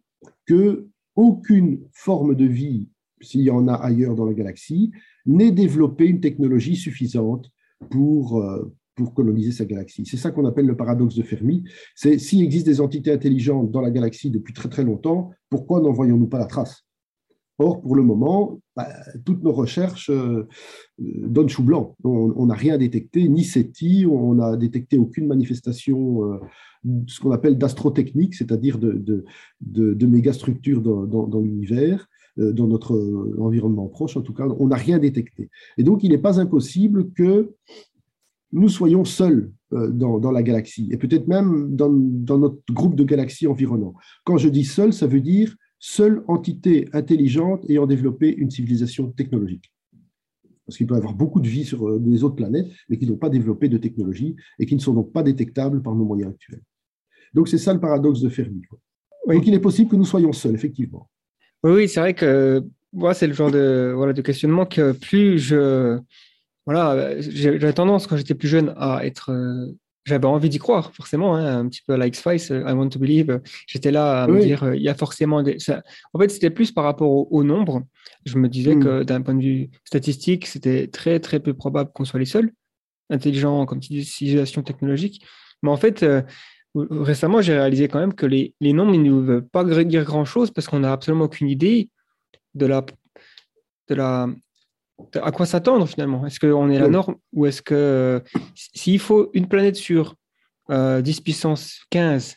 que 0.47 0.87
aucune 1.17 1.81
forme 1.93 2.35
de 2.35 2.45
vie, 2.45 2.89
s'il 3.21 3.43
y 3.43 3.51
en 3.51 3.67
a 3.69 3.75
ailleurs 3.75 4.15
dans 4.15 4.27
la 4.27 4.35
galaxie, 4.35 4.93
n'ait 5.27 5.51
développé 5.51 6.07
une 6.07 6.21
technologie 6.21 6.77
suffisante 6.77 7.51
pour, 7.91 8.45
pour 8.95 9.15
coloniser 9.15 9.53
sa 9.53 9.65
galaxie. 9.65 10.05
C'est 10.07 10.17
ça 10.17 10.31
qu'on 10.31 10.45
appelle 10.45 10.67
le 10.67 10.77
paradoxe 10.77 11.15
de 11.15 11.23
Fermi. 11.23 11.65
C'est 11.95 12.19
s'il 12.19 12.43
existe 12.43 12.67
des 12.67 12.81
entités 12.81 13.11
intelligentes 13.11 13.71
dans 13.71 13.81
la 13.81 13.91
galaxie 13.91 14.31
depuis 14.31 14.53
très 14.53 14.69
très 14.69 14.85
longtemps, 14.85 15.31
pourquoi 15.51 15.81
n'en 15.81 15.93
voyons-nous 15.93 16.29
pas 16.29 16.39
la 16.39 16.47
trace? 16.47 16.88
Or, 17.59 17.81
pour 17.81 17.97
le 17.97 18.03
moment, 18.03 18.61
bah, 18.77 18.89
toutes 19.25 19.43
nos 19.43 19.53
recherches 19.53 20.11
euh, 20.11 20.47
donnent 20.99 21.49
chou 21.49 21.65
blanc. 21.65 21.97
On 22.05 22.47
n'a 22.47 22.55
rien 22.55 22.79
détecté, 22.79 23.29
ni 23.29 23.43
SETI, 23.43 24.07
on 24.07 24.35
n'a 24.35 24.57
détecté 24.57 24.97
aucune 24.97 25.27
manifestation, 25.27 26.25
euh, 26.25 26.39
ce 27.09 27.21
qu'on 27.21 27.33
appelle 27.33 27.59
d'astrotechnique, 27.59 28.35
c'est-à-dire 28.35 28.79
de, 28.79 28.93
de, 28.93 29.25
de, 29.61 30.07
mégastructures 30.07 30.81
dans, 30.81 31.41
l'univers 31.41 32.07
euh, 32.39 32.53
dans 32.53 32.69
notre 32.69 32.97
environnement 33.41 33.89
proche, 33.89 34.17
en 34.17 34.23
tout 34.23 34.35
cas, 34.35 34.47
on 34.59 34.69
n'a 34.69 34.77
rien 34.77 34.99
détecté. 34.99 35.51
Et 35.77 35.83
donc, 35.83 36.05
il 36.05 36.11
n'est 36.11 36.19
pas 36.19 36.41
impossible 36.41 37.13
que 37.13 37.55
nous 38.53 38.69
soyons 38.69 39.05
seuls 39.05 39.53
euh, 39.73 39.89
dans, 39.91 40.31
la 40.31 40.43
galaxie, 40.43 40.89
et 40.91 40.97
peut-être 40.97 41.29
même 41.29 41.75
dans, 41.77 41.91
notre 41.91 42.61
groupe 42.71 42.95
de 42.95 43.05
galaxies 43.05 43.47
environnantes. 43.47 43.97
Quand 44.25 44.39
je 44.39 44.49
dis 44.49 44.65
seul, 44.65 44.93
ça 44.93 45.07
veut 45.07 45.21
dire 45.21 45.55
seule 45.79 46.23
entité 46.29 46.89
intelligente 46.93 47.65
ayant 47.69 47.87
développé 47.87 48.35
une 48.35 48.51
civilisation 48.51 49.11
technologique. 49.11 49.73
parce 50.67 50.77
qu'il 50.77 50.87
peut 50.87 50.95
y 50.95 50.99
avoir 50.99 51.15
beaucoup 51.15 51.41
de 51.41 51.49
vie 51.49 51.65
sur 51.65 51.99
des 51.99 52.25
autres 52.25 52.37
planètes, 52.37 52.67
mais 52.89 52.99
qui 52.99 53.07
n'ont 53.07 53.17
pas 53.17 53.31
développé 53.31 53.69
de 53.69 53.79
technologie 53.79 54.37
et 54.59 54.67
qui 54.67 54.75
ne 54.75 54.81
sont 54.81 54.93
donc 54.93 55.13
pas 55.13 55.23
détectables 55.23 55.83
par 55.83 55.95
nos 55.95 56.05
moyens 56.05 56.33
actuels. 56.33 56.63
Donc 57.33 57.49
c'est 57.49 57.59
ça 57.59 57.73
le 57.73 57.81
paradoxe 57.81 58.21
de 58.21 58.29
Fermi. 58.29 58.63
Donc 59.27 59.47
il 59.47 59.55
est 59.55 59.61
possible 59.61 59.91
que 59.91 59.97
nous 59.97 60.05
soyons 60.05 60.33
seuls, 60.33 60.55
effectivement. 60.55 61.09
Oui, 61.63 61.73
oui 61.73 61.89
c'est 61.89 62.01
vrai 62.01 62.15
que 62.15 62.63
moi, 62.93 63.15
c'est 63.15 63.27
le 63.27 63.35
genre 63.35 63.51
de, 63.51 63.93
voilà, 63.95 64.13
de 64.13 64.23
questionnement 64.23 64.67
que 64.67 64.93
plus 64.93 65.39
je. 65.39 65.99
Voilà, 66.67 67.19
j'avais 67.21 67.73
tendance, 67.73 68.07
quand 68.07 68.17
j'étais 68.17 68.35
plus 68.35 68.49
jeune, 68.49 68.75
à 68.77 69.07
être. 69.07 69.31
Euh, 70.09 70.19
j'avais 70.19 70.27
envie 70.27 70.49
d'y 70.49 70.59
croire, 70.59 70.93
forcément, 70.93 71.37
hein, 71.37 71.59
un 71.61 71.69
petit 71.69 71.83
peu 71.87 71.95
à 71.95 71.97
la 71.97 72.07
X-Files, 72.07 72.65
I 72.67 72.73
want 72.73 72.89
to 72.91 72.99
believe. 72.99 73.41
J'étais 73.67 73.91
là 73.91 74.25
à 74.25 74.27
me 74.27 74.41
dire, 74.41 74.65
euh, 74.65 74.77
il 74.77 74.83
y 74.83 74.89
a 74.89 74.95
forcément 74.95 75.43
des. 75.43 75.59
Ça... 75.59 75.83
En 76.13 76.19
fait, 76.19 76.29
c'était 76.29 76.51
plus 76.51 76.73
par 76.73 76.85
rapport 76.85 77.33
au, 77.33 77.45
nombre. 77.45 77.83
Je 78.25 78.37
me 78.39 78.49
disais 78.49 78.75
hmm. 78.75 78.85
que 78.85 79.03
d'un 79.05 79.23
point 79.23 79.35
de 79.35 79.43
vue 79.43 79.71
statistique, 79.85 80.47
c'était 80.47 80.87
très, 80.89 81.21
très 81.21 81.41
peu 81.41 81.55
probable 81.55 81.91
qu'on 81.95 82.05
soit 82.05 82.21
les 82.21 82.27
seuls, 82.27 82.53
intelligents, 83.11 83.65
comme 83.67 83.83
civilisation 83.83 84.63
technologique. 84.63 85.25
Mais 85.63 85.71
en 85.71 85.77
fait, 85.77 86.03
euh, 86.03 86.23
récemment, 86.75 87.41
j'ai 87.41 87.55
réalisé 87.55 87.89
quand 87.89 87.99
même 87.99 88.15
que 88.15 88.27
les, 88.27 88.55
les 88.61 88.73
nombres 88.73 88.95
ils 88.95 89.03
ne 89.03 89.13
veulent 89.21 89.49
pas 89.49 89.65
dire 89.65 90.05
grand-chose 90.05 90.51
parce 90.51 90.69
qu'on 90.69 90.81
n'a 90.81 90.93
absolument 90.93 91.25
aucune 91.25 91.49
idée 91.49 91.91
de 92.55 92.67
la, 92.67 92.85
de 93.89 93.95
la, 93.95 94.29
à 95.15 95.31
quoi 95.33 95.47
s'attendre 95.47 95.87
finalement? 95.87 96.27
Est-ce 96.27 96.41
qu'on 96.41 96.71
est 96.71 96.79
la 96.79 96.89
norme 96.89 97.17
ou 97.33 97.47
est-ce 97.47 97.63
que 97.63 98.23
s'il 98.55 98.99
faut 98.99 99.31
une 99.33 99.49
planète 99.49 99.77
sur 99.77 100.15
10 100.69 100.75
euh, 100.75 101.03
puissance 101.23 101.81
15 101.91 102.37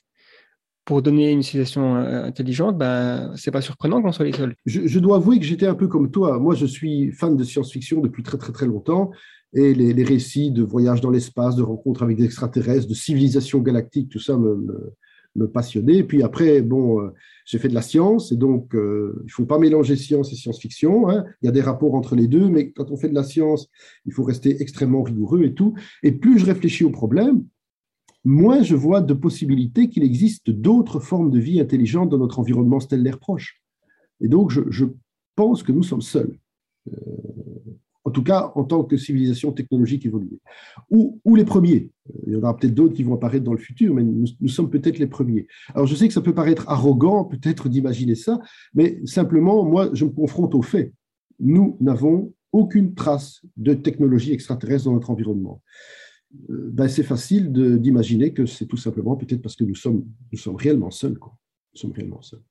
pour 0.86 1.02
donner 1.02 1.32
une 1.32 1.44
civilisation 1.44 1.96
euh, 1.96 2.24
intelligente, 2.26 2.78
ben, 2.78 3.34
c'est 3.36 3.52
pas 3.52 3.62
surprenant 3.62 4.02
qu'on 4.02 4.12
soit 4.12 4.26
les 4.26 4.34
seuls. 4.34 4.56
Je, 4.66 4.88
je 4.88 5.00
dois 5.00 5.18
avouer 5.18 5.40
que 5.40 5.46
j'étais 5.46 5.68
un 5.68 5.76
peu 5.76 5.88
comme 5.88 6.12
toi. 6.12 6.40
Moi, 6.40 6.56
je 6.56 6.66
suis 6.66 7.12
fan 7.12 7.38
de 7.38 7.44
science-fiction 7.44 8.02
depuis 8.02 8.24
très 8.24 8.38
très 8.38 8.52
très 8.52 8.66
longtemps 8.66 9.12
et 9.54 9.74
les, 9.74 9.94
les 9.94 10.04
récits 10.04 10.52
de 10.52 10.64
voyages 10.64 11.02
dans 11.02 11.10
l'espace, 11.10 11.56
de 11.56 11.62
rencontres 11.62 12.04
avec 12.04 12.18
des 12.18 12.26
extraterrestres, 12.26 12.88
de 12.88 12.94
civilisations 12.94 13.60
galactiques, 13.60 14.10
tout 14.10 14.20
ça 14.20 14.38
me, 14.38 14.56
me, 14.56 14.94
me 15.36 15.48
passionnait. 15.48 15.98
Et 15.98 16.04
puis 16.04 16.24
après, 16.24 16.62
bon, 16.62 17.02
euh, 17.02 17.14
j'ai 17.46 17.58
fait 17.58 17.70
de 17.70 17.74
la 17.74 17.82
science, 17.82 18.32
et 18.32 18.38
donc 18.38 18.76
euh, 18.76 19.16
il 19.22 19.26
ne 19.26 19.32
faut 19.32 19.46
pas 19.46 19.60
mélanger 19.60 19.96
science 19.96 20.32
et 20.32 20.36
science-fiction. 20.36 21.10
Hein. 21.10 21.26
Il 21.42 21.46
y 21.46 21.50
a 21.50 21.52
des 21.52 21.62
rapports 21.62 21.94
entre 21.96 22.16
les 22.16 22.28
deux, 22.28 22.50
mais 22.50 22.72
quand 22.72 22.92
on 22.92 22.98
fait 22.98 23.10
de 23.10 23.16
la 23.16 23.24
science, 23.24 23.70
il 24.06 24.14
faut 24.14 24.24
rester 24.24 24.62
extrêmement 24.62 25.04
rigoureux 25.04 25.44
et 25.44 25.54
tout. 25.54 25.74
Et 26.04 26.12
plus 26.12 26.40
je 26.40 26.46
réfléchis 26.46 26.84
au 26.84 26.92
problème, 26.92 27.46
moins 28.24 28.62
je 28.62 28.76
vois 28.76 29.02
de 29.02 29.14
possibilités 29.14 29.90
qu'il 29.90 30.04
existe 30.04 30.50
d'autres 30.50 31.00
formes 31.00 31.32
de 31.32 31.40
vie 31.40 31.60
intelligentes 31.60 32.10
dans 32.10 32.18
notre 32.18 32.40
environnement 32.40 32.80
stellaire 32.80 33.20
proche. 33.20 33.62
Et 34.22 34.28
donc, 34.28 34.52
je, 34.52 34.62
je 34.70 34.86
pense 35.36 35.64
que 35.64 35.72
nous 35.72 35.84
sommes 35.84 36.02
seuls. 36.02 36.38
Euh, 36.88 36.94
en 38.12 38.14
tout 38.14 38.24
cas 38.24 38.52
en 38.56 38.66
tant 38.66 38.84
que 38.84 38.98
civilisation 38.98 39.54
technologique 39.54 40.06
évoluée. 40.06 40.42
Ou, 40.90 41.22
les 41.34 41.46
premiers. 41.46 41.90
Il 42.28 42.34
y 42.34 42.36
en 42.36 42.40
aura 42.40 42.58
peut-être 42.58 42.74
d'autres 42.74 42.94
qui 42.94 43.04
vont 43.04 43.14
apparaître 43.14 43.46
dans 43.46 43.54
le 43.54 43.58
futur, 43.58 43.94
mais 43.94 44.04
nous, 44.04 44.50
sommes 44.50 44.70
peut-être 44.70 45.00
les 45.00 45.08
premiers. 45.08 45.48
Alors 45.74 45.88
je 45.88 45.96
sais 45.96 46.10
que 46.10 46.14
ça 46.14 46.20
peut 46.20 46.34
paraître 46.34 46.68
arrogant 46.68 47.24
peut-être 47.24 47.70
d'imaginer 47.70 48.16
ça, 48.16 48.42
mais 48.74 49.00
simplement, 49.06 49.64
moi, 49.64 49.90
je 49.94 50.04
me 50.04 50.10
confronte 50.10 50.56
au 50.56 50.62
fait. 50.62 50.92
Nous 51.40 51.78
n'avons 51.80 52.34
aucune 52.52 52.96
trace 52.96 53.42
de 53.56 53.74
technologie 53.74 54.34
extraterrestre 54.34 54.86
dans 54.86 54.94
notre 54.94 55.10
environnement. 55.10 55.62
Euh, 56.50 56.70
ben, 56.74 56.90
c'est 56.90 57.04
facile 57.04 57.54
d'imaginer 57.54 58.34
que 58.34 58.46
c'est 58.46 58.66
tout 58.66 58.76
simplement 58.76 59.16
peut-être 59.16 59.42
parce 59.42 59.56
que 59.56 59.64
nous 59.64 59.76
sommes, 59.76 60.04
nous 60.34 60.38
sommes 60.38 60.58
réellement 60.58 60.92
seuls. 60.92 61.18
Nous 61.22 61.80
sommes 61.80 61.94
réellement 61.94 62.22
seuls. 62.22 62.42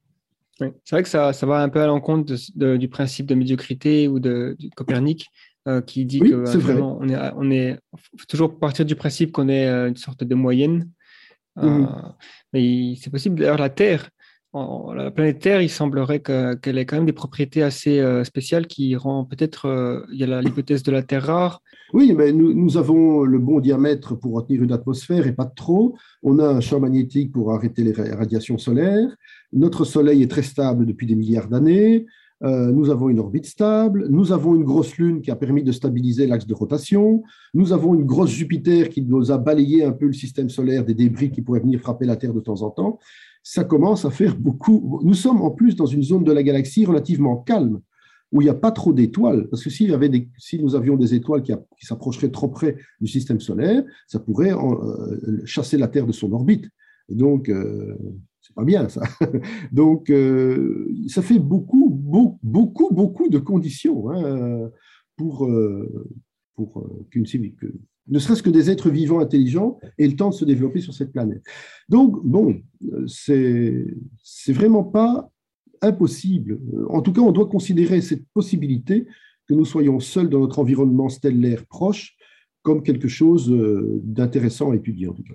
C'est 0.85 0.91
vrai 0.95 1.03
que 1.03 1.09
ça, 1.09 1.33
va 1.43 1.63
un 1.63 1.69
peu 1.69 1.81
à 1.81 1.87
l'encontre 1.87 2.35
du 2.77 2.89
principe 2.89 3.27
de 3.27 3.35
médiocrité 3.35 4.09
ou 4.09 4.21
de, 4.21 4.57
Copernic, 4.77 5.27
euh, 5.69 5.83
qui 5.83 6.07
dit 6.07 6.21
que 6.21 6.57
vraiment, 6.57 6.97
on, 7.03 7.09
est, 7.11 7.19
on 7.37 7.51
est 7.51 7.79
toujours 8.29 8.59
partir 8.59 8.87
du 8.87 8.97
principe 8.97 9.31
qu'on 9.31 9.51
est 9.51 9.69
euh, 9.69 9.89
une 9.89 9.97
sorte 9.97 10.25
de 10.25 10.35
moyenne. 10.35 10.89
Euh, 11.59 11.67
mhm. 11.67 12.15
mais 12.55 12.95
c'est 12.99 13.11
possible. 13.11 13.39
D'ailleurs, 13.39 13.59
la 13.59 13.69
Terre, 13.69 14.09
la 14.55 15.11
planète 15.11 15.41
Terre, 15.41 15.61
il 15.61 15.69
semblerait 15.69 16.21
qu'elle 16.21 16.79
ait 16.79 16.87
quand 16.87 16.97
même 16.97 17.05
des 17.05 17.13
propriétés 17.13 17.63
assez 17.63 18.03
spéciales 18.25 18.69
qui 18.69 18.97
rend 18.97 19.27
peut-être. 19.27 20.07
il 20.11 20.19
y 20.19 20.25
a 20.25 20.41
l'hypothèse 20.43 20.83
de 20.83 20.93
la 20.93 21.03
Terre 21.03 21.27
rare. 21.27 21.61
Oui, 21.93 22.15
mais 22.17 22.33
nous, 22.33 22.55
nous, 22.55 22.79
avons 22.79 23.25
le 23.25 23.39
bon 23.39 23.61
diamètre 23.61 24.19
pour 24.19 24.33
retenir 24.33 24.63
une 24.63 24.73
atmosphère 24.73 25.27
et 25.27 25.33
pas 25.33 25.45
trop. 25.45 25.95
On 26.23 26.39
a 26.39 26.49
un 26.49 26.61
champ 26.61 26.81
magnétique 26.81 27.33
pour 27.33 27.53
arrêter 27.53 27.85
les 27.85 27.93
radiations 27.93 28.57
solaires. 28.57 29.15
Notre 29.53 29.85
Soleil 29.85 30.23
est 30.23 30.31
très 30.31 30.43
stable 30.43 30.87
depuis 30.87 31.07
des 31.07 31.17
milliards 31.17 31.49
d'années. 31.49 32.07
Euh, 32.43 32.73
nous 32.73 32.89
avons 32.89 33.11
une 33.11 33.19
orbite 33.19 33.45
stable, 33.45 34.07
nous 34.09 34.33
avons 34.33 34.55
une 34.55 34.65
grosse 34.65 34.97
Lune 34.97 35.21
qui 35.21 35.31
a 35.31 35.37
permis 35.37 35.63
de 35.63 35.73
stabiliser 35.73 36.27
l'axe 36.27 36.47
de 36.47 36.55
rotation, 36.55 37.23
nous 37.53 37.73
avons 37.73 37.95
une 37.95 38.07
grosse 38.07 38.31
Jupiter 38.31 38.89
qui 38.89 39.03
nous 39.03 39.31
a 39.31 39.37
balayé 39.37 39.85
un 39.85 39.93
peu 39.93 40.07
le 40.07 40.15
système 40.15 40.49
solaire 40.49 40.85
des 40.85 40.95
débris 40.95 41.31
qui 41.31 41.43
pourraient 41.43 41.61
venir 41.61 41.81
frapper 41.81 42.07
la 42.07 42.17
Terre 42.17 42.33
de 42.33 42.41
temps 42.41 42.63
en 42.63 42.71
temps. 42.71 42.99
Ça 43.43 43.65
commence 43.65 44.07
à 44.07 44.11
faire 44.11 44.37
beaucoup. 44.37 45.01
Nous 45.03 45.15
sommes 45.15 45.43
en 45.43 45.51
plus 45.51 45.77
dans 45.77 45.87
une 45.87 46.03
zone 46.03 46.25
de 46.25 46.33
la 46.33 46.43
galaxie 46.43 46.87
relativement 46.87 47.37
calme, 47.37 47.81
où 48.33 48.41
il 48.41 48.45
n'y 48.45 48.51
a 48.51 48.55
pas 48.55 48.71
trop 48.71 48.93
d'étoiles, 48.93 49.49
parce 49.49 49.63
que 49.63 49.71
si 49.71 49.89
nous 50.63 50.75
avions 50.75 50.97
des 50.97 51.15
étoiles 51.15 51.43
qui, 51.43 51.53
s'approcheraient 51.81 52.31
trop 52.31 52.49
près 52.49 52.77
du 53.01 53.09
système 53.09 53.41
solaire, 53.41 53.83
ça 54.07 54.19
pourrait 54.19 54.53
euh, 54.53 55.43
chasser 55.45 55.77
la 55.77 55.89
Terre 55.89 56.07
de 56.07 56.13
son 56.13 56.33
orbite. 56.33 56.69
Donc, 57.11 57.49
euh, 57.49 57.97
c'est 58.51 58.55
pas 58.55 58.65
bien 58.65 58.89
ça. 58.89 59.03
Donc, 59.73 60.11
euh, 60.11 60.93
ça 61.07 61.23
fait 61.23 61.39
beaucoup, 61.39 61.89
beaucoup, 61.91 62.39
beaucoup, 62.43 62.93
beaucoup 62.93 63.29
de 63.29 63.39
conditions 63.39 64.11
hein, 64.11 64.71
pour, 65.17 65.47
euh, 65.47 66.09
pour 66.55 66.81
euh, 66.81 67.07
qu'une 67.11 67.27
que, 67.27 67.73
ne 68.09 68.19
serait-ce 68.19 68.43
que 68.43 68.51
des 68.51 68.71
êtres 68.71 68.91
vivants 68.91 69.21
intelligents 69.21 69.79
aient 69.99 70.09
le 70.09 70.17
temps 70.17 70.31
de 70.31 70.35
se 70.35 70.45
développer 70.45 70.81
sur 70.81 70.95
cette 70.95 71.13
planète. 71.13 71.45
Donc, 71.89 72.25
bon, 72.25 72.61
c'est 73.07 73.87
vraiment 74.49 74.83
pas 74.83 75.31
impossible. 75.81 76.61
En 76.89 77.03
tout 77.03 77.13
cas, 77.13 77.21
on 77.21 77.33
doit 77.33 77.47
considérer 77.47 78.01
cette 78.01 78.27
possibilité 78.35 79.07
que 79.47 79.55
nous 79.55 79.65
soyons 79.65 80.01
seuls 80.01 80.29
dans 80.29 80.41
notre 80.41 80.59
environnement 80.59 81.09
stellaire 81.09 81.65
proche 81.67 82.17
comme 82.63 82.83
quelque 82.83 83.09
chose 83.09 83.49
d'intéressant 84.03 84.73
à 84.73 84.77
étudier, 84.77 85.07
en 85.07 85.15
tout 85.15 85.23
cas, 85.23 85.35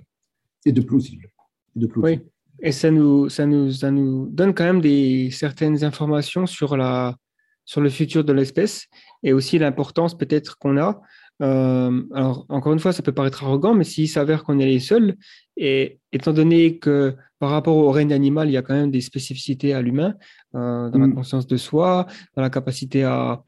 et 0.66 0.72
de 0.72 0.82
plausible. 0.82 1.32
de 1.76 1.86
plausible. 1.86 2.22
Oui. 2.22 2.30
Et 2.62 2.72
ça 2.72 2.90
nous, 2.90 3.28
ça, 3.28 3.46
nous, 3.46 3.70
ça 3.70 3.90
nous 3.90 4.28
donne 4.30 4.54
quand 4.54 4.64
même 4.64 4.80
des, 4.80 5.30
certaines 5.30 5.84
informations 5.84 6.46
sur, 6.46 6.76
la, 6.76 7.16
sur 7.64 7.80
le 7.80 7.90
futur 7.90 8.24
de 8.24 8.32
l'espèce 8.32 8.86
et 9.22 9.32
aussi 9.32 9.58
l'importance 9.58 10.16
peut-être 10.16 10.58
qu'on 10.58 10.78
a. 10.78 11.00
Euh, 11.42 12.02
alors, 12.14 12.46
encore 12.48 12.72
une 12.72 12.78
fois, 12.78 12.92
ça 12.92 13.02
peut 13.02 13.12
paraître 13.12 13.44
arrogant, 13.44 13.74
mais 13.74 13.84
s'il 13.84 14.08
s'avère 14.08 14.42
qu'on 14.42 14.58
est 14.58 14.66
les 14.66 14.80
seuls, 14.80 15.16
et 15.56 15.98
étant 16.12 16.32
donné 16.32 16.78
que 16.78 17.14
par 17.38 17.50
rapport 17.50 17.76
au 17.76 17.90
règne 17.90 18.14
animal, 18.14 18.48
il 18.48 18.52
y 18.52 18.56
a 18.56 18.62
quand 18.62 18.74
même 18.74 18.90
des 18.90 19.02
spécificités 19.02 19.74
à 19.74 19.82
l'humain, 19.82 20.14
euh, 20.54 20.88
dans 20.88 20.98
la 20.98 21.08
mm. 21.08 21.14
conscience 21.14 21.46
de 21.46 21.58
soi, 21.58 22.06
dans 22.34 22.42
la 22.42 22.48
capacité 22.48 23.04
à, 23.04 23.42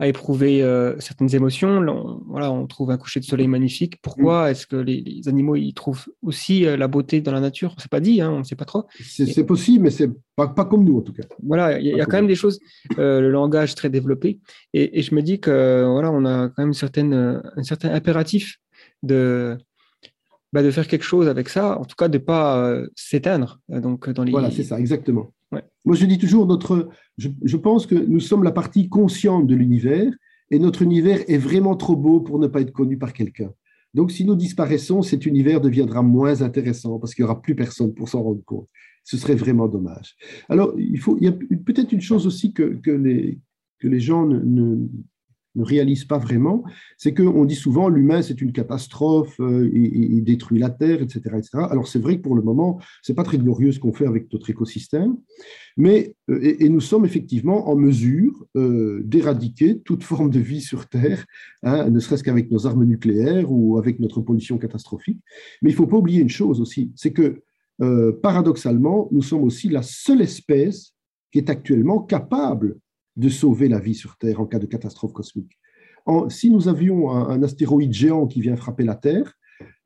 à 0.00 0.08
éprouver 0.08 0.62
euh, 0.62 0.98
certaines 0.98 1.34
émotions. 1.34 1.68
on, 1.68 2.22
voilà, 2.26 2.50
on 2.50 2.66
trouve 2.66 2.90
un 2.90 2.96
coucher 2.96 3.20
de 3.20 3.24
soleil 3.24 3.46
magnifique. 3.46 4.00
Pourquoi 4.02 4.46
mm. 4.46 4.50
est-ce 4.50 4.66
que 4.66 4.76
les, 4.76 5.22
animaux 5.26 5.56
ils 5.56 5.72
trouvent 5.72 6.06
aussi 6.22 6.66
euh, 6.66 6.76
la 6.76 6.88
beauté 6.88 7.20
dans 7.20 7.32
la 7.32 7.40
nature? 7.40 7.74
S'est 7.78 7.88
pas 7.88 8.00
dit, 8.00 8.20
hein, 8.20 8.30
on 8.30 8.38
ne 8.38 8.44
sait 8.44 8.56
pas 8.56 8.64
trop. 8.64 8.86
C'est 9.00 9.44
possible, 9.44 9.84
mais 9.84 9.90
c'est 9.90 10.10
pas, 10.34 10.48
pas 10.48 10.64
comme 10.64 10.84
nous 10.84 10.98
en 10.98 11.02
tout 11.02 11.12
cas. 11.12 11.22
Voilà, 11.42 11.78
il 11.78 11.86
y, 11.86 12.00
a 12.00 12.06
quand 12.06 12.16
même 12.16 12.26
des 12.26 12.34
choses, 12.34 12.58
euh, 12.98 13.20
le 13.20 13.30
langage 13.30 13.74
très 13.74 13.88
développé, 13.88 14.40
et, 14.72 15.02
je 15.02 15.14
me 15.14 15.22
dis 15.22 15.38
que 15.38 15.86
voilà, 15.88 16.10
on 16.10 16.24
a 16.24 16.48
quand 16.48 16.58
même 16.58 16.68
une 16.68 16.74
certaine, 16.74 17.42
un 17.56 17.62
certain 17.62 17.92
impératif 17.92 18.58
de 19.02 19.56
bah, 20.52 20.62
de 20.62 20.70
faire 20.70 20.86
quelque 20.86 21.04
chose 21.04 21.28
avec 21.28 21.48
ça, 21.48 21.78
en 21.78 21.84
tout 21.84 21.96
cas 21.96 22.08
de 22.08 22.18
ne 22.18 22.22
pas 22.22 22.80
s'éteindre. 22.94 23.60
Donc 23.68 24.08
dans 24.10 24.24
les... 24.24 24.30
Voilà, 24.30 24.50
c'est 24.50 24.62
ça, 24.62 24.78
exactement. 24.78 25.32
Moi, 25.84 25.96
je 25.96 26.06
dis 26.06 26.18
toujours, 26.18 26.46
notre, 26.46 26.88
je, 27.18 27.56
pense 27.56 27.86
que 27.86 27.94
nous 27.94 28.20
sommes 28.20 28.42
la 28.42 28.52
partie 28.52 28.88
consciente 28.88 29.46
de 29.46 29.54
l'univers 29.54 30.12
et 30.50 30.58
notre 30.58 30.82
univers 30.82 31.28
est 31.28 31.38
vraiment 31.38 31.76
trop 31.76 31.96
beau 31.96 32.20
pour 32.20 32.38
ne 32.38 32.46
pas 32.46 32.60
être 32.60 32.72
connu 32.72 32.98
par 32.98 33.12
quelqu'un. 33.12 33.52
Donc, 33.92 34.10
si 34.10 34.24
nous 34.24 34.34
disparaissons, 34.34 35.02
cet 35.02 35.24
univers 35.26 35.60
deviendra 35.60 36.02
moins 36.02 36.42
intéressant 36.42 36.98
parce 36.98 37.14
qu'il 37.14 37.24
n'y 37.24 37.30
aura 37.30 37.40
plus 37.40 37.54
personne 37.54 37.94
pour 37.94 38.08
s'en 38.08 38.22
rendre 38.22 38.44
compte. 38.44 38.68
Ce 39.04 39.16
serait 39.16 39.36
vraiment 39.36 39.68
dommage. 39.68 40.16
Alors, 40.48 40.74
il, 40.78 40.98
faut, 40.98 41.16
il 41.20 41.24
y 41.24 41.28
a 41.28 41.32
peut-être 41.32 41.92
une 41.92 42.00
chose 42.00 42.26
aussi 42.26 42.52
que, 42.52 42.74
que, 42.82 42.90
les, 42.90 43.38
que 43.78 43.86
les 43.86 44.00
gens 44.00 44.26
ne, 44.26 44.40
ne 44.40 44.88
réalise 45.62 46.04
pas 46.04 46.18
vraiment, 46.18 46.64
c'est 46.98 47.14
qu'on 47.14 47.44
dit 47.44 47.54
souvent 47.54 47.88
l'humain 47.88 48.22
c'est 48.22 48.40
une 48.40 48.52
catastrophe, 48.52 49.38
euh, 49.40 49.70
il, 49.72 50.24
détruit 50.24 50.58
la 50.58 50.70
terre, 50.70 51.02
etc., 51.02 51.20
etc. 51.36 51.50
Alors 51.70 51.86
c'est 51.86 51.98
vrai 51.98 52.16
que 52.16 52.22
pour 52.22 52.34
le 52.34 52.42
moment 52.42 52.80
c'est 53.02 53.14
pas 53.14 53.22
très 53.22 53.38
glorieux 53.38 53.72
ce 53.72 53.78
qu'on 53.78 53.92
fait 53.92 54.06
avec 54.06 54.32
notre 54.32 54.50
écosystème, 54.50 55.16
mais 55.76 56.14
euh, 56.30 56.40
et, 56.42 56.68
nous 56.68 56.80
sommes 56.80 57.04
effectivement 57.04 57.68
en 57.68 57.76
mesure 57.76 58.44
euh, 58.56 59.02
d'éradiquer 59.04 59.78
toute 59.80 60.02
forme 60.10 60.30
de 60.30 60.40
vie 60.40 60.60
sur 60.60 60.88
terre, 60.88 61.24
hein, 61.62 61.88
ne 61.90 62.00
serait-ce 62.00 62.24
qu'avec 62.24 62.50
nos 62.50 62.66
armes 62.66 62.84
nucléaires 62.84 63.50
ou 63.52 63.78
avec 63.78 64.00
notre 64.00 64.20
pollution 64.20 64.58
catastrophique. 64.58 65.20
Mais 65.62 65.70
il 65.70 65.74
faut 65.74 65.86
pas 65.86 65.98
oublier 65.98 66.20
une 66.20 66.28
chose 66.28 66.60
aussi, 66.60 66.92
c'est 66.96 67.12
que 67.12 67.42
paradoxalement 68.22 69.08
nous 69.10 69.22
sommes 69.22 69.42
aussi 69.42 69.68
la 69.68 69.82
seule 69.82 70.22
espèce 70.22 70.94
qui 71.32 71.38
est 71.38 71.50
actuellement 71.50 71.98
capable 71.98 72.78
de 73.16 73.28
sauver 73.28 73.68
la 73.68 73.78
vie 73.78 73.94
sur 73.94 74.16
Terre 74.16 74.40
en 74.40 74.46
cas 74.46 74.58
de 74.58 74.66
catastrophe 74.66 75.12
cosmique. 75.12 75.58
si 76.28 76.50
nous 76.50 76.68
avions 76.68 77.10
un, 77.10 77.42
astéroïde 77.42 77.92
géant 77.92 78.26
qui 78.26 78.40
vient 78.40 78.56
frapper 78.56 78.84
la 78.84 78.94
Terre, 78.94 79.38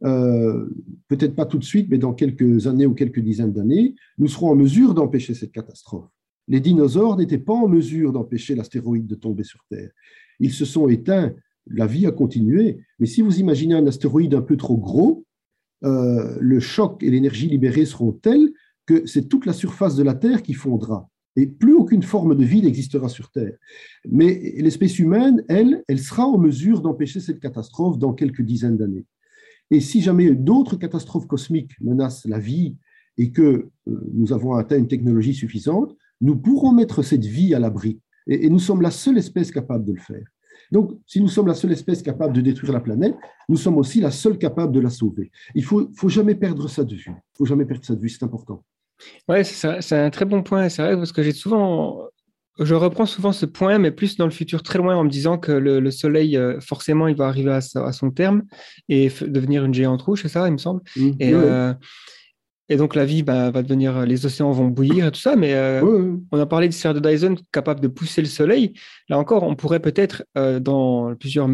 euh, 0.05 0.69
peut-être 1.09 1.35
pas 1.35 1.47
tout 1.47 1.59
de 1.59 1.65
suite, 1.65 1.89
mais 1.91 1.99
dans 1.99 2.15
quelques 2.15 2.67
années 2.67 2.87
ou 2.87 2.95
quelques 2.95 3.21
dizaines 3.21 3.53
d'années, 3.53 3.95
nous 4.17 4.29
serons 4.29 4.51
en 4.51 4.55
mesure 4.55 4.95
d'empêcher 4.95 5.35
cette 5.35 5.53
catastrophe. 5.53 6.09
Les 6.47 6.61
dinosaures 6.61 7.17
n'étaient 7.17 7.39
pas 7.39 7.53
en 7.53 7.69
mesure 7.69 8.13
d'empêcher 8.13 8.55
l'astéroïde 8.55 9.07
de 9.07 9.15
tomber 9.15 9.45
sur 9.45 9.65
Terre. 9.69 9.91
Ils 10.41 10.53
se 10.53 10.65
sont 10.65 10.89
éteints, 10.89 11.35
la 11.67 11.87
vie 11.87 12.07
a 12.07 12.13
continué, 12.13 12.79
mais 12.99 13.07
si 13.07 13.21
vous 13.21 13.39
imaginez 13.39 13.75
un 13.75 13.87
astéroïde 13.87 14.35
un 14.35 14.43
peu 14.43 14.57
trop 14.57 14.79
gros, 14.79 15.27
euh, 15.85 16.39
le 16.41 16.61
choc 16.61 17.03
et 17.03 17.11
l'énergie 17.11 17.49
libérée 17.49 17.85
seront 17.85 18.13
tels 18.13 18.51
que 18.87 19.07
c'est 19.07 19.29
toute 19.29 19.47
la 19.47 19.53
surface 19.53 19.97
de 19.97 20.03
la 20.03 20.15
Terre 20.15 20.43
qui 20.43 20.55
fondra 20.55 21.09
et 21.39 21.47
plus 21.47 21.75
aucune 21.75 22.03
forme 22.03 22.35
de 22.35 22.45
vie 22.45 22.63
n'existera 22.63 23.09
sur 23.09 23.31
Terre. 23.31 23.57
Mais 24.11 24.55
l'espèce 24.57 24.99
humaine, 24.99 25.45
elle, 25.49 25.85
elle 25.87 26.01
sera 26.01 26.27
en 26.27 26.37
mesure 26.37 26.81
d'empêcher 26.81 27.21
cette 27.21 27.39
catastrophe 27.39 27.97
dans 27.97 28.13
quelques 28.13 28.43
dizaines 28.43 28.77
d'années. 28.77 29.07
Et 29.71 29.79
si 29.79 30.01
jamais 30.01 30.35
d'autres 30.35 30.75
catastrophes 30.75 31.29
cosmiques 31.29 31.81
menacent 31.81 32.27
la 32.27 32.41
vie 32.41 32.77
et 33.19 33.31
que 33.31 33.43
euh, 33.43 34.11
nous 34.15 34.33
avons 34.33 34.55
atteint 34.55 34.79
une 34.79 34.89
technologie 34.89 35.35
suffisante, 35.35 35.95
nous 36.21 36.37
pourrons 36.37 36.73
mettre 36.73 37.03
cette 37.03 37.25
vie 37.25 37.55
à 37.55 37.61
l'abri. 37.61 38.01
Et, 38.27 38.51
nous 38.51 38.59
sommes 38.59 38.83
la 38.83 38.91
seule 38.91 39.19
espèce 39.19 39.53
capable 39.53 39.85
de 39.85 39.93
le 39.93 40.01
faire. 40.01 40.27
Donc, 40.73 40.99
si 41.07 41.21
nous 41.21 41.29
sommes 41.29 41.47
la 41.47 41.55
seule 41.55 41.73
espèce 41.73 42.03
capable 42.03 42.35
de 42.35 42.41
détruire 42.41 42.73
la 42.73 42.81
planète, 42.81 43.15
nous 43.49 43.57
sommes 43.57 43.77
aussi 43.77 44.01
la 44.01 44.11
seule 44.11 44.39
capable 44.39 44.73
de 44.73 44.81
la 44.81 44.91
sauver. 44.91 45.31
Il 45.55 45.61
ne 45.61 45.67
faut, 45.67 45.89
faut 45.95 46.09
jamais 46.09 46.35
perdre 46.35 46.69
ça 46.69 46.83
de 46.83 46.97
vue. 46.97 47.13
Il 47.13 47.37
faut 47.39 47.47
jamais 47.47 47.65
perdre 47.65 47.85
ça 47.85 47.95
de 47.95 48.01
vue, 48.01 48.09
c'est 48.09 48.25
important. 48.25 48.65
Ouais, 49.29 49.45
c'est 49.45 49.97
un 49.97 50.11
très 50.11 50.25
bon 50.25 50.43
point. 50.43 50.69
C'est 50.69 50.83
vrai 50.83 50.97
parce 50.97 51.13
que 51.13 51.23
j'ai 51.23 51.33
souvent, 51.33 52.09
je 52.59 52.75
reprends 52.75 53.07
souvent 53.07 53.33
ce 53.33 53.47
point, 53.47 53.79
mais 53.79 53.91
plus 53.91 54.17
dans 54.17 54.25
le 54.25 54.31
futur 54.31 54.63
très 54.63 54.79
loin, 54.79 54.97
en 54.97 55.05
me 55.05 55.11
disant 55.11 55.39
que 55.39 55.53
le, 55.53 55.91
Soleil, 55.91 56.37
euh, 56.37 56.61
forcément, 56.61 57.09
il 57.09 57.17
va 57.17 57.27
arriver 57.27 57.53
à, 57.53 57.93
son 57.93 58.11
terme 58.11 58.43
et 58.89 59.11
devenir 59.21 59.65
une 59.65 59.75
géante 59.75 60.03
rouge, 60.03 60.23
c'est 60.23 60.29
ça, 60.29 60.47
il 60.49 60.53
me 60.53 60.59
semble. 60.59 60.83
Mmh. 60.97 61.11
et, 61.21 61.35
euh, 61.35 61.73
et, 62.69 62.77
donc 62.77 62.95
la 62.95 63.05
vie 63.05 63.23
bah, 63.23 63.51
va 63.51 63.63
devenir, 63.63 64.05
les 64.05 64.27
océans 64.27 64.51
vont 64.51 64.69
bouillir 64.69 65.07
et 65.07 65.11
tout 65.13 65.21
ça. 65.21 65.37
Mais 65.37 65.55
euh, 65.55 66.17
on 66.33 66.39
a 66.39 66.47
parlé 66.47 66.69
de 66.69 66.75
sphère 66.75 66.95
de 66.95 67.01
Dyson 67.01 67.37
capable 67.53 67.81
de 67.81 67.89
pousser 67.89 68.21
le 68.21 68.29
Soleil. 68.29 68.75
Là 69.09 69.19
encore, 69.19 69.45
on 69.45 69.55
pourrait 69.55 69.81
peut-être 69.81 70.25
dans 70.35 71.15
plusieurs, 71.15 71.49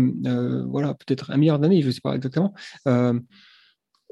voilà, 0.68 0.94
peut-être 0.94 1.30
un 1.30 1.36
milliard 1.36 1.58
d'années, 1.58 1.82
je 1.82 1.88
ne 1.88 1.92
sais 1.92 2.00
pas 2.02 2.14
exactement 2.14 2.54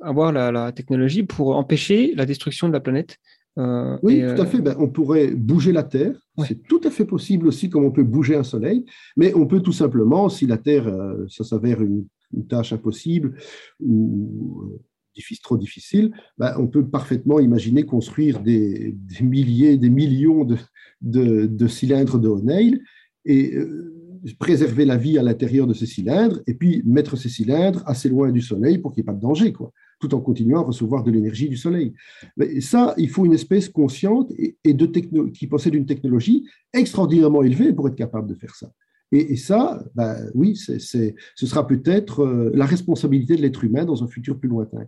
avoir 0.03 0.33
la, 0.33 0.73
technologie 0.73 1.23
pour 1.23 1.57
empêcher 1.57 2.13
la 2.15 2.27
destruction 2.27 2.69
de 2.69 2.73
la 2.73 2.81
planète. 2.81 3.19
Euh, 3.59 3.99
oui, 4.03 4.21
tout 4.21 4.41
à 4.41 4.45
euh, 4.45 4.47
fait. 4.47 4.61
Ben, 4.61 4.75
on 4.79 4.89
pourrait 4.89 5.29
bouger 5.29 5.73
la 5.73 5.83
Terre. 5.83 6.17
C'est 6.47 6.63
tout 6.67 6.81
à 6.85 6.91
fait 6.91 7.05
possible 7.05 7.47
aussi, 7.47 7.69
comme 7.69 7.85
on 7.85 7.91
peut 7.91 8.03
bouger 8.03 8.35
un 8.35 8.45
Soleil. 8.45 8.85
Mais 9.17 9.35
on 9.35 9.47
peut 9.47 9.61
tout 9.61 9.73
simplement, 9.73 10.29
si 10.29 10.47
la 10.47 10.57
Terre, 10.57 10.89
euh, 10.89 11.27
ça 11.29 11.45
s'avère 11.45 11.83
une, 11.83 12.07
tâche 12.49 12.73
impossible 12.73 13.37
ou 13.79 14.81
trop 15.43 15.59
difficile, 15.59 16.15
ben, 16.39 16.55
on 16.59 16.67
peut 16.67 16.89
parfaitement 16.89 17.41
imaginer 17.41 17.85
construire 17.85 18.41
des, 18.41 18.97
milliers, 19.21 19.77
des 19.77 19.91
millions 19.91 20.47
de, 20.47 20.57
de, 21.03 21.67
cylindres 21.67 22.19
de 22.19 22.29
O'Neill 22.29 22.83
et 23.27 23.55
préserver 24.39 24.85
la 24.85 24.97
vie 24.97 25.18
à 25.18 25.23
l'intérieur 25.23 25.66
de 25.66 25.75
ces 25.75 25.87
cylindres 25.87 26.41
et 26.47 26.55
puis 26.55 26.83
mettre 26.85 27.16
ces 27.16 27.29
cylindres 27.29 27.83
assez 27.87 28.09
loin 28.09 28.31
du 28.31 28.41
Soleil 28.41 28.79
pour 28.79 28.93
qu'il 28.93 29.03
n'y 29.03 29.05
ait 29.05 29.12
pas 29.12 29.18
de 29.18 29.23
danger. 29.23 29.53
Quoi 29.53 29.73
tout 30.03 30.14
en 30.16 30.20
continuant 30.20 30.62
à 30.62 30.64
recevoir 30.64 31.05
de 31.05 31.12
l'énergie 31.12 31.49
du 31.49 31.57
soleil. 31.57 31.95
Mais 32.37 32.61
ça, 32.61 32.93
il 32.99 33.09
faut 33.09 33.25
une 33.25 33.35
espèce 33.35 33.68
consciente 33.68 34.33
et, 34.37 34.75
de 34.75 34.87
qui 35.29 35.47
possède 35.47 35.75
une 35.75 35.87
technologie 35.87 36.45
extraordinairement 36.75 37.45
élevée 37.45 37.73
pour 37.73 37.87
être 37.87 37.95
capable 37.95 38.29
de 38.29 38.35
faire 38.35 38.55
ça. 38.57 38.70
Et, 39.12 39.37
ça, 39.37 39.85
ben, 39.95 40.16
oui, 40.35 40.57
c'est, 40.57 40.81
ce 40.81 41.47
sera 41.47 41.66
peut-être 41.66 42.20
euh, 42.20 42.51
la 42.55 42.64
responsabilité 42.64 43.37
de 43.37 43.43
l'être 43.43 43.62
humain 43.62 43.85
dans 43.85 44.03
un 44.03 44.09
futur 44.09 44.39
plus 44.39 44.49
lointain. 44.49 44.87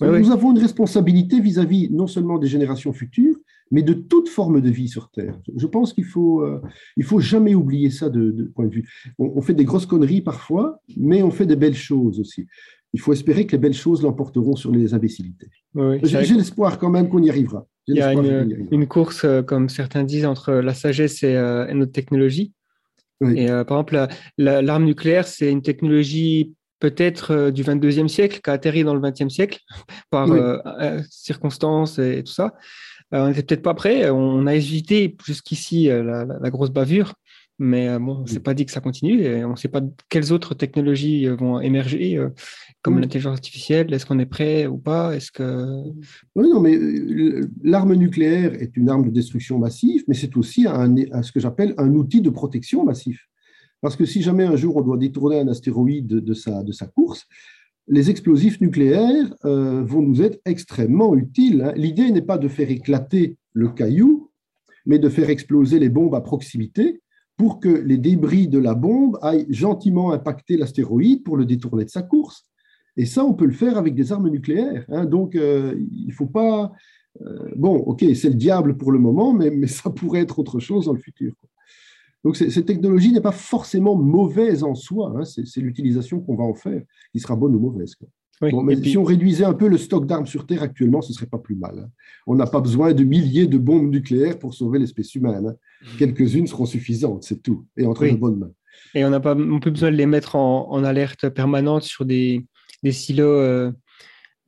Nous 0.00 0.32
avons 0.32 0.50
une 0.50 0.58
responsabilité 0.58 1.40
vis-à-vis 1.40 1.88
non 1.90 2.08
seulement 2.08 2.38
des 2.38 2.48
générations 2.48 2.92
futures, 2.92 3.36
mais 3.70 3.82
de 3.82 3.92
toute 3.92 4.28
forme 4.28 4.60
de 4.60 4.70
vie 4.70 4.88
sur 4.88 5.10
Terre. 5.10 5.38
Je 5.56 5.66
pense 5.66 5.92
qu'il 5.92 6.04
faut, 6.04 6.42
euh, 6.42 6.60
il 6.96 7.04
faut 7.04 7.20
jamais 7.20 7.54
oublier 7.54 7.90
ça 7.90 8.08
de, 8.08 8.50
point 8.54 8.66
de 8.66 8.74
vue. 8.74 8.88
on, 9.18 9.40
fait 9.42 9.54
des 9.54 9.64
grosses 9.64 9.86
conneries 9.86 10.22
parfois, 10.22 10.80
mais 10.96 11.22
on 11.22 11.30
fait 11.30 11.46
des 11.46 11.56
belles 11.56 11.74
choses 11.74 12.18
aussi 12.20 12.46
il 12.92 13.00
faut 13.00 13.12
espérer 13.12 13.46
que 13.46 13.52
les 13.52 13.58
belles 13.58 13.74
choses 13.74 14.02
l'emporteront 14.02 14.56
sur 14.56 14.72
les 14.72 14.94
imbécilités. 14.94 15.48
J'ai 16.02 16.34
l'espoir 16.34 16.78
quand 16.78 16.90
même 16.90 17.08
qu'on 17.08 17.22
y 17.22 17.30
arrivera. 17.30 17.66
Il 17.86 17.96
y 17.96 18.02
a 18.02 18.12
une, 18.12 18.86
course, 18.86 19.24
euh, 19.24 19.42
comme 19.42 19.68
certains 19.68 20.04
disent, 20.04 20.26
entre 20.26 20.52
la 20.52 20.74
sagesse 20.74 21.22
et, 21.22 21.34
euh, 21.34 21.72
notre 21.74 21.92
technologie. 21.92 22.52
Et, 23.22 23.50
euh, 23.50 23.64
par 23.64 23.78
exemple, 23.78 24.06
l'arme 24.38 24.84
nucléaire, 24.84 25.26
c'est 25.26 25.50
une 25.50 25.62
technologie 25.62 26.54
peut-être 26.78 27.50
du 27.50 27.62
22e 27.62 28.08
siècle 28.08 28.40
qui 28.42 28.48
a 28.48 28.54
atterri 28.54 28.84
dans 28.84 28.94
le 28.94 29.00
20e 29.00 29.28
siècle 29.28 29.58
par 30.10 30.28
circonstances 31.10 31.98
et, 31.98 32.22
tout 32.24 32.32
ça. 32.32 32.54
On 33.12 33.28
n'était 33.28 33.42
peut-être 33.42 33.62
pas 33.62 33.74
prêt. 33.74 34.10
On 34.10 34.46
a 34.46 34.54
évité 34.54 35.16
jusqu'ici 35.24 35.86
la, 35.86 36.50
grosse 36.50 36.70
bavure. 36.70 37.14
Mais 37.58 37.98
bon, 37.98 38.18
on 38.20 38.22
ne 38.22 38.26
s'est 38.26 38.40
pas 38.40 38.54
dit 38.54 38.64
que 38.64 38.72
ça 38.72 38.80
continue 38.80 39.20
et 39.20 39.44
on 39.44 39.50
ne 39.50 39.56
sait 39.56 39.68
pas 39.68 39.82
quelles 40.08 40.32
autres 40.32 40.54
technologies 40.54 41.26
vont 41.26 41.60
émerger 41.60 42.18
comme 42.82 42.98
l'intelligence 42.98 43.34
artificielle 43.34 43.92
Est-ce 43.92 44.06
qu'on 44.06 44.18
est 44.18 44.26
prêt 44.26 44.66
ou 44.66 44.78
pas? 44.78 45.14
Est-ce 45.14 45.30
que 45.30 45.82
oui, 46.34 46.48
non, 46.48 46.60
mais 46.60 46.76
euh, 46.76 47.50
l'arme 47.62 47.94
nucléaire 47.94 48.54
est 48.54 48.76
une 48.76 48.88
arme 48.88 49.04
de 49.04 49.10
destruction 49.10 49.58
massive, 49.58 50.04
mais 50.08 50.14
c'est 50.14 50.36
aussi 50.36 50.66
un, 50.66 50.94
ce 51.22 51.32
que 51.32 51.40
j'appelle 51.40 51.74
un 51.76 51.92
outil 51.94 52.22
de 52.22 52.30
protection 52.30 52.84
massif. 52.84 53.28
Parce 53.82 53.96
que 53.96 54.04
si 54.04 54.22
jamais 54.22 54.44
un 54.44 54.56
jour 54.56 54.76
on 54.76 54.82
doit 54.82 54.96
détourner 54.96 55.40
un 55.40 55.48
astéroïde 55.48 56.06
de, 56.06 56.34
sa, 56.34 56.62
de 56.62 56.72
sa 56.72 56.86
course, 56.86 57.26
les 57.90 58.08
explosifs 58.08 58.60
nucléaires 58.60 59.34
euh, 59.44 59.82
vont 59.82 60.00
nous 60.00 60.22
être 60.22 60.40
extrêmement 60.44 61.14
utiles. 61.16 61.62
Hein. 61.62 61.72
L'idée 61.76 62.10
n'est 62.12 62.22
pas 62.22 62.38
de 62.38 62.46
faire 62.46 62.70
éclater 62.70 63.36
le 63.52 63.68
caillou, 63.68 64.30
mais 64.86 65.00
de 65.00 65.08
faire 65.08 65.28
exploser 65.28 65.80
les 65.80 65.88
bombes 65.88 66.14
à 66.14 66.20
proximité 66.20 67.02
pour 67.36 67.58
que 67.58 67.68
les 67.68 67.98
débris 67.98 68.46
de 68.46 68.58
la 68.58 68.74
bombe 68.74 69.18
aillent 69.22 69.46
gentiment 69.48 70.12
impacter 70.12 70.56
l'astéroïde 70.56 71.24
pour 71.24 71.36
le 71.36 71.44
détourner 71.44 71.84
de 71.84 71.90
sa 71.90 72.02
course. 72.02 72.46
Et 72.96 73.06
ça, 73.06 73.24
on 73.24 73.34
peut 73.34 73.46
le 73.46 73.52
faire 73.52 73.76
avec 73.76 73.94
des 73.94 74.12
armes 74.12 74.28
nucléaires. 74.28 74.84
Hein. 74.88 75.04
Donc, 75.04 75.34
euh, 75.34 75.74
il 75.92 76.06
ne 76.06 76.12
faut 76.12 76.26
pas... 76.26 76.72
Euh, 77.22 77.50
bon, 77.56 77.76
ok, 77.76 78.04
c'est 78.14 78.28
le 78.28 78.34
diable 78.36 78.76
pour 78.76 78.92
le 78.92 79.00
moment, 79.00 79.32
mais, 79.32 79.50
mais, 79.50 79.66
ça 79.66 79.90
pourrait 79.90 80.20
être 80.20 80.38
autre 80.38 80.60
chose 80.60 80.86
dans 80.86 80.92
le 80.92 81.00
futur. 81.00 81.32
Donc, 82.24 82.36
cette 82.36 82.66
technologie 82.66 83.12
n'est 83.12 83.20
pas 83.20 83.32
forcément 83.32 83.96
mauvaise 83.96 84.62
en 84.62 84.74
soi. 84.74 85.14
Hein. 85.16 85.24
C'est 85.24 85.60
l'utilisation 85.60 86.20
qu'on 86.20 86.36
va 86.36 86.44
en 86.44 86.54
faire 86.54 86.82
qui 87.12 87.20
sera 87.20 87.34
bonne 87.34 87.54
ou 87.54 87.60
mauvaise. 87.60 87.94
mais 88.42 88.76
si 88.76 88.98
on 88.98 89.04
réduisait 89.04 89.44
un 89.44 89.54
peu 89.54 89.68
le 89.68 89.78
stock 89.78 90.06
d'armes 90.06 90.26
sur 90.26 90.46
Terre 90.46 90.62
actuellement, 90.62 91.00
ce 91.00 91.12
serait 91.12 91.26
pas 91.26 91.38
plus 91.38 91.56
mal. 91.56 91.78
Hein. 91.78 91.88
On 92.26 92.34
n'a 92.34 92.46
pas 92.46 92.60
besoin 92.60 92.92
de 92.92 93.04
milliers 93.04 93.46
de 93.46 93.58
bombes 93.58 93.90
nucléaires 93.90 94.38
pour 94.38 94.54
sauver 94.54 94.78
l'espèce 94.78 95.14
humaine. 95.14 95.54
Mmh. 95.82 95.86
Quelques-unes 95.98 96.46
seront 96.46 96.66
suffisantes, 96.66 97.24
c'est 97.24 97.42
tout, 97.42 97.66
et 97.76 97.86
entre 97.86 98.06
de 98.06 98.16
bonnes 98.16 98.38
mains. 98.38 98.52
Et 98.94 99.04
on 99.04 99.10
n'a 99.10 99.20
pas 99.20 99.34
non 99.34 99.60
plus 99.60 99.70
besoin 99.70 99.90
de 99.90 99.96
les 99.96 100.06
mettre 100.06 100.36
en, 100.36 100.70
en 100.70 100.84
alerte 100.84 101.28
permanente 101.30 101.82
sur 101.82 102.04
des, 102.04 102.46
des 102.82 102.92
silos. 102.92 103.24
Euh, 103.24 103.72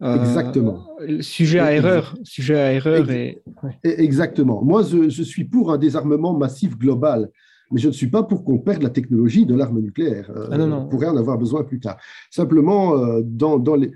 euh, 0.03 0.21
Exactement. 0.21 0.85
Sujet 1.21 1.61
à 1.61 1.73
erreur. 1.73 2.17
Sujet 2.25 2.57
à 2.57 2.73
erreur. 2.73 3.09
Et... 3.11 3.43
Exactement. 3.85 4.63
Moi, 4.65 4.83
je, 4.83 5.23
suis 5.23 5.45
pour 5.45 5.73
un 5.73 5.79
désarmement 5.79 6.37
massif 6.37 6.77
global 6.77 7.31
mais 7.73 7.81
je 7.81 7.89
ne 7.89 7.93
suis 7.93 8.09
pas 8.09 8.23
pour 8.23 8.45
qu'on 8.45 8.59
perde 8.59 8.83
la 8.83 8.91
technologie 8.91 9.47
de 9.47 9.55
l'arme 9.55 9.81
nucléaire. 9.81 10.31
Euh, 10.31 10.49
ah 10.51 10.59
on 10.59 10.89
pourrait 10.89 11.09
en 11.09 11.17
avoir 11.17 11.39
besoin 11.39 11.65
plus 11.65 11.81
tard. 11.81 11.99
Simplement, 12.31 13.21
dans, 13.23 13.59
dans 13.59 13.77
les... 13.77 13.91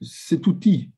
cet 0.00 0.46
outil, 0.46 0.90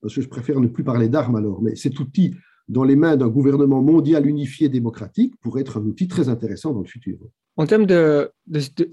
parce 0.00 0.14
que 0.14 0.20
je 0.20 0.28
préfère 0.28 0.60
ne 0.60 0.68
plus 0.68 0.84
parler 0.84 1.08
d'armes 1.08 1.36
alors, 1.36 1.62
mais 1.62 1.74
cet 1.76 1.98
outil 2.00 2.34
dans 2.68 2.84
les 2.84 2.96
mains 2.96 3.16
d'un 3.16 3.28
gouvernement 3.28 3.82
mondial 3.82 4.26
unifié 4.26 4.68
démocratique 4.68 5.34
pourrait 5.40 5.62
être 5.62 5.78
un 5.78 5.84
outil 5.84 6.06
très 6.06 6.28
intéressant 6.28 6.72
dans 6.72 6.80
le 6.80 6.86
futur. 6.86 7.18
En 7.56 7.66
termes 7.66 7.86
de, 7.86 8.30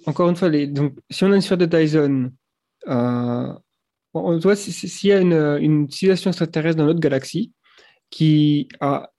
encore 0.08 0.30
une 0.30 0.36
fois, 0.36 0.50
les, 0.50 0.66
donc, 0.66 0.94
si 1.12 1.24
on 1.24 1.32
a 1.32 1.36
une 1.36 1.42
sphère 1.42 1.60
de 1.60 1.66
Dyson 1.68 2.32
euh, 2.88 3.54
on 4.14 4.38
voit 4.40 4.56
s'il 4.56 5.10
y 5.10 5.14
a 5.14 5.20
une, 5.20 5.90
civilisation 5.90 6.32
extraterrestre 6.32 6.78
dans 6.78 6.86
notre 6.86 7.00
galaxie 7.00 7.52
qui 8.10 8.68
a 8.80 9.12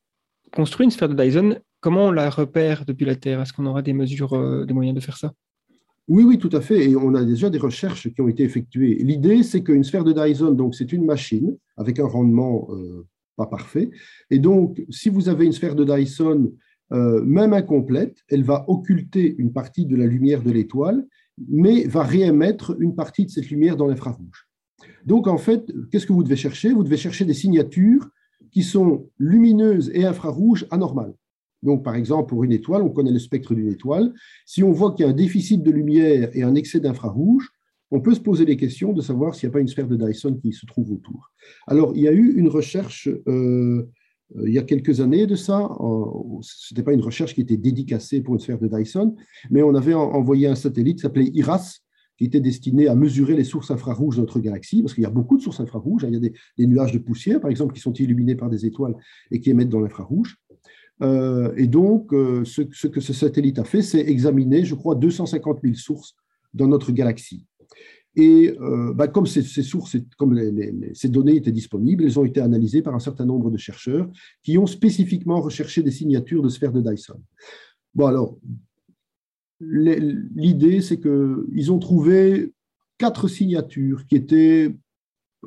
construit 0.52 0.84
une 0.84 0.90
sphère 0.90 1.09
de 1.09 1.14
Dyson, 1.14 1.60
comment 1.80 2.06
on 2.06 2.12
la 2.12 2.30
repère 2.30 2.84
depuis 2.84 3.06
la 3.06 3.16
Terre? 3.16 3.40
Est-ce 3.40 3.52
qu'on 3.52 3.66
aura 3.66 3.82
des 3.82 3.92
mesures, 3.92 4.34
euh, 4.34 4.64
des 4.64 4.74
moyens 4.74 4.94
de 4.94 5.00
faire 5.00 5.16
ça? 5.16 5.32
Oui, 6.09 6.24
oui, 6.24 6.38
tout 6.38 6.50
à 6.52 6.60
fait. 6.60 6.90
Et 6.90 6.96
on 6.96 7.14
a 7.14 7.24
déjà 7.24 7.50
des 7.50 7.59
recherches 7.59 8.09
qui 8.12 8.20
ont 8.20 8.28
été 8.28 8.42
effectuées. 8.42 8.94
L'idée, 8.96 9.42
c'est 9.42 9.62
qu'une 9.62 9.84
sphère 9.84 10.05
de 10.05 10.12
Dyson, 10.12 10.52
donc 10.52 10.74
c'est 10.74 10.92
une 10.92 11.05
machine 11.05 11.56
avec 11.76 11.98
un 11.98 12.06
rendement 12.06 12.68
euh, 12.70 13.06
pas 13.36 13.46
parfait. 13.46 13.90
Et 14.30 14.38
donc, 14.38 14.82
si 14.88 15.10
vous 15.10 15.28
avez 15.28 15.44
une 15.44 15.52
sphère 15.52 15.74
de 15.74 15.84
Dyson, 15.84 16.52
même 16.90 17.52
incomplète, 17.52 18.16
elle 18.30 18.44
va 18.44 18.64
occulter 18.66 19.34
une 19.36 19.52
partie 19.52 19.84
de 19.84 19.94
la 19.94 20.06
lumière 20.06 20.42
de 20.42 20.50
l'étoile 20.50 21.06
mais 21.46 21.86
va 21.86 22.02
réémettre 22.02 22.76
une 22.80 22.94
partie 22.94 23.26
de 23.26 23.30
cette 23.30 23.50
lumière 23.50 23.76
dans 23.76 23.86
l'infrarouge. 23.86 24.48
Donc, 25.05 25.26
en 25.26 25.38
fait, 25.38 25.72
qu'est-ce 25.90 26.06
que 26.06 26.12
vous 26.12 26.22
devez 26.22 26.36
chercher? 26.36 26.72
Vous 26.72 26.84
devez 26.84 26.96
chercher 26.96 27.24
des 27.24 27.34
signatures 27.34 28.09
qui 28.50 28.62
sont 28.62 29.09
lumineuses 29.18 29.90
et 29.94 30.05
infrarouges 30.05 30.66
anormales. 30.70 31.14
Donc, 31.62 31.85
par 31.85 31.94
exemple, 31.94 32.28
pour 32.28 32.44
une 32.44 32.52
étoile, 32.52 32.82
on 32.82 32.90
connaît 32.90 33.12
le 33.12 33.18
spectre 33.18 33.55
d'une 33.55 33.68
étoile. 33.68 34.12
Si 34.47 34.62
on 34.62 34.72
voit 34.72 34.93
qu'il 34.93 35.05
y 35.05 35.09
a 35.09 35.10
un 35.10 35.14
déficit 35.14 35.62
de 35.62 35.70
lumière 35.70 36.30
et 36.35 36.43
un 36.43 36.55
excès 36.55 36.80
d'infrarouge, 36.80 37.51
on 37.90 38.01
peut 38.01 38.14
se 38.14 38.20
poser 38.20 38.44
les 38.44 38.56
questions 38.56 38.93
de 38.93 39.01
savoir 39.01 39.35
s'il 39.35 39.48
n'y 39.48 39.52
a 39.52 39.55
pas 39.55 39.60
une 39.60 39.68
sphère 39.68 39.89
de 39.89 39.97
Dyson 39.97 40.39
qui 40.40 40.52
se 40.52 40.66
trouve 40.66 40.93
autour. 40.93 41.32
Alors, 41.66 41.93
il 41.97 42.02
y 42.02 42.09
a 42.09 42.12
eu 42.12 42.35
une 42.36 42.48
recherche 42.48 43.09
euh, 43.26 43.89
il 44.44 44.52
y 44.52 44.59
a 44.59 44.62
quelques 44.62 45.01
années 45.01 45.26
de 45.26 45.35
ça. 45.35 45.68
Ce 46.43 46.72
n'était 46.72 46.82
pas 46.82 46.93
une 46.93 47.01
recherche 47.01 47.35
qui 47.35 47.40
était 47.40 47.56
dédicacée 47.56 48.20
pour 48.20 48.35
une 48.35 48.40
sphère 48.40 48.59
de 48.59 48.68
Dyson, 48.68 49.14
mais 49.51 49.62
on 49.62 49.74
avait 49.74 49.94
envoyé 49.94 50.47
un 50.47 50.55
satellite 50.55 50.97
qui 50.97 51.02
s'appelait 51.02 51.30
IRAS, 51.32 51.80
qui 52.18 52.24
était 52.24 52.40
destiné 52.40 52.89
à 52.89 52.94
mesurer 52.94 53.35
les 53.35 53.44
sources 53.44 53.70
infrarouges 53.70 54.16
de 54.16 54.20
notre 54.22 54.40
galaxie, 54.40 54.82
parce 54.82 54.93
qu'il 54.93 55.05
y 55.05 55.06
a 55.06 55.10
beaucoup 55.10 55.36
de 55.36 55.43
sources 55.43 55.60
infrarouges. 55.60 56.05
Il 56.06 56.12
y 56.12 56.16
a 56.16 56.20
des, 56.20 56.66
nuages 56.66 56.93
de 56.93 56.98
poussière, 56.98 57.40
par 57.40 57.51
exemple, 57.51 57.74
qui 57.74 57.80
sont 57.80 57.93
illuminés 57.93 58.35
par 58.35 58.51
des 58.51 58.66
étoiles 58.66 58.94
et 59.30 59.40
qui 59.40 59.51
émettent 59.51 59.68
dans 59.68 59.80
l'infrarouge. 59.80 60.36
Euh, 61.03 61.53
et 61.57 61.66
donc, 61.66 62.12
euh, 62.12 62.45
ce, 62.45 62.62
que 62.62 63.01
ce 63.01 63.12
satellite 63.12 63.59
a 63.59 63.65
fait, 63.65 63.83
c'est 63.83 64.01
examiner, 64.01 64.65
je 64.65 64.75
crois, 64.75 64.95
250 64.95 65.61
000 65.62 65.75
sources 65.75 66.16
dans 66.55 66.66
notre 66.66 66.93
galaxie. 66.93 67.47
Et 68.16 68.57
euh, 68.61 68.93
bah, 68.95 69.07
comme 69.07 69.27
ces, 69.27 69.43
sources, 69.43 69.97
comme 70.16 70.37
ces 70.95 71.09
données 71.09 71.37
étaient 71.37 71.53
disponibles, 71.53 72.05
elles 72.05 72.19
ont 72.19 72.25
été 72.25 72.41
analysées 72.41 72.83
par 72.83 72.95
un 72.95 72.99
certain 72.99 73.25
nombre 73.25 73.51
de 73.51 73.59
chercheurs 73.59 74.11
qui 74.43 74.59
ont 74.59 74.66
spécifiquement 74.66 75.41
recherché 75.41 75.83
des 75.83 75.93
signatures 75.93 76.43
de 76.43 76.49
sphères 76.49 76.73
de 76.73 76.81
Dyson. 76.81 77.20
Bon, 77.95 78.07
alors, 78.07 78.37
l'idée, 79.61 80.81
c'est 80.81 81.01
qu'ils 81.01 81.73
ont 81.73 81.79
trouvé 81.79 82.53
quatre 82.97 83.29
signatures 83.29 84.05
qui 84.07 84.16
étaient 84.16 84.75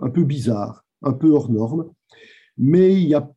un 0.01 0.09
peu 0.09 0.23
bizarres, 0.23 0.85
un 1.01 1.13
peu 1.13 1.29
hors 1.31 1.51
normes, 1.51 1.91
mais 2.57 2.93
il 3.01 3.09
y 3.09 3.15
a, 3.15 3.29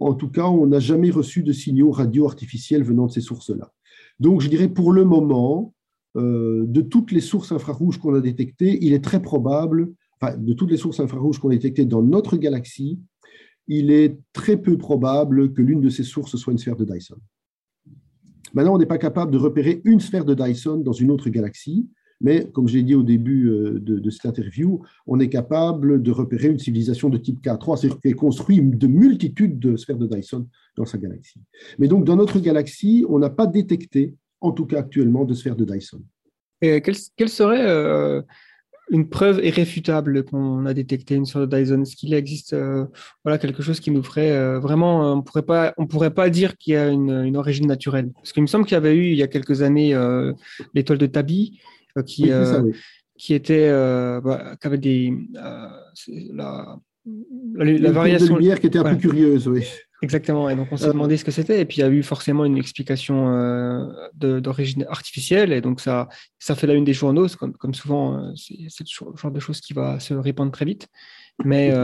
en 0.00 0.14
tout 0.14 0.28
cas, 0.28 0.46
on 0.46 0.66
n'a 0.66 0.80
jamais 0.80 1.10
reçu 1.10 1.42
de 1.42 1.52
signaux 1.52 1.90
radio 1.90 2.26
artificiels 2.26 2.82
venant 2.82 3.06
de 3.06 3.12
ces 3.12 3.20
sources-là. 3.20 3.72
Donc, 4.20 4.40
je 4.40 4.48
dirais 4.48 4.68
pour 4.68 4.92
le 4.92 5.04
moment, 5.04 5.74
euh, 6.16 6.64
de 6.66 6.80
toutes 6.80 7.12
les 7.12 7.20
sources 7.20 7.52
infrarouges 7.52 7.98
qu'on 7.98 8.14
a 8.14 8.20
détectées, 8.20 8.78
il 8.82 8.92
est 8.92 9.04
très 9.04 9.20
probable, 9.20 9.92
enfin, 10.20 10.36
de 10.36 10.52
toutes 10.52 10.70
les 10.70 10.76
sources 10.76 11.00
infrarouges 11.00 11.38
qu'on 11.38 11.50
a 11.50 11.54
détectées 11.54 11.84
dans 11.84 12.02
notre 12.02 12.36
galaxie, 12.36 12.98
il 13.66 13.90
est 13.90 14.18
très 14.32 14.56
peu 14.56 14.78
probable 14.78 15.52
que 15.52 15.62
l'une 15.62 15.80
de 15.80 15.90
ces 15.90 16.04
sources 16.04 16.36
soit 16.36 16.52
une 16.52 16.58
sphère 16.58 16.76
de 16.76 16.84
Dyson. 16.84 17.18
Maintenant, 18.54 18.74
on 18.74 18.78
n'est 18.78 18.86
pas 18.86 18.98
capable 18.98 19.30
de 19.30 19.38
repérer 19.38 19.82
une 19.84 20.00
sphère 20.00 20.24
de 20.24 20.34
Dyson 20.34 20.78
dans 20.78 20.92
une 20.92 21.10
autre 21.10 21.28
galaxie, 21.28 21.86
mais 22.20 22.46
comme 22.52 22.68
j'ai 22.68 22.82
dit 22.82 22.94
au 22.94 23.02
début 23.02 23.48
euh, 23.48 23.78
de, 23.80 24.10
cette 24.10 24.26
interview, 24.26 24.82
on 25.06 25.20
est 25.20 25.28
capable 25.28 26.02
de 26.02 26.10
repérer 26.10 26.48
une 26.48 26.58
civilisation 26.58 27.08
de 27.08 27.18
type 27.18 27.44
K3, 27.44 27.76
c'est-à-dire 27.76 28.00
qui 28.00 28.12
construit 28.12 28.60
de 28.60 28.86
multitudes 28.86 29.58
de 29.58 29.76
sphères 29.76 29.98
de 29.98 30.06
Dyson 30.06 30.46
dans 30.76 30.84
sa 30.84 30.98
galaxie. 30.98 31.40
Mais 31.78 31.88
donc, 31.88 32.04
dans 32.04 32.16
notre 32.16 32.40
galaxie, 32.40 33.04
on 33.08 33.18
n'a 33.18 33.30
pas 33.30 33.46
détecté, 33.46 34.14
en 34.40 34.52
tout 34.52 34.66
cas 34.66 34.80
actuellement, 34.80 35.24
de 35.24 35.34
sphères 35.34 35.56
de 35.56 35.64
Dyson. 35.64 36.02
Et 36.60 36.80
quelle, 36.80 37.28
serait 37.28 37.68
euh, 37.68 38.20
une 38.90 39.08
preuve 39.08 39.44
irréfutable 39.44 40.24
qu'on 40.24 40.66
a 40.66 40.74
détecté 40.74 41.14
une 41.14 41.24
sphère 41.24 41.46
de 41.46 41.56
Dyson? 41.56 41.82
Est-ce 41.82 41.94
qu'il 41.94 42.14
existe 42.14 42.52
euh, 42.52 42.84
voilà, 43.22 43.38
quelque 43.38 43.62
chose 43.62 43.78
qui 43.78 43.92
nous 43.92 44.02
ferait 44.02 44.58
vraiment, 44.58 45.12
on 45.12 45.24
on 45.78 45.86
pourrait 45.86 46.14
pas 46.14 46.30
dire 46.30 46.56
qu'il 46.56 46.72
y 46.72 46.76
a 46.76 46.88
une, 46.88 47.36
origine 47.36 47.68
naturelle? 47.68 48.10
Parce 48.12 48.32
qu'il 48.32 48.42
me 48.42 48.48
semble 48.48 48.64
qu'il 48.64 48.74
y 48.74 48.76
avait 48.76 48.96
eu 48.96 49.12
il 49.12 49.16
y 49.16 49.22
a 49.22 49.28
quelques 49.28 49.62
années 49.62 49.96
l'étoile 50.74 50.98
de 50.98 51.06
Tabi 51.06 51.60
qui, 52.02 52.30
qui 53.16 53.34
était, 53.34 53.70
bah, 53.70 54.56
qui 54.60 54.66
avait 54.66 54.78
des, 54.78 55.12
la, 56.32 56.78
la, 57.54 57.92
variation 57.92 58.34
de 58.34 58.40
lumière 58.40 58.60
qui 58.60 58.66
était 58.66 58.78
un 58.78 58.94
peu 58.94 58.96
curieuse, 58.96 59.48
oui. 59.48 59.64
Exactement. 60.00 60.48
Et 60.48 60.54
donc 60.54 60.68
on 60.70 60.76
s'est 60.76 60.86
demandé 60.86 61.16
ce 61.16 61.24
que 61.24 61.32
c'était, 61.32 61.60
et 61.60 61.64
puis 61.64 61.78
il 61.78 61.80
y 61.80 61.82
a 61.82 61.88
eu 61.88 62.02
forcément 62.02 62.44
une 62.44 62.56
explication 62.56 63.90
d'origine 64.14 64.86
artificielle, 64.88 65.52
et 65.52 65.60
donc 65.60 65.80
ça, 65.80 66.08
ça 66.38 66.54
fait 66.54 66.66
la 66.66 66.74
une 66.74 66.84
des 66.84 66.92
journaux, 66.92 67.26
comme, 67.38 67.54
comme 67.54 67.74
souvent, 67.74 68.32
c'est 68.36 68.54
le 68.80 69.16
genre 69.16 69.32
de 69.32 69.40
choses 69.40 69.60
qui 69.60 69.72
va 69.72 69.98
se 69.98 70.14
répandre 70.14 70.52
très 70.52 70.64
vite. 70.64 70.88
Mais 71.44 71.74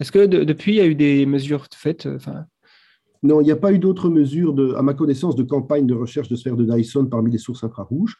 est-ce 0.00 0.10
que 0.12 0.26
depuis 0.26 0.72
il 0.72 0.76
y 0.76 0.80
a 0.80 0.86
eu 0.86 0.94
des 0.94 1.26
mesures 1.26 1.66
faites 1.74 2.06
enfin... 2.06 2.46
Non, 3.22 3.42
il 3.42 3.44
n'y 3.44 3.50
a 3.50 3.56
pas 3.56 3.70
eu 3.70 3.78
d'autres 3.78 4.08
mesures, 4.08 4.54
de, 4.54 4.72
à 4.74 4.82
ma 4.82 4.94
connaissance, 4.94 5.36
de 5.36 5.42
campagne 5.42 5.86
de 5.86 5.94
recherche 5.94 6.28
de 6.28 6.36
sphères 6.36 6.56
de 6.56 6.64
Dyson 6.64 7.04
parmi 7.06 7.30
les 7.30 7.36
sources 7.36 7.62
infrarouges. 7.62 8.16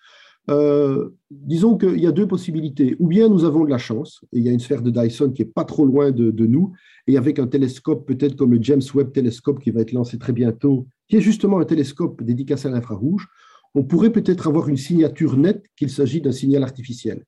Euh, 0.49 1.11
disons 1.31 1.77
qu'il 1.77 2.01
y 2.01 2.07
a 2.07 2.12
deux 2.12 2.27
possibilités. 2.27 2.97
Ou 2.99 3.09
bien 3.09 3.29
nous 3.29 3.45
avons 3.45 3.65
de 3.65 3.71
la 3.71 3.79
chance, 3.79 4.25
et 4.33 4.39
il 4.39 4.45
y 4.45 4.49
a 4.49 4.53
une 4.53 4.61
sphère 4.61 4.83
de 4.83 4.91
Dyson 4.91 5.33
qui 5.33 5.43
est 5.43 5.53
pas 5.53 5.65
trop 5.65 5.85
loin 5.85 6.11
de, 6.11 6.47
nous, 6.47 6.73
et 7.07 7.17
avec 7.17 7.39
un 7.39 7.47
télescope 7.47 8.07
peut-être 8.07 8.37
comme 8.37 8.53
le 8.53 8.62
James 8.62 8.83
Webb 8.95 9.12
Telescope 9.12 9.61
qui 9.61 9.71
va 9.71 9.81
être 9.83 9.93
lancé 9.93 10.19
très 10.19 10.33
bientôt, 10.33 10.87
qui 11.09 11.17
est 11.17 11.21
justement 11.21 11.61
un 11.61 11.65
télescope 11.65 12.23
dédicacé 12.23 12.69
à 12.69 12.71
l'infrarouge, 12.71 13.29
on 13.75 13.85
pourrait 13.85 14.11
peut-être 14.11 14.49
avoir 14.49 14.69
une 14.69 14.77
signature 14.77 15.37
nette 15.37 15.65
qu'il 15.77 15.91
s'agit 15.91 16.21
d'un 16.21 16.33
signal 16.33 16.62
artificiel. 16.62 17.25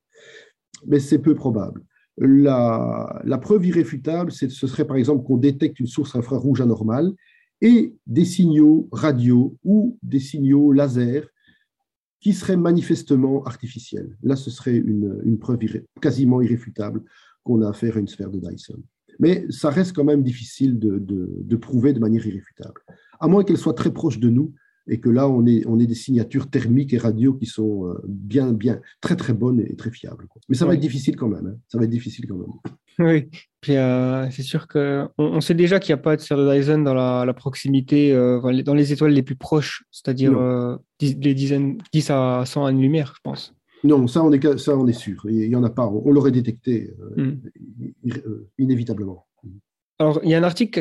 Mais 0.87 0.99
c'est 0.99 1.21
peu 1.21 1.35
probable. 1.35 1.83
La, 2.19 3.23
la 3.25 3.39
preuve 3.39 3.67
irréfutable, 3.67 4.33
ce 4.33 4.49
serait 4.49 4.87
par 4.87 4.97
exemple 4.97 5.25
qu'on 5.25 5.37
détecte 5.37 5.79
une 5.81 5.87
source 5.87 6.17
infrarouge 6.17 6.61
anormale 6.61 7.13
et 7.61 7.95
des 8.07 8.25
signaux 8.25 8.89
radio 8.91 9.57
ou 9.65 9.97
des 10.03 10.19
signaux 10.19 10.73
laser 10.73 11.29
qui 12.23 12.33
serait 12.33 12.57
manifestement 12.57 13.43
artificielle. 13.45 14.17
Là, 14.23 14.37
ce 14.37 14.49
serait 14.49 14.77
une, 14.77 15.39
preuve 15.41 15.59
quasiment 16.01 16.41
irréfutable 16.41 17.03
qu'on 17.43 17.61
a 17.63 17.69
affaire 17.69 17.97
à 17.97 18.01
une 18.01 18.07
sphère 18.07 18.31
de 18.31 18.39
Dyson. 18.39 18.81
Mais 19.19 19.45
ça 19.51 19.71
reste 19.71 19.95
quand 19.95 20.05
même 20.05 20.23
difficile 20.23 20.79
de, 20.79 21.57
prouver 21.57 21.93
de 21.93 21.99
manière 21.99 22.25
irréfutable, 22.25 22.81
à 23.19 23.27
moins 23.27 23.43
qu'elle 23.43 23.59
soit 23.59 23.75
très 23.75 23.93
proche 23.93 24.21
de 24.21 24.31
nous 24.31 24.55
et 24.89 25.01
que 25.01 25.09
là, 25.09 25.29
on 25.29 25.45
on 25.67 25.77
des 25.77 25.95
signatures 25.95 26.49
thermiques 26.49 26.93
et 26.93 26.99
radio 26.99 27.35
qui 27.35 27.47
sont 27.47 27.89
euh, 27.89 28.01
bien, 28.07 28.53
bien, 28.53 28.81
très, 29.01 29.17
très 29.17 29.33
bonnes 29.33 29.61
et 29.61 29.75
très 29.77 29.91
fiables. 29.91 30.27
Mais 30.49 30.57
ça 30.57 30.67
va 30.67 30.75
être 30.75 30.81
difficile 30.81 31.17
quand 31.17 31.29
même. 31.29 31.47
Hein. 31.47 31.57
Ça 31.69 31.79
va 31.79 31.85
être 31.85 31.91
difficile 31.91 32.27
quand 32.29 32.37
même. 32.37 32.47
Oui, 32.99 33.29
puis 33.61 33.77
euh, 33.77 34.31
c'est 34.31 34.43
sûr 34.43 34.69
qu'on 34.69 35.09
on 35.17 35.41
sait 35.41 35.55
déjà 35.55 35.81
qu'il 35.81 35.95
n'y 35.95 36.01
a 36.01 36.03
pas 36.03 36.15
de 36.17 36.21
sphère 36.21 36.37
de 36.37 36.53
Dyson 36.53 36.79
dans 36.79 36.95
la, 36.95 37.35
proximité, 37.35 38.13
euh, 38.13 38.63
dans 38.63 38.75
les 38.75 38.93
étoiles 38.93 39.13
les 39.13 39.23
plus 39.23 39.35
proches, 39.35 39.85
c'est-à-dire 39.91 40.37
euh, 40.39 40.77
les 41.01 41.35
dizaines, 41.35 41.79
10 41.93 42.11
à 42.11 42.43
100 42.45 42.67
années-lumière, 42.67 43.15
je 43.17 43.21
pense. 43.23 43.55
Non, 43.85 44.07
ça 44.07 44.23
on 44.23 44.31
est, 44.31 44.59
ça, 44.59 44.77
on 44.77 44.87
est 44.87 44.93
sûr. 44.93 45.25
Il 45.29 45.49
n'y 45.49 45.57
en 45.57 45.65
a 45.65 45.71
pas. 45.71 45.87
On, 45.87 46.13
l'aurait 46.13 46.31
détecté 46.31 46.93
hmm. 47.17 47.33
inévitablement. 48.59 49.27
Alors, 49.99 50.21
il 50.25 50.31
y 50.31 50.35
a 50.35 50.39
un 50.39 50.43
article 50.43 50.79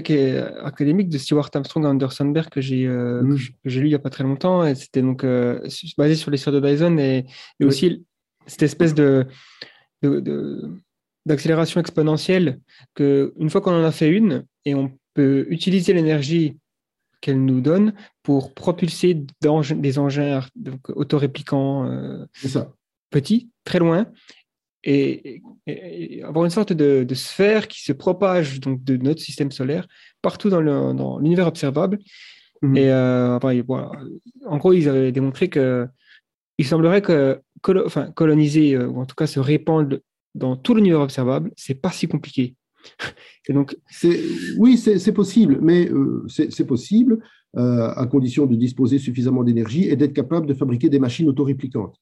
académique 0.63 1.09
de 1.09 1.17
Stewart 1.17 1.49
Armstrong 1.53 1.85
Andersonberg 1.85 2.49
que 2.49 2.61
j'ai 2.61 2.87
lu 2.87 3.51
il 3.65 3.83
n'y 3.83 3.93
a 3.93 3.99
pas 3.99 4.09
très 4.09 4.23
longtemps, 4.23 4.65
et 4.65 4.73
c'était 4.73 5.01
donc 5.01 5.25
basé 5.97 6.15
sur 6.15 6.31
les 6.31 6.37
sphères 6.37 6.53
de 6.53 6.59
Dyson 6.59 6.97
et, 6.97 7.25
aussi 7.63 8.03
cette 8.47 8.63
espèce 8.63 8.95
de, 8.95 9.27
de 10.01 10.71
d'accélération 11.25 11.79
exponentielle 11.79 12.59
que 12.95 13.33
une 13.37 13.49
fois 13.49 13.61
qu'on 13.61 13.79
en 13.79 13.83
a 13.83 13.91
fait 13.91 14.09
une 14.09 14.45
et 14.65 14.75
on 14.75 14.91
peut 15.13 15.45
utiliser 15.49 15.93
l'énergie 15.93 16.57
qu'elle 17.21 17.43
nous 17.43 17.61
donne 17.61 17.93
pour 18.23 18.53
propulser 18.53 19.23
des 19.41 19.99
engins 19.99 20.41
donc, 20.55 20.89
autoréplicants 20.89 21.85
euh, 21.85 22.25
petits, 23.11 23.49
très 23.63 23.79
loin, 23.79 24.07
et, 24.83 25.41
avoir 26.23 26.45
une 26.45 26.51
sorte 26.51 26.73
de, 26.73 27.13
sphère 27.13 27.67
qui 27.67 27.83
se 27.83 27.93
propage 27.93 28.59
donc, 28.59 28.83
de 28.83 28.97
notre 28.97 29.21
système 29.21 29.51
solaire 29.51 29.87
partout 30.21 30.49
dans 30.49 31.19
l'univers 31.19 31.47
observable. 31.47 31.99
Et 32.75 32.91
euh, 32.91 33.39
en 33.39 34.57
gros, 34.57 34.73
ils 34.73 34.87
avaient 34.87 35.11
démontré 35.11 35.49
que 35.49 35.87
il 36.59 36.65
semblerait 36.65 37.01
que 37.01 37.41
enfin, 37.85 38.11
coloniser, 38.11 38.75
euh, 38.75 38.87
ou 38.87 38.99
en 38.99 39.05
tout 39.05 39.15
cas 39.15 39.27
se 39.27 39.39
répandre 39.39 39.97
dans 40.35 40.55
tout 40.55 40.75
l'univers 40.75 41.01
observable, 41.01 41.51
c'est 41.55 41.75
pas 41.75 41.91
si 41.91 42.07
compliqué. 42.07 42.55
Et 43.49 43.53
donc, 43.53 43.75
oui, 44.57 44.77
c'est 44.77 45.11
possible, 45.11 45.59
mais 45.61 45.89
euh, 45.89 46.25
c'est 46.27 46.65
possible 46.65 47.19
euh, 47.57 47.89
à 47.95 48.05
condition 48.05 48.45
de 48.45 48.55
disposer 48.55 48.97
suffisamment 48.97 49.43
d'énergie 49.43 49.89
et 49.89 49.95
d'être 49.95 50.13
capable 50.13 50.45
de 50.45 50.53
fabriquer 50.53 50.89
des 50.89 50.99
machines 50.99 51.27
autoréplicantes. 51.27 51.95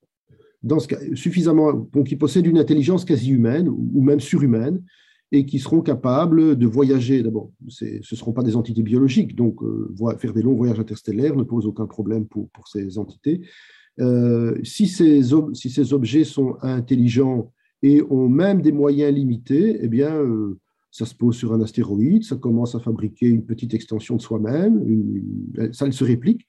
Suffisamment, 1.15 1.87
qui 2.05 2.15
possèdent 2.15 2.47
une 2.47 2.57
intelligence 2.57 3.05
quasi 3.05 3.29
humaine 3.31 3.69
ou 3.69 4.01
même 4.01 4.19
surhumaine 4.19 4.81
et 5.31 5.45
qui 5.45 5.59
seront 5.59 5.81
capables 5.81 6.57
de 6.57 6.65
voyager. 6.65 7.21
D'abord, 7.21 7.51
ce 7.67 7.85
ne 7.85 8.01
seront 8.01 8.33
pas 8.33 8.43
des 8.43 8.55
entités 8.55 8.81
biologiques, 8.81 9.35
donc 9.35 9.61
euh, 9.63 9.93
faire 10.17 10.33
des 10.33 10.41
longs 10.41 10.55
voyages 10.55 10.79
interstellaires 10.79 11.35
ne 11.35 11.43
pose 11.43 11.65
aucun 11.65 11.85
problème 11.85 12.25
pour, 12.25 12.49
pour 12.49 12.67
ces 12.67 12.97
entités. 12.97 13.41
si, 14.63 14.87
ces, 14.87 15.21
si 15.53 15.69
ces 15.69 15.93
objets 15.93 16.23
sont 16.23 16.55
intelligents 16.61 17.51
et 17.81 18.01
ont 18.09 18.27
même 18.27 18.61
des 18.61 18.71
moyens 18.71 19.13
limités, 19.13 19.79
eh 19.81 19.87
bien, 19.87 20.13
euh, 20.13 20.59
ça 20.91 21.05
se 21.05 21.15
pose 21.15 21.35
sur 21.35 21.53
un 21.53 21.61
astéroïde, 21.61 22.23
ça 22.23 22.35
commence 22.35 22.75
à 22.75 22.79
fabriquer 22.79 23.27
une 23.27 23.45
petite 23.45 23.73
extension 23.73 24.15
de 24.15 24.21
soi-même, 24.21 24.83
ça 25.71 25.89
se 25.91 26.03
réplique. 26.03 26.47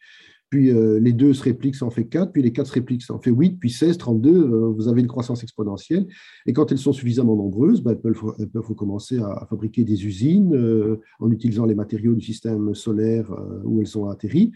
Puis 0.51 0.71
euh, 0.71 0.99
les 0.99 1.13
2 1.13 1.33
se 1.33 1.45
répliquent, 1.45 1.77
ça 1.77 1.87
en 1.87 1.91
fait 1.91 2.05
4, 2.05 2.33
puis 2.33 2.43
les 2.43 2.53
4 2.53 2.67
se 2.67 2.73
répliquent, 2.73 3.03
ça 3.03 3.15
en 3.15 3.21
fait 3.21 3.31
8, 3.31 3.59
puis 3.61 3.71
16, 3.71 3.97
32, 3.99 4.31
euh, 4.31 4.69
vous 4.69 4.89
avez 4.89 5.01
une 5.01 5.07
croissance 5.07 5.45
exponentielle. 5.45 6.09
Et 6.45 6.53
quand 6.53 6.73
elles 6.73 6.79
sont 6.79 6.93
suffisamment 6.93 7.37
nombreuses, 7.37 7.83
ben, 7.83 7.93
elles, 7.93 8.49
peuvent, 8.49 8.75
commencer 8.75 9.19
à, 9.21 9.47
fabriquer 9.49 9.85
des 9.85 10.05
usines 10.05 10.55
euh, 10.55 10.97
en 11.21 11.31
utilisant 11.31 11.67
les 11.67 11.77
matériaux 11.77 12.15
du 12.15 12.21
système 12.21 12.75
solaire 12.75 13.31
où 13.65 13.81
elles 13.81 13.97
ont 13.97 14.09
atterri, 14.09 14.53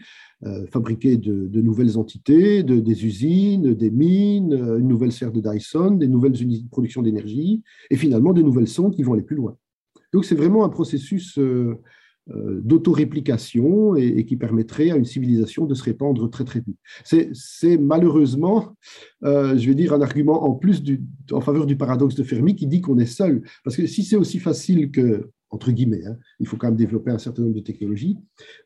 fabriquer 0.69 1.17
de, 1.17 1.47
de, 1.47 1.61
nouvelles 1.61 1.97
entités, 1.97 2.61
de, 2.61 2.79
des 2.79 3.05
usines, 3.05 3.73
des 3.73 3.89
mines, 3.89 4.53
une 4.53 4.87
nouvelle 4.87 5.11
sphère 5.11 5.31
de 5.31 5.39
Dyson, 5.39 5.91
des 5.91 6.07
nouvelles 6.07 6.39
unités 6.41 6.63
de 6.63 6.69
production 6.69 7.01
d'énergie, 7.01 7.63
et 7.89 7.95
finalement 7.95 8.33
des 8.33 8.43
nouvelles 8.43 8.67
sondes 8.67 8.93
qui 8.95 9.03
vont 9.03 9.13
aller 9.13 9.23
plus 9.23 9.37
loin. 9.37 9.55
Donc 10.15 10.23
c'est 10.23 10.35
vraiment 10.35 10.63
un 10.63 10.69
processus 10.69 11.37
euh, 11.37 11.75
d'autoréplication 12.27 13.95
et, 13.95 14.07
et, 14.07 14.25
qui 14.25 14.35
permettrait 14.35 14.89
à 14.89 14.95
une 14.95 15.05
civilisation 15.05 15.65
de 15.65 15.75
se 15.75 15.83
répandre 15.83 16.27
très 16.29 16.43
très 16.43 16.59
vite. 16.59 16.77
C'est 17.03 17.77
malheureusement, 17.77 18.75
euh, 19.23 19.55
je 19.57 19.67
vais 19.67 19.75
dire, 19.75 19.93
un 19.93 20.01
argument 20.01 20.43
en 20.43 20.53
plus 20.53 20.83
en 21.31 21.41
faveur 21.41 21.65
du 21.65 21.77
paradoxe 21.77 22.15
de 22.15 22.23
Fermi 22.23 22.55
qui 22.55 22.65
dit 22.67 22.81
qu'on 22.81 22.97
est 22.97 23.05
seul. 23.05 23.43
Parce 23.63 23.75
que 23.75 23.85
si 23.85 24.03
c'est 24.03 24.15
aussi 24.15 24.39
facile 24.39 24.91
que 24.91 25.29
entre 25.51 25.71
guillemets, 25.71 26.05
hein. 26.05 26.17
il 26.39 26.47
faut 26.47 26.57
quand 26.57 26.67
même 26.67 26.75
développer 26.75 27.11
un 27.11 27.17
certain 27.17 27.43
nombre 27.43 27.55
de 27.55 27.61
technologies. 27.61 28.17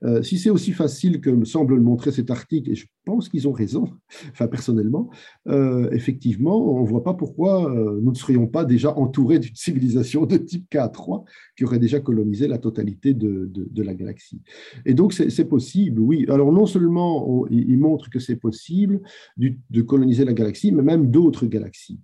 Euh, 0.04 0.24
si 0.24 0.38
c'est 0.38 0.50
aussi 0.50 0.72
facile 0.72 1.20
que 1.20 1.30
me 1.30 1.46
semble 1.46 1.76
le 1.76 1.82
montrer 1.82 2.12
cet 2.12 2.32
article, 2.32 2.72
et 2.72 2.76
je 2.76 2.88
pense 3.06 3.30
qu'ils 3.30 3.48
ont 3.48 3.52
raison, 3.52 3.90
enfin 4.32 4.48
personnellement, 4.48 5.10
euh, 5.48 5.90
effectivement, 5.92 6.74
on 6.74 6.82
ne 6.82 6.88
voit 6.88 7.04
pas 7.04 7.14
pourquoi 7.14 7.70
euh, 7.72 8.00
nous 8.02 8.12
ne 8.12 8.16
serions 8.16 8.48
pas 8.48 8.66
déjà 8.66 8.98
entourés 8.98 9.40
d'une 9.40 9.56
civilisation 9.56 10.26
de 10.26 10.38
type 10.38 10.68
K3 10.72 11.26
qui 11.58 11.66
aurait 11.66 11.80
déjà 11.80 12.00
colonisé 12.00 12.48
la 12.48 12.58
totalité 12.58 13.14
de, 13.14 13.50
la 13.76 13.94
galaxie. 13.94 14.42
Et 14.86 14.94
donc 14.94 15.14
c'est 15.14 15.46
possible, 15.46 16.02
oui. 16.02 16.26
Alors 16.28 16.52
non 16.52 16.66
seulement 16.66 17.46
il 17.50 17.78
montre 17.78 18.10
que 18.10 18.20
c'est 18.20 18.36
possible 18.36 19.02
de 19.38 19.82
coloniser 19.82 20.26
la 20.26 20.34
galaxie, 20.34 20.72
mais 20.72 20.84
même 20.84 21.10
d'autres 21.10 21.46
galaxies. 21.46 22.00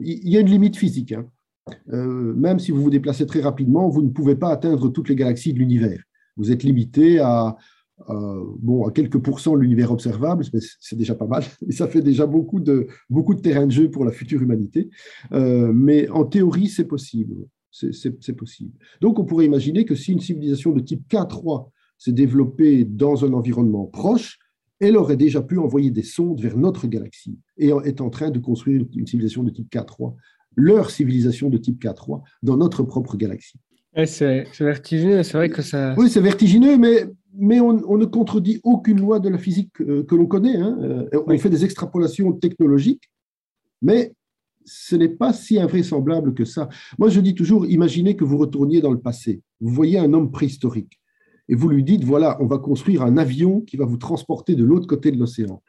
il 0.00 0.28
y 0.28 0.36
a 0.36 0.40
une 0.40 0.48
limite 0.48 0.76
physique. 0.76 1.12
Hein. 1.12 1.26
Euh, 1.92 2.34
même 2.34 2.58
si 2.58 2.70
vous 2.70 2.82
vous 2.82 2.90
déplacez 2.90 3.26
très 3.26 3.40
rapidement, 3.40 3.88
vous 3.88 4.02
ne 4.02 4.10
pouvez 4.10 4.36
pas 4.36 4.50
atteindre 4.50 4.88
toutes 4.88 5.08
les 5.08 5.16
galaxies 5.16 5.52
de 5.52 5.58
l'univers. 5.58 6.02
Vous 6.36 6.50
êtes 6.50 6.62
limité 6.62 7.18
à, 7.18 7.56
bon, 8.08 8.86
à 8.86 8.92
quelques 8.92 9.18
pourcents 9.18 9.56
de 9.56 9.60
l'univers 9.60 9.92
observable, 9.92 10.44
mais 10.52 10.60
c'est 10.80 10.96
déjà 10.96 11.14
pas 11.14 11.26
mal, 11.26 11.44
et 11.68 11.72
ça 11.72 11.88
fait 11.88 12.02
déjà 12.02 12.26
beaucoup 12.26 12.60
de, 12.60 12.86
beaucoup 13.08 13.34
de 13.34 13.40
terrain 13.40 13.66
de 13.66 13.72
jeu 13.72 13.90
pour 13.90 14.04
la 14.04 14.12
future 14.12 14.42
humanité. 14.42 14.90
Euh, 15.32 15.72
mais 15.72 16.08
en 16.08 16.24
théorie, 16.24 16.68
c'est 16.68 16.84
possible. 16.84 17.46
C'est 17.70 18.32
possible. 18.32 18.72
Donc, 19.00 19.20
on 19.20 19.24
pourrait 19.24 19.46
imaginer 19.46 19.84
que 19.84 19.94
si 19.94 20.12
une 20.12 20.18
civilisation 20.18 20.72
de 20.72 20.80
type 20.80 21.08
K3 21.08 21.68
s'est 21.98 22.12
développée 22.12 22.84
dans 22.84 23.24
un 23.24 23.32
environnement 23.32 23.86
proche, 23.86 24.40
elle 24.80 24.96
aurait 24.96 25.16
déjà 25.16 25.40
pu 25.40 25.56
envoyer 25.56 25.90
des 25.90 26.02
sondes 26.02 26.40
vers 26.40 26.56
notre 26.56 26.88
galaxie 26.88 27.38
et 27.58 27.68
est 27.84 28.00
en 28.00 28.10
train 28.10 28.30
de 28.30 28.40
construire 28.40 28.84
une 28.96 29.06
civilisation 29.06 29.44
de 29.44 29.50
type 29.50 29.70
K3 29.72 30.14
leur 30.56 30.90
civilisation 30.90 31.48
de 31.48 31.58
type 31.58 31.82
K3 31.82 32.22
dans 32.42 32.56
notre 32.56 32.82
propre 32.82 33.16
galaxie. 33.16 33.58
c'est 34.06 34.46
vertigineux, 34.60 35.22
c'est 35.22 35.36
vrai 35.36 35.48
que 35.48 35.62
ça. 35.62 35.94
Oui, 35.96 36.10
c'est 36.10 36.20
vertigineux, 36.20 36.76
mais, 36.76 37.06
mais 37.34 37.60
on, 37.60 37.96
ne 37.96 38.04
contredit 38.04 38.60
aucune 38.62 39.00
loi 39.00 39.20
de 39.20 39.28
la 39.28 39.38
physique 39.38 39.80
euh, 39.80 40.02
que, 40.04 40.14
l'on 40.14 40.26
connaît. 40.26 40.56
Hein. 40.56 40.78
Euh, 40.82 41.22
on 41.26 41.38
fait 41.38 41.50
des 41.50 41.64
extrapolations 41.64 42.32
technologiques, 42.32 43.10
mais 43.82 44.12
ce 44.64 44.96
n'est 44.96 45.08
pas 45.08 45.32
si 45.32 45.58
invraisemblable 45.58 46.34
que 46.34 46.44
ça. 46.44 46.68
Moi, 46.98 47.08
je 47.08 47.20
dis 47.20 47.34
toujours, 47.34 47.66
imaginez 47.66 48.16
que 48.16 48.24
vous 48.24 48.38
retourniez 48.38 48.80
dans 48.80 48.92
le 48.92 49.00
passé. 49.00 49.40
Vous 49.60 49.72
voyez 49.72 49.98
un 49.98 50.12
homme 50.12 50.30
préhistorique 50.30 51.00
et 51.50 51.56
vous 51.56 51.68
lui 51.68 51.82
dites, 51.82 52.04
voilà, 52.04 52.38
on 52.40 52.46
va 52.46 52.58
construire 52.58 53.02
un 53.02 53.16
avion 53.16 53.60
qui 53.60 53.76
va 53.76 53.84
vous 53.84 53.96
transporter 53.96 54.54
de 54.54 54.64
l'autre 54.64 54.86
côté 54.86 55.10
de 55.10 55.18
l'océan. 55.18 55.62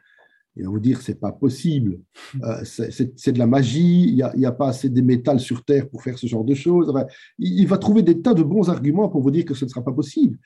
Il 0.56 0.64
va 0.64 0.70
vous 0.70 0.80
dire 0.80 1.00
c'est 1.00 1.18
pas 1.18 1.32
possible, 1.32 1.98
euh, 2.42 2.62
c'est 2.64 3.32
de 3.32 3.38
la 3.38 3.46
magie, 3.46 4.08
il 4.08 4.14
n'y 4.14 4.22
a, 4.22 4.48
a, 4.48 4.52
pas 4.52 4.68
assez 4.68 4.90
de 4.90 5.00
métal 5.00 5.40
sur 5.40 5.64
Terre 5.64 5.88
pour 5.88 6.02
faire 6.02 6.18
ce 6.18 6.26
genre 6.26 6.44
de 6.44 6.54
choses. 6.54 6.92
il, 7.38 7.66
va 7.66 7.78
trouver 7.78 8.02
des 8.02 8.20
tas 8.20 8.34
de 8.34 8.42
bons 8.42 8.68
arguments 8.68 9.08
pour 9.08 9.22
vous 9.22 9.30
dire 9.30 9.46
que 9.46 9.54
ce 9.54 9.64
ne 9.64 9.70
sera 9.70 9.82
pas 9.82 9.92
possible. 9.92 10.38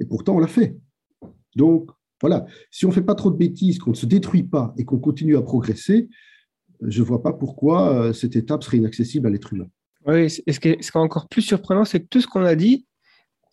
Et 0.00 0.04
pourtant, 0.04 0.34
on 0.34 0.40
l'a 0.40 0.48
fait. 0.48 0.76
Donc, 1.54 1.90
voilà, 2.20 2.44
si 2.70 2.86
on 2.86 2.88
ne 2.88 2.94
fait 2.94 3.02
pas 3.02 3.14
trop 3.14 3.30
de 3.30 3.36
bêtises, 3.36 3.78
qu'on 3.78 3.90
ne 3.90 3.96
se 3.96 4.06
détruit 4.06 4.42
pas 4.42 4.74
et 4.78 4.84
qu'on 4.84 4.98
continue 4.98 5.36
à 5.36 5.42
progresser, 5.42 6.08
je 6.80 7.00
ne 7.00 7.06
vois 7.06 7.22
pas 7.22 7.32
pourquoi 7.32 7.92
euh, 7.94 8.12
cette 8.12 8.34
étape 8.34 8.64
serait 8.64 8.78
inaccessible 8.78 9.28
à 9.28 9.30
l'être 9.30 9.52
humain. 9.52 9.68
Oui, 10.06 10.28
ce 10.28 10.40
qui 10.40 10.68
est 10.68 10.96
encore 10.96 11.28
plus 11.28 11.42
surprenant, 11.42 11.84
c'est 11.84 12.00
que 12.00 12.06
tout 12.10 12.20
ce 12.20 12.26
qu'on 12.26 12.44
a 12.44 12.56
dit, 12.56 12.86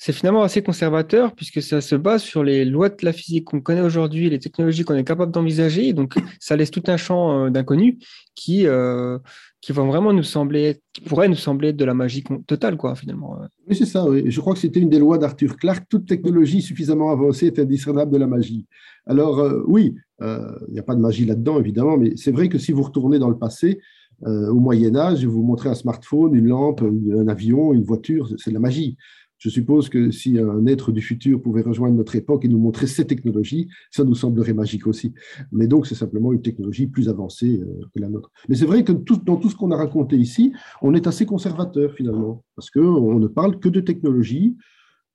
c'est 0.01 0.13
finalement 0.13 0.43
assez 0.43 0.63
conservateur 0.63 1.35
puisque 1.35 1.61
ça 1.61 1.81
se 1.81 1.93
base 1.93 2.23
sur 2.23 2.41
les 2.41 2.63
lois 2.63 2.87
de 2.87 2.95
la 3.03 3.11
physique 3.11 3.43
qu'on 3.43 3.59
connaît 3.59 3.81
aujourd'hui, 3.81 4.29
les 4.29 4.39
technologies 4.39 4.85
qu'on 4.85 4.95
est 4.95 5.03
capable 5.03 5.33
d'envisager. 5.33 5.91
Donc, 5.91 6.15
ça 6.39 6.55
laisse 6.55 6.71
tout 6.71 6.83
un 6.87 6.95
champ 6.95 7.47
euh, 7.47 7.49
d'inconnus 7.49 7.97
qui, 8.33 8.65
euh, 8.65 9.19
qui 9.59 9.73
vont 9.73 9.87
vraiment 9.87 10.13
nous 10.13 10.23
sembler, 10.23 10.79
qui 10.93 11.01
pourraient 11.01 11.27
nous 11.27 11.35
sembler 11.35 11.73
de 11.73 11.83
la 11.83 11.93
magie 11.93 12.23
totale, 12.47 12.77
quoi, 12.77 12.95
finalement. 12.95 13.41
Oui, 13.67 13.75
c'est 13.75 13.85
ça. 13.85 14.05
Je 14.25 14.39
crois 14.39 14.53
que 14.53 14.59
c'était 14.59 14.79
une 14.79 14.89
des 14.89 14.99
lois 14.99 15.17
d'Arthur 15.17 15.57
Clarke. 15.57 15.83
Toute 15.89 16.07
technologie 16.07 16.61
suffisamment 16.61 17.11
avancée 17.11 17.47
est 17.47 17.59
indiscernable 17.59 18.13
de 18.13 18.17
la 18.17 18.27
magie. 18.27 18.65
Alors, 19.05 19.39
euh, 19.39 19.61
oui, 19.67 19.95
il 20.21 20.73
n'y 20.73 20.79
a 20.79 20.83
pas 20.83 20.95
de 20.95 21.01
magie 21.01 21.25
là-dedans, 21.25 21.59
évidemment, 21.59 21.97
mais 21.97 22.13
c'est 22.15 22.31
vrai 22.31 22.47
que 22.47 22.57
si 22.57 22.71
vous 22.71 22.83
retournez 22.83 23.19
dans 23.19 23.29
le 23.29 23.37
passé, 23.37 23.79
au 24.25 24.55
Moyen 24.55 24.97
Âge, 24.97 25.23
vous 25.23 25.43
montrez 25.43 25.69
un 25.69 25.75
smartphone, 25.75 26.35
une 26.35 26.49
lampe, 26.49 26.81
un 26.81 27.27
avion, 27.29 27.71
une 27.71 27.83
voiture, 27.83 28.29
c'est 28.37 28.49
de 28.49 28.53
la 28.53 28.59
magie. 28.59 28.97
Je 29.39 29.49
suppose 29.49 29.89
que 29.89 30.11
si 30.11 30.37
un 30.37 30.65
être 30.65 30.91
du 30.91 31.01
futur 31.01 31.41
pouvait 31.41 31.61
rejoindre 31.61 31.95
notre 31.95 32.15
époque 32.15 32.43
et 32.45 32.49
nous 32.49 32.59
montrer 32.59 32.87
ces 32.87 33.07
technologies, 33.07 33.69
ça 33.89 34.03
nous 34.03 34.15
semblerait 34.15 34.53
magique 34.53 34.85
aussi. 34.85 35.13
Mais 35.51 35.67
donc, 35.67 35.87
c'est 35.87 35.95
simplement 35.95 36.33
une 36.33 36.41
technologie 36.41 36.87
plus 36.87 37.09
avancée 37.09 37.61
euh, 37.61 37.85
que 37.93 37.99
la 37.99 38.09
nôtre. 38.09 38.31
Mais 38.49 38.55
c'est 38.55 38.65
vrai 38.65 38.83
que 38.83 38.91
dans 38.91 39.37
tout 39.37 39.49
ce 39.49 39.55
qu'on 39.55 39.71
a 39.71 39.77
raconté 39.77 40.17
ici, 40.17 40.53
on 40.81 40.93
est 40.93 41.07
assez 41.07 41.25
conservateur 41.25 41.93
finalement, 41.93 42.43
parce 42.55 42.69
qu'on 42.69 43.17
ne 43.17 43.27
parle 43.27 43.59
que 43.59 43.69
de 43.69 43.79
technologies 43.79 44.57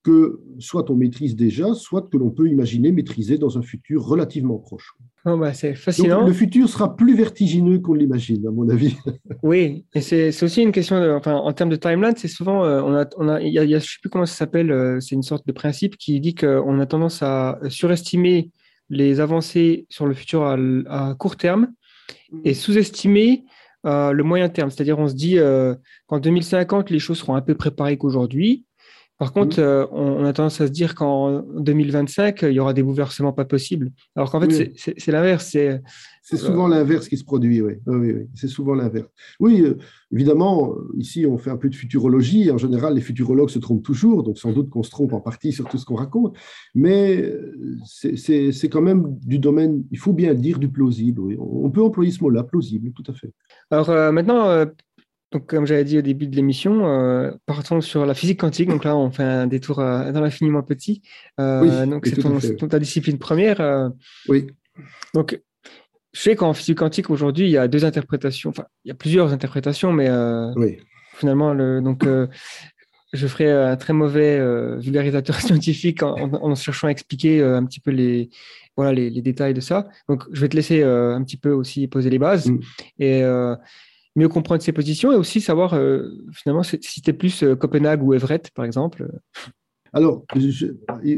que 0.05 0.39
soit 0.59 0.91
on 0.91 0.95
maîtrise 0.95 1.35
déjà, 1.35 1.73
soit 1.73 2.07
que 2.11 2.17
l'on 2.17 2.29
peut 2.29 2.47
imaginer 2.47 2.91
maîtriser 2.91 3.39
dans 3.39 3.57
un 3.57 3.63
futur 3.63 4.05
relativement 4.05 4.59
proche. 4.59 4.93
Oh 5.25 5.35
bah 5.35 5.55
c'est 5.55 5.73
fascinant. 5.73 6.23
le 6.23 6.31
futur 6.31 6.69
sera 6.69 6.95
plus 6.95 7.15
vertigineux 7.15 7.79
qu'on 7.79 7.95
l'imagine, 7.95 8.47
à 8.47 8.51
mon 8.51 8.69
avis. 8.69 8.95
Oui, 9.41 9.85
et 9.95 10.01
c'est 10.01 10.43
aussi 10.43 10.61
une 10.61 10.71
question, 10.71 11.01
de, 11.01 11.09
enfin, 11.09 11.33
en 11.33 11.51
termes 11.53 11.71
de 11.71 11.75
timeline, 11.75 12.13
c'est 12.15 12.27
souvent, 12.27 12.63
euh, 12.63 12.81
on 12.83 12.95
a, 12.95 13.05
on 13.17 13.27
a, 13.27 13.41
y 13.41 13.57
a, 13.57 13.65
je 13.65 13.73
ne 13.73 13.79
sais 13.79 13.97
plus 13.99 14.09
comment 14.11 14.27
ça 14.27 14.35
s'appelle, 14.35 14.71
euh, 14.71 14.99
c'est 14.99 15.15
une 15.15 15.23
sorte 15.23 15.47
de 15.47 15.51
principe 15.51 15.97
qui 15.97 16.19
dit 16.19 16.35
qu'on 16.35 16.79
a 16.79 16.85
tendance 16.85 17.23
à 17.23 17.59
surestimer 17.69 18.51
les 18.91 19.19
avancées 19.19 19.87
sur 19.89 20.05
le 20.05 20.13
futur 20.13 20.45
à, 20.45 21.15
court 21.15 21.37
terme 21.37 21.69
et 22.43 22.53
sous-estimer 22.53 23.45
euh, 23.87 24.11
le 24.11 24.23
moyen 24.23 24.49
terme. 24.49 24.69
C'est-à-dire, 24.69 24.99
on 24.99 25.07
se 25.07 25.15
dit 25.15 25.37
qu'en 26.07 26.19
2050, 26.19 26.91
les 26.91 26.99
choses 26.99 27.17
seront 27.17 27.35
un 27.35 27.41
peu 27.41 27.55
préparées 27.55 27.97
qu'aujourd'hui. 27.97 28.65
Par 29.17 29.31
contre, 29.31 29.59
euh, 29.59 29.85
on, 29.91 30.25
a 30.25 30.33
tendance 30.33 30.59
à 30.59 30.67
se 30.67 30.71
dire 30.71 30.93
qu'en 30.93 31.41
2025, 31.57 32.41
il 32.41 32.51
y 32.51 32.59
aura 32.59 32.73
des 32.73 32.83
bouleversements 32.83 33.31
pas 33.31 33.45
possibles. 33.45 33.91
Alors 34.13 34.29
qu'en 34.29 34.41
fait, 34.41 34.73
c'est 34.75 35.11
l'inverse. 35.11 35.47
C'est 35.47 35.69
euh, 35.69 36.37
souvent 36.37 36.67
l'inverse 36.67 37.07
qui 37.07 37.15
se 37.15 37.23
produit, 37.23 37.61
oui. 37.61 37.75
oui, 37.85 38.11
oui 38.11 38.27
c'est 38.33 38.49
souvent 38.49 38.73
l'inverse. 38.73 39.07
Oui, 39.39 39.61
euh, 39.61 39.77
évidemment, 40.11 40.75
ici, 40.97 41.25
on 41.25 41.37
fait 41.37 41.49
un 41.49 41.55
peu 41.55 41.69
de 41.69 41.75
futurologie. 41.75 42.51
En 42.51 42.57
général, 42.57 42.95
les 42.95 43.01
futurologues 43.01 43.49
se 43.49 43.59
trompent 43.59 43.83
toujours, 43.83 44.21
donc 44.21 44.37
sans 44.37 44.51
doute 44.51 44.69
qu'on 44.69 44.83
se 44.83 44.91
trompe 44.91 45.13
en 45.13 45.21
partie 45.21 45.53
sur 45.53 45.65
tout 45.69 45.77
ce 45.77 45.85
qu'on 45.85 45.95
raconte. 45.95 46.35
Mais 46.73 47.33
c'est 47.85 48.69
quand 48.69 48.81
même 48.81 49.17
du 49.21 49.39
domaine, 49.39 49.85
il 49.91 49.97
faut 49.97 50.13
bien 50.13 50.33
dire, 50.33 50.59
du 50.59 50.67
plausible. 50.67 51.21
On 51.39 51.69
peut 51.69 51.81
employer 51.81 52.11
ce 52.11 52.21
mot-là, 52.21 52.43
plausible, 52.43 52.91
tout 52.91 53.09
à 53.09 53.13
fait. 53.13 53.31
Alors 53.71 53.89
maintenant, 54.11 54.65
donc, 55.35 55.47
comme 55.47 55.67
j'avais 55.67 55.83
dit 55.83 55.97
au 55.97 56.01
début 56.01 56.27
de 56.27 56.35
l'émission, 56.37 56.87
euh, 56.87 57.29
partons 57.45 57.81
sur 57.81 58.05
la 58.05 58.13
physique 58.13 58.39
quantique. 58.39 58.69
Donc 58.69 58.85
là, 58.85 58.95
on 58.95 59.11
fait 59.11 59.23
un 59.23 59.47
détour 59.47 59.79
euh, 59.79 60.09
dans 60.13 60.21
l'infiniment 60.21 60.63
petit. 60.63 61.01
Euh, 61.41 61.85
donc, 61.85 62.07
c'est 62.07 62.15
ton, 62.15 62.39
ta 62.69 62.79
discipline 62.79 63.17
première. 63.17 63.59
Euh. 63.59 63.89
oui. 64.29 64.47
Donc, 65.13 65.37
je 66.13 66.21
sais 66.21 66.37
qu'en 66.37 66.53
physique 66.53 66.77
quantique, 66.77 67.09
aujourd'hui, 67.09 67.47
il 67.47 67.51
y 67.51 67.57
a 67.57 67.67
deux 67.67 67.83
interprétations. 67.83 68.51
Enfin, 68.51 68.63
il 68.85 68.87
y 68.87 68.91
a 68.91 68.93
plusieurs 68.93 69.33
interprétations, 69.33 69.91
mais 69.91 70.09
oui. 70.55 70.77
finalement, 71.15 71.53
le, 71.53 71.81
donc, 71.81 72.07
je 73.11 73.27
ferai 73.27 73.51
un 73.51 73.75
très 73.75 73.91
mauvais 73.91 74.39
vulgarisateur 74.77 75.35
scientifique 75.41 76.01
en, 76.01 76.15
en, 76.15 76.55
cherchant 76.55 76.87
à 76.87 76.91
expliquer 76.91 77.43
un 77.43 77.65
petit 77.65 77.81
peu 77.81 77.91
les, 77.91 78.29
voilà, 78.77 78.93
les, 78.93 79.09
les, 79.09 79.21
détails 79.21 79.53
de 79.53 79.59
ça. 79.59 79.89
Donc, 80.07 80.23
je 80.31 80.39
vais 80.39 80.47
te 80.47 80.55
laisser 80.55 80.81
un 80.81 81.21
petit 81.25 81.37
peu 81.37 81.51
aussi 81.51 81.87
poser 81.87 82.09
les 82.09 82.19
bases. 82.19 82.49
Mm. 82.49 82.59
Et 82.99 83.23
mieux 84.15 84.29
comprendre 84.29 84.61
ses 84.61 84.71
positions 84.71 85.11
et 85.11 85.15
aussi 85.15 85.41
savoir 85.41 85.73
euh, 85.73 86.09
finalement 86.31 86.63
si 86.63 86.79
c'était 86.81 87.13
plus 87.13 87.43
euh, 87.43 87.55
Copenhague 87.55 88.03
ou 88.03 88.13
Everett, 88.13 88.51
par 88.51 88.65
exemple. 88.65 89.07
Alors, 89.93 90.25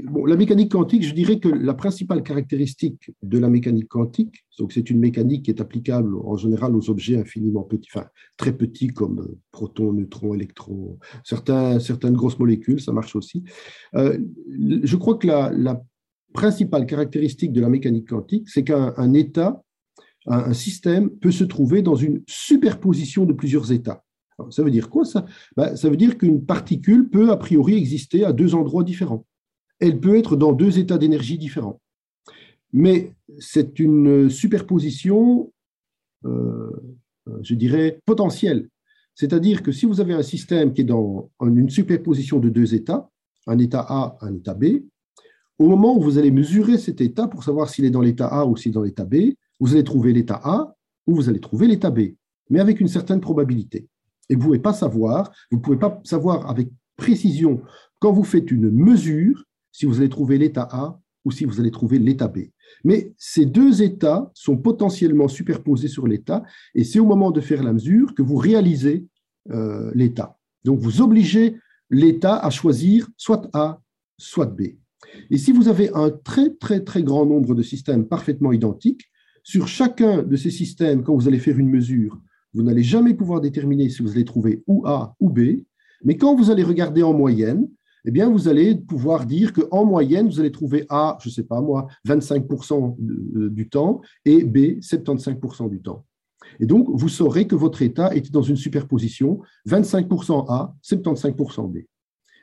bon, 0.03 0.25
la 0.25 0.35
mécanique 0.35 0.71
quantique, 0.71 1.03
je 1.03 1.13
dirais 1.13 1.39
que 1.39 1.49
la 1.49 1.73
principale 1.73 2.21
caractéristique 2.21 3.11
de 3.23 3.39
la 3.39 3.49
mécanique 3.49 3.87
quantique, 3.87 4.45
donc 4.59 4.71
c'est 4.71 4.91
une 4.91 4.99
mécanique 4.99 5.45
qui 5.45 5.51
est 5.51 5.61
applicable 5.61 6.15
en 6.15 6.37
général 6.37 6.75
aux 6.75 6.91
objets 6.91 7.17
infiniment 7.17 7.63
petits, 7.63 7.89
enfin 7.95 8.07
très 8.37 8.55
petits 8.55 8.89
comme 8.89 9.19
euh, 9.21 9.37
protons, 9.51 9.93
neutrons, 9.93 10.35
électrons, 10.35 10.99
certains, 11.23 11.79
certaines 11.79 12.13
grosses 12.13 12.37
molécules, 12.37 12.79
ça 12.79 12.91
marche 12.91 13.15
aussi. 13.15 13.43
je 13.93 14.95
crois 14.95 15.15
que 15.15 15.25
la 15.25 15.81
principale 16.33 16.85
caractéristique 16.85 17.51
de 17.51 17.61
la 17.61 17.69
mécanique 17.69 18.09
quantique, 18.09 18.47
c'est 18.47 18.63
qu'un 18.63 19.13
état, 19.13 19.63
un, 20.27 20.53
système 20.53 21.09
peut 21.09 21.31
se 21.31 21.43
trouver 21.43 21.81
dans 21.81 21.95
une 21.95 22.21
superposition 22.27 23.25
de 23.25 23.33
plusieurs 23.33 23.71
états. 23.71 24.03
ça 24.49 24.63
veut 24.63 24.71
dire 24.71 24.89
quoi 24.89 25.05
ça? 25.05 25.25
Ben, 25.55 25.75
Ça 25.75 25.89
veut 25.89 25.97
dire 25.97 26.17
qu'une 26.17 26.45
particule 26.45 27.09
peut 27.09 27.31
a 27.31 27.37
priori 27.37 27.75
exister 27.75 28.25
à 28.25 28.33
deux 28.33 28.55
endroits 28.55 28.83
différents. 28.83 29.25
Elle 29.79 29.99
peut 29.99 30.17
être 30.17 30.35
dans 30.35 30.53
deux 30.53 30.79
états 30.79 30.97
d'énergie 30.97 31.37
différents. 31.37 31.79
Mais 32.73 33.13
c'est 33.39 33.79
une 33.79 34.29
superposition, 34.29 35.51
euh, 36.25 36.71
je 37.41 37.55
dirais, 37.55 38.01
potentielle. 38.05 38.69
C'est-à-dire 39.15 39.63
que 39.63 39.71
si 39.71 39.85
vous 39.85 40.01
avez 40.01 40.13
un 40.13 40.23
système 40.23 40.73
qui 40.73 40.81
est 40.81 40.85
dans 40.85 41.31
une 41.41 41.69
superposition 41.69 42.39
de 42.39 42.49
deux 42.49 42.75
états, 42.75 43.09
un 43.47 43.57
état 43.57 43.85
A, 43.87 44.17
un 44.21 44.35
état 44.35 44.53
B, 44.53 44.83
au 45.57 45.67
moment 45.67 45.97
où 45.97 46.01
vous 46.01 46.17
allez 46.17 46.31
mesurer 46.31 46.77
cet 46.77 47.01
état 47.01 47.27
pour 47.27 47.43
savoir 47.43 47.69
s'il 47.69 47.85
est 47.85 47.89
dans 47.89 48.01
l'état 48.01 48.27
A 48.27 48.45
ou 48.45 48.55
s'il 48.55 48.71
est 48.71 48.73
dans 48.73 48.83
l'état 48.83 49.05
B, 49.05 49.33
vous 49.59 49.73
allez 49.73 49.83
trouver 49.83 50.13
l'état 50.13 50.39
A 50.43 50.75
ou 51.05 51.15
vous 51.15 51.29
allez 51.29 51.39
trouver 51.39 51.67
l'état 51.67 51.89
B, 51.89 52.13
mais 52.49 52.59
avec 52.59 52.79
une 52.79 52.87
certaine 52.87 53.21
probabilité. 53.21 53.87
Et 54.29 54.35
vous 54.35 54.41
ne 54.41 54.45
pouvez 54.45 54.59
pas 54.59 54.73
savoir, 54.73 55.31
vous 55.51 55.59
pouvez 55.59 55.77
pas 55.77 56.01
savoir 56.03 56.49
avec 56.49 56.69
précision 56.97 57.61
quand 57.99 58.11
vous 58.11 58.23
faites 58.23 58.51
une 58.51 58.69
mesure 58.69 59.43
si 59.71 59.85
vous 59.85 59.99
allez 59.99 60.09
trouver 60.09 60.37
l'état 60.37 60.67
A 60.71 60.99
ou 61.23 61.31
si 61.31 61.45
vous 61.45 61.59
allez 61.59 61.71
trouver 61.71 61.99
l'état 61.99 62.27
B. 62.27 62.39
Mais 62.83 63.13
ces 63.17 63.45
deux 63.45 63.81
états 63.81 64.31
sont 64.33 64.57
potentiellement 64.57 65.27
superposés 65.27 65.87
sur 65.87 66.07
l'état, 66.07 66.43
et 66.73 66.83
c'est 66.83 66.99
au 66.99 67.05
moment 67.05 67.31
de 67.31 67.41
faire 67.41 67.63
la 67.63 67.73
mesure 67.73 68.13
que 68.15 68.21
vous 68.21 68.37
réalisez 68.37 69.05
euh, 69.51 69.91
l'état. 69.93 70.37
Donc 70.63 70.79
vous 70.79 71.01
obligez 71.01 71.57
l'état 71.89 72.37
à 72.37 72.49
choisir 72.49 73.07
soit 73.17 73.49
A, 73.53 73.81
soit 74.17 74.45
B. 74.45 74.61
Et 75.29 75.37
si 75.37 75.51
vous 75.51 75.67
avez 75.67 75.89
un 75.93 76.09
très 76.09 76.49
très 76.55 76.81
très 76.83 77.03
grand 77.03 77.25
nombre 77.25 77.55
de 77.55 77.63
systèmes 77.63 78.07
parfaitement 78.07 78.51
identiques, 78.51 79.05
sur 79.47 79.69
chacun 79.69 80.23
de 80.23 80.35
ces 80.35 80.51
systèmes, 80.51 81.03
quand 81.03 81.15
vous 81.15 81.29
allez 81.29 81.39
faire 81.39 81.57
une 81.57 81.69
mesure, 81.69 82.19
vous 82.53 82.63
n'allez 82.63 82.83
jamais 82.83 83.13
pouvoir 83.13 83.39
déterminer 83.39 83.87
si 83.87 84.01
vous 84.01 84.11
allez 84.11 84.25
trouver 84.25 84.61
ou 84.67 84.85
A 84.85 85.15
ou 85.21 85.29
B, 85.29 85.63
mais 86.03 86.17
quand 86.17 86.35
vous 86.35 86.51
allez 86.51 86.63
regarder 86.63 87.01
en 87.01 87.13
moyenne, 87.13 87.65
eh 88.03 88.11
bien, 88.11 88.29
vous 88.29 88.49
allez 88.49 88.75
pouvoir 88.75 89.25
dire 89.25 89.53
qu'en 89.53 89.85
moyenne, 89.85 90.27
vous 90.27 90.41
allez 90.41 90.51
trouver 90.51 90.85
A, 90.89 91.17
je 91.21 91.29
ne 91.29 91.33
sais 91.33 91.43
pas 91.43 91.61
moi, 91.61 91.87
25% 92.05 92.97
du 93.49 93.69
temps 93.69 94.01
et 94.25 94.43
B, 94.43 94.79
75% 94.81 95.69
du 95.69 95.81
temps. 95.81 96.05
Et 96.59 96.65
donc, 96.65 96.89
vous 96.91 97.09
saurez 97.09 97.47
que 97.47 97.55
votre 97.55 97.81
état 97.81 98.13
était 98.13 98.31
dans 98.31 98.41
une 98.41 98.57
superposition 98.57 99.39
25% 99.65 100.45
A, 100.49 100.75
75% 100.83 101.71
B. 101.71 101.77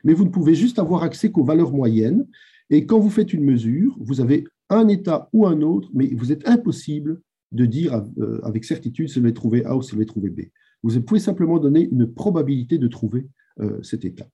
Mais 0.04 0.14
vous 0.14 0.24
ne 0.24 0.30
pouvez 0.30 0.54
juste 0.54 0.78
avoir 0.78 1.02
accès 1.02 1.30
qu'aux 1.30 1.44
valeurs 1.44 1.72
moyennes. 1.72 2.26
Et 2.70 2.86
quand 2.86 2.98
vous 2.98 3.10
faites 3.10 3.34
une 3.34 3.44
mesure, 3.44 3.94
vous 4.00 4.22
avez 4.22 4.44
un 4.70 4.88
état 4.88 5.28
ou 5.32 5.46
un 5.46 5.60
autre, 5.62 5.88
mais 5.94 6.12
vous 6.14 6.32
êtes 6.32 6.48
impossible 6.48 7.20
de 7.52 7.66
dire 7.66 8.02
euh, 8.18 8.40
avec 8.42 8.64
certitude 8.64 9.08
si 9.08 9.18
vous 9.18 9.26
allez 9.26 9.34
trouver 9.34 9.64
A 9.64 9.76
ou 9.76 9.82
si 9.82 9.92
vous 9.92 9.98
allez 9.98 10.06
trouver 10.06 10.30
B. 10.30 10.40
Vous 10.82 11.00
pouvez 11.00 11.20
simplement 11.20 11.58
donner 11.58 11.88
une 11.90 12.12
probabilité 12.12 12.78
de 12.78 12.88
trouver 12.88 13.28
euh, 13.60 13.82
cet 13.82 14.04
état. 14.04 14.26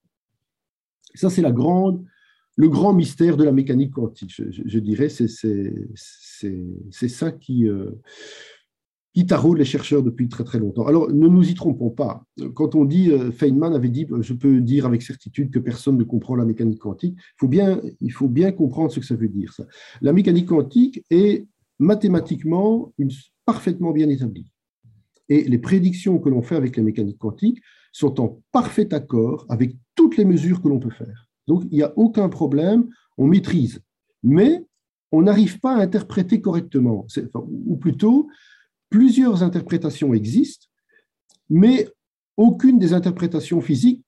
Ça, 1.15 1.31
c'est 1.31 1.43
la 1.43 1.53
grande, 1.53 2.05
le 2.57 2.69
grand 2.69 2.93
mystère 2.93 3.37
de 3.37 3.45
la 3.45 3.53
mécanique 3.53 3.93
quantique, 3.93 4.33
je, 4.35 4.79
dirais. 4.79 5.09
C'est 5.09 5.29
ça 7.09 7.33
qui, 7.33 7.69
euh, 7.69 7.91
qui 9.13 9.27
taraude 9.27 9.59
les 9.59 9.65
chercheurs 9.65 10.03
depuis 10.03 10.29
très 10.29 10.45
très 10.45 10.59
longtemps. 10.59 10.87
Alors, 10.87 11.11
ne 11.11 11.27
nous 11.27 11.49
y 11.49 11.55
trompons 11.55 11.91
pas. 11.91 12.25
Quand 12.55 12.75
on 12.75 12.85
dit, 12.85 13.11
euh, 13.11 13.33
Feynman 13.33 13.75
avait 13.75 13.89
dit, 13.89 14.07
je 14.21 14.35
peux 14.35 14.61
dire 14.61 14.87
avec 14.87 15.03
certitude 15.03 15.51
que 15.51 15.59
personne 15.59 15.97
ne 15.97 16.05
comprend 16.05 16.37
la 16.37 16.45
mécanique 16.45 16.79
quantique, 16.79 17.17
il 17.17 17.37
faut 17.39 17.49
bien, 17.49 17.81
il 18.01 18.13
faut 18.13 18.29
bien 18.29 18.53
comprendre 18.53 18.93
ce 18.93 19.01
que 19.01 19.07
ça 19.07 19.17
veut 19.17 19.29
dire. 19.29 19.53
La 20.01 20.13
mécanique 20.13 20.47
quantique 20.47 21.05
est 21.11 21.47
mathématiquement 21.79 22.93
parfaitement 23.45 23.91
bien 23.91 24.09
établie. 24.09 24.53
Et 25.29 25.45
les 25.45 25.59
prédictions 25.59 26.19
que 26.19 26.29
l'on 26.29 26.43
fait 26.43 26.57
avec 26.57 26.77
la 26.77 26.83
mécanique 26.83 27.19
quantique 27.19 27.61
sont 27.93 28.21
en 28.21 28.41
parfait 28.53 28.93
accord 28.95 29.47
avec 29.49 29.77
toutes 29.97 30.17
les 30.17 30.25
mesures 30.25 30.63
que 30.63 30.69
l'on 30.69 30.79
peut 30.79 30.91
faire. 30.91 31.29
Donc, 31.49 31.65
il 31.71 31.79
n'y 31.79 31.83
a 31.83 31.93
aucun 31.97 32.29
problème, 32.29 32.89
on 33.19 33.27
maîtrise. 33.27 33.81
Mais 34.23 34.65
on 35.11 35.23
n'arrive 35.23 35.59
pas 35.59 35.77
à 35.77 35.81
interpréter 35.81 36.41
correctement. 36.41 37.07
ou 37.35 37.77
plutôt, 37.77 38.29
plusieurs 38.91 39.43
interprétations 39.43 40.13
existent, 40.13 40.67
mais 41.49 41.89
aucune 42.37 42.79
des 42.79 42.93
interprétations 42.93 43.61
physiques 43.61 44.05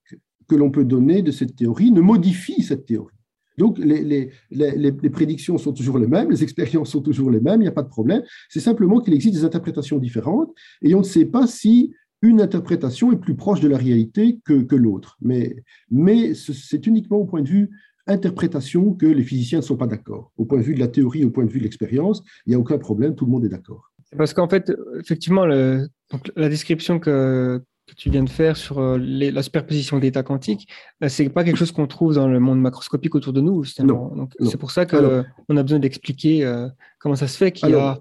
que 0.48 0.54
l'on 0.54 0.70
peut 0.70 0.84
donner 0.84 1.22
de 1.22 1.30
cette 1.30 1.56
théorie 1.56 1.90
ne 1.90 2.00
modifie 2.00 2.62
cette 2.62 2.86
théorie. 2.86 3.16
Donc, 3.58 3.78
les, 3.78 4.30
les, 4.50 5.10
prédictions 5.10 5.58
sont 5.58 5.72
toujours 5.72 5.98
les 5.98 6.06
mêmes, 6.06 6.30
les 6.30 6.42
expériences 6.42 6.90
sont 6.90 7.02
toujours 7.02 7.30
les 7.30 7.40
mêmes, 7.40 7.60
il 7.60 7.64
n'y 7.64 7.68
a 7.68 7.72
pas 7.72 7.82
de 7.82 7.88
problème. 7.88 8.22
C'est 8.48 8.60
simplement 8.60 9.00
qu'il 9.00 9.12
existe 9.12 9.34
des 9.34 9.44
interprétations 9.44 9.98
différentes 9.98 10.52
et 10.80 10.94
on 10.94 11.00
ne 11.00 11.04
sait 11.04 11.26
pas 11.26 11.46
si 11.46 11.92
une 12.22 12.40
interprétation 12.40 13.12
est 13.12 13.16
plus 13.16 13.34
proche 13.34 13.60
de 13.60 13.68
la 13.68 13.76
réalité 13.76 14.40
que, 14.44 14.62
que 14.62 14.76
l'autre. 14.76 15.18
Mais, 15.20 15.56
mais 15.90 16.34
c'est 16.34 16.86
uniquement 16.86 17.18
au 17.18 17.24
point 17.26 17.42
de 17.42 17.48
vue 17.48 17.70
interprétation 18.06 18.94
que 18.94 19.06
les 19.06 19.22
physiciens 19.22 19.58
ne 19.58 19.64
sont 19.64 19.76
pas 19.76 19.86
d'accord. 19.86 20.32
Au 20.36 20.44
point 20.44 20.58
de 20.58 20.64
vue 20.64 20.74
de 20.74 20.80
la 20.80 20.88
théorie, 20.88 21.24
au 21.24 21.30
point 21.30 21.44
de 21.44 21.50
vue 21.50 21.58
de 21.58 21.64
l'expérience, 21.64 22.22
il 22.46 22.50
n'y 22.50 22.54
a 22.54 22.58
aucun 22.58 22.78
problème, 22.78 23.14
tout 23.14 23.26
le 23.26 23.30
monde 23.30 23.44
est 23.44 23.50
d'accord. 23.50 23.91
Parce 24.16 24.34
qu'en 24.34 24.48
fait, 24.48 24.72
effectivement, 24.98 25.46
le, 25.46 25.88
la 26.36 26.48
description 26.48 26.98
que, 26.98 27.62
que, 27.86 27.94
tu 27.94 28.10
viens 28.10 28.22
de 28.22 28.30
faire 28.30 28.56
sur 28.56 28.78
euh, 28.78 28.98
la 28.98 29.42
superposition 29.42 29.98
d'états 29.98 30.22
quantiques, 30.22 30.68
euh, 31.02 31.08
c'est 31.08 31.28
pas 31.28 31.44
quelque 31.44 31.56
chose 31.56 31.72
qu'on 31.72 31.86
trouve 31.86 32.14
dans 32.14 32.28
le 32.28 32.40
monde 32.40 32.60
macroscopique 32.60 33.14
autour 33.14 33.32
de 33.32 33.40
nous. 33.40 33.64
Non, 33.82 34.28
c'est 34.40 34.58
pour 34.58 34.70
ça 34.70 34.86
qu'on 34.86 35.56
a 35.56 35.62
besoin 35.62 35.78
d'expliquer 35.78 36.44
euh, 36.44 36.68
comment 36.98 37.16
ça 37.16 37.28
se 37.28 37.36
fait 37.36 37.52
qu'il 37.52 37.70
y 37.70 37.74
a 37.74 38.00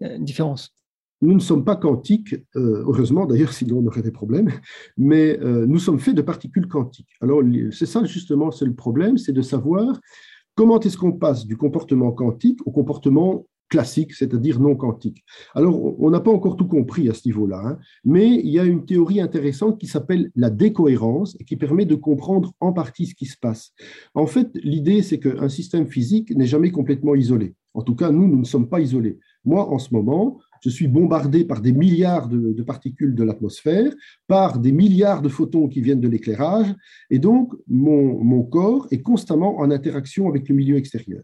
une 0.00 0.24
différence 0.24 0.72
nous 1.22 1.34
ne 1.34 1.38
sommes 1.40 1.64
pas 1.64 1.76
quantiques, 1.76 2.34
euh, 2.56 2.82
heureusement 2.86 3.26
d'ailleurs, 3.26 3.52
sinon 3.52 3.78
on 3.78 3.86
aurait 3.86 4.02
des 4.02 4.10
problèmes, 4.10 4.50
mais 4.96 5.38
euh, 5.40 5.66
nous 5.66 5.78
sommes 5.78 6.00
faits 6.00 6.14
de 6.14 6.22
particules 6.22 6.66
quantiques. 6.66 7.10
Alors 7.20 7.42
c'est 7.72 7.86
ça 7.86 8.04
justement, 8.04 8.50
c'est 8.50 8.64
le 8.64 8.74
problème, 8.74 9.18
c'est 9.18 9.32
de 9.32 9.42
savoir 9.42 10.00
comment 10.54 10.80
est-ce 10.80 10.96
qu'on 10.96 11.12
passe 11.12 11.46
du 11.46 11.56
comportement 11.56 12.12
quantique 12.12 12.60
au 12.66 12.70
comportement 12.70 13.46
classique, 13.70 14.12
c'est-à-dire 14.12 14.60
non 14.60 14.76
quantique. 14.76 15.24
Alors, 15.54 15.98
on 15.98 16.10
n'a 16.10 16.20
pas 16.20 16.30
encore 16.30 16.56
tout 16.56 16.66
compris 16.66 17.08
à 17.08 17.14
ce 17.14 17.26
niveau-là, 17.26 17.62
hein, 17.64 17.78
mais 18.04 18.28
il 18.28 18.50
y 18.50 18.58
a 18.58 18.64
une 18.64 18.84
théorie 18.84 19.20
intéressante 19.20 19.80
qui 19.80 19.86
s'appelle 19.86 20.30
la 20.36 20.50
décohérence 20.50 21.36
et 21.40 21.44
qui 21.44 21.56
permet 21.56 21.86
de 21.86 21.94
comprendre 21.94 22.52
en 22.60 22.72
partie 22.72 23.06
ce 23.06 23.14
qui 23.14 23.26
se 23.26 23.38
passe. 23.38 23.72
En 24.14 24.26
fait, 24.26 24.48
l'idée, 24.62 25.02
c'est 25.02 25.18
qu'un 25.18 25.48
système 25.48 25.86
physique 25.86 26.36
n'est 26.36 26.46
jamais 26.46 26.70
complètement 26.70 27.14
isolé. 27.14 27.54
En 27.72 27.82
tout 27.82 27.94
cas, 27.94 28.10
nous, 28.10 28.26
nous 28.26 28.38
ne 28.38 28.44
sommes 28.44 28.68
pas 28.68 28.80
isolés. 28.80 29.18
Moi, 29.44 29.66
en 29.66 29.78
ce 29.78 29.94
moment, 29.94 30.38
je 30.62 30.68
suis 30.68 30.88
bombardé 30.88 31.44
par 31.44 31.60
des 31.60 31.72
milliards 31.72 32.28
de, 32.28 32.62
particules 32.62 33.14
de 33.14 33.24
l'atmosphère, 33.24 33.92
par 34.26 34.58
des 34.58 34.72
milliards 34.72 35.22
de 35.22 35.28
photons 35.28 35.68
qui 35.68 35.80
viennent 35.80 36.00
de 36.00 36.08
l'éclairage, 36.08 36.74
et 37.08 37.18
donc 37.18 37.54
mon, 37.66 38.42
corps 38.42 38.86
est 38.90 39.00
constamment 39.00 39.58
en 39.58 39.70
interaction 39.70 40.28
avec 40.28 40.48
le 40.48 40.54
milieu 40.54 40.76
extérieur. 40.76 41.22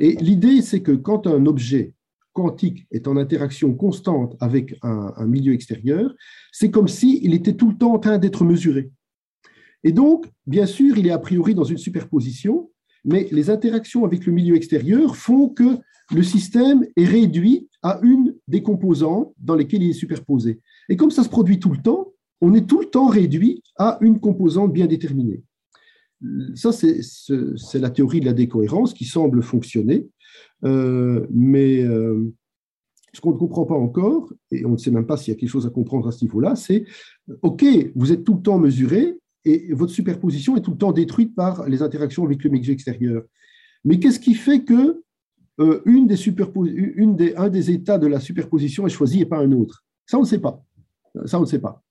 Et 0.00 0.12
l'idée, 0.16 0.62
c'est 0.62 0.80
que 0.80 0.92
quand 0.92 1.26
un 1.26 1.46
objet 1.46 1.94
quantique 2.32 2.86
est 2.92 3.08
en 3.08 3.16
interaction 3.16 3.72
constante 3.74 4.36
avec 4.40 4.76
un, 4.82 5.26
milieu 5.26 5.54
extérieur, 5.54 6.14
c'est 6.52 6.70
comme 6.70 6.86
s'il 6.86 7.34
était 7.34 7.54
tout 7.54 7.70
le 7.70 7.76
temps 7.76 7.94
en 7.94 7.98
train 7.98 8.18
d'être 8.18 8.44
mesuré. 8.44 8.90
Et 9.84 9.92
donc, 9.92 10.26
bien 10.46 10.66
sûr, 10.66 10.98
il 10.98 11.06
est 11.06 11.12
a 11.12 11.18
priori 11.18 11.54
dans 11.54 11.64
une 11.64 11.78
superposition, 11.78 12.70
mais 13.04 13.28
les 13.30 13.48
interactions 13.48 14.04
avec 14.04 14.26
le 14.26 14.32
milieu 14.32 14.54
extérieur 14.54 15.16
font 15.16 15.48
que 15.48 15.78
le 16.14 16.22
système 16.22 16.84
est 16.96 17.04
réduit 17.04 17.68
à 17.82 18.00
une 18.02 18.34
des 18.48 18.62
composantes 18.62 19.32
dans 19.38 19.54
lesquelles 19.54 19.82
il 19.82 19.90
est 19.90 19.94
superposé. 20.04 20.60
Et 20.88 20.96
comme 20.96 21.10
ça 21.10 21.24
se 21.24 21.28
produit 21.28 21.58
tout 21.58 21.70
le 21.70 21.78
temps, 21.78 22.12
on 22.40 22.54
est 22.54 22.66
tout 22.66 22.80
le 22.80 22.86
temps 22.86 23.06
réduit 23.06 23.62
à 23.78 23.98
une 24.02 24.20
composante 24.20 24.72
bien 24.72 24.86
déterminée. 24.86 25.42
Ça, 26.54 26.72
c'est 26.72 27.78
la 27.78 27.90
théorie 27.90 28.20
de 28.20 28.26
la 28.26 28.32
décohérence 28.32 28.94
qui 28.94 29.04
semble 29.04 29.42
fonctionner, 29.42 30.06
euh, 30.64 31.26
mais 31.30 31.82
euh, 31.82 32.32
ce 33.12 33.20
qu'on 33.20 33.32
ne 33.32 33.38
comprend 33.38 33.66
pas 33.66 33.74
encore, 33.74 34.32
et 34.50 34.64
on 34.64 34.72
ne 34.72 34.76
sait 34.76 34.90
même 34.90 35.06
pas 35.06 35.16
s'il 35.16 35.34
y 35.34 35.36
a 35.36 35.38
quelque 35.38 35.50
chose 35.50 35.66
à 35.66 35.70
comprendre 35.70 36.08
à 36.08 36.12
ce 36.12 36.24
niveau-là, 36.24 36.56
c'est, 36.56 36.84
OK, 37.42 37.64
vous 37.94 38.12
êtes 38.12 38.24
tout 38.24 38.34
le 38.34 38.42
temps 38.42 38.58
mesuré, 38.58 39.18
et 39.44 39.72
votre 39.74 39.92
superposition 39.92 40.56
est 40.56 40.60
tout 40.60 40.72
le 40.72 40.78
temps 40.78 40.92
détruite 40.92 41.34
par 41.34 41.68
les 41.68 41.82
interactions 41.82 42.24
avec 42.24 42.42
le 42.42 42.50
milieu 42.50 42.72
extérieur. 42.72 43.22
Mais 43.84 44.00
qu'est-ce 44.00 44.18
qui 44.18 44.34
fait 44.34 44.64
que 44.64 45.02
euh, 45.60 45.80
une 45.86 46.06
des 46.06 46.16
une 46.26 47.16
des, 47.16 47.34
un 47.36 47.48
des 47.48 47.70
états 47.70 47.98
de 47.98 48.06
la 48.06 48.20
superposition 48.20 48.86
est 48.86 48.90
choisi 48.90 49.20
et 49.20 49.26
pas 49.26 49.38
un 49.38 49.52
autre? 49.52 49.84
Ça, 50.04 50.18
on 50.18 50.22
ne 50.22 50.26
sait 50.26 50.40
pas. 50.40 50.62
Ça, 51.26 51.38
on 51.38 51.42
ne 51.42 51.46
sait 51.46 51.60
pas. 51.60 51.82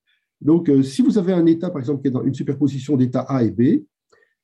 Donc, 0.41 0.69
euh, 0.69 0.83
si 0.83 1.01
vous 1.01 1.17
avez 1.17 1.33
un 1.33 1.45
état, 1.45 1.69
par 1.69 1.79
exemple, 1.79 2.01
qui 2.01 2.09
est 2.09 2.11
dans 2.11 2.23
une 2.23 2.33
superposition 2.33 2.97
d'états 2.97 3.21
A 3.21 3.43
et 3.43 3.51
B, 3.51 3.85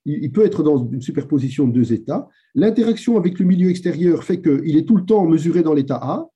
il, 0.05 0.31
peut 0.31 0.45
être 0.45 0.63
dans 0.63 0.87
une 0.87 1.01
superposition 1.01 1.67
de 1.67 1.73
deux 1.73 1.93
états. 1.93 2.27
L'interaction 2.55 3.17
avec 3.17 3.39
le 3.39 3.45
milieu 3.45 3.69
extérieur 3.69 4.23
fait 4.23 4.41
qu'il 4.41 4.77
est 4.77 4.87
tout 4.87 4.97
le 4.97 5.05
temps 5.05 5.25
mesuré 5.25 5.61
dans 5.63 5.73
l'état 5.73 5.97
A, 5.97 6.27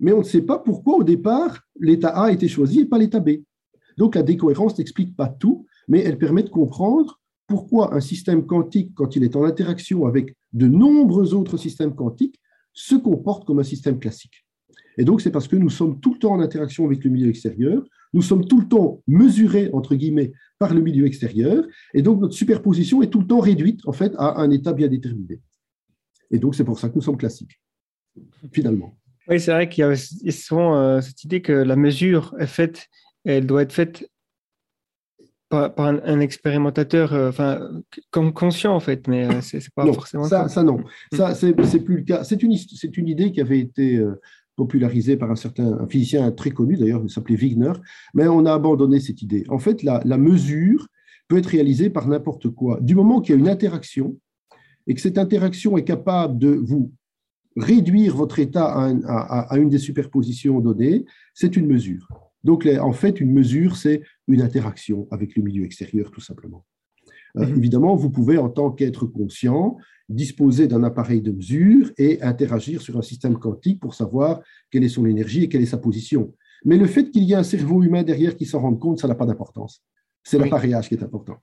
mais 0.00 0.12
on 0.12 0.18
ne 0.18 0.24
sait 0.24 0.42
pas 0.42 0.58
pourquoi, 0.58 0.96
au 0.96 1.04
départ, 1.04 1.60
l'état 1.78 2.10
A 2.10 2.24
a 2.24 2.32
été 2.32 2.48
choisi 2.48 2.80
et 2.80 2.86
pas 2.86 2.98
l'état 2.98 3.20
B. 3.20 3.30
Donc, 3.96 4.16
la 4.16 4.22
décohérence 4.22 4.76
n'explique 4.78 5.16
pas 5.16 5.28
tout, 5.28 5.66
mais 5.88 6.00
elle 6.00 6.18
permet 6.18 6.42
de 6.42 6.50
comprendre 6.50 7.20
pourquoi 7.46 7.94
un 7.94 8.00
système 8.00 8.46
quantique, 8.46 8.92
quand 8.94 9.16
il 9.16 9.22
est 9.22 9.36
en 9.36 9.44
interaction 9.44 10.06
avec 10.06 10.34
de 10.52 10.66
nombreux 10.66 11.34
autres 11.34 11.56
systèmes 11.56 11.94
quantiques 11.94 12.40
se 12.72 12.96
comportent 12.96 13.46
comme 13.46 13.60
un 13.60 13.64
système 13.64 13.98
classique. 13.98 14.44
Et 14.98 15.04
donc, 15.04 15.20
c'est 15.20 15.30
parce 15.30 15.48
que 15.48 15.56
nous 15.56 15.70
sommes 15.70 16.00
tout 16.00 16.14
le 16.14 16.18
temps 16.18 16.32
en 16.32 16.40
interaction 16.40 16.86
avec 16.86 17.04
le 17.04 17.10
milieu 17.10 17.28
extérieur, 17.28 17.82
nous 18.12 18.22
sommes 18.22 18.46
tout 18.46 18.60
le 18.60 18.68
temps 18.68 19.02
mesurés, 19.06 19.70
entre 19.72 19.94
guillemets, 19.94 20.32
par 20.58 20.74
le 20.74 20.80
milieu 20.80 21.06
extérieur, 21.06 21.64
et 21.94 22.02
donc 22.02 22.20
notre 22.20 22.34
superposition 22.34 23.02
est 23.02 23.08
tout 23.08 23.20
le 23.20 23.26
temps 23.26 23.40
réduite, 23.40 23.80
en 23.86 23.92
fait, 23.92 24.12
à 24.18 24.40
un 24.40 24.50
état 24.50 24.72
bien 24.72 24.88
déterminé. 24.88 25.40
Et 26.30 26.38
donc, 26.38 26.54
c'est 26.54 26.64
pour 26.64 26.78
ça 26.78 26.88
que 26.88 26.94
nous 26.94 27.02
sommes 27.02 27.16
classiques, 27.16 27.60
finalement. 28.52 28.96
Oui, 29.28 29.40
c'est 29.40 29.52
vrai 29.52 29.68
qu'il 29.68 29.82
y 29.82 29.86
a 29.86 29.96
souvent 30.32 30.76
euh, 30.76 31.00
cette 31.00 31.24
idée 31.24 31.40
que 31.40 31.52
la 31.52 31.76
mesure 31.76 32.34
est 32.38 32.46
faite, 32.46 32.88
elle 33.24 33.46
doit 33.46 33.62
être 33.62 33.72
faite 33.72 34.08
par, 35.48 35.72
un, 35.78 36.20
expérimentateur, 36.20 37.12
euh, 37.12 37.28
enfin, 37.28 37.70
comme 38.10 38.32
conscient 38.32 38.74
en 38.74 38.80
fait, 38.80 39.06
mais 39.06 39.26
euh, 39.26 39.40
c'est 39.40 39.62
pas 39.72 39.86
forcément 39.86 40.24
ça. 40.24 40.48
Ça, 40.48 40.64
non, 40.64 40.78
mm. 40.78 41.16
ça 41.16 41.34
c'est 41.34 41.54
plus 41.54 41.98
le 41.98 42.02
cas. 42.02 42.24
C'est 42.24 42.42
une, 42.42 42.56
c'est 42.56 42.96
une 42.96 43.08
idée 43.08 43.30
qui 43.30 43.40
avait 43.40 43.60
été 43.60 44.02
popularisée 44.56 45.16
par 45.16 45.30
un 45.30 45.36
certain 45.36 45.86
physicien 45.88 46.30
très 46.30 46.50
connu 46.50 46.76
d'ailleurs, 46.76 47.02
il 47.04 47.10
s'appelait 47.10 47.36
Wigner, 47.36 47.72
mais 48.14 48.28
on 48.28 48.46
a 48.46 48.52
abandonné 48.52 49.00
cette 49.00 49.22
idée. 49.22 49.44
En 49.48 49.58
fait, 49.58 49.82
la, 49.82 50.00
la 50.04 50.18
mesure 50.18 50.86
peut 51.28 51.38
être 51.38 51.46
réalisée 51.46 51.90
par 51.90 52.08
n'importe 52.08 52.50
quoi. 52.50 52.78
Du 52.80 52.94
moment 52.94 53.20
qu'il 53.20 53.34
y 53.34 53.38
a 53.38 53.40
une 53.40 53.48
interaction 53.48 54.16
et 54.86 54.94
que 54.94 55.00
cette 55.00 55.18
interaction 55.18 55.76
est 55.76 55.84
capable 55.84 56.38
de 56.38 56.48
vous 56.48 56.92
réduire 57.56 58.16
votre 58.16 58.38
état 58.38 58.66
à, 58.66 59.56
une 59.58 59.68
des 59.68 59.78
superpositions 59.78 60.60
données, 60.60 61.04
c'est 61.34 61.56
une 61.56 61.66
mesure. 61.66 62.08
Donc, 62.42 62.66
en 62.66 62.92
fait, 62.92 63.20
une 63.20 63.32
mesure, 63.32 63.76
c'est 63.76 64.02
une 64.28 64.42
interaction 64.42 65.06
avec 65.10 65.36
le 65.36 65.42
milieu 65.42 65.64
extérieur, 65.64 66.10
tout 66.10 66.20
simplement. 66.20 66.64
Euh, 67.36 67.46
mhm. 67.46 67.56
Évidemment, 67.56 67.96
vous 67.96 68.10
pouvez, 68.10 68.38
en 68.38 68.48
tant 68.48 68.70
qu'être 68.70 69.06
conscient, 69.06 69.76
disposer 70.08 70.68
d'un 70.68 70.84
appareil 70.84 71.22
de 71.22 71.32
mesure 71.32 71.90
et 71.96 72.22
interagir 72.22 72.82
sur 72.82 72.96
un 72.98 73.02
système 73.02 73.38
quantique 73.38 73.80
pour 73.80 73.94
savoir 73.94 74.40
quelle 74.70 74.84
est 74.84 74.88
son 74.88 75.06
énergie 75.06 75.44
et 75.44 75.48
quelle 75.48 75.62
est 75.62 75.66
sa 75.66 75.78
position. 75.78 76.34
Mais 76.64 76.76
le 76.76 76.86
fait 76.86 77.10
qu'il 77.10 77.24
y 77.24 77.32
ait 77.32 77.36
un 77.36 77.42
cerveau 77.42 77.82
humain 77.82 78.02
derrière 78.02 78.36
qui 78.36 78.46
s'en 78.46 78.60
rende 78.60 78.78
compte, 78.78 78.98
ça 79.00 79.08
n'a 79.08 79.14
pas 79.14 79.26
d'importance. 79.26 79.82
C'est 80.26 80.38
l'appareillage 80.38 80.88
qui 80.88 80.94
est 80.94 81.02
important. 81.02 81.36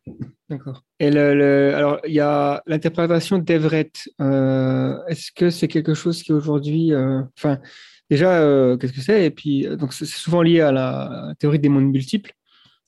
D'accord. 0.50 0.84
Et 1.00 1.12
le, 1.12 1.76
alors, 1.76 2.00
il 2.08 2.14
y 2.14 2.20
a 2.20 2.64
l'interprétation 2.66 3.38
d'Everett. 3.38 4.10
Euh, 4.20 4.98
est-ce 5.08 5.32
que 5.32 5.52
c'est 5.52 5.68
quelque 5.68 5.94
chose 5.94 6.24
qui 6.24 6.34
aujourd'hui. 6.34 6.92
Euh, 6.92 7.22
enfin, 7.38 7.60
déjà, 8.10 8.42
euh, 8.42 8.78
qu'est-ce 8.78 8.94
que 8.94 9.02
c'est? 9.02 9.24
Et 9.24 9.30
puis, 9.30 9.68
donc, 9.78 9.94
c'est 9.94 10.08
souvent 10.08 10.42
lié 10.42 10.62
à 10.62 10.72
la 10.72 11.36
théorie 11.38 11.60
des 11.60 11.70
mondes 11.70 11.92
multiples. 11.92 12.32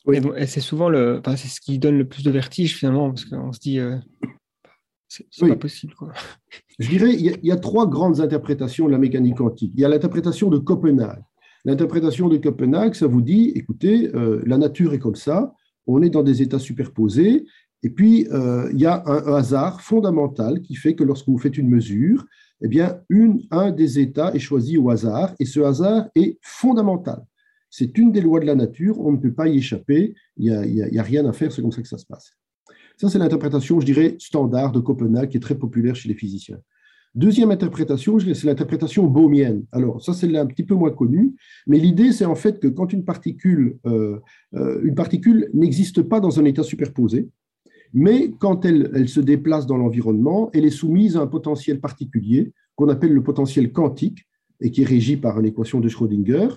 Oui. 0.05 0.19
Et, 0.37 0.47
c'est 0.47 0.59
souvent 0.59 0.89
le. 0.89 1.19
Enfin, 1.19 1.35
c'est 1.35 1.47
ce 1.47 1.61
qui 1.61 1.79
donne 1.79 1.97
le 1.97 2.07
plus 2.07 2.23
de 2.23 2.31
vertige, 2.31 2.77
finalement, 2.77 3.09
parce 3.09 3.25
qu'on 3.25 3.53
se 3.53 3.59
dit. 3.59 3.79
c'est 5.07 5.47
pas 5.47 5.55
possible. 5.55 5.93
Quoi. 5.95 6.11
Je 6.79 6.89
dirais, 6.89 7.13
il 7.13 7.39
y, 7.43 7.51
a 7.51 7.57
trois 7.57 7.87
grandes 7.87 8.19
interprétations 8.19 8.87
de 8.87 8.91
la 8.91 8.97
mécanique 8.97 9.37
quantique. 9.37 9.71
Il 9.75 9.81
y 9.81 9.85
a 9.85 9.89
l'interprétation 9.89 10.49
de 10.49 10.57
Copenhague. 10.57 11.23
L'interprétation 11.65 12.27
de 12.27 12.37
Copenhague, 12.37 12.95
ça 12.95 13.07
vous 13.07 13.21
dit, 13.21 13.53
écoutez, 13.55 14.11
la 14.13 14.57
nature 14.57 14.93
est 14.93 14.99
comme 14.99 15.15
ça, 15.15 15.53
on 15.87 16.01
est 16.01 16.09
dans 16.09 16.23
des 16.23 16.41
états 16.41 16.59
superposés, 16.59 17.45
et 17.83 17.89
puis 17.89 18.27
euh, 18.31 18.69
il 18.73 18.79
y 18.79 18.85
a 18.85 19.03
un, 19.05 19.33
hasard 19.33 19.81
fondamental 19.81 20.61
qui 20.61 20.75
fait 20.75 20.95
que 20.95 21.03
lorsque 21.03 21.27
vous 21.27 21.37
faites 21.37 21.57
une 21.57 21.69
mesure, 21.69 22.25
eh 22.61 22.67
bien, 22.69 23.01
une, 23.09 23.41
un 23.51 23.71
des 23.71 23.99
états 23.99 24.33
est 24.33 24.39
choisi 24.39 24.77
au 24.77 24.89
hasard, 24.89 25.35
et 25.39 25.45
ce 25.45 25.59
hasard 25.59 26.07
est 26.15 26.39
fondamental. 26.41 27.21
C'est 27.75 27.97
une 27.97 28.11
des 28.11 28.21
lois 28.21 28.39
de 28.39 28.45
la 28.45 28.53
nature, 28.53 28.99
on 28.99 29.13
ne 29.13 29.17
peut 29.17 29.33
pas 29.33 29.47
y 29.47 29.57
échapper, 29.57 30.13
il 30.37 30.45
n'y 30.45 30.99
a, 30.99 31.01
rien 31.01 31.25
à 31.25 31.33
faire, 31.33 31.51
c'est 31.51 31.63
comme 31.63 31.71
ça 31.71 31.81
que 31.81 31.87
ça 31.87 31.97
se 31.97 32.05
passe. 32.05 32.33
Ça, 32.97 33.09
c'est 33.09 33.17
l'interprétation, 33.17 33.79
je 33.79 33.85
dirais, 33.87 34.15
standard 34.19 34.71
de 34.71 34.79
Copenhague, 34.79 35.29
qui 35.29 35.37
est 35.37 35.39
très 35.39 35.57
populaire 35.57 35.95
chez 35.95 36.07
les 36.07 36.13
physiciens. 36.13 36.59
Deuxième 37.15 37.49
interprétation, 37.49 38.19
c'est 38.19 38.43
l'interprétation 38.43 39.07
bohmienne. 39.07 39.65
Alors, 39.71 40.03
ça, 40.03 40.13
c'est 40.13 40.37
un 40.37 40.45
petit 40.45 40.61
peu 40.61 40.75
moins 40.75 40.91
connu, 40.91 41.33
mais 41.65 41.79
l'idée, 41.79 42.11
c'est 42.11 42.25
en 42.25 42.35
fait 42.35 42.59
que 42.59 42.67
quand 42.67 42.93
une 42.93 43.05
particule, 43.05 43.79
euh, 43.87 44.19
euh, 44.53 44.79
une 44.83 44.93
particule 44.93 45.49
n'existe 45.55 46.03
pas 46.03 46.19
dans 46.19 46.39
un 46.39 46.45
état 46.45 46.61
superposé, 46.61 47.27
mais 47.91 48.35
quand 48.37 48.65
elle, 48.65 48.91
elle 48.93 49.09
se 49.09 49.19
déplace 49.19 49.65
dans 49.65 49.77
l'environnement, 49.77 50.51
elle 50.53 50.65
est 50.65 50.69
soumise 50.69 51.17
à 51.17 51.21
un 51.21 51.27
potentiel 51.27 51.79
particulier 51.79 52.53
qu'on 52.75 52.89
appelle 52.89 53.13
le 53.13 53.23
potentiel 53.23 53.71
quantique 53.71 54.27
et 54.61 54.69
qui 54.69 54.83
est 54.83 54.87
régi 54.87 55.17
par 55.17 55.39
une 55.39 55.47
équation 55.47 55.79
de 55.79 55.89
Schrödinger, 55.89 56.49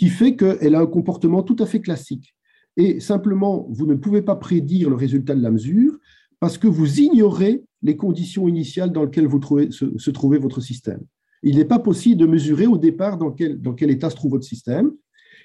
qui 0.00 0.08
fait 0.08 0.34
qu'elle 0.34 0.74
a 0.74 0.80
un 0.80 0.86
comportement 0.86 1.42
tout 1.42 1.56
à 1.58 1.66
fait 1.66 1.82
classique. 1.82 2.34
Et 2.78 3.00
simplement, 3.00 3.66
vous 3.68 3.84
ne 3.84 3.96
pouvez 3.96 4.22
pas 4.22 4.34
prédire 4.34 4.88
le 4.88 4.96
résultat 4.96 5.34
de 5.34 5.42
la 5.42 5.50
mesure 5.50 5.98
parce 6.38 6.56
que 6.56 6.66
vous 6.66 7.00
ignorez 7.00 7.64
les 7.82 7.98
conditions 7.98 8.48
initiales 8.48 8.92
dans 8.92 9.04
lesquelles 9.04 9.26
vous 9.26 9.40
trouvez, 9.40 9.70
se, 9.70 10.10
trouvait 10.10 10.38
votre 10.38 10.62
système. 10.62 11.02
Il 11.42 11.56
n'est 11.56 11.66
pas 11.66 11.78
possible 11.78 12.18
de 12.18 12.24
mesurer 12.24 12.66
au 12.66 12.78
départ 12.78 13.18
dans 13.18 13.30
quel, 13.30 13.90
état 13.90 14.08
se 14.08 14.16
trouve 14.16 14.30
votre 14.30 14.46
système. 14.46 14.90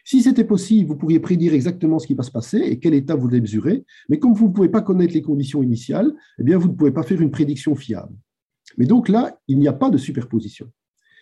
Si 0.06 0.22
c'était 0.22 0.46
possible, 0.46 0.88
vous 0.88 0.96
pourriez 0.96 1.20
prédire 1.20 1.54
exactement 1.54 2.00
ce 2.00 2.08
qui 2.08 2.14
va 2.14 2.24
se 2.24 2.32
passer 2.32 2.60
et 2.60 2.80
quel 2.80 2.94
état 2.94 3.18
vous 3.18 3.28
devez 3.28 3.42
mesurer. 3.42 3.84
Mais 4.08 4.20
comme 4.20 4.34
vous 4.34 4.48
ne 4.48 4.54
pouvez 4.54 4.70
pas 4.70 4.82
connaître 4.82 5.16
les 5.16 5.22
conditions 5.22 5.64
initiales, 5.64 6.14
eh 6.40 6.56
vous 6.56 6.70
ne 6.70 6.76
pouvez 6.76 6.92
pas 6.92 7.04
faire 7.04 7.20
une 7.20 7.32
prédiction 7.32 7.76
fiable. 7.76 8.16
Mais 8.78 8.86
donc 8.86 9.10
là, 9.10 9.38
il 9.50 9.60
n'y 9.60 9.68
a 9.68 9.74
pas 9.74 9.90
de 9.90 9.98
superposition. 9.98 10.72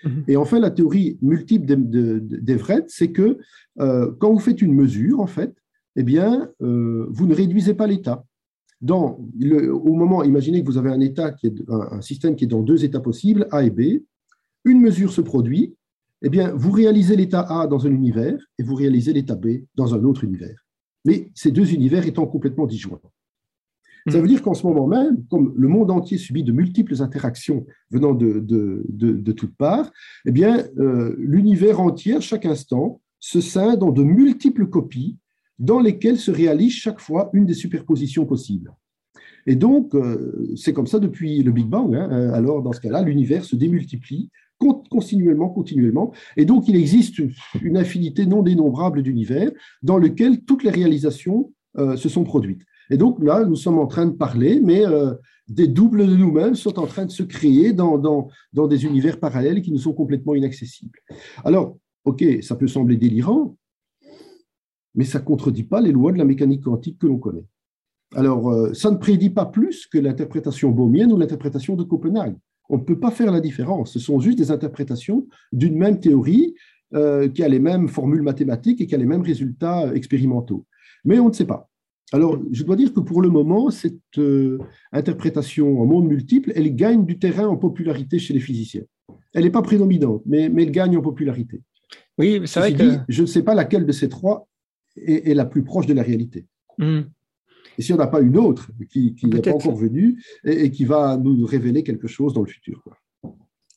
Mhm. 0.03 0.23
Et 0.27 0.37
enfin, 0.37 0.59
la 0.59 0.71
théorie 0.71 1.17
multiple 1.21 1.65
d'Everett, 1.65 2.85
c'est 2.87 3.11
que 3.11 3.37
euh, 3.79 4.11
quand 4.19 4.31
vous 4.31 4.39
faites 4.39 4.61
une 4.61 4.73
mesure, 4.73 5.19
en 5.19 5.27
fait, 5.27 5.53
eh 5.95 6.03
bien, 6.03 6.49
euh, 6.61 7.07
vous 7.09 7.27
ne 7.27 7.35
réduisez 7.35 7.73
pas 7.73 7.87
l'état 7.87 8.25
au 8.91 9.93
moment, 9.93 10.23
imaginez 10.23 10.61
que 10.61 10.67
vous 10.67 10.77
avez 10.77 10.89
un 10.89 10.99
état 10.99 11.31
qui 11.31 11.47
est 11.47 11.55
un, 11.69 12.01
système 12.01 12.35
qui 12.35 12.45
est 12.45 12.47
dans 12.47 12.61
deux 12.61 12.83
états 12.83 12.99
possibles, 12.99 13.47
A 13.51 13.63
et 13.63 13.69
B, 13.69 14.03
une 14.65 14.81
mesure 14.81 15.11
se 15.11 15.21
produit, 15.21 15.75
eh 16.21 16.29
bien, 16.29 16.53
vous 16.55 16.71
réalisez 16.71 17.15
l'état 17.15 17.41
A 17.41 17.67
dans 17.67 17.85
un 17.85 17.91
univers 17.91 18.37
et 18.57 18.63
vous 18.63 18.75
réalisez 18.75 19.13
l'état 19.13 19.35
B 19.35 19.63
dans 19.75 19.93
un 19.93 20.03
autre 20.03 20.23
univers. 20.23 20.65
Mais 21.05 21.29
ces 21.33 21.51
deux 21.51 21.73
univers 21.73 22.05
étant 22.07 22.25
complètement 22.25 22.65
disjoints. 22.65 23.01
Ça 24.09 24.19
veut 24.19 24.27
dire 24.27 24.41
qu'en 24.41 24.53
ce 24.53 24.67
moment 24.67 24.87
même, 24.87 25.23
comme 25.29 25.53
le 25.55 25.67
monde 25.67 25.89
entier 25.89 26.17
subit 26.17 26.43
de 26.43 26.51
multiples 26.51 27.01
interactions 27.01 27.65
venant 27.89 28.13
de, 28.13 28.39
de, 28.39 29.31
toutes 29.31 29.55
parts, 29.55 29.91
eh 30.25 30.31
bien, 30.31 30.65
euh, 30.77 31.15
l'univers 31.17 31.79
entier, 31.79 32.19
chaque 32.19 32.45
instant, 32.45 33.01
se 33.19 33.39
scinde 33.39 33.81
en 33.83 33.91
de 33.91 34.03
multiples 34.03 34.67
copies 34.67 35.17
dans 35.57 35.79
lesquelles 35.79 36.17
se 36.17 36.31
réalise 36.31 36.73
chaque 36.73 36.99
fois 36.99 37.29
une 37.33 37.45
des 37.45 37.53
superpositions 37.53 38.25
possibles. 38.25 38.73
Et 39.45 39.55
donc, 39.55 39.93
euh, 39.95 40.53
c'est 40.55 40.73
comme 40.73 40.87
ça 40.87 40.99
depuis 40.99 41.43
le 41.43 41.51
Big 41.51 41.67
Bang. 41.67 41.95
Hein. 41.95 42.09
Euh, 42.11 42.33
alors, 42.33 42.61
dans 42.61 42.73
ce 42.73 42.81
cas-là, 42.81 43.01
l'univers 43.01 43.45
se 43.45 43.55
démultiplie 43.55 44.29
continuellement, 44.89 45.49
continuellement. 45.49 46.13
Et 46.37 46.45
donc, 46.45 46.69
il 46.69 46.77
existe 46.77 47.21
une 47.61 47.77
infinité 47.77 48.25
non 48.25 48.43
dénombrable 48.43 49.01
d'univers 49.01 49.51
dans 49.81 49.97
lesquels 49.97 50.43
toutes 50.45 50.63
les 50.63 50.69
réalisations 50.69 51.51
euh, 51.77 51.97
se 51.97 52.07
sont 52.07 52.23
produites. 52.23 52.61
Et 52.89 52.97
donc, 52.97 53.23
là, 53.23 53.45
nous 53.45 53.55
sommes 53.55 53.79
en 53.79 53.87
train 53.87 54.05
de 54.05 54.11
parler, 54.11 54.59
mais 54.61 54.83
des 55.47 55.67
doubles 55.67 56.07
de 56.07 56.15
nous-mêmes 56.15 56.55
sont 56.55 56.79
en 56.79 56.87
train 56.87 57.05
de 57.05 57.11
se 57.11 57.23
créer 57.23 57.73
dans, 57.73 57.97
dans, 57.97 58.67
des 58.67 58.85
univers 58.85 59.19
parallèles 59.19 59.61
qui 59.61 59.71
nous 59.71 59.79
sont 59.79 59.93
complètement 59.93 60.35
inaccessibles. 60.35 60.99
Alors, 61.43 61.77
OK, 62.05 62.23
ça 62.41 62.55
peut 62.55 62.67
sembler 62.67 62.97
délirant, 62.97 63.57
mais 64.95 65.05
ça 65.05 65.19
ne 65.19 65.25
contredit 65.25 65.63
pas 65.63 65.81
les 65.81 65.91
lois 65.91 66.11
de 66.11 66.17
la 66.17 66.25
mécanique 66.25 66.63
quantique 66.63 66.99
que 66.99 67.07
l'on 67.07 67.17
connaît. 67.17 67.45
Alors, 68.15 68.51
euh, 68.51 68.73
ça 68.73 68.91
ne 68.91 68.97
prédit 68.97 69.31
pas 69.31 69.45
plus 69.45 69.87
que 69.87 69.97
l'interprétation 69.97 70.69
bohmienne 70.69 71.11
ou 71.11 71.17
l'interprétation 71.17 71.75
de 71.75 71.83
Copenhague. 71.83 72.35
On 72.69 72.77
ne 72.77 72.83
peut 72.83 72.99
pas 72.99 73.11
faire 73.11 73.31
la 73.31 73.39
différence. 73.39 73.93
Ce 73.93 73.99
sont 73.99 74.19
juste 74.19 74.37
des 74.37 74.51
interprétations 74.51 75.27
d'une 75.51 75.77
même 75.77 75.99
théorie 75.99 76.53
euh, 76.93 77.27
qui 77.27 77.43
a 77.43 77.47
les 77.47 77.59
mêmes 77.59 77.87
formules 77.87 78.21
mathématiques 78.21 78.81
et 78.81 78.87
qui 78.87 78.95
a 78.95 78.99
les 78.99 79.05
mêmes 79.05 79.23
résultats 79.23 79.93
expérimentaux. 79.95 80.65
Mais 81.05 81.19
on 81.19 81.29
ne 81.29 81.33
sait 81.33 81.45
pas. 81.45 81.69
Alors, 82.13 82.39
je 82.51 82.63
dois 82.63 82.75
dire 82.75 82.93
que 82.93 82.99
pour 82.99 83.23
le 83.23 83.29
moment, 83.29 83.71
cette 83.71 84.19
euh, 84.19 84.59
interprétation 84.91 85.81
en 85.81 85.85
monde 85.87 86.07
multiple, 86.07 86.53
elle 86.55 86.73
gagne 86.75 87.07
du 87.07 87.17
terrain 87.17 87.47
en 87.47 87.57
popularité 87.57 88.19
chez 88.19 88.35
les 88.35 88.39
physiciens. 88.39 88.83
Elle 89.33 89.45
n'est 89.45 89.49
pas 89.49 89.63
prédominante, 89.63 90.21
mais, 90.27 90.47
mais, 90.47 90.61
elle 90.61 90.71
gagne 90.71 90.95
en 90.95 91.01
popularité. 91.01 91.63
Oui, 92.19 92.39
c'est 92.45 92.59
vrai 92.59 92.73
que... 92.75 92.99
je 93.09 93.21
ne 93.23 93.27
sais 93.27 93.41
pas 93.41 93.55
laquelle 93.55 93.87
de 93.87 93.91
ces 93.91 94.09
trois 94.09 94.47
est, 94.95 95.33
la 95.33 95.45
plus 95.45 95.63
proche 95.63 95.87
de 95.87 95.95
la 95.95 96.03
réalité. 96.03 96.45
Hmm. 96.77 97.01
Et 97.79 97.81
s'il 97.81 97.95
n'y 97.95 98.01
en 98.01 98.03
a 98.03 98.07
pas 98.07 98.21
une 98.21 98.37
autre 98.37 98.69
qui, 98.91 99.15
n'est 99.23 99.41
pas 99.41 99.51
encore 99.51 99.75
venue 99.75 100.23
et, 100.43 100.69
qui 100.69 100.85
va 100.85 101.17
nous 101.17 101.43
révéler 101.47 101.81
quelque 101.81 102.07
chose 102.07 102.31
dans 102.35 102.41
le 102.41 102.47
futur. 102.47 102.83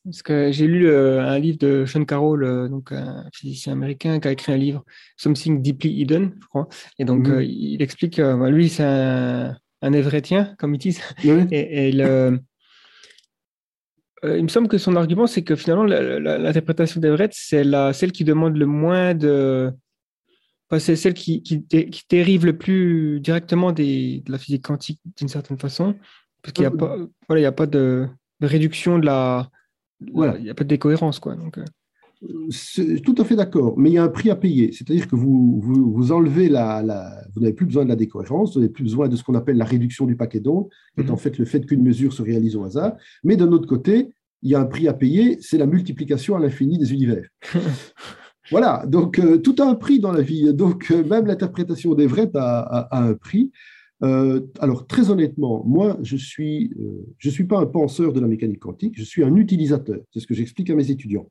Parce 0.06 0.22
que 0.22 0.52
j'ai 0.52 0.68
lu 0.68 0.88
un 0.88 1.36
livre 1.40 1.58
de 1.58 1.84
Sean 1.84 2.04
Carroll, 2.04 2.70
donc 2.70 2.92
un 2.92 3.28
physicien 3.34 3.72
américain 3.72 4.20
qui 4.20 4.28
a 4.28 4.30
écrit 4.30 4.52
un 4.52 4.56
livre, 4.56 4.84
Something 5.16 5.60
Deeply 5.60 5.90
Hidden, 6.00 6.32
je 6.40 6.46
crois. 6.46 6.68
Et 7.00 7.04
donc, 7.04 7.26
hmm. 7.26 7.32
euh, 7.32 7.44
il 7.44 7.82
explique, 7.82 8.20
euh, 8.20 8.36
bah, 8.36 8.48
lui, 8.48 8.68
c'est 8.68 8.84
un, 8.84 9.56
un 9.82 9.92
évrétien, 9.92 10.54
comme 10.58 10.76
ils 10.76 10.78
disent. 10.78 11.00
Et, 11.24 11.92
euh, 12.00 12.38
il 14.22 14.44
me 14.44 14.48
semble 14.48 14.68
que 14.68 14.78
son 14.78 14.94
argument, 14.94 15.26
c'est 15.26 15.42
que 15.42 15.56
finalement, 15.56 15.84
l'interprétation 15.84 17.00
d'Everett, 17.00 17.32
c'est 17.34 17.64
celle 17.92 18.12
qui 18.12 18.22
demande 18.22 18.56
le 18.56 18.66
moins 18.66 19.12
de, 19.14 19.72
c'est 20.78 20.96
celle 20.96 21.14
qui, 21.14 21.42
qui, 21.42 21.64
dérive 22.08 22.46
le 22.46 22.56
plus 22.56 23.20
directement 23.20 23.72
des, 23.72 24.22
de 24.24 24.32
la 24.32 24.38
physique 24.38 24.64
quantique 24.64 25.00
d'une 25.16 25.28
certaine 25.28 25.58
façon, 25.58 25.94
parce 26.42 26.52
qu'il 26.52 26.62
n'y 26.62 26.74
a, 26.74 26.76
pas, 26.76 26.96
voilà, 27.28 27.40
il 27.40 27.42
y 27.42 27.46
a 27.46 27.52
pas 27.52 27.66
de... 27.66 28.08
réduction 28.40 28.98
de 28.98 29.06
la. 29.06 29.50
Voilà. 30.12 30.36
Il 30.38 30.44
n'y 30.44 30.50
a 30.50 30.54
pas 30.54 30.64
de 30.64 30.68
décohérence, 30.68 31.18
quoi. 31.18 31.34
Donc, 31.36 31.58
euh. 31.58 31.64
Tout 33.04 33.14
à 33.18 33.24
fait 33.24 33.36
d'accord, 33.36 33.78
mais 33.78 33.90
il 33.90 33.92
y 33.92 33.98
a 33.98 34.02
un 34.02 34.08
prix 34.08 34.30
à 34.30 34.36
payer. 34.36 34.72
C'est-à-dire 34.72 35.06
que 35.06 35.14
vous, 35.16 35.60
vous, 35.62 35.92
vous 35.92 36.12
enlevez 36.12 36.48
la, 36.48 36.82
la- 36.82 37.22
Vous 37.34 37.40
n'avez 37.42 37.52
plus 37.52 37.66
besoin 37.66 37.84
de 37.84 37.90
la 37.90 37.96
décohérence, 37.96 38.54
vous 38.54 38.60
n'avez 38.60 38.72
plus 38.72 38.84
besoin 38.84 39.08
de 39.08 39.16
ce 39.16 39.22
qu'on 39.22 39.34
appelle 39.34 39.58
la 39.58 39.66
réduction 39.66 40.06
du 40.06 40.16
paquet 40.16 40.40
d'ondes, 40.40 40.68
qui 40.94 41.02
est 41.02 41.04
Mhm. 41.04 41.10
en 41.10 41.16
fait 41.18 41.36
le 41.38 41.44
fait 41.44 41.66
qu'une 41.66 41.82
mesure 41.82 42.12
se 42.14 42.22
réalise 42.22 42.56
au 42.56 42.64
hasard. 42.64 42.94
Mais 43.22 43.36
d'un 43.36 43.52
autre 43.52 43.68
côté, 43.68 44.12
il 44.42 44.50
y 44.50 44.54
a 44.54 44.60
un 44.60 44.64
prix 44.64 44.88
à 44.88 44.94
payer, 44.94 45.36
c'est 45.40 45.58
la 45.58 45.66
multiplication 45.66 46.36
à 46.36 46.38
l'infini 46.40 46.78
des 46.78 46.92
univers. 46.94 47.28
voilà, 48.50 48.84
donc 48.86 49.18
euh, 49.18 49.38
tout 49.38 49.56
a 49.58 49.68
un 49.68 49.74
prix 49.74 50.00
dans 50.00 50.12
la 50.12 50.22
vie. 50.22 50.52
Donc 50.54 50.90
euh, 50.90 51.04
même 51.04 51.26
l'interprétation 51.26 51.94
des 51.94 52.06
vrais 52.06 52.30
a, 52.34 52.58
a- 52.60 52.96
a 52.96 53.02
un 53.02 53.14
prix. 53.14 53.50
Euh, 54.02 54.42
alors 54.58 54.86
très 54.86 55.10
honnêtement, 55.10 55.64
moi 55.64 55.98
je 56.02 56.16
suis 56.16 56.70
euh, 56.78 57.30
suis 57.30 57.44
pas 57.44 57.58
un 57.58 57.66
penseur 57.66 58.12
de 58.12 58.20
la 58.20 58.26
mécanique 58.26 58.60
quantique, 58.60 58.94
je 58.96 59.04
suis 59.04 59.24
un 59.24 59.34
utilisateur. 59.36 60.00
C'est 60.12 60.20
ce 60.20 60.26
que 60.26 60.34
j'explique 60.34 60.70
à 60.70 60.74
mes 60.74 60.90
étudiants. 60.90 61.30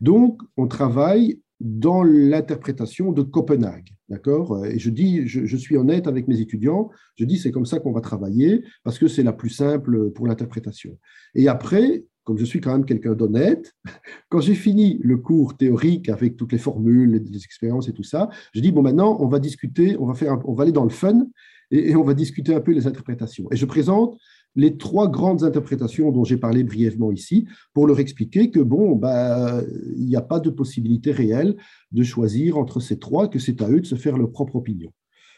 Donc 0.00 0.40
on 0.56 0.66
travaille 0.66 1.40
dans 1.60 2.02
l'interprétation 2.02 3.12
de 3.12 3.22
Copenhague, 3.22 3.90
d'accord? 4.08 4.64
Et 4.64 4.78
je 4.78 4.88
dis, 4.88 5.26
je, 5.28 5.56
suis 5.56 5.76
honnête 5.76 6.06
avec 6.06 6.26
mes 6.26 6.40
étudiants, 6.40 6.90
je 7.16 7.26
dis 7.26 7.36
c'est 7.36 7.50
comme 7.50 7.66
ça 7.66 7.78
qu'on 7.78 7.92
va 7.92 8.00
travailler 8.00 8.64
parce 8.82 8.98
que 8.98 9.08
c'est 9.08 9.22
la 9.22 9.34
plus 9.34 9.50
simple 9.50 10.10
pour 10.12 10.26
l'interprétation. 10.26 10.98
Et 11.34 11.48
après, 11.48 12.04
comme 12.24 12.38
je 12.38 12.46
suis 12.46 12.62
quand 12.62 12.72
même 12.72 12.86
quelqu'un 12.86 13.12
d'honnête, 13.12 13.74
quand 14.30 14.40
j'ai 14.40 14.54
fini 14.54 14.98
le 15.02 15.18
cours 15.18 15.56
théorique 15.56 16.08
avec 16.08 16.36
toutes 16.38 16.52
les 16.52 16.58
formules, 16.58 17.10
les, 17.10 17.18
les 17.18 17.44
expériences 17.44 17.88
et 17.88 17.92
tout 17.92 18.02
ça, 18.02 18.30
je 18.54 18.60
dis 18.60 18.72
bon 18.72 18.82
maintenant 18.82 19.18
on 19.20 19.28
va 19.28 19.38
discuter, 19.38 19.96
on 19.98 20.06
va 20.06 20.14
faire, 20.14 20.32
un- 20.32 20.42
on 20.46 20.54
va 20.54 20.62
aller 20.62 20.72
dans 20.72 20.84
le 20.84 20.90
fun 20.90 21.26
et, 21.70 21.94
on 21.96 22.02
va 22.02 22.14
discuter 22.14 22.54
un 22.54 22.60
peu 22.60 22.72
les 22.72 22.86
interprétations. 22.86 23.46
Et 23.50 23.56
je 23.56 23.66
présente 23.66 24.18
les 24.56 24.76
trois 24.76 25.08
grandes 25.08 25.44
interprétations 25.44 26.10
dont 26.10 26.24
j'ai 26.24 26.36
parlé 26.36 26.64
brièvement 26.64 27.12
ici 27.12 27.46
pour 27.72 27.86
leur 27.86 28.00
expliquer 28.00 28.50
que 28.50 28.60
bon, 28.60 28.96
bah, 28.96 29.62
il 29.96 30.06
n'y 30.06 30.16
a 30.16 30.22
pas 30.22 30.40
de 30.40 30.50
possibilité 30.50 31.12
réelle 31.12 31.56
de 31.92 32.02
choisir 32.02 32.58
entre 32.58 32.80
ces 32.80 32.98
trois, 32.98 33.28
que 33.28 33.38
c'est 33.38 33.62
à 33.62 33.70
eux 33.70 33.80
de 33.80 33.86
se 33.86 33.94
faire 33.94 34.18
leur 34.18 34.32
propre 34.32 34.56
opinion. 34.56 34.92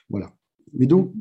Voilà. 0.08 0.32
Mais 0.72 0.86
donc, 0.86 1.12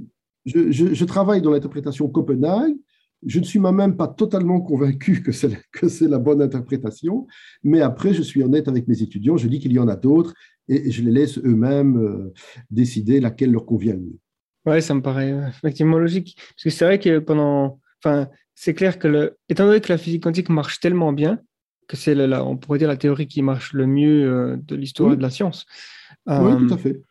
je 0.46 1.06
travaille 1.06 1.42
dans 1.42 1.52
l'interprétation 1.52 2.08
Copenhague. 2.08 2.76
Je 3.24 3.40
ne 3.40 3.44
suis 3.44 3.60
moi-même 3.60 3.98
pas 3.98 4.08
totalement 4.08 4.62
convaincu 4.62 5.22
que 5.22 5.32
c'est 5.32 5.50
la- 5.50 5.58
que 5.72 5.88
c'est 5.88 6.08
la 6.08 6.18
bonne 6.18 6.42
interprétation, 6.42 7.28
mais 7.64 7.82
après, 7.82 8.14
je 8.16 8.24
suis 8.24 8.42
honnête 8.42 8.68
avec 8.68 8.88
mes 8.88 9.04
étudiants. 9.04 9.38
Je 9.38 9.48
dis 9.48 9.60
qu'il 9.60 9.74
y 9.74 9.80
en 9.80 9.88
a 9.88 9.96
d'autres 9.96 10.34
et 10.68 10.90
je 10.90 11.04
les 11.04 11.12
laisse 11.12 11.38
eux-mêmes 11.38 11.98
euh, 11.98 12.34
décider 12.72 13.20
laquelle 13.20 13.52
leur 13.52 13.66
convient 13.66 13.94
le 13.94 14.00
mieux. 14.00 14.20
Ouais, 14.66 14.82
ça 14.82 14.94
me 14.94 15.02
paraît 15.02 15.32
euh, 15.32 15.48
effectivement 15.48 15.98
logique. 15.98 16.38
Parce 16.56 16.64
que 16.64 16.70
c'est 16.70 16.86
vrai 16.86 17.00
que 17.00 17.20
pendant. 17.20 17.80
Enfin, 18.04 18.28
c'est 18.56 18.74
clair 18.74 19.00
que, 19.00 19.08
le... 19.08 19.38
étant 19.50 19.66
donné 19.66 19.80
que 19.82 19.92
la 19.92 19.98
physique 19.98 20.24
quantique 20.24 20.50
marche 20.50 20.80
tellement 20.80 21.14
bien, 21.14 21.40
que 21.88 21.98
c'est, 21.98 22.14
la, 22.16 22.44
on 22.46 22.58
pourrait 22.58 22.78
dire, 22.80 22.88
la 22.88 22.98
théorie 22.98 23.28
qui 23.28 23.42
marche 23.42 23.74
le 23.74 23.86
mieux 23.88 24.24
euh, 24.32 24.56
de 24.58 24.76
l'histoire 24.76 25.10
Oui. 25.12 25.18
de 25.18 25.22
la 25.22 25.30
science. 25.30 25.66
Oui, 26.28 26.36
Euh, 26.36 26.68
tout 26.68 26.74
à 26.74 26.78
fait. 26.78 27.02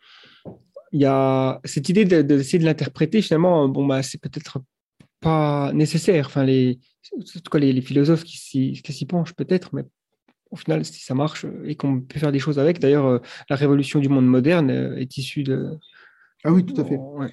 il 0.93 1.01
y 1.01 1.05
a 1.07 1.61
cette 1.65 1.89
idée 1.89 2.05
de- 2.05 2.23
de- 2.23 2.37
d'essayer 2.37 2.59
de, 2.59 2.65
l'interpréter, 2.65 3.21
finalement, 3.23 3.69
bon, 3.69 3.87
bah, 3.87 4.03
c'est 4.03 4.21
peut-être 4.21 4.59
pas 5.21 5.73
nécessaire. 5.73 6.27
Enfin, 6.27 6.45
les, 6.45 6.79
en 7.17 7.21
tout 7.23 7.51
cas, 7.51 7.59
les, 7.59 7.73
les 7.73 7.83
philosophes 7.83 8.25
qui 8.25 8.37
s'y, 8.39 8.81
qui 8.83 8.93
s'y 8.93 9.07
penchent, 9.07 9.35
peut-être, 9.35 9.75
mais 9.75 9.85
au 10.51 10.57
final, 10.57 10.85
si 10.85 11.01
ça 11.03 11.15
marche 11.15 11.45
euh, 11.45 11.63
et 11.65 11.75
qu'on 11.77 12.01
peut 12.01 12.19
faire 12.19 12.33
des 12.33 12.39
choses 12.41 12.59
avec, 12.59 12.79
d'ailleurs, 12.81 13.07
euh, 13.07 13.19
la 13.49 13.57
révolution 13.57 13.99
du 14.01 14.09
monde 14.09 14.27
moderne 14.27 14.71
euh, 14.71 14.97
est 14.97 15.17
issue 15.19 15.43
de. 15.43 15.71
Ah 16.45 16.53
oui, 16.53 16.65
tout 16.65 16.81
à 16.81 16.85
fait. 16.85 16.97
Ouais. 16.97 17.31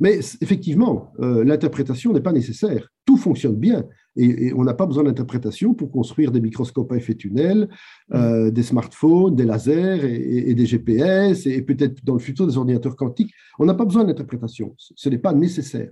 Mais 0.00 0.18
effectivement, 0.40 1.12
euh, 1.20 1.42
l'interprétation 1.44 2.12
n'est 2.12 2.20
pas 2.20 2.32
nécessaire. 2.32 2.88
Tout 3.04 3.16
fonctionne 3.16 3.56
bien. 3.56 3.84
Et, 4.16 4.46
et 4.48 4.52
on 4.54 4.62
n'a 4.64 4.74
pas 4.74 4.86
besoin 4.86 5.02
d'interprétation 5.04 5.74
pour 5.74 5.90
construire 5.90 6.30
des 6.30 6.40
microscopes 6.40 6.90
à 6.92 6.96
effet 6.96 7.14
tunnel, 7.14 7.68
euh, 8.14 8.50
des 8.50 8.62
smartphones, 8.62 9.34
des 9.34 9.44
lasers 9.44 10.04
et, 10.04 10.14
et- 10.14 10.50
et 10.50 10.54
des 10.54 10.66
GPS, 10.66 11.46
et, 11.46 11.62
peut-être 11.62 12.04
dans 12.04 12.14
le 12.14 12.18
futur 12.20 12.46
des 12.46 12.56
ordinateurs 12.56 12.94
quantiques. 12.96 13.32
On 13.58 13.64
n'a 13.64 13.74
pas 13.74 13.84
besoin 13.84 14.04
d'interprétation. 14.04 14.74
Ce, 14.78 14.92
ce 14.96 15.08
n'est 15.08 15.18
pas 15.18 15.32
nécessaire. 15.32 15.90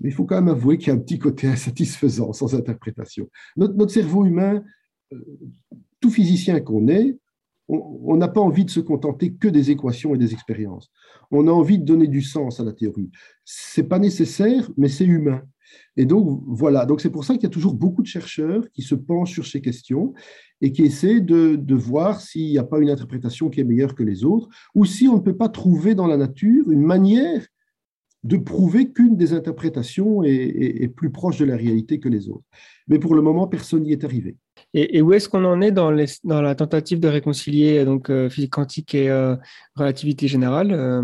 Mais 0.00 0.10
il 0.10 0.12
faut 0.12 0.24
quand 0.24 0.36
même 0.36 0.48
avouer 0.48 0.76
qu'il 0.78 0.88
y 0.88 0.90
a 0.90 0.94
un 0.94 0.98
petit 0.98 1.18
côté 1.18 1.46
insatisfaisant 1.56 2.32
sans 2.34 2.54
interprétation. 2.54 3.30
Notre, 3.56 3.74
notre 3.74 3.92
cerveau 3.92 4.26
humain, 4.26 4.62
euh, 5.12 5.18
tout 6.00 6.10
physicien 6.10 6.60
qu'on 6.60 6.88
est, 6.88 7.16
on 7.68 8.16
n'a 8.16 8.28
pas 8.28 8.40
envie 8.40 8.64
de 8.64 8.70
se 8.70 8.80
contenter 8.80 9.34
que 9.34 9.48
des 9.48 9.70
équations 9.70 10.14
et 10.14 10.18
des 10.18 10.32
expériences. 10.32 10.90
On 11.30 11.48
a 11.48 11.50
envie 11.50 11.78
de 11.78 11.84
donner 11.84 12.06
du 12.06 12.22
sens 12.22 12.60
à 12.60 12.64
la 12.64 12.72
théorie. 12.72 13.10
C'est 13.44 13.82
pas 13.82 13.98
nécessaire, 13.98 14.70
mais 14.76 14.88
c'est 14.88 15.04
humain. 15.04 15.42
Et 15.96 16.06
donc, 16.06 16.42
voilà. 16.46 16.86
Donc, 16.86 17.00
c'est 17.00 17.10
pour 17.10 17.24
ça 17.24 17.34
qu'il 17.34 17.42
y 17.42 17.46
a 17.46 17.50
toujours 17.50 17.74
beaucoup 17.74 18.02
de 18.02 18.06
chercheurs 18.06 18.70
qui 18.72 18.82
se 18.82 18.94
penchent 18.94 19.32
sur 19.32 19.46
ces 19.46 19.60
questions 19.60 20.14
et 20.60 20.72
qui 20.72 20.82
essaient 20.82 21.20
de, 21.20 21.74
voir 21.74 22.20
s'il 22.20 22.50
n'y 22.50 22.58
a 22.58 22.64
pas 22.64 22.78
une 22.78 22.90
interprétation 22.90 23.50
qui 23.50 23.60
est 23.60 23.64
meilleure 23.64 23.94
que 23.94 24.02
les 24.02 24.24
autres 24.24 24.48
ou 24.74 24.84
si 24.84 25.08
on 25.08 25.16
ne 25.16 25.20
peut 25.20 25.36
pas 25.36 25.48
trouver 25.48 25.94
dans 25.94 26.06
la 26.06 26.16
nature 26.16 26.70
une 26.70 26.82
manière 26.82 27.46
de 28.24 28.36
prouver 28.36 28.92
qu'une 28.92 29.16
des 29.16 29.32
interprétations 29.34 30.22
est 30.24 30.88
plus 30.88 31.10
proche 31.10 31.38
de 31.38 31.44
la 31.44 31.56
réalité 31.56 32.00
que 32.00 32.08
les 32.08 32.28
autres. 32.28 32.44
Mais 32.88 32.98
pour 32.98 33.14
le 33.14 33.22
moment, 33.22 33.46
personne 33.46 33.82
n'y 33.82 33.92
est 33.92 34.04
arrivé. 34.04 34.36
Et, 34.78 34.98
et 34.98 35.02
où 35.02 35.12
est-ce 35.14 35.28
qu'on 35.28 35.44
en 35.44 35.60
est 35.62 35.72
dans, 35.72 35.90
les- 35.90 36.04
dans 36.24 36.42
la 36.42 36.54
tentative 36.54 37.00
de 37.00 37.08
réconcilier 37.08 37.84
donc, 37.86 38.10
euh, 38.10 38.28
physique 38.28 38.52
quantique 38.52 38.94
et 38.94 39.08
euh, 39.10 39.34
relativité 39.74 40.28
générale 40.28 40.70
euh, 40.72 41.02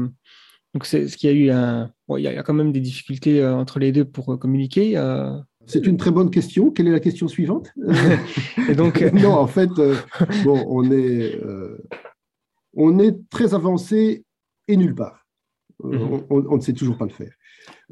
Donc, 0.75 0.85
c'est 0.85 1.09
ce 1.09 1.17
qu'il 1.17 1.31
y 1.31 1.33
a 1.33 1.37
eu 1.37 1.51
un. 1.51 1.91
bon, 2.07 2.19
il 2.19 2.23
y 2.25 2.27
a 2.29 2.43
quand 2.43 2.55
même 2.55 2.73
des 2.73 2.81
difficultés 2.81 3.41
euh, 3.43 3.55
entre 3.55 3.79
les 3.79 3.91
deux 3.91 4.05
pour 4.05 4.33
euh, 4.33 4.37
communiquer. 4.37 4.97
euh, 4.99 5.33
C'est 5.67 5.87
une 5.87 5.97
très 5.97 6.11
bonne 6.11 6.31
question. 6.31 6.71
Quelle 6.71 6.89
est 6.89 6.93
la 6.93 7.01
question 7.01 7.29
suivante? 7.29 7.73
Et 8.71 8.75
donc, 8.75 9.01
euh, 9.01 9.11
non, 9.25 9.33
en 9.33 9.47
fait, 9.47 9.71
euh, 9.79 9.97
bon, 10.45 10.67
on 10.69 10.91
est, 10.91 11.35
euh, 11.43 11.79
on 12.75 12.99
est 12.99 13.17
très 13.31 13.55
avancé 13.55 14.25
et 14.69 14.77
nulle 14.77 14.95
part. 14.95 15.19
Euh, 15.85 15.89
Mhm. 15.99 16.25
on, 16.31 16.45
on 16.51 16.57
ne 16.57 16.61
sait 16.63 16.73
toujours 16.75 16.97
pas 16.99 17.07
le 17.07 17.11
faire. 17.13 17.33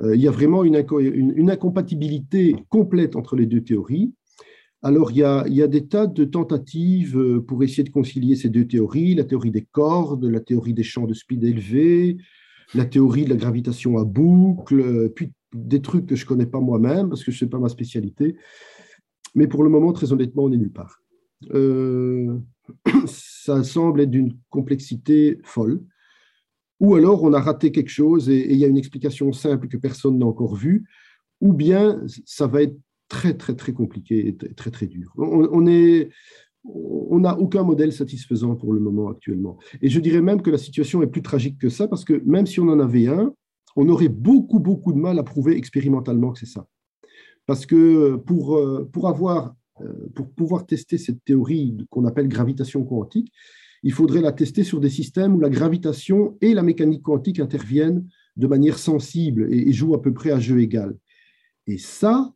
Euh, 0.01 0.15
il 0.15 0.21
y 0.21 0.29
a 0.29 0.31
vraiment 0.31 0.63
une, 0.65 0.77
inco- 0.77 1.01
une- 1.01 1.33
une 1.37 1.51
incompatibilité 1.51 2.55
complète 2.69 3.17
entre 3.17 3.35
les 3.37 3.47
deux 3.47 3.63
théories. 3.63 4.13
Alors, 4.83 5.11
il 5.11 5.19
y, 5.19 5.23
a, 5.23 5.67
des 5.67 5.87
tas 5.87 6.07
de 6.07 6.25
tentatives 6.25 7.19
euh, 7.19 7.41
pour 7.41 7.63
essayer 7.63 7.83
de 7.83 7.91
concilier 7.91 8.35
ces 8.35 8.49
deux 8.49 8.67
théories, 8.67 9.15
la 9.15 9.25
théorie 9.25 9.51
des 9.51 9.67
cordes, 9.71 10.25
la 10.25 10.41
théorie 10.41 10.73
des 10.73 10.83
champs 10.83 11.07
de 11.07 11.13
speed 11.13 11.45
élevés, 11.45 12.17
la 12.75 12.87
théorie 12.87 13.25
de 13.25 13.31
la 13.31 13.37
gravitation 13.37 13.99
à 13.99 14.05
boucle, 14.05 14.81
euh, 14.81 15.09
puis 15.15 15.33
des 15.53 15.83
trucs 15.83 16.07
que 16.07 16.17
je 16.17 16.25
ne 16.25 16.29
connais 16.29 16.47
pas 16.47 16.61
moi-même 16.61 17.11
parce 17.11 17.25
que 17.25 17.33
ce 17.33 17.45
n'est 17.45 17.51
pas 17.51 17.59
ma 17.59 17.69
spécialité. 17.69 18.37
Mais 19.35 19.47
pour 19.47 19.65
le 19.65 19.69
moment, 19.69 19.93
très 19.93 20.13
honnêtement, 20.15 20.45
on 20.45 20.49
n'est 20.49 20.57
nulle 20.57 20.73
part. 20.73 21.03
Euh, 21.53 22.39
ça 23.07 23.63
semble 23.63 24.01
être 24.01 24.11
d'une 24.11 24.35
complexité 24.49 25.39
folle. 25.43 25.83
Ou 26.79 26.95
alors 26.95 27.23
on 27.23 27.35
a 27.35 27.41
raté 27.41 27.71
quelque 27.71 27.91
chose 27.91 28.31
et 28.31 28.51
il 28.51 28.57
y 28.57 28.65
a 28.65 28.69
une 28.69 28.79
explication 28.79 29.31
simple 29.33 29.69
que 29.69 29.77
personne 29.77 30.19
n'a 30.19 30.25
encore 30.25 30.57
vue, 30.57 30.85
ou 31.43 31.53
bien 31.53 32.01
ça 32.25 32.47
va 32.47 32.63
être 32.63 32.77
très 33.11 33.35
très 33.35 33.55
très 33.55 33.73
compliqué 33.75 34.29
et 34.29 34.55
très 34.55 34.71
très, 34.71 34.87
dur. 34.87 35.13
On, 35.19 35.61
on 36.65 37.21
n'a 37.21 37.39
aucun 37.39 37.65
modèle 37.65 37.93
satisfaisant 37.93 38.55
pour 38.55 38.73
le 38.73 38.81
moment 38.81 39.11
actuellement. 39.11 39.59
Et 39.83 39.89
je 39.91 40.01
dirais 40.01 40.23
même 40.23 40.41
que 40.41 40.51
la 40.51 40.59
situation 40.59 41.03
est 41.03 41.09
plus 41.09 41.23
tragique 41.23 41.59
que 41.59 41.69
ça, 41.69 41.89
parce 41.89 42.05
que 42.05 42.23
même 42.25 42.47
si 42.47 42.61
on 42.61 42.69
en 42.69 42.81
avait 42.81 43.09
un, 43.09 43.35
on 43.77 43.89
aurait 43.89 44.09
beaucoup, 44.09 44.61
beaucoup 44.61 44.93
de 44.93 44.99
mal 44.99 45.19
à 45.19 45.23
prouver 45.23 45.57
expérimentalement 45.57 46.33
que 46.33 46.39
c'est 46.39 46.47
ça. 46.47 46.67
Parce 47.47 47.67
que 47.67 48.17
pour, 48.17 48.57
euh, 48.57 48.89
pour, 48.93 49.09
avoir, 49.09 49.55
euh, 49.81 49.93
pour 50.15 50.31
pouvoir 50.31 50.67
tester 50.67 50.99
cette 50.99 51.25
théorie 51.25 51.77
qu'on 51.91 52.05
appelle 52.05 52.29
gravitation 52.29 52.85
quantique, 52.85 53.33
il 53.83 53.93
faudrait 53.93 54.21
la 54.21 54.33
tester 54.33 54.63
sur 54.63 54.79
des 54.79 54.91
systèmes 54.91 55.35
où 55.35 55.41
la 55.41 55.49
gravitation 55.49 56.37
et 56.43 56.53
la 56.53 56.63
mécanique 56.63 57.03
quantique 57.03 57.41
interviennent 57.41 58.07
de 58.37 58.47
manière 58.47 58.79
sensible 58.79 59.49
et 59.53 59.73
jouent 59.73 59.95
à 59.95 60.03
peu 60.03 60.13
près 60.13 60.31
à 60.31 60.39
jeu 60.39 60.61
égal. 60.61 60.97
Et 61.67 61.79
ça, 61.79 62.33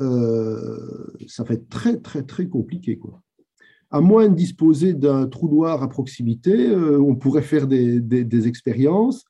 euh, 0.00 1.12
ça 1.26 1.42
va 1.44 1.54
être 1.54 1.68
très, 1.68 1.98
très, 1.98 2.22
très 2.22 2.46
compliqué. 2.46 2.98
Quoi 2.98 3.22
à 3.90 4.00
moins 4.00 4.28
de 4.28 4.34
disposer 4.34 4.94
d'un 4.94 5.26
trou 5.26 5.48
noir 5.48 5.82
à 5.82 5.88
proximité, 5.88 6.68
euh, 6.68 7.00
on 7.00 7.16
pourrait 7.16 7.42
faire 7.42 7.66
des, 7.66 8.48
expériences, 8.48 9.24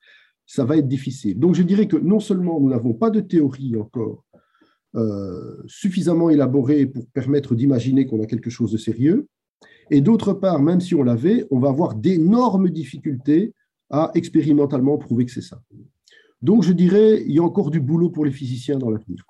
ça 0.47 0.65
va 0.65 0.77
être 0.77 0.89
difficile. 0.89 1.39
Donc 1.39 1.55
je 1.55 1.63
dirais 1.63 1.87
que 1.87 1.97
non 1.97 2.21
seulement 2.21 2.61
nous 2.61 2.69
n'avons 2.69 2.95
pas 2.95 3.11
de 3.11 3.21
théorie 3.21 3.77
encore 3.77 4.25
euh, 4.97 5.63
suffisamment 5.67 6.31
élaborée 6.31 6.87
pour 6.87 7.07
permettre 7.09 7.55
d'imaginer 7.55 8.07
qu'on 8.07 8.23
a 8.23 8.27
quelque 8.27 8.51
chose 8.51 8.73
de 8.73 8.79
sérieux, 8.79 9.29
et 9.91 10.01
d'autre 10.01 10.33
part, 10.33 10.61
même 10.61 10.81
si 10.81 10.95
on 10.95 11.03
l'avait, 11.03 11.47
on 11.51 11.59
va 11.61 11.69
avoir 11.69 11.95
d'énormes 11.95 12.69
difficultés 12.69 13.55
à 13.91 14.11
expérimentalement 14.15 14.99
prouver 14.99 15.25
que 15.25 15.33
c'est 15.33 15.41
ça. 15.41 15.63
Donc 16.43 16.63
je 16.63 16.73
dirais, 16.73 17.23
il 17.27 17.33
y 17.33 17.39
a 17.39 17.43
encore 17.43 17.71
du 17.71 17.81
boulot 17.81 18.11
pour 18.11 18.25
les 18.25 18.31
physiciens 18.31 18.79
dans 18.79 18.91
l'avenir. 18.91 19.25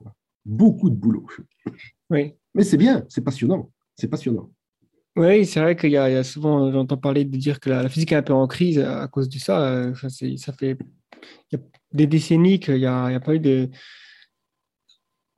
Beaucoup 0.45 0.91
de 0.91 0.97
boulot. 0.97 1.27
Oui. 2.11 2.35
Mais 2.55 2.65
c'est 2.65 2.77
bien, 2.77 3.05
c'est 3.09 3.23
passionnant. 3.23 3.71
C'est 3.97 4.09
passionnant. 4.09 4.51
Oui, 5.17 5.45
c'est 5.45 5.61
vrai 5.61 5.77
qu'il 5.77 5.91
y, 5.91 5.95
y, 5.95 5.97
a 5.97 6.25
souvent, 6.25 6.71
j'entends 6.71 6.97
parler 6.97 7.25
de 7.25 7.37
dire 7.37 7.59
que 7.59 7.71
la, 7.71 7.83
la, 7.83 7.89
physique 7.89 8.13
est 8.13 8.17
un 8.17 8.23
peu 8.23 8.33
en 8.33 8.47
crise 8.47 8.79
à 8.79 9.09
cause 9.09 9.29
de 9.29 9.39
ça. 9.39 9.93
Ça, 9.95 10.09
ça 10.09 10.53
fait 10.53 10.79
il 11.51 11.59
y 11.59 11.61
a 11.61 11.65
des 11.93 12.07
décennies 12.07 12.61
qu'il 12.61 12.77
n'y 12.77 12.87
a, 12.87 13.05
a, 13.05 13.21
pas 13.21 13.35
eu 13.35 13.41
de. 13.41 13.69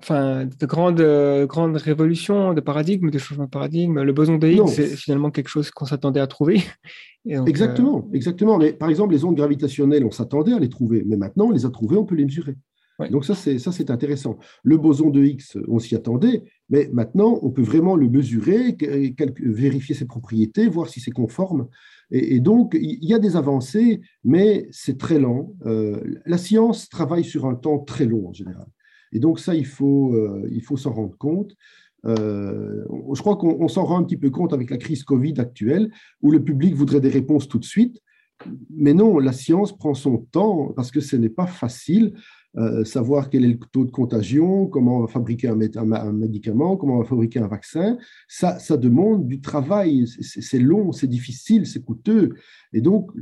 enfin, 0.02 0.44
de 0.46 0.66
grandes, 0.66 1.02
grandes 1.46 1.76
révolutions, 1.76 2.54
de 2.54 2.60
paradigme, 2.60 3.10
de 3.10 3.18
changement 3.18 3.44
de 3.44 3.50
paradigme. 3.50 4.02
Le 4.02 4.12
boson 4.12 4.36
de 4.36 4.48
Higgs, 4.48 4.68
c'est 4.68 4.96
finalement 4.96 5.30
quelque 5.30 5.48
chose 5.48 5.70
qu'on 5.70 5.86
s'attendait 5.86 6.20
à 6.20 6.26
trouver. 6.26 6.60
exactement, 7.46 8.08
exactement. 8.12 8.58
Mais 8.58 8.72
par 8.72 8.88
exemple, 8.88 9.14
les 9.14 9.24
ondes 9.24 9.36
gravitationnelles, 9.36 10.04
on 10.04 10.10
s'attendait 10.10 10.52
à 10.52 10.58
les 10.58 10.68
trouver, 10.68 11.04
mais 11.06 11.16
maintenant, 11.16 11.46
on 11.46 11.52
les 11.52 11.66
a 11.66 11.70
trouvées, 11.70 11.96
on 11.96 12.04
peut 12.04 12.16
les 12.16 12.24
mesurer. 12.24 12.56
Donc 13.08 13.24
ça, 13.24 13.34
c'est 13.34 13.90
intéressant. 13.90 14.38
Le 14.62 14.76
boson 14.76 15.10
de 15.10 15.24
Higgs, 15.24 15.56
on 15.68 15.78
s'y 15.78 15.94
attendait, 15.94 16.44
mais 16.68 16.90
maintenant, 16.92 17.38
on 17.42 17.50
peut 17.50 17.62
vraiment 17.62 17.96
le 17.96 18.08
mesurer, 18.08 18.76
vérifier 19.40 19.94
ses 19.94 20.06
propriétés, 20.06 20.68
voir 20.68 20.88
si 20.88 21.00
c'est 21.00 21.10
conforme. 21.10 21.68
Et, 22.10 22.40
donc, 22.40 22.76
il 22.80 23.04
y 23.04 23.14
a 23.14 23.18
des 23.18 23.36
avancées, 23.36 24.00
mais 24.24 24.68
c'est 24.72 24.98
très 24.98 25.18
lent. 25.18 25.54
Euh, 25.66 26.00
la 26.26 26.38
science 26.38 26.88
travaille 26.88 27.24
sur 27.24 27.46
un 27.46 27.54
temps 27.54 27.78
très 27.78 28.04
long 28.04 28.28
en 28.28 28.32
général. 28.32 28.66
Et 29.12 29.20
donc, 29.20 29.38
ça, 29.38 29.54
il 29.54 29.66
faut, 29.66 30.14
euh, 30.14 30.48
faut 30.62 30.76
s'en 30.76 30.92
rendre 30.92 31.16
compte. 31.16 31.54
Euh, 32.06 32.84
je 33.12 33.20
crois 33.20 33.36
qu'on 33.36 33.68
s'en 33.68 33.84
rend 33.84 33.98
un 33.98 34.04
petit 34.04 34.16
peu 34.16 34.30
compte 34.30 34.52
avec 34.52 34.70
la 34.70 34.76
crise 34.76 35.04
Covid 35.04 35.34
actuelle, 35.38 35.90
où 36.22 36.30
le 36.30 36.42
public 36.42 36.74
voudrait 36.74 37.00
des 37.00 37.10
réponses 37.10 37.48
tout 37.48 37.58
de 37.58 37.64
suite. 37.64 38.00
Mais 38.70 38.94
non, 38.94 39.18
la 39.18 39.32
science 39.32 39.76
prend 39.76 39.94
son 39.94 40.18
temps 40.18 40.72
parce 40.74 40.90
que 40.90 41.00
ce 41.00 41.16
n'est 41.16 41.28
pas 41.28 41.46
facile. 41.46 42.14
Euh, 42.56 42.84
savoir 42.84 43.30
quel 43.30 43.44
est 43.44 43.48
le 43.48 43.58
taux 43.70 43.84
de 43.84 43.92
contagion, 43.92 44.66
comment 44.66 44.98
on 44.98 45.00
va 45.02 45.06
fabriquer 45.06 45.48
un, 45.48 45.54
médicament, 45.54 46.76
comment 46.76 46.96
on 46.96 47.02
va 47.02 47.08
fabriquer 47.08 47.38
un 47.38 47.46
vaccin, 47.46 47.96
ça 48.26 48.58
demande 48.76 49.28
du 49.28 49.40
travail, 49.40 50.06
c'est 50.08 50.58
long, 50.58 50.90
c'est 50.90 51.06
difficile, 51.06 51.64
c'est 51.64 51.84
coûteux. 51.84 52.34
Et 52.72 52.80
donc, 52.80 53.12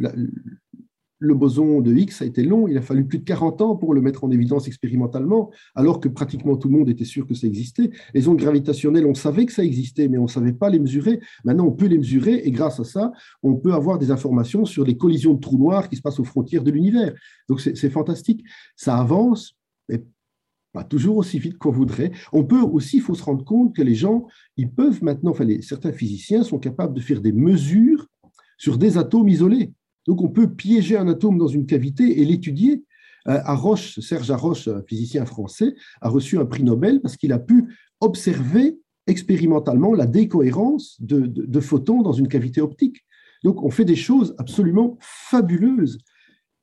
le 1.18 1.34
boson 1.34 1.80
de 1.80 1.92
Higgs 1.92 2.12
a 2.20 2.24
été 2.24 2.42
long, 2.42 2.68
il 2.68 2.78
a 2.78 2.82
fallu 2.82 3.04
plus 3.04 3.18
de 3.18 3.24
40 3.24 3.60
ans 3.60 3.76
pour 3.76 3.94
le 3.94 4.00
mettre 4.00 4.24
en 4.24 4.30
évidence 4.30 4.68
expérimentalement, 4.68 5.50
alors 5.74 6.00
que 6.00 6.08
pratiquement 6.08 6.56
tout 6.56 6.68
le 6.68 6.78
monde 6.78 6.88
était 6.88 7.04
sûr 7.04 7.26
que 7.26 7.34
ça 7.34 7.46
existait. 7.46 7.90
Les 8.14 8.28
ondes 8.28 8.38
gravitationnelles, 8.38 9.06
on 9.06 9.14
savait 9.14 9.46
que 9.46 9.52
ça 9.52 9.64
existait, 9.64 10.08
mais 10.08 10.18
on 10.18 10.24
ne 10.24 10.28
savait 10.28 10.52
pas 10.52 10.70
les 10.70 10.78
mesurer. 10.78 11.20
Maintenant, 11.44 11.66
on 11.66 11.72
peut 11.72 11.86
les 11.86 11.98
mesurer 11.98 12.42
et 12.44 12.50
grâce 12.50 12.78
à 12.80 12.84
ça, 12.84 13.12
on 13.42 13.56
peut 13.56 13.72
avoir 13.72 13.98
des 13.98 14.10
informations 14.10 14.64
sur 14.64 14.84
les 14.84 14.96
collisions 14.96 15.34
de 15.34 15.40
trous 15.40 15.58
noirs 15.58 15.88
qui 15.88 15.96
se 15.96 16.02
passent 16.02 16.20
aux 16.20 16.24
frontières 16.24 16.62
de 16.62 16.70
l'univers. 16.70 17.14
Donc 17.48 17.60
c'est 17.60 17.90
fantastique. 17.90 18.44
Ça 18.76 18.96
avance, 18.96 19.56
mais 19.88 20.04
pas 20.72 20.84
toujours 20.84 21.16
aussi 21.16 21.38
vite 21.38 21.58
qu'on 21.58 21.72
voudrait. 21.72 22.12
On 22.32 22.44
peut 22.44 22.60
aussi, 22.60 22.98
il 22.98 23.02
faut 23.02 23.14
se 23.14 23.24
rendre 23.24 23.44
compte 23.44 23.74
que 23.74 23.82
les 23.82 23.94
gens, 23.94 24.26
ils 24.56 24.70
peuvent 24.70 25.02
maintenant, 25.02 25.34
certains 25.62 25.92
physiciens 25.92 26.44
sont 26.44 26.58
capables 26.58 26.94
de 26.94 27.00
faire 27.00 27.20
des 27.20 27.32
mesures 27.32 28.06
sur 28.58 28.76
des 28.76 28.98
atomes 28.98 29.28
isolés. 29.28 29.72
Donc 30.08 30.22
on 30.22 30.28
peut 30.28 30.48
piéger 30.54 30.96
un 30.96 31.06
atome 31.06 31.36
dans 31.36 31.48
une 31.48 31.66
cavité 31.66 32.20
et 32.20 32.24
l'étudier. 32.24 32.82
Euh, 33.28 33.40
Roche, 33.44 34.00
Serge 34.00 34.30
Haroche, 34.30 34.66
un 34.66 34.82
physicien 34.82 35.26
français, 35.26 35.74
a 36.00 36.08
reçu 36.08 36.38
un 36.38 36.46
prix 36.46 36.64
Nobel 36.64 37.02
parce 37.02 37.18
qu'il 37.18 37.30
a 37.30 37.38
pu 37.38 37.76
observer 38.00 38.80
expérimentalement 39.06 39.92
la 39.92 40.06
décohérence 40.06 40.96
de, 41.00 41.60
photons 41.60 42.00
dans 42.00 42.14
une 42.14 42.26
cavité 42.26 42.62
optique. 42.62 43.04
Donc 43.44 43.62
on 43.62 43.70
fait 43.70 43.84
des 43.84 43.96
choses 43.96 44.34
absolument 44.38 44.96
fabuleuses. 45.00 45.98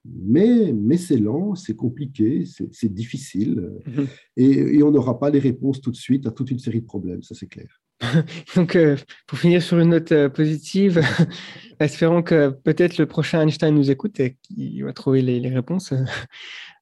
Mais, 0.05 0.71
mais 0.73 0.97
c'est 0.97 1.17
lent, 1.17 1.55
c'est 1.55 1.75
compliqué, 1.75 2.45
c'est 2.71 2.93
difficile, 2.93 3.71
mhm. 3.87 4.05
et, 4.37 4.75
et, 4.75 4.83
on 4.83 4.91
n'aura 4.91 5.17
pas 5.17 5.31
les 5.31 5.39
réponses 5.39 5.81
tout 5.81 5.89
de 5.89 5.95
suite 5.95 6.27
à 6.27 6.31
toute 6.31 6.51
une 6.51 6.59
série 6.59 6.81
de 6.81 6.85
problèmes, 6.85 7.23
ça 7.23 7.33
c'est 7.33 7.47
clair. 7.47 7.81
Donc, 8.55 8.75
euh, 8.75 8.97
pour 9.27 9.37
finir 9.37 9.61
sur 9.61 9.79
une 9.79 9.89
note 9.89 10.11
euh, 10.11 10.29
positive, 10.29 11.01
espérons 11.79 12.23
que 12.23 12.49
peut-être 12.49 12.97
le 12.97 13.05
prochain 13.05 13.41
Einstein 13.41 13.73
nous 13.73 13.91
écoute 13.91 14.19
et 14.19 14.37
qu'il 14.41 14.83
va 14.83 14.93
trouver 14.93 15.21
les, 15.21 15.49
réponses. 15.49 15.93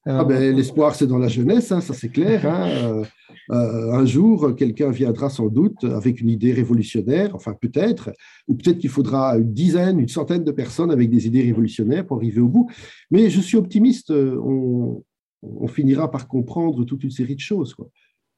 Ah 0.05 0.25
ben, 0.25 0.53
l'espoir, 0.53 0.95
c'est 0.95 1.07
dans 1.07 1.17
la 1.17 1.29
jeunesse, 1.29 1.71
hein, 1.71 1.79
ça 1.79 1.93
c'est 1.93 2.09
clair. 2.09 2.45
Hein. 2.45 3.05
Euh, 3.51 3.93
un 3.93 4.05
jour, 4.05 4.53
quelqu'un 4.53 4.91
viendra 4.91 5.29
sans 5.29 5.47
doute 5.47 5.85
avec 5.85 6.19
une 6.19 6.27
idée 6.27 6.51
révolutionnaire, 6.51 7.33
enfin 7.33 7.53
peut-être, 7.53 8.11
ou 8.49 8.55
peut-être 8.55 8.79
qu'il 8.79 8.89
faudra 8.89 9.37
une 9.37 9.53
dizaine, 9.53 10.01
une 10.01 10.09
centaine 10.09 10.43
de 10.43 10.51
personnes 10.51 10.91
avec 10.91 11.09
des 11.09 11.25
idées 11.25 11.43
révolutionnaires 11.43 12.05
pour 12.05 12.17
arriver 12.17 12.41
au 12.41 12.49
bout. 12.49 12.69
Mais 13.11 13.29
je 13.29 13.39
suis 13.39 13.55
optimiste, 13.55 14.11
on, 14.11 15.05
on 15.41 15.67
finira 15.69 16.11
par 16.11 16.27
comprendre 16.27 16.83
toute 16.83 17.05
une 17.05 17.11
série 17.11 17.35
de 17.35 17.39
choses. 17.39 17.73
Quoi 17.73 17.87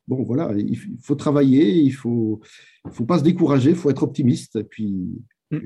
bon, 0.08 0.24
voilà, 0.24 0.52
il 0.56 0.78
faut 1.02 1.16
travailler, 1.16 1.72
il 1.72 1.88
ne 1.88 1.94
faut, 1.94 2.40
faut 2.92 3.06
pas 3.06 3.20
se 3.20 3.24
décourager, 3.24 3.72
il 3.72 3.76
faut 3.76 3.90
être 3.90 4.04
optimiste, 4.04 4.56
et 4.56 4.64
puis, 4.64 4.94
mm. 5.52 5.60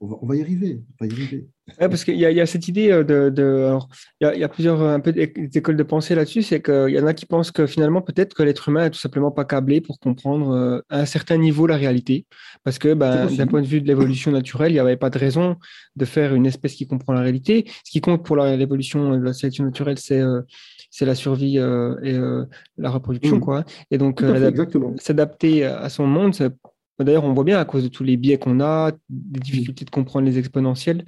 on, 0.00 0.26
va, 0.26 0.36
y 0.36 0.42
arriver. 0.42 0.80
On 1.00 1.04
va 1.04 1.10
y 1.10 1.14
arriver. 1.14 1.46
parce 1.78 2.04
qu'il 2.04 2.16
y, 2.16 2.20
y, 2.20 2.40
a 2.40 2.46
cette 2.46 2.68
idée 2.68 2.90
euh, 2.90 3.02
de. 3.02 3.78
il, 4.20 4.38
y 4.38 4.44
a, 4.44 4.48
plusieurs 4.48 4.82
un 4.82 5.00
peu 5.00 5.12
d'écoles 5.12 5.76
de 5.76 5.82
pensée 5.82 6.14
là-dessus, 6.14 6.42
c'est 6.42 6.60
qu'il 6.60 6.90
y 6.90 6.98
en 6.98 7.06
a 7.06 7.14
qui 7.14 7.24
pensent 7.24 7.50
que 7.50 7.66
finalement, 7.66 8.02
peut-être 8.02 8.34
que 8.34 8.42
l'être 8.42 8.68
humain 8.68 8.86
est 8.86 8.90
tout 8.90 8.98
simplement 8.98 9.30
pas 9.30 9.46
câblé 9.46 9.80
pour 9.80 9.98
comprendre 9.98 10.50
euh, 10.50 10.80
à 10.90 11.00
un 11.00 11.06
certain 11.06 11.38
niveau 11.38 11.66
la 11.66 11.76
réalité. 11.76 12.26
Parce 12.64 12.78
que 12.78 12.92
ben, 12.92 13.26
d'un 13.26 13.46
point 13.46 13.62
de 13.62 13.66
vue 13.66 13.80
de 13.80 13.86
l'évolution 13.86 14.30
naturelle, 14.30 14.72
il 14.72 14.74
n'y 14.74 14.80
avait 14.80 14.98
pas 14.98 15.10
de 15.10 15.18
raison 15.18 15.56
de 15.96 16.04
faire 16.04 16.34
une 16.34 16.44
espèce 16.44 16.74
qui 16.74 16.86
comprend 16.86 17.14
la 17.14 17.22
réalité. 17.22 17.64
Ce 17.84 17.90
qui 17.90 18.02
compte 18.02 18.24
pour 18.24 18.36
l'évolution 18.36 19.16
de 19.18 19.24
la 19.24 19.32
sélection 19.32 19.64
naturelle, 19.64 19.98
c'est. 19.98 20.20
Euh, 20.20 20.42
c'est 20.90 21.06
la 21.06 21.14
survie 21.14 21.58
euh, 21.58 21.96
et 22.02 22.14
euh, 22.14 22.44
la 22.76 22.90
reproduction, 22.90 23.36
mmh. 23.36 23.40
quoi. 23.40 23.64
Et 23.90 23.98
donc, 23.98 24.22
euh, 24.22 24.50
s'adapter 24.98 25.64
à 25.64 25.88
son 25.88 26.06
monde, 26.06 26.34
d'ailleurs, 26.98 27.24
on 27.24 27.32
voit 27.32 27.44
bien 27.44 27.58
à 27.58 27.64
cause 27.64 27.84
de 27.84 27.88
tous 27.88 28.04
les 28.04 28.16
biais 28.16 28.38
qu'on 28.38 28.60
a, 28.60 28.90
des 29.08 29.40
difficultés 29.40 29.84
de 29.84 29.90
comprendre 29.90 30.26
les 30.26 30.38
exponentielles, 30.38 31.04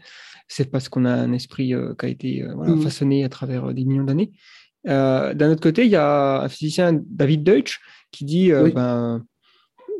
c'est 0.46 0.70
parce 0.70 0.88
qu'on 0.88 1.04
a 1.04 1.12
un 1.12 1.32
esprit 1.32 1.74
qui 1.98 2.06
a 2.06 2.08
été 2.08 2.42
mmh. 2.42 2.80
façonné 2.80 3.24
à 3.24 3.28
travers 3.28 3.74
des 3.74 3.84
millions 3.84 4.04
d'années. 4.04 4.32
D'un 4.84 5.50
autre 5.50 5.62
côté, 5.62 5.84
il 5.84 5.90
y 5.90 5.96
a 5.96 6.42
un 6.42 6.48
physicien, 6.48 7.00
David 7.06 7.42
Deutsch, 7.42 7.80
qui 8.12 8.24
dit, 8.24 8.52
ben, 8.52 9.24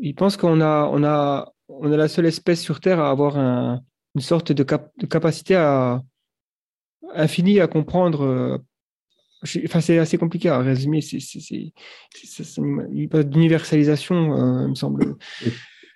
il 0.01 0.15
pense 0.15 0.37
qu'on 0.37 0.61
a, 0.61 0.89
on 0.93 1.03
a, 1.03 1.53
on 1.69 1.91
a 1.91 1.97
la 1.97 2.09
seule 2.09 2.27
espèce 2.27 2.61
sur 2.61 2.81
Terre 2.81 3.01
à 3.01 3.11
avoir 3.11 3.37
une 3.37 4.21
sorte 4.21 4.53
de, 4.53 4.65
de 4.65 5.07
capacité 5.07 5.57
à, 5.57 6.03
infinie 7.15 7.61
à 7.61 7.67
comprendre 7.67 8.61
Enfin, 9.64 9.81
c'est 9.81 9.98
assez 9.98 10.19
compliqué 10.19 10.48
à 10.48 10.59
résumer. 10.59 11.01
C'est 11.01 11.73
d'universalisation, 13.24 14.36
euh, 14.36 14.64
il 14.64 14.70
me 14.70 14.74
semble. 14.74 15.16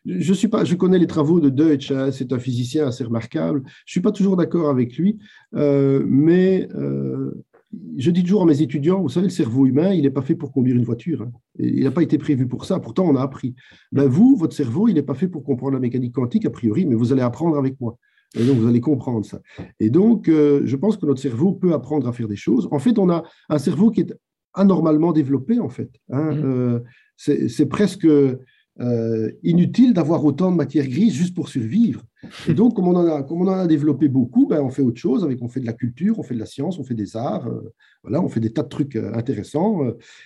Je, 0.05 0.33
suis 0.33 0.49
pas, 0.49 0.65
je 0.65 0.75
connais 0.75 0.99
les 0.99 1.07
travaux 1.07 1.41
de 1.41 1.49
Deutsch, 1.49 1.91
hein, 1.91 2.11
c'est 2.13 2.33
un 2.33 2.39
physicien 2.39 2.89
assez 2.89 3.05
remarquable. 3.05 3.63
Je 3.85 3.93
suis 3.93 4.01
pas 4.01 4.13
toujours 4.13 4.37
d'accord 4.37 4.69
avec 4.69 4.97
lui, 4.97 5.19
euh, 5.55 6.05
mais 6.07 6.69
euh, 6.75 7.45
je 7.97 8.11
dis 8.11 8.23
toujours 8.23 8.43
à 8.43 8.47
mes 8.47 8.63
étudiants, 8.63 9.01
vous 9.01 9.09
savez, 9.09 9.27
le 9.27 9.33
cerveau 9.33 9.67
humain, 9.67 9.93
il 9.93 10.03
n'est 10.03 10.11
pas 10.11 10.23
fait 10.23 10.35
pour 10.35 10.53
conduire 10.53 10.77
une 10.77 10.85
voiture. 10.85 11.23
Hein. 11.23 11.33
Il 11.59 11.85
n'a 11.85 11.91
pas 11.91 12.03
été 12.03 12.19
prévu 12.19 12.47
pour 12.47 12.65
ça, 12.65 12.79
pourtant 12.81 13.05
on 13.05 13.17
a 13.17 13.23
appris. 13.23 13.55
Ben, 13.93 14.07
vous, 14.07 14.37
votre 14.37 14.55
cerveau, 14.55 14.89
il 14.89 14.95
n'est 14.95 15.03
pas 15.03 15.15
fait 15.15 15.29
pour 15.29 15.45
comprendre 15.45 15.75
la 15.75 15.81
mécanique 15.81 16.15
quantique 16.15 16.47
a 16.47 16.51
priori, 16.51 16.87
mais 16.87 16.95
vous 16.95 17.13
allez 17.13 17.23
apprendre 17.23 17.59
avec 17.59 17.81
moi. 17.81 17.99
Et 18.39 18.45
donc, 18.45 18.57
vous 18.59 18.67
allez 18.67 18.81
comprendre 18.81 19.25
ça. 19.25 19.41
Et 19.81 19.91
donc, 19.91 20.29
euh, 20.29 20.63
je 20.65 20.77
pense 20.77 20.97
que 20.97 21.07
notre 21.07 21.21
cerveau 21.21 21.53
peut 21.53 21.73
apprendre 21.73 22.07
à 22.07 22.13
faire 22.13 22.29
des 22.29 22.37
choses. 22.37 22.69
En 22.71 22.79
fait, 22.79 22.99
on 22.99 23.11
a 23.11 23.23
un 23.49 23.59
cerveau 23.59 23.91
qui 23.91 24.01
est 24.03 24.15
anormalement 24.55 25.13
développé, 25.13 25.59
en 25.59 25.69
fait. 25.69 25.91
Hein. 26.11 26.33
Mmh. 26.33 26.43
Euh, 26.45 26.81
c'est 27.17 27.67
presque 27.67 28.07
euh, 28.81 29.31
inutile 29.43 29.95
d'avoir 29.95 30.25
autant 30.25 30.51
de 30.51 30.57
matière 30.57 30.87
grise 30.87 31.15
juste 31.15 31.35
pour 31.35 31.49
survivre. 31.49 32.03
Et 32.49 32.55
donc, 32.55 32.75
comme 32.75 32.89
on 32.89 32.97
en 32.97 33.07
a, 33.07 33.23
comme 33.23 33.43
on 33.43 33.49
en 33.49 33.59
a 33.59 33.67
développé 33.67 34.09
beaucoup, 34.09 34.47
ben, 34.47 34.61
on 34.61 34.71
fait 34.71 34.83
autre 34.83 35.01
chose. 35.01 35.25
Avec, 35.25 35.41
on 35.43 35.49
fait 35.49 35.61
de 35.61 35.67
la 35.67 35.73
culture, 35.73 36.19
on 36.19 36.23
fait 36.23 36.35
de 36.35 36.41
la 36.41 36.47
science, 36.47 36.79
on 36.79 36.85
fait 36.85 36.95
des 36.95 37.17
arts. 37.17 37.49
voilà, 38.03 38.23
on 38.23 38.29
fait 38.29 38.41
des 38.41 38.53
tas 38.53 38.63
de 38.63 38.69
trucs 38.69 38.97
intéressants. 38.97 39.81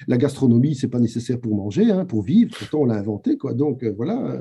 la 0.08 0.16
gastronomie, 0.16 0.74
c'est 0.74 0.88
pas 0.88 1.00
nécessaire 1.00 1.40
pour 1.40 1.54
manger, 1.54 1.90
hein, 1.90 2.04
pour 2.04 2.22
vivre. 2.22 2.56
Pourtant, 2.58 2.80
on 2.80 2.84
l'a 2.86 2.96
inventé. 2.96 3.36
Quoi. 3.36 3.54
Donc, 3.54 3.84
voilà. 3.84 4.38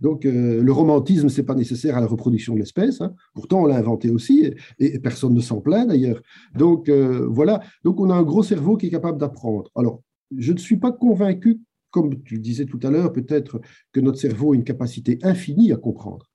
Donc, 0.00 0.26
euh, 0.26 0.62
le 0.62 0.72
romantisme, 0.72 1.28
c'est 1.28 1.42
pas 1.42 1.54
nécessaire 1.54 1.96
à 1.96 2.00
la 2.00 2.06
reproduction 2.06 2.54
de 2.54 2.58
l'espèce. 2.58 3.00
Hein. 3.00 3.14
Pourtant, 3.34 3.62
on 3.62 3.66
l'a 3.66 3.76
inventé 3.76 4.10
aussi, 4.10 4.52
et, 4.78 4.98
personne 4.98 5.34
ne 5.34 5.40
s'en 5.40 5.60
plaint 5.60 5.88
d'ailleurs. 5.88 6.20
Donc, 6.54 6.88
euh, 6.88 7.26
voilà. 7.30 7.60
Donc, 7.84 8.00
on 8.00 8.10
a 8.10 8.14
un 8.14 8.22
gros 8.22 8.42
cerveau 8.42 8.76
qui 8.76 8.86
est 8.86 8.90
capable 8.90 9.18
d'apprendre. 9.18 9.70
Alors, 9.74 10.02
je 10.36 10.52
ne 10.52 10.58
suis 10.58 10.76
pas 10.76 10.92
convaincu, 10.92 11.60
comme 11.96 12.22
tu 12.22 12.34
le 12.34 12.40
disais 12.40 12.66
tout 12.66 12.80
à 12.82 12.90
l'heure, 12.90 13.12
peut-être 13.12 13.60
que 13.92 14.00
notre 14.00 14.18
cerveau 14.18 14.52
a 14.52 14.54
une 14.54 14.64
capacité 14.64 15.18
infinie 15.22 15.72
à 15.72 15.76
comprendre. 15.76 16.30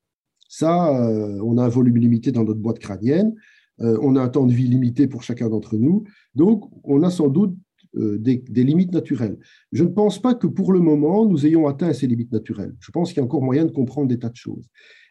Ça, 0.48 0.74
euh, 1.00 1.38
on 1.44 1.56
a 1.58 1.64
un 1.64 1.68
volume 1.68 1.98
limité 1.98 2.32
dans 2.32 2.42
notre 2.44 2.60
boîte 2.60 2.80
crânienne. 2.80 3.32
on 3.78 4.16
a 4.16 4.22
un 4.22 4.28
temps 4.28 4.46
de 4.46 4.52
vie 4.52 4.68
limité 4.68 5.08
pour 5.08 5.22
chacun 5.22 5.48
d'entre 5.48 5.76
nous. 5.76 6.04
Donc, 6.34 6.70
on 6.84 7.02
a 7.02 7.10
sans 7.10 7.28
doute 7.28 7.54
euh, 7.96 8.16
des, 8.18 8.64
limites 8.64 8.92
naturelles. 8.92 9.38
Je 9.70 9.84
ne 9.84 9.90
pense 9.90 10.18
pas 10.18 10.34
que 10.34 10.46
pour 10.46 10.72
le 10.72 10.80
moment, 10.80 11.26
nous 11.26 11.44
ayons 11.44 11.66
atteint 11.66 11.92
ces 11.92 12.06
limites 12.06 12.32
naturelles. 12.32 12.74
Je 12.80 12.90
pense 12.90 13.10
qu'il 13.10 13.18
y 13.18 13.20
a 13.20 13.24
encore 13.24 13.42
moyen 13.42 13.66
de 13.66 13.70
comprendre 13.70 14.08
des 14.08 14.18
tas 14.18 14.30
de 14.30 14.36
choses. 14.36 14.66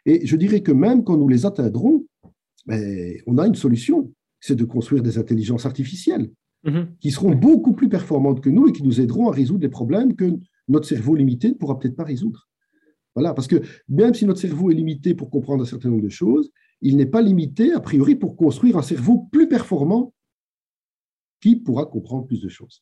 Et 0.08 0.26
je 0.26 0.36
dirais 0.36 0.62
que 0.62 0.72
même 0.72 1.04
quand 1.04 1.16
nous 1.16 1.28
les 1.28 1.46
atteindrons, 1.46 2.06
ben, 2.66 3.14
on 3.28 3.38
a 3.38 3.46
une 3.46 3.54
solution, 3.54 4.12
c'est 4.40 4.56
de 4.56 4.66
construire 4.66 5.04
des 5.04 5.20
intelligences 5.20 5.68
artificielles 5.68 6.32
mhm. 6.64 6.88
qui 7.00 7.12
seront 7.12 7.36
beaucoup 7.36 7.74
plus 7.74 7.90
performantes 7.90 8.42
que 8.42 8.50
nous 8.50 8.68
et 8.68 8.72
qui 8.72 8.84
nous 8.84 9.02
aideront 9.02 9.30
à 9.30 9.32
résoudre 9.34 9.60
des 9.60 9.70
problèmes 9.70 10.16
que 10.16 10.38
notre 10.68 10.88
cerveau 10.88 11.16
limité 11.16 11.50
ne 11.50 11.54
pourra 11.56 11.80
peut-être 11.80 11.96
pas 11.96 12.04
résoudre. 12.04 12.48
Voilà, 13.16 13.34
parce 13.34 13.48
que 13.48 13.62
même 13.90 14.14
si 14.14 14.26
notre 14.26 14.40
cerveau 14.40 14.72
est 14.72 14.76
limité 14.76 15.14
pour 15.14 15.30
comprendre 15.30 15.64
un 15.64 15.66
certain 15.66 15.90
nombre 15.90 16.04
de 16.04 16.10
choses, 16.10 16.52
il 16.82 16.96
n'est 16.96 17.06
pas 17.06 17.22
limité, 17.22 17.74
a 17.74 17.80
priori, 17.80 18.16
pour 18.16 18.36
construire 18.36 18.78
un 18.78 18.82
cerveau 18.82 19.28
plus 19.32 19.48
performant 19.48 20.14
qui 21.42 21.56
pourra 21.58 21.86
comprendre 21.86 22.26
plus 22.26 22.42
de 22.42 22.50
choses. 22.50 22.82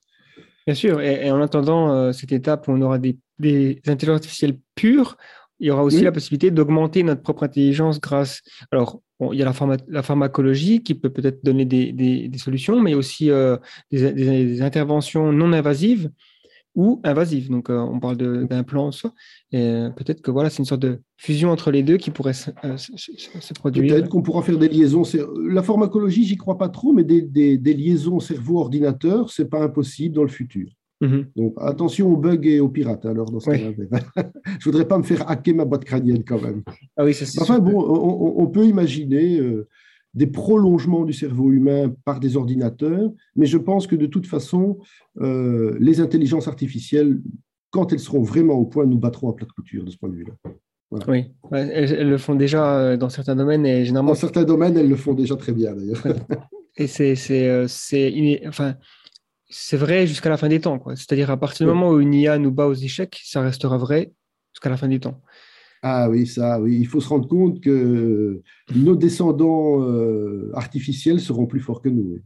Bien 0.68 0.76
sûr, 0.76 1.01
et, 1.01 1.31
en 1.31 1.41
attendant 1.41 1.91
euh, 1.91 2.11
cette 2.11 2.31
étape 2.31 2.68
où 2.68 2.72
on 2.72 2.81
aura 2.81 2.99
des, 2.99 3.18
des 3.39 3.81
intelligences 3.88 4.18
artificielles 4.18 4.60
pures, 4.76 5.18
il 5.60 5.68
y 5.68 5.72
aura 5.72 5.84
aussi 5.84 6.01
la 6.01 6.11
possibilité 6.11 6.51
d'augmenter 6.51 7.03
notre 7.03 7.22
propre 7.22 7.43
intelligence 7.43 7.99
grâce. 7.99 8.41
Alors, 8.72 9.01
il 9.19 9.39
y 9.39 9.41
a 9.41 9.45
la, 9.45 9.77
la, 9.87 10.03
pharmacologie 10.03 10.81
qui 10.81 10.95
peut 10.95 11.09
peut-être 11.09 11.43
donner 11.43 11.65
des, 11.65 11.91
des, 11.91 12.37
solutions, 12.37 12.79
mais 12.81 12.93
aussi 12.93 13.29
euh, 13.29 13.57
des, 13.91 14.13
des, 14.13 14.61
interventions 14.61 15.33
non 15.33 15.51
invasives 15.51 16.09
ou 16.75 17.01
invasives. 17.03 17.49
Donc, 17.49 17.69
euh, 17.69 17.77
on 17.77 17.99
parle 17.99 18.17
d'implants, 18.47 18.91
et 19.51 19.57
euh, 19.57 19.89
peut-être 19.89 20.21
que 20.21 20.31
voilà, 20.31 20.49
c'est 20.49 20.59
une 20.59 20.65
sorte 20.65 20.81
de 20.81 21.01
fusion 21.17 21.51
entre 21.51 21.71
les 21.71 21.83
deux 21.83 21.97
qui 21.97 22.11
pourrait 22.11 22.33
se, 22.33 22.51
se, 22.77 23.53
produire. 23.53 23.93
Peut-être 23.93 24.09
qu'on 24.09 24.21
pourra 24.21 24.41
faire 24.41 24.57
des 24.57 24.69
liaisons. 24.69 25.03
La 25.49 25.63
pharmacologie, 25.63 26.23
j'y 26.23 26.37
crois 26.37 26.57
pas 26.57 26.69
trop, 26.69 26.93
mais 26.93 27.03
des, 27.03 27.57
liaisons 27.57 28.19
cerveau-ordinateur, 28.19 29.29
c'est 29.31 29.49
pas 29.49 29.61
impossible 29.61 30.15
dans 30.15 30.23
le 30.23 30.29
futur. 30.29 30.67
Mhm. 31.01 31.27
Donc 31.35 31.53
attention 31.57 32.11
aux 32.11 32.17
bugs 32.17 32.41
et 32.43 32.59
aux 32.59 32.69
pirates. 32.69 33.05
Alors 33.05 33.31
dans 33.31 33.39
ce 33.39 33.49
cas-là, 33.51 33.71
je 34.59 34.65
voudrais 34.65 34.88
pas 34.88 34.97
me 34.97 35.03
faire 35.03 35.30
hacker 35.30 35.55
ma 35.55 35.65
boîte 35.65 35.85
crânienne 35.85 36.23
quand 36.23 36.41
même. 36.41 36.63
Ah 36.97 37.05
oui, 37.05 37.13
ça, 37.13 37.41
enfin 37.41 37.59
bon, 37.59 37.80
on, 37.80 38.47
peut 38.47 38.65
imaginer 38.65 39.39
euh, 39.39 39.67
des 40.13 40.27
prolongements 40.27 41.05
du 41.05 41.13
cerveau 41.13 41.51
humain 41.51 41.93
par 42.03 42.19
des 42.19 42.35
ordinateurs, 42.35 43.11
mais 43.35 43.45
je 43.45 43.57
pense 43.57 43.88
que 43.88 43.95
de 43.95 44.07
toute 44.07 44.27
façon, 44.27 44.80
euh, 45.21 45.77
les 45.80 46.01
intelligences 46.01 46.47
artificielles, 46.47 47.21
quand 47.69 47.93
elles 47.93 47.99
seront 47.99 48.23
vraiment 48.23 48.55
au 48.55 48.65
point, 48.65 48.85
nous 48.85 48.97
battront 48.97 49.30
à 49.30 49.34
plat 49.34 49.45
de 49.45 49.51
couture 49.51 49.85
de 49.85 49.91
ce 49.91 49.97
point 49.97 50.09
de 50.09 50.15
vue-là. 50.15 50.34
Oui, 51.07 51.26
elles, 51.51 52.09
le 52.09 52.17
font 52.17 52.34
déjà 52.34 52.80
euh, 52.80 52.97
dans 52.97 53.09
certains 53.09 53.35
domaines 53.35 53.65
et 53.65 53.85
généralement. 53.85 54.11
Dans 54.11 54.17
certains 54.17 54.43
domaines, 54.43 54.76
elles 54.76 54.89
le 54.89 54.95
font 54.95 55.13
déjà 55.13 55.35
très 55.35 55.53
bien 55.53 55.73
d'ailleurs. 55.76 56.03
Et 56.77 56.88
c'est, 56.88 57.15
c'est, 57.15 58.47
enfin, 58.47 58.76
c'est 59.49 59.77
vrai 59.77 60.05
jusqu'à 60.05 60.30
la 60.30 60.38
fin 60.38 60.47
des 60.47 60.61
temps. 60.61 60.81
C'est-à-dire 60.95 61.31
à 61.31 61.38
partir 61.38 61.65
du 61.65 61.73
moment 61.73 61.89
où 61.89 61.99
une 61.99 62.13
IA 62.13 62.38
nous 62.38 62.51
bat 62.51 62.67
aux 62.67 62.73
échecs, 62.73 63.19
ça 63.23 63.41
restera 63.41 63.77
vrai 63.77 64.13
jusqu'à 64.53 64.69
la 64.69 64.77
fin 64.77 64.88
des 64.88 64.99
temps. 64.99 65.19
Ah 65.81 66.09
oui, 66.09 66.27
ça, 66.27 66.59
oui. 66.59 66.77
Il 66.80 66.88
faut 66.88 66.99
se 66.99 67.07
rendre 67.07 67.27
compte 67.27 67.61
que 67.61 68.41
nos 68.76 68.95
descendants 68.95 69.81
euh, 69.81 70.51
artificiels 70.53 71.19
seront 71.19 71.45
plus 71.45 71.61
forts 71.61 71.81
que 71.81 71.89
nous. 71.89 72.19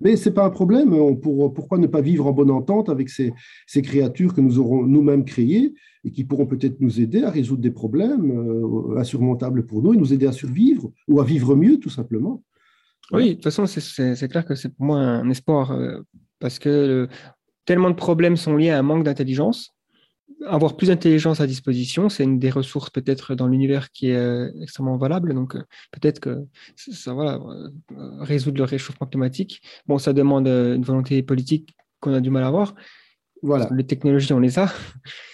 Mais 0.00 0.16
ce 0.16 0.28
n'est 0.28 0.34
pas 0.34 0.46
un 0.46 0.50
problème. 0.50 0.94
On 0.94 1.14
pourquoi 1.16 1.78
ne 1.78 1.86
pas 1.86 2.00
vivre 2.00 2.26
en 2.26 2.32
bonne 2.32 2.50
entente 2.50 2.88
avec 2.88 3.10
ces, 3.10 3.32
créatures 3.82 4.34
que 4.34 4.40
nous 4.40 4.58
aurons 4.58 4.84
nous-mêmes 4.84 5.24
créées 5.24 5.74
et 6.04 6.10
qui 6.10 6.24
pourront 6.24 6.46
peut-être 6.46 6.80
nous 6.80 7.00
aider 7.00 7.24
à 7.24 7.30
résoudre 7.30 7.60
des 7.60 7.70
problèmes 7.70 8.30
euh, 8.30 8.98
insurmontables 8.98 9.66
pour 9.66 9.82
nous 9.82 9.94
et 9.94 9.96
nous 9.96 10.12
aider 10.12 10.26
à 10.26 10.32
survivre 10.32 10.90
ou 11.08 11.20
à 11.20 11.24
vivre 11.24 11.54
mieux, 11.56 11.78
tout 11.78 11.90
simplement. 11.90 12.42
Oui, 13.10 13.30
de 13.30 13.34
toute 13.34 13.44
façon, 13.44 13.66
c'est 13.66 14.28
clair 14.28 14.44
que 14.44 14.54
c'est 14.54 14.74
pour 14.74 14.86
moi 14.86 14.98
un 14.98 15.28
espoir 15.30 15.72
euh, 15.72 16.00
parce 16.38 16.58
que 16.58 17.08
tellement 17.68 17.90
de 17.90 17.96
problèmes 17.96 18.36
sont 18.36 18.56
liés 18.56 18.70
à 18.70 18.78
un 18.78 18.82
manque 18.82 19.04
d'intelligence. 19.04 19.74
Avoir 20.46 20.76
plus 20.76 20.86
d'intelligence 20.86 21.40
à 21.40 21.46
disposition, 21.46 22.08
c'est 22.08 22.24
une 22.24 22.38
des 22.38 22.48
ressources 22.48 22.90
peut-être 22.90 23.34
dans 23.34 23.46
l'univers 23.46 23.90
qui 23.90 24.08
est 24.10 24.16
euh, 24.16 24.50
extrêmement 24.62 24.96
valable. 24.96 25.34
Donc 25.34 25.54
euh, 25.54 25.62
peut-être 25.90 26.20
que 26.20 26.46
ça 26.76 27.12
voilà, 27.12 27.34
euh, 27.34 27.68
résoudre 28.20 28.58
le 28.58 28.64
réchauffement 28.64 29.06
climatique. 29.06 29.60
Bon, 29.86 29.98
ça 29.98 30.14
demande 30.14 30.46
une 30.46 30.82
volonté 30.82 31.22
politique 31.22 31.76
qu'on 32.00 32.14
a 32.14 32.20
du 32.20 32.30
mal 32.30 32.44
à 32.44 32.46
avoir. 32.46 32.74
Voilà. 33.42 33.68
Les 33.72 33.84
technologies, 33.84 34.32
on 34.32 34.40
les 34.40 34.58
a. 34.58 34.72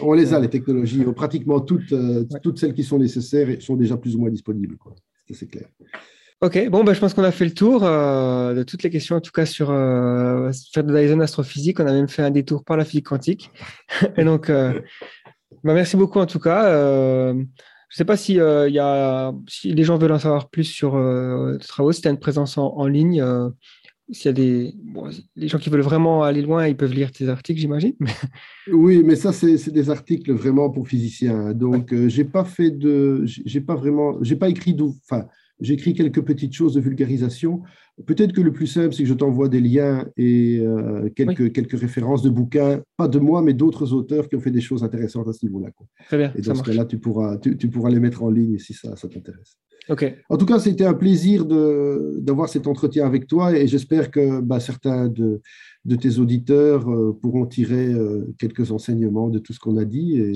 On 0.00 0.12
les 0.12 0.34
a, 0.34 0.40
les 0.40 0.50
technologies. 0.50 1.04
Pratiquement 1.14 1.60
toutes, 1.60 1.94
toutes 2.42 2.58
celles 2.58 2.74
qui 2.74 2.82
sont 2.82 2.98
nécessaires 2.98 3.48
sont 3.62 3.76
déjà 3.76 3.96
plus 3.96 4.16
ou 4.16 4.18
moins 4.18 4.30
disponibles. 4.30 4.76
C'est 5.30 5.46
clair. 5.46 5.68
Ok, 6.44 6.68
bon, 6.68 6.84
bah, 6.84 6.92
je 6.92 7.00
pense 7.00 7.14
qu'on 7.14 7.24
a 7.24 7.30
fait 7.30 7.46
le 7.46 7.54
tour 7.54 7.84
euh, 7.84 8.52
de 8.52 8.62
toutes 8.64 8.82
les 8.82 8.90
questions, 8.90 9.16
en 9.16 9.22
tout 9.22 9.32
cas 9.32 9.46
sur 9.46 9.70
euh, 9.70 10.52
faire 10.74 10.84
de 10.84 10.94
Dyson 10.94 11.20
astrophysique. 11.20 11.80
On 11.80 11.86
a 11.86 11.92
même 11.92 12.06
fait 12.06 12.20
un 12.20 12.30
détour 12.30 12.64
par 12.64 12.76
la 12.76 12.84
physique 12.84 13.06
quantique. 13.06 13.50
Et 14.18 14.24
donc, 14.24 14.50
euh, 14.50 14.78
bah, 15.62 15.72
merci 15.72 15.96
beaucoup 15.96 16.18
en 16.18 16.26
tout 16.26 16.40
cas. 16.40 16.64
je 16.68 17.32
ne 17.32 17.46
sais 17.88 18.04
pas 18.04 18.18
si, 18.18 18.34
y 18.34 18.40
a, 18.78 19.32
si 19.48 19.72
les 19.72 19.84
gens 19.84 19.96
veulent 19.96 20.12
en 20.12 20.18
savoir 20.18 20.50
plus 20.50 20.64
sur 20.64 20.92
tes 21.58 21.66
travaux, 21.66 21.92
si 21.92 22.02
tu 22.02 22.08
as 22.08 22.10
une 22.10 22.20
présence 22.20 22.58
en, 22.58 22.86
ligne. 22.88 23.24
s'il 24.12 24.26
y 24.26 24.28
a 24.28 24.32
des 24.34 24.74
les 25.36 25.48
gens 25.48 25.56
qui 25.56 25.70
veulent 25.70 25.80
vraiment 25.80 26.24
aller 26.24 26.42
loin, 26.42 26.68
ils 26.68 26.76
peuvent 26.76 26.92
lire 26.92 27.10
tes 27.10 27.30
articles, 27.30 27.58
j'imagine. 27.58 27.94
Oui, 28.70 29.02
mais 29.02 29.16
ça, 29.16 29.32
c'est 29.32 29.72
des 29.72 29.88
articles 29.88 30.30
vraiment 30.30 30.68
pour 30.68 30.88
physiciens. 30.88 31.54
Donc, 31.54 31.94
j'ai 32.08 32.24
pas 32.24 32.44
fait 32.44 32.70
de, 32.70 33.22
j'ai 33.24 33.62
pas 33.62 33.76
vraiment, 33.76 34.18
j'ai 34.20 34.36
pas 34.36 34.50
écrit 34.50 34.74
d'où, 34.74 34.94
enfin, 35.08 35.24
J'écris 35.64 35.94
quelques 35.94 36.20
petites 36.20 36.52
choses 36.52 36.74
de 36.74 36.80
vulgarisation. 36.80 37.62
Peut-être 38.06 38.32
que 38.32 38.42
le 38.42 38.52
plus 38.52 38.66
simple, 38.66 38.92
c'est 38.92 39.04
que 39.04 39.08
je 39.08 39.14
t'envoie 39.14 39.48
des 39.48 39.60
liens 39.60 40.06
et 40.16 40.58
euh, 40.58 41.08
quelques, 41.16 41.52
quelques 41.52 41.80
références 41.80 42.22
de 42.22 42.28
bouquins, 42.28 42.82
pas 42.98 43.08
de 43.08 43.18
moi, 43.18 43.40
mais 43.40 43.54
d'autres 43.54 43.94
auteurs 43.94 44.28
qui 44.28 44.36
ont 44.36 44.40
fait 44.40 44.50
des 44.50 44.60
choses 44.60 44.84
intéressantes 44.84 45.26
à 45.28 45.32
ce 45.32 45.44
niveau-là. 45.46 45.70
Très 46.06 46.18
bien. 46.18 46.32
Et 46.36 46.42
dans 46.42 46.54
ce 46.54 46.62
cas-là, 46.62 46.84
tu 46.84 46.98
pourras, 46.98 47.38
tu, 47.38 47.56
pourras 47.68 47.88
les 47.88 48.00
mettre 48.00 48.22
en 48.22 48.30
ligne 48.30 48.58
si 48.58 48.74
ça, 48.74 48.94
ça 48.96 49.08
t'intéresse. 49.08 49.56
Ok. 49.88 50.14
En 50.28 50.36
tout 50.36 50.46
cas, 50.46 50.58
c'était 50.58 50.84
un 50.84 50.94
plaisir 50.94 51.46
d'avoir 51.46 52.48
cet 52.48 52.66
entretien 52.66 53.06
avec 53.06 53.26
toi 53.26 53.56
et 53.56 53.66
j'espère 53.66 54.10
que 54.10 54.40
bah, 54.40 54.60
certains 54.60 55.08
de, 55.08 55.40
de, 55.86 55.96
tes 55.96 56.18
auditeurs 56.18 56.90
euh, 56.90 57.18
pourront 57.20 57.46
tirer 57.46 57.92
euh, 57.92 58.34
quelques 58.38 58.70
enseignements 58.70 59.28
de 59.28 59.38
tout 59.38 59.54
ce 59.54 59.60
qu'on 59.60 59.78
a 59.78 59.84
dit. 59.84 60.18
Et, 60.18 60.32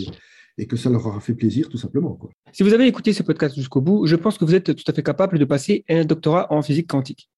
et 0.59 0.67
que 0.67 0.77
ça 0.77 0.91
leur 0.91 1.07
aura 1.07 1.21
fait 1.21 1.35
plaisir, 1.35 1.69
tout 1.69 1.79
simplement. 1.79 2.19
Si 2.53 2.63
vous 2.63 2.75
avez 2.75 2.87
écouté 2.87 3.13
ce 3.13 3.23
podcast 3.23 3.55
jusqu'au 3.55 3.81
bout, 3.81 4.07
je 4.07 4.17
pense 4.17 4.37
que 4.37 4.45
vous 4.45 4.55
êtes 4.55 4.75
tout 4.75 4.85
à 4.87 4.93
fait 4.93 5.03
capable 5.03 5.39
de 5.39 5.45
passer 5.45 5.85
un 5.89 6.05
doctorat 6.05 6.53
en 6.53 6.61
physique 6.63 6.89
quantique. 6.89 7.31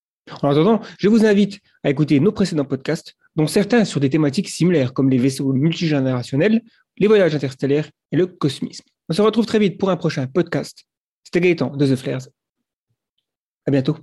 En 0.42 0.50
attendant, 0.50 0.80
je 0.98 1.08
vous 1.08 1.24
invite 1.24 1.60
à 1.82 1.90
écouter 1.90 2.18
nos 2.20 2.32
précédents 2.32 2.64
podcasts, 2.64 3.16
dont 3.36 3.46
certains 3.46 3.84
sur 3.84 4.00
des 4.00 4.10
thématiques 4.10 4.48
similaires 4.48 4.92
comme 4.94 5.10
les 5.10 5.18
vaisseaux 5.18 5.52
multigénérationnels, 5.52 6.62
les 6.98 7.06
voyages 7.06 7.34
interstellaires 7.34 7.90
et 8.10 8.16
le 8.16 8.26
cosmisme. 8.26 8.84
On 9.08 9.12
se 9.12 9.22
retrouve 9.22 9.46
très 9.46 9.58
vite 9.58 9.78
pour 9.78 9.90
un 9.90 9.96
prochain 9.96 10.26
podcast. 10.26 10.84
C'était 11.24 11.40
Gaëtan 11.40 11.76
de 11.76 11.86
The 11.86 11.96
Flares. 11.96 12.28
À 13.66 13.70
bientôt. 13.70 13.96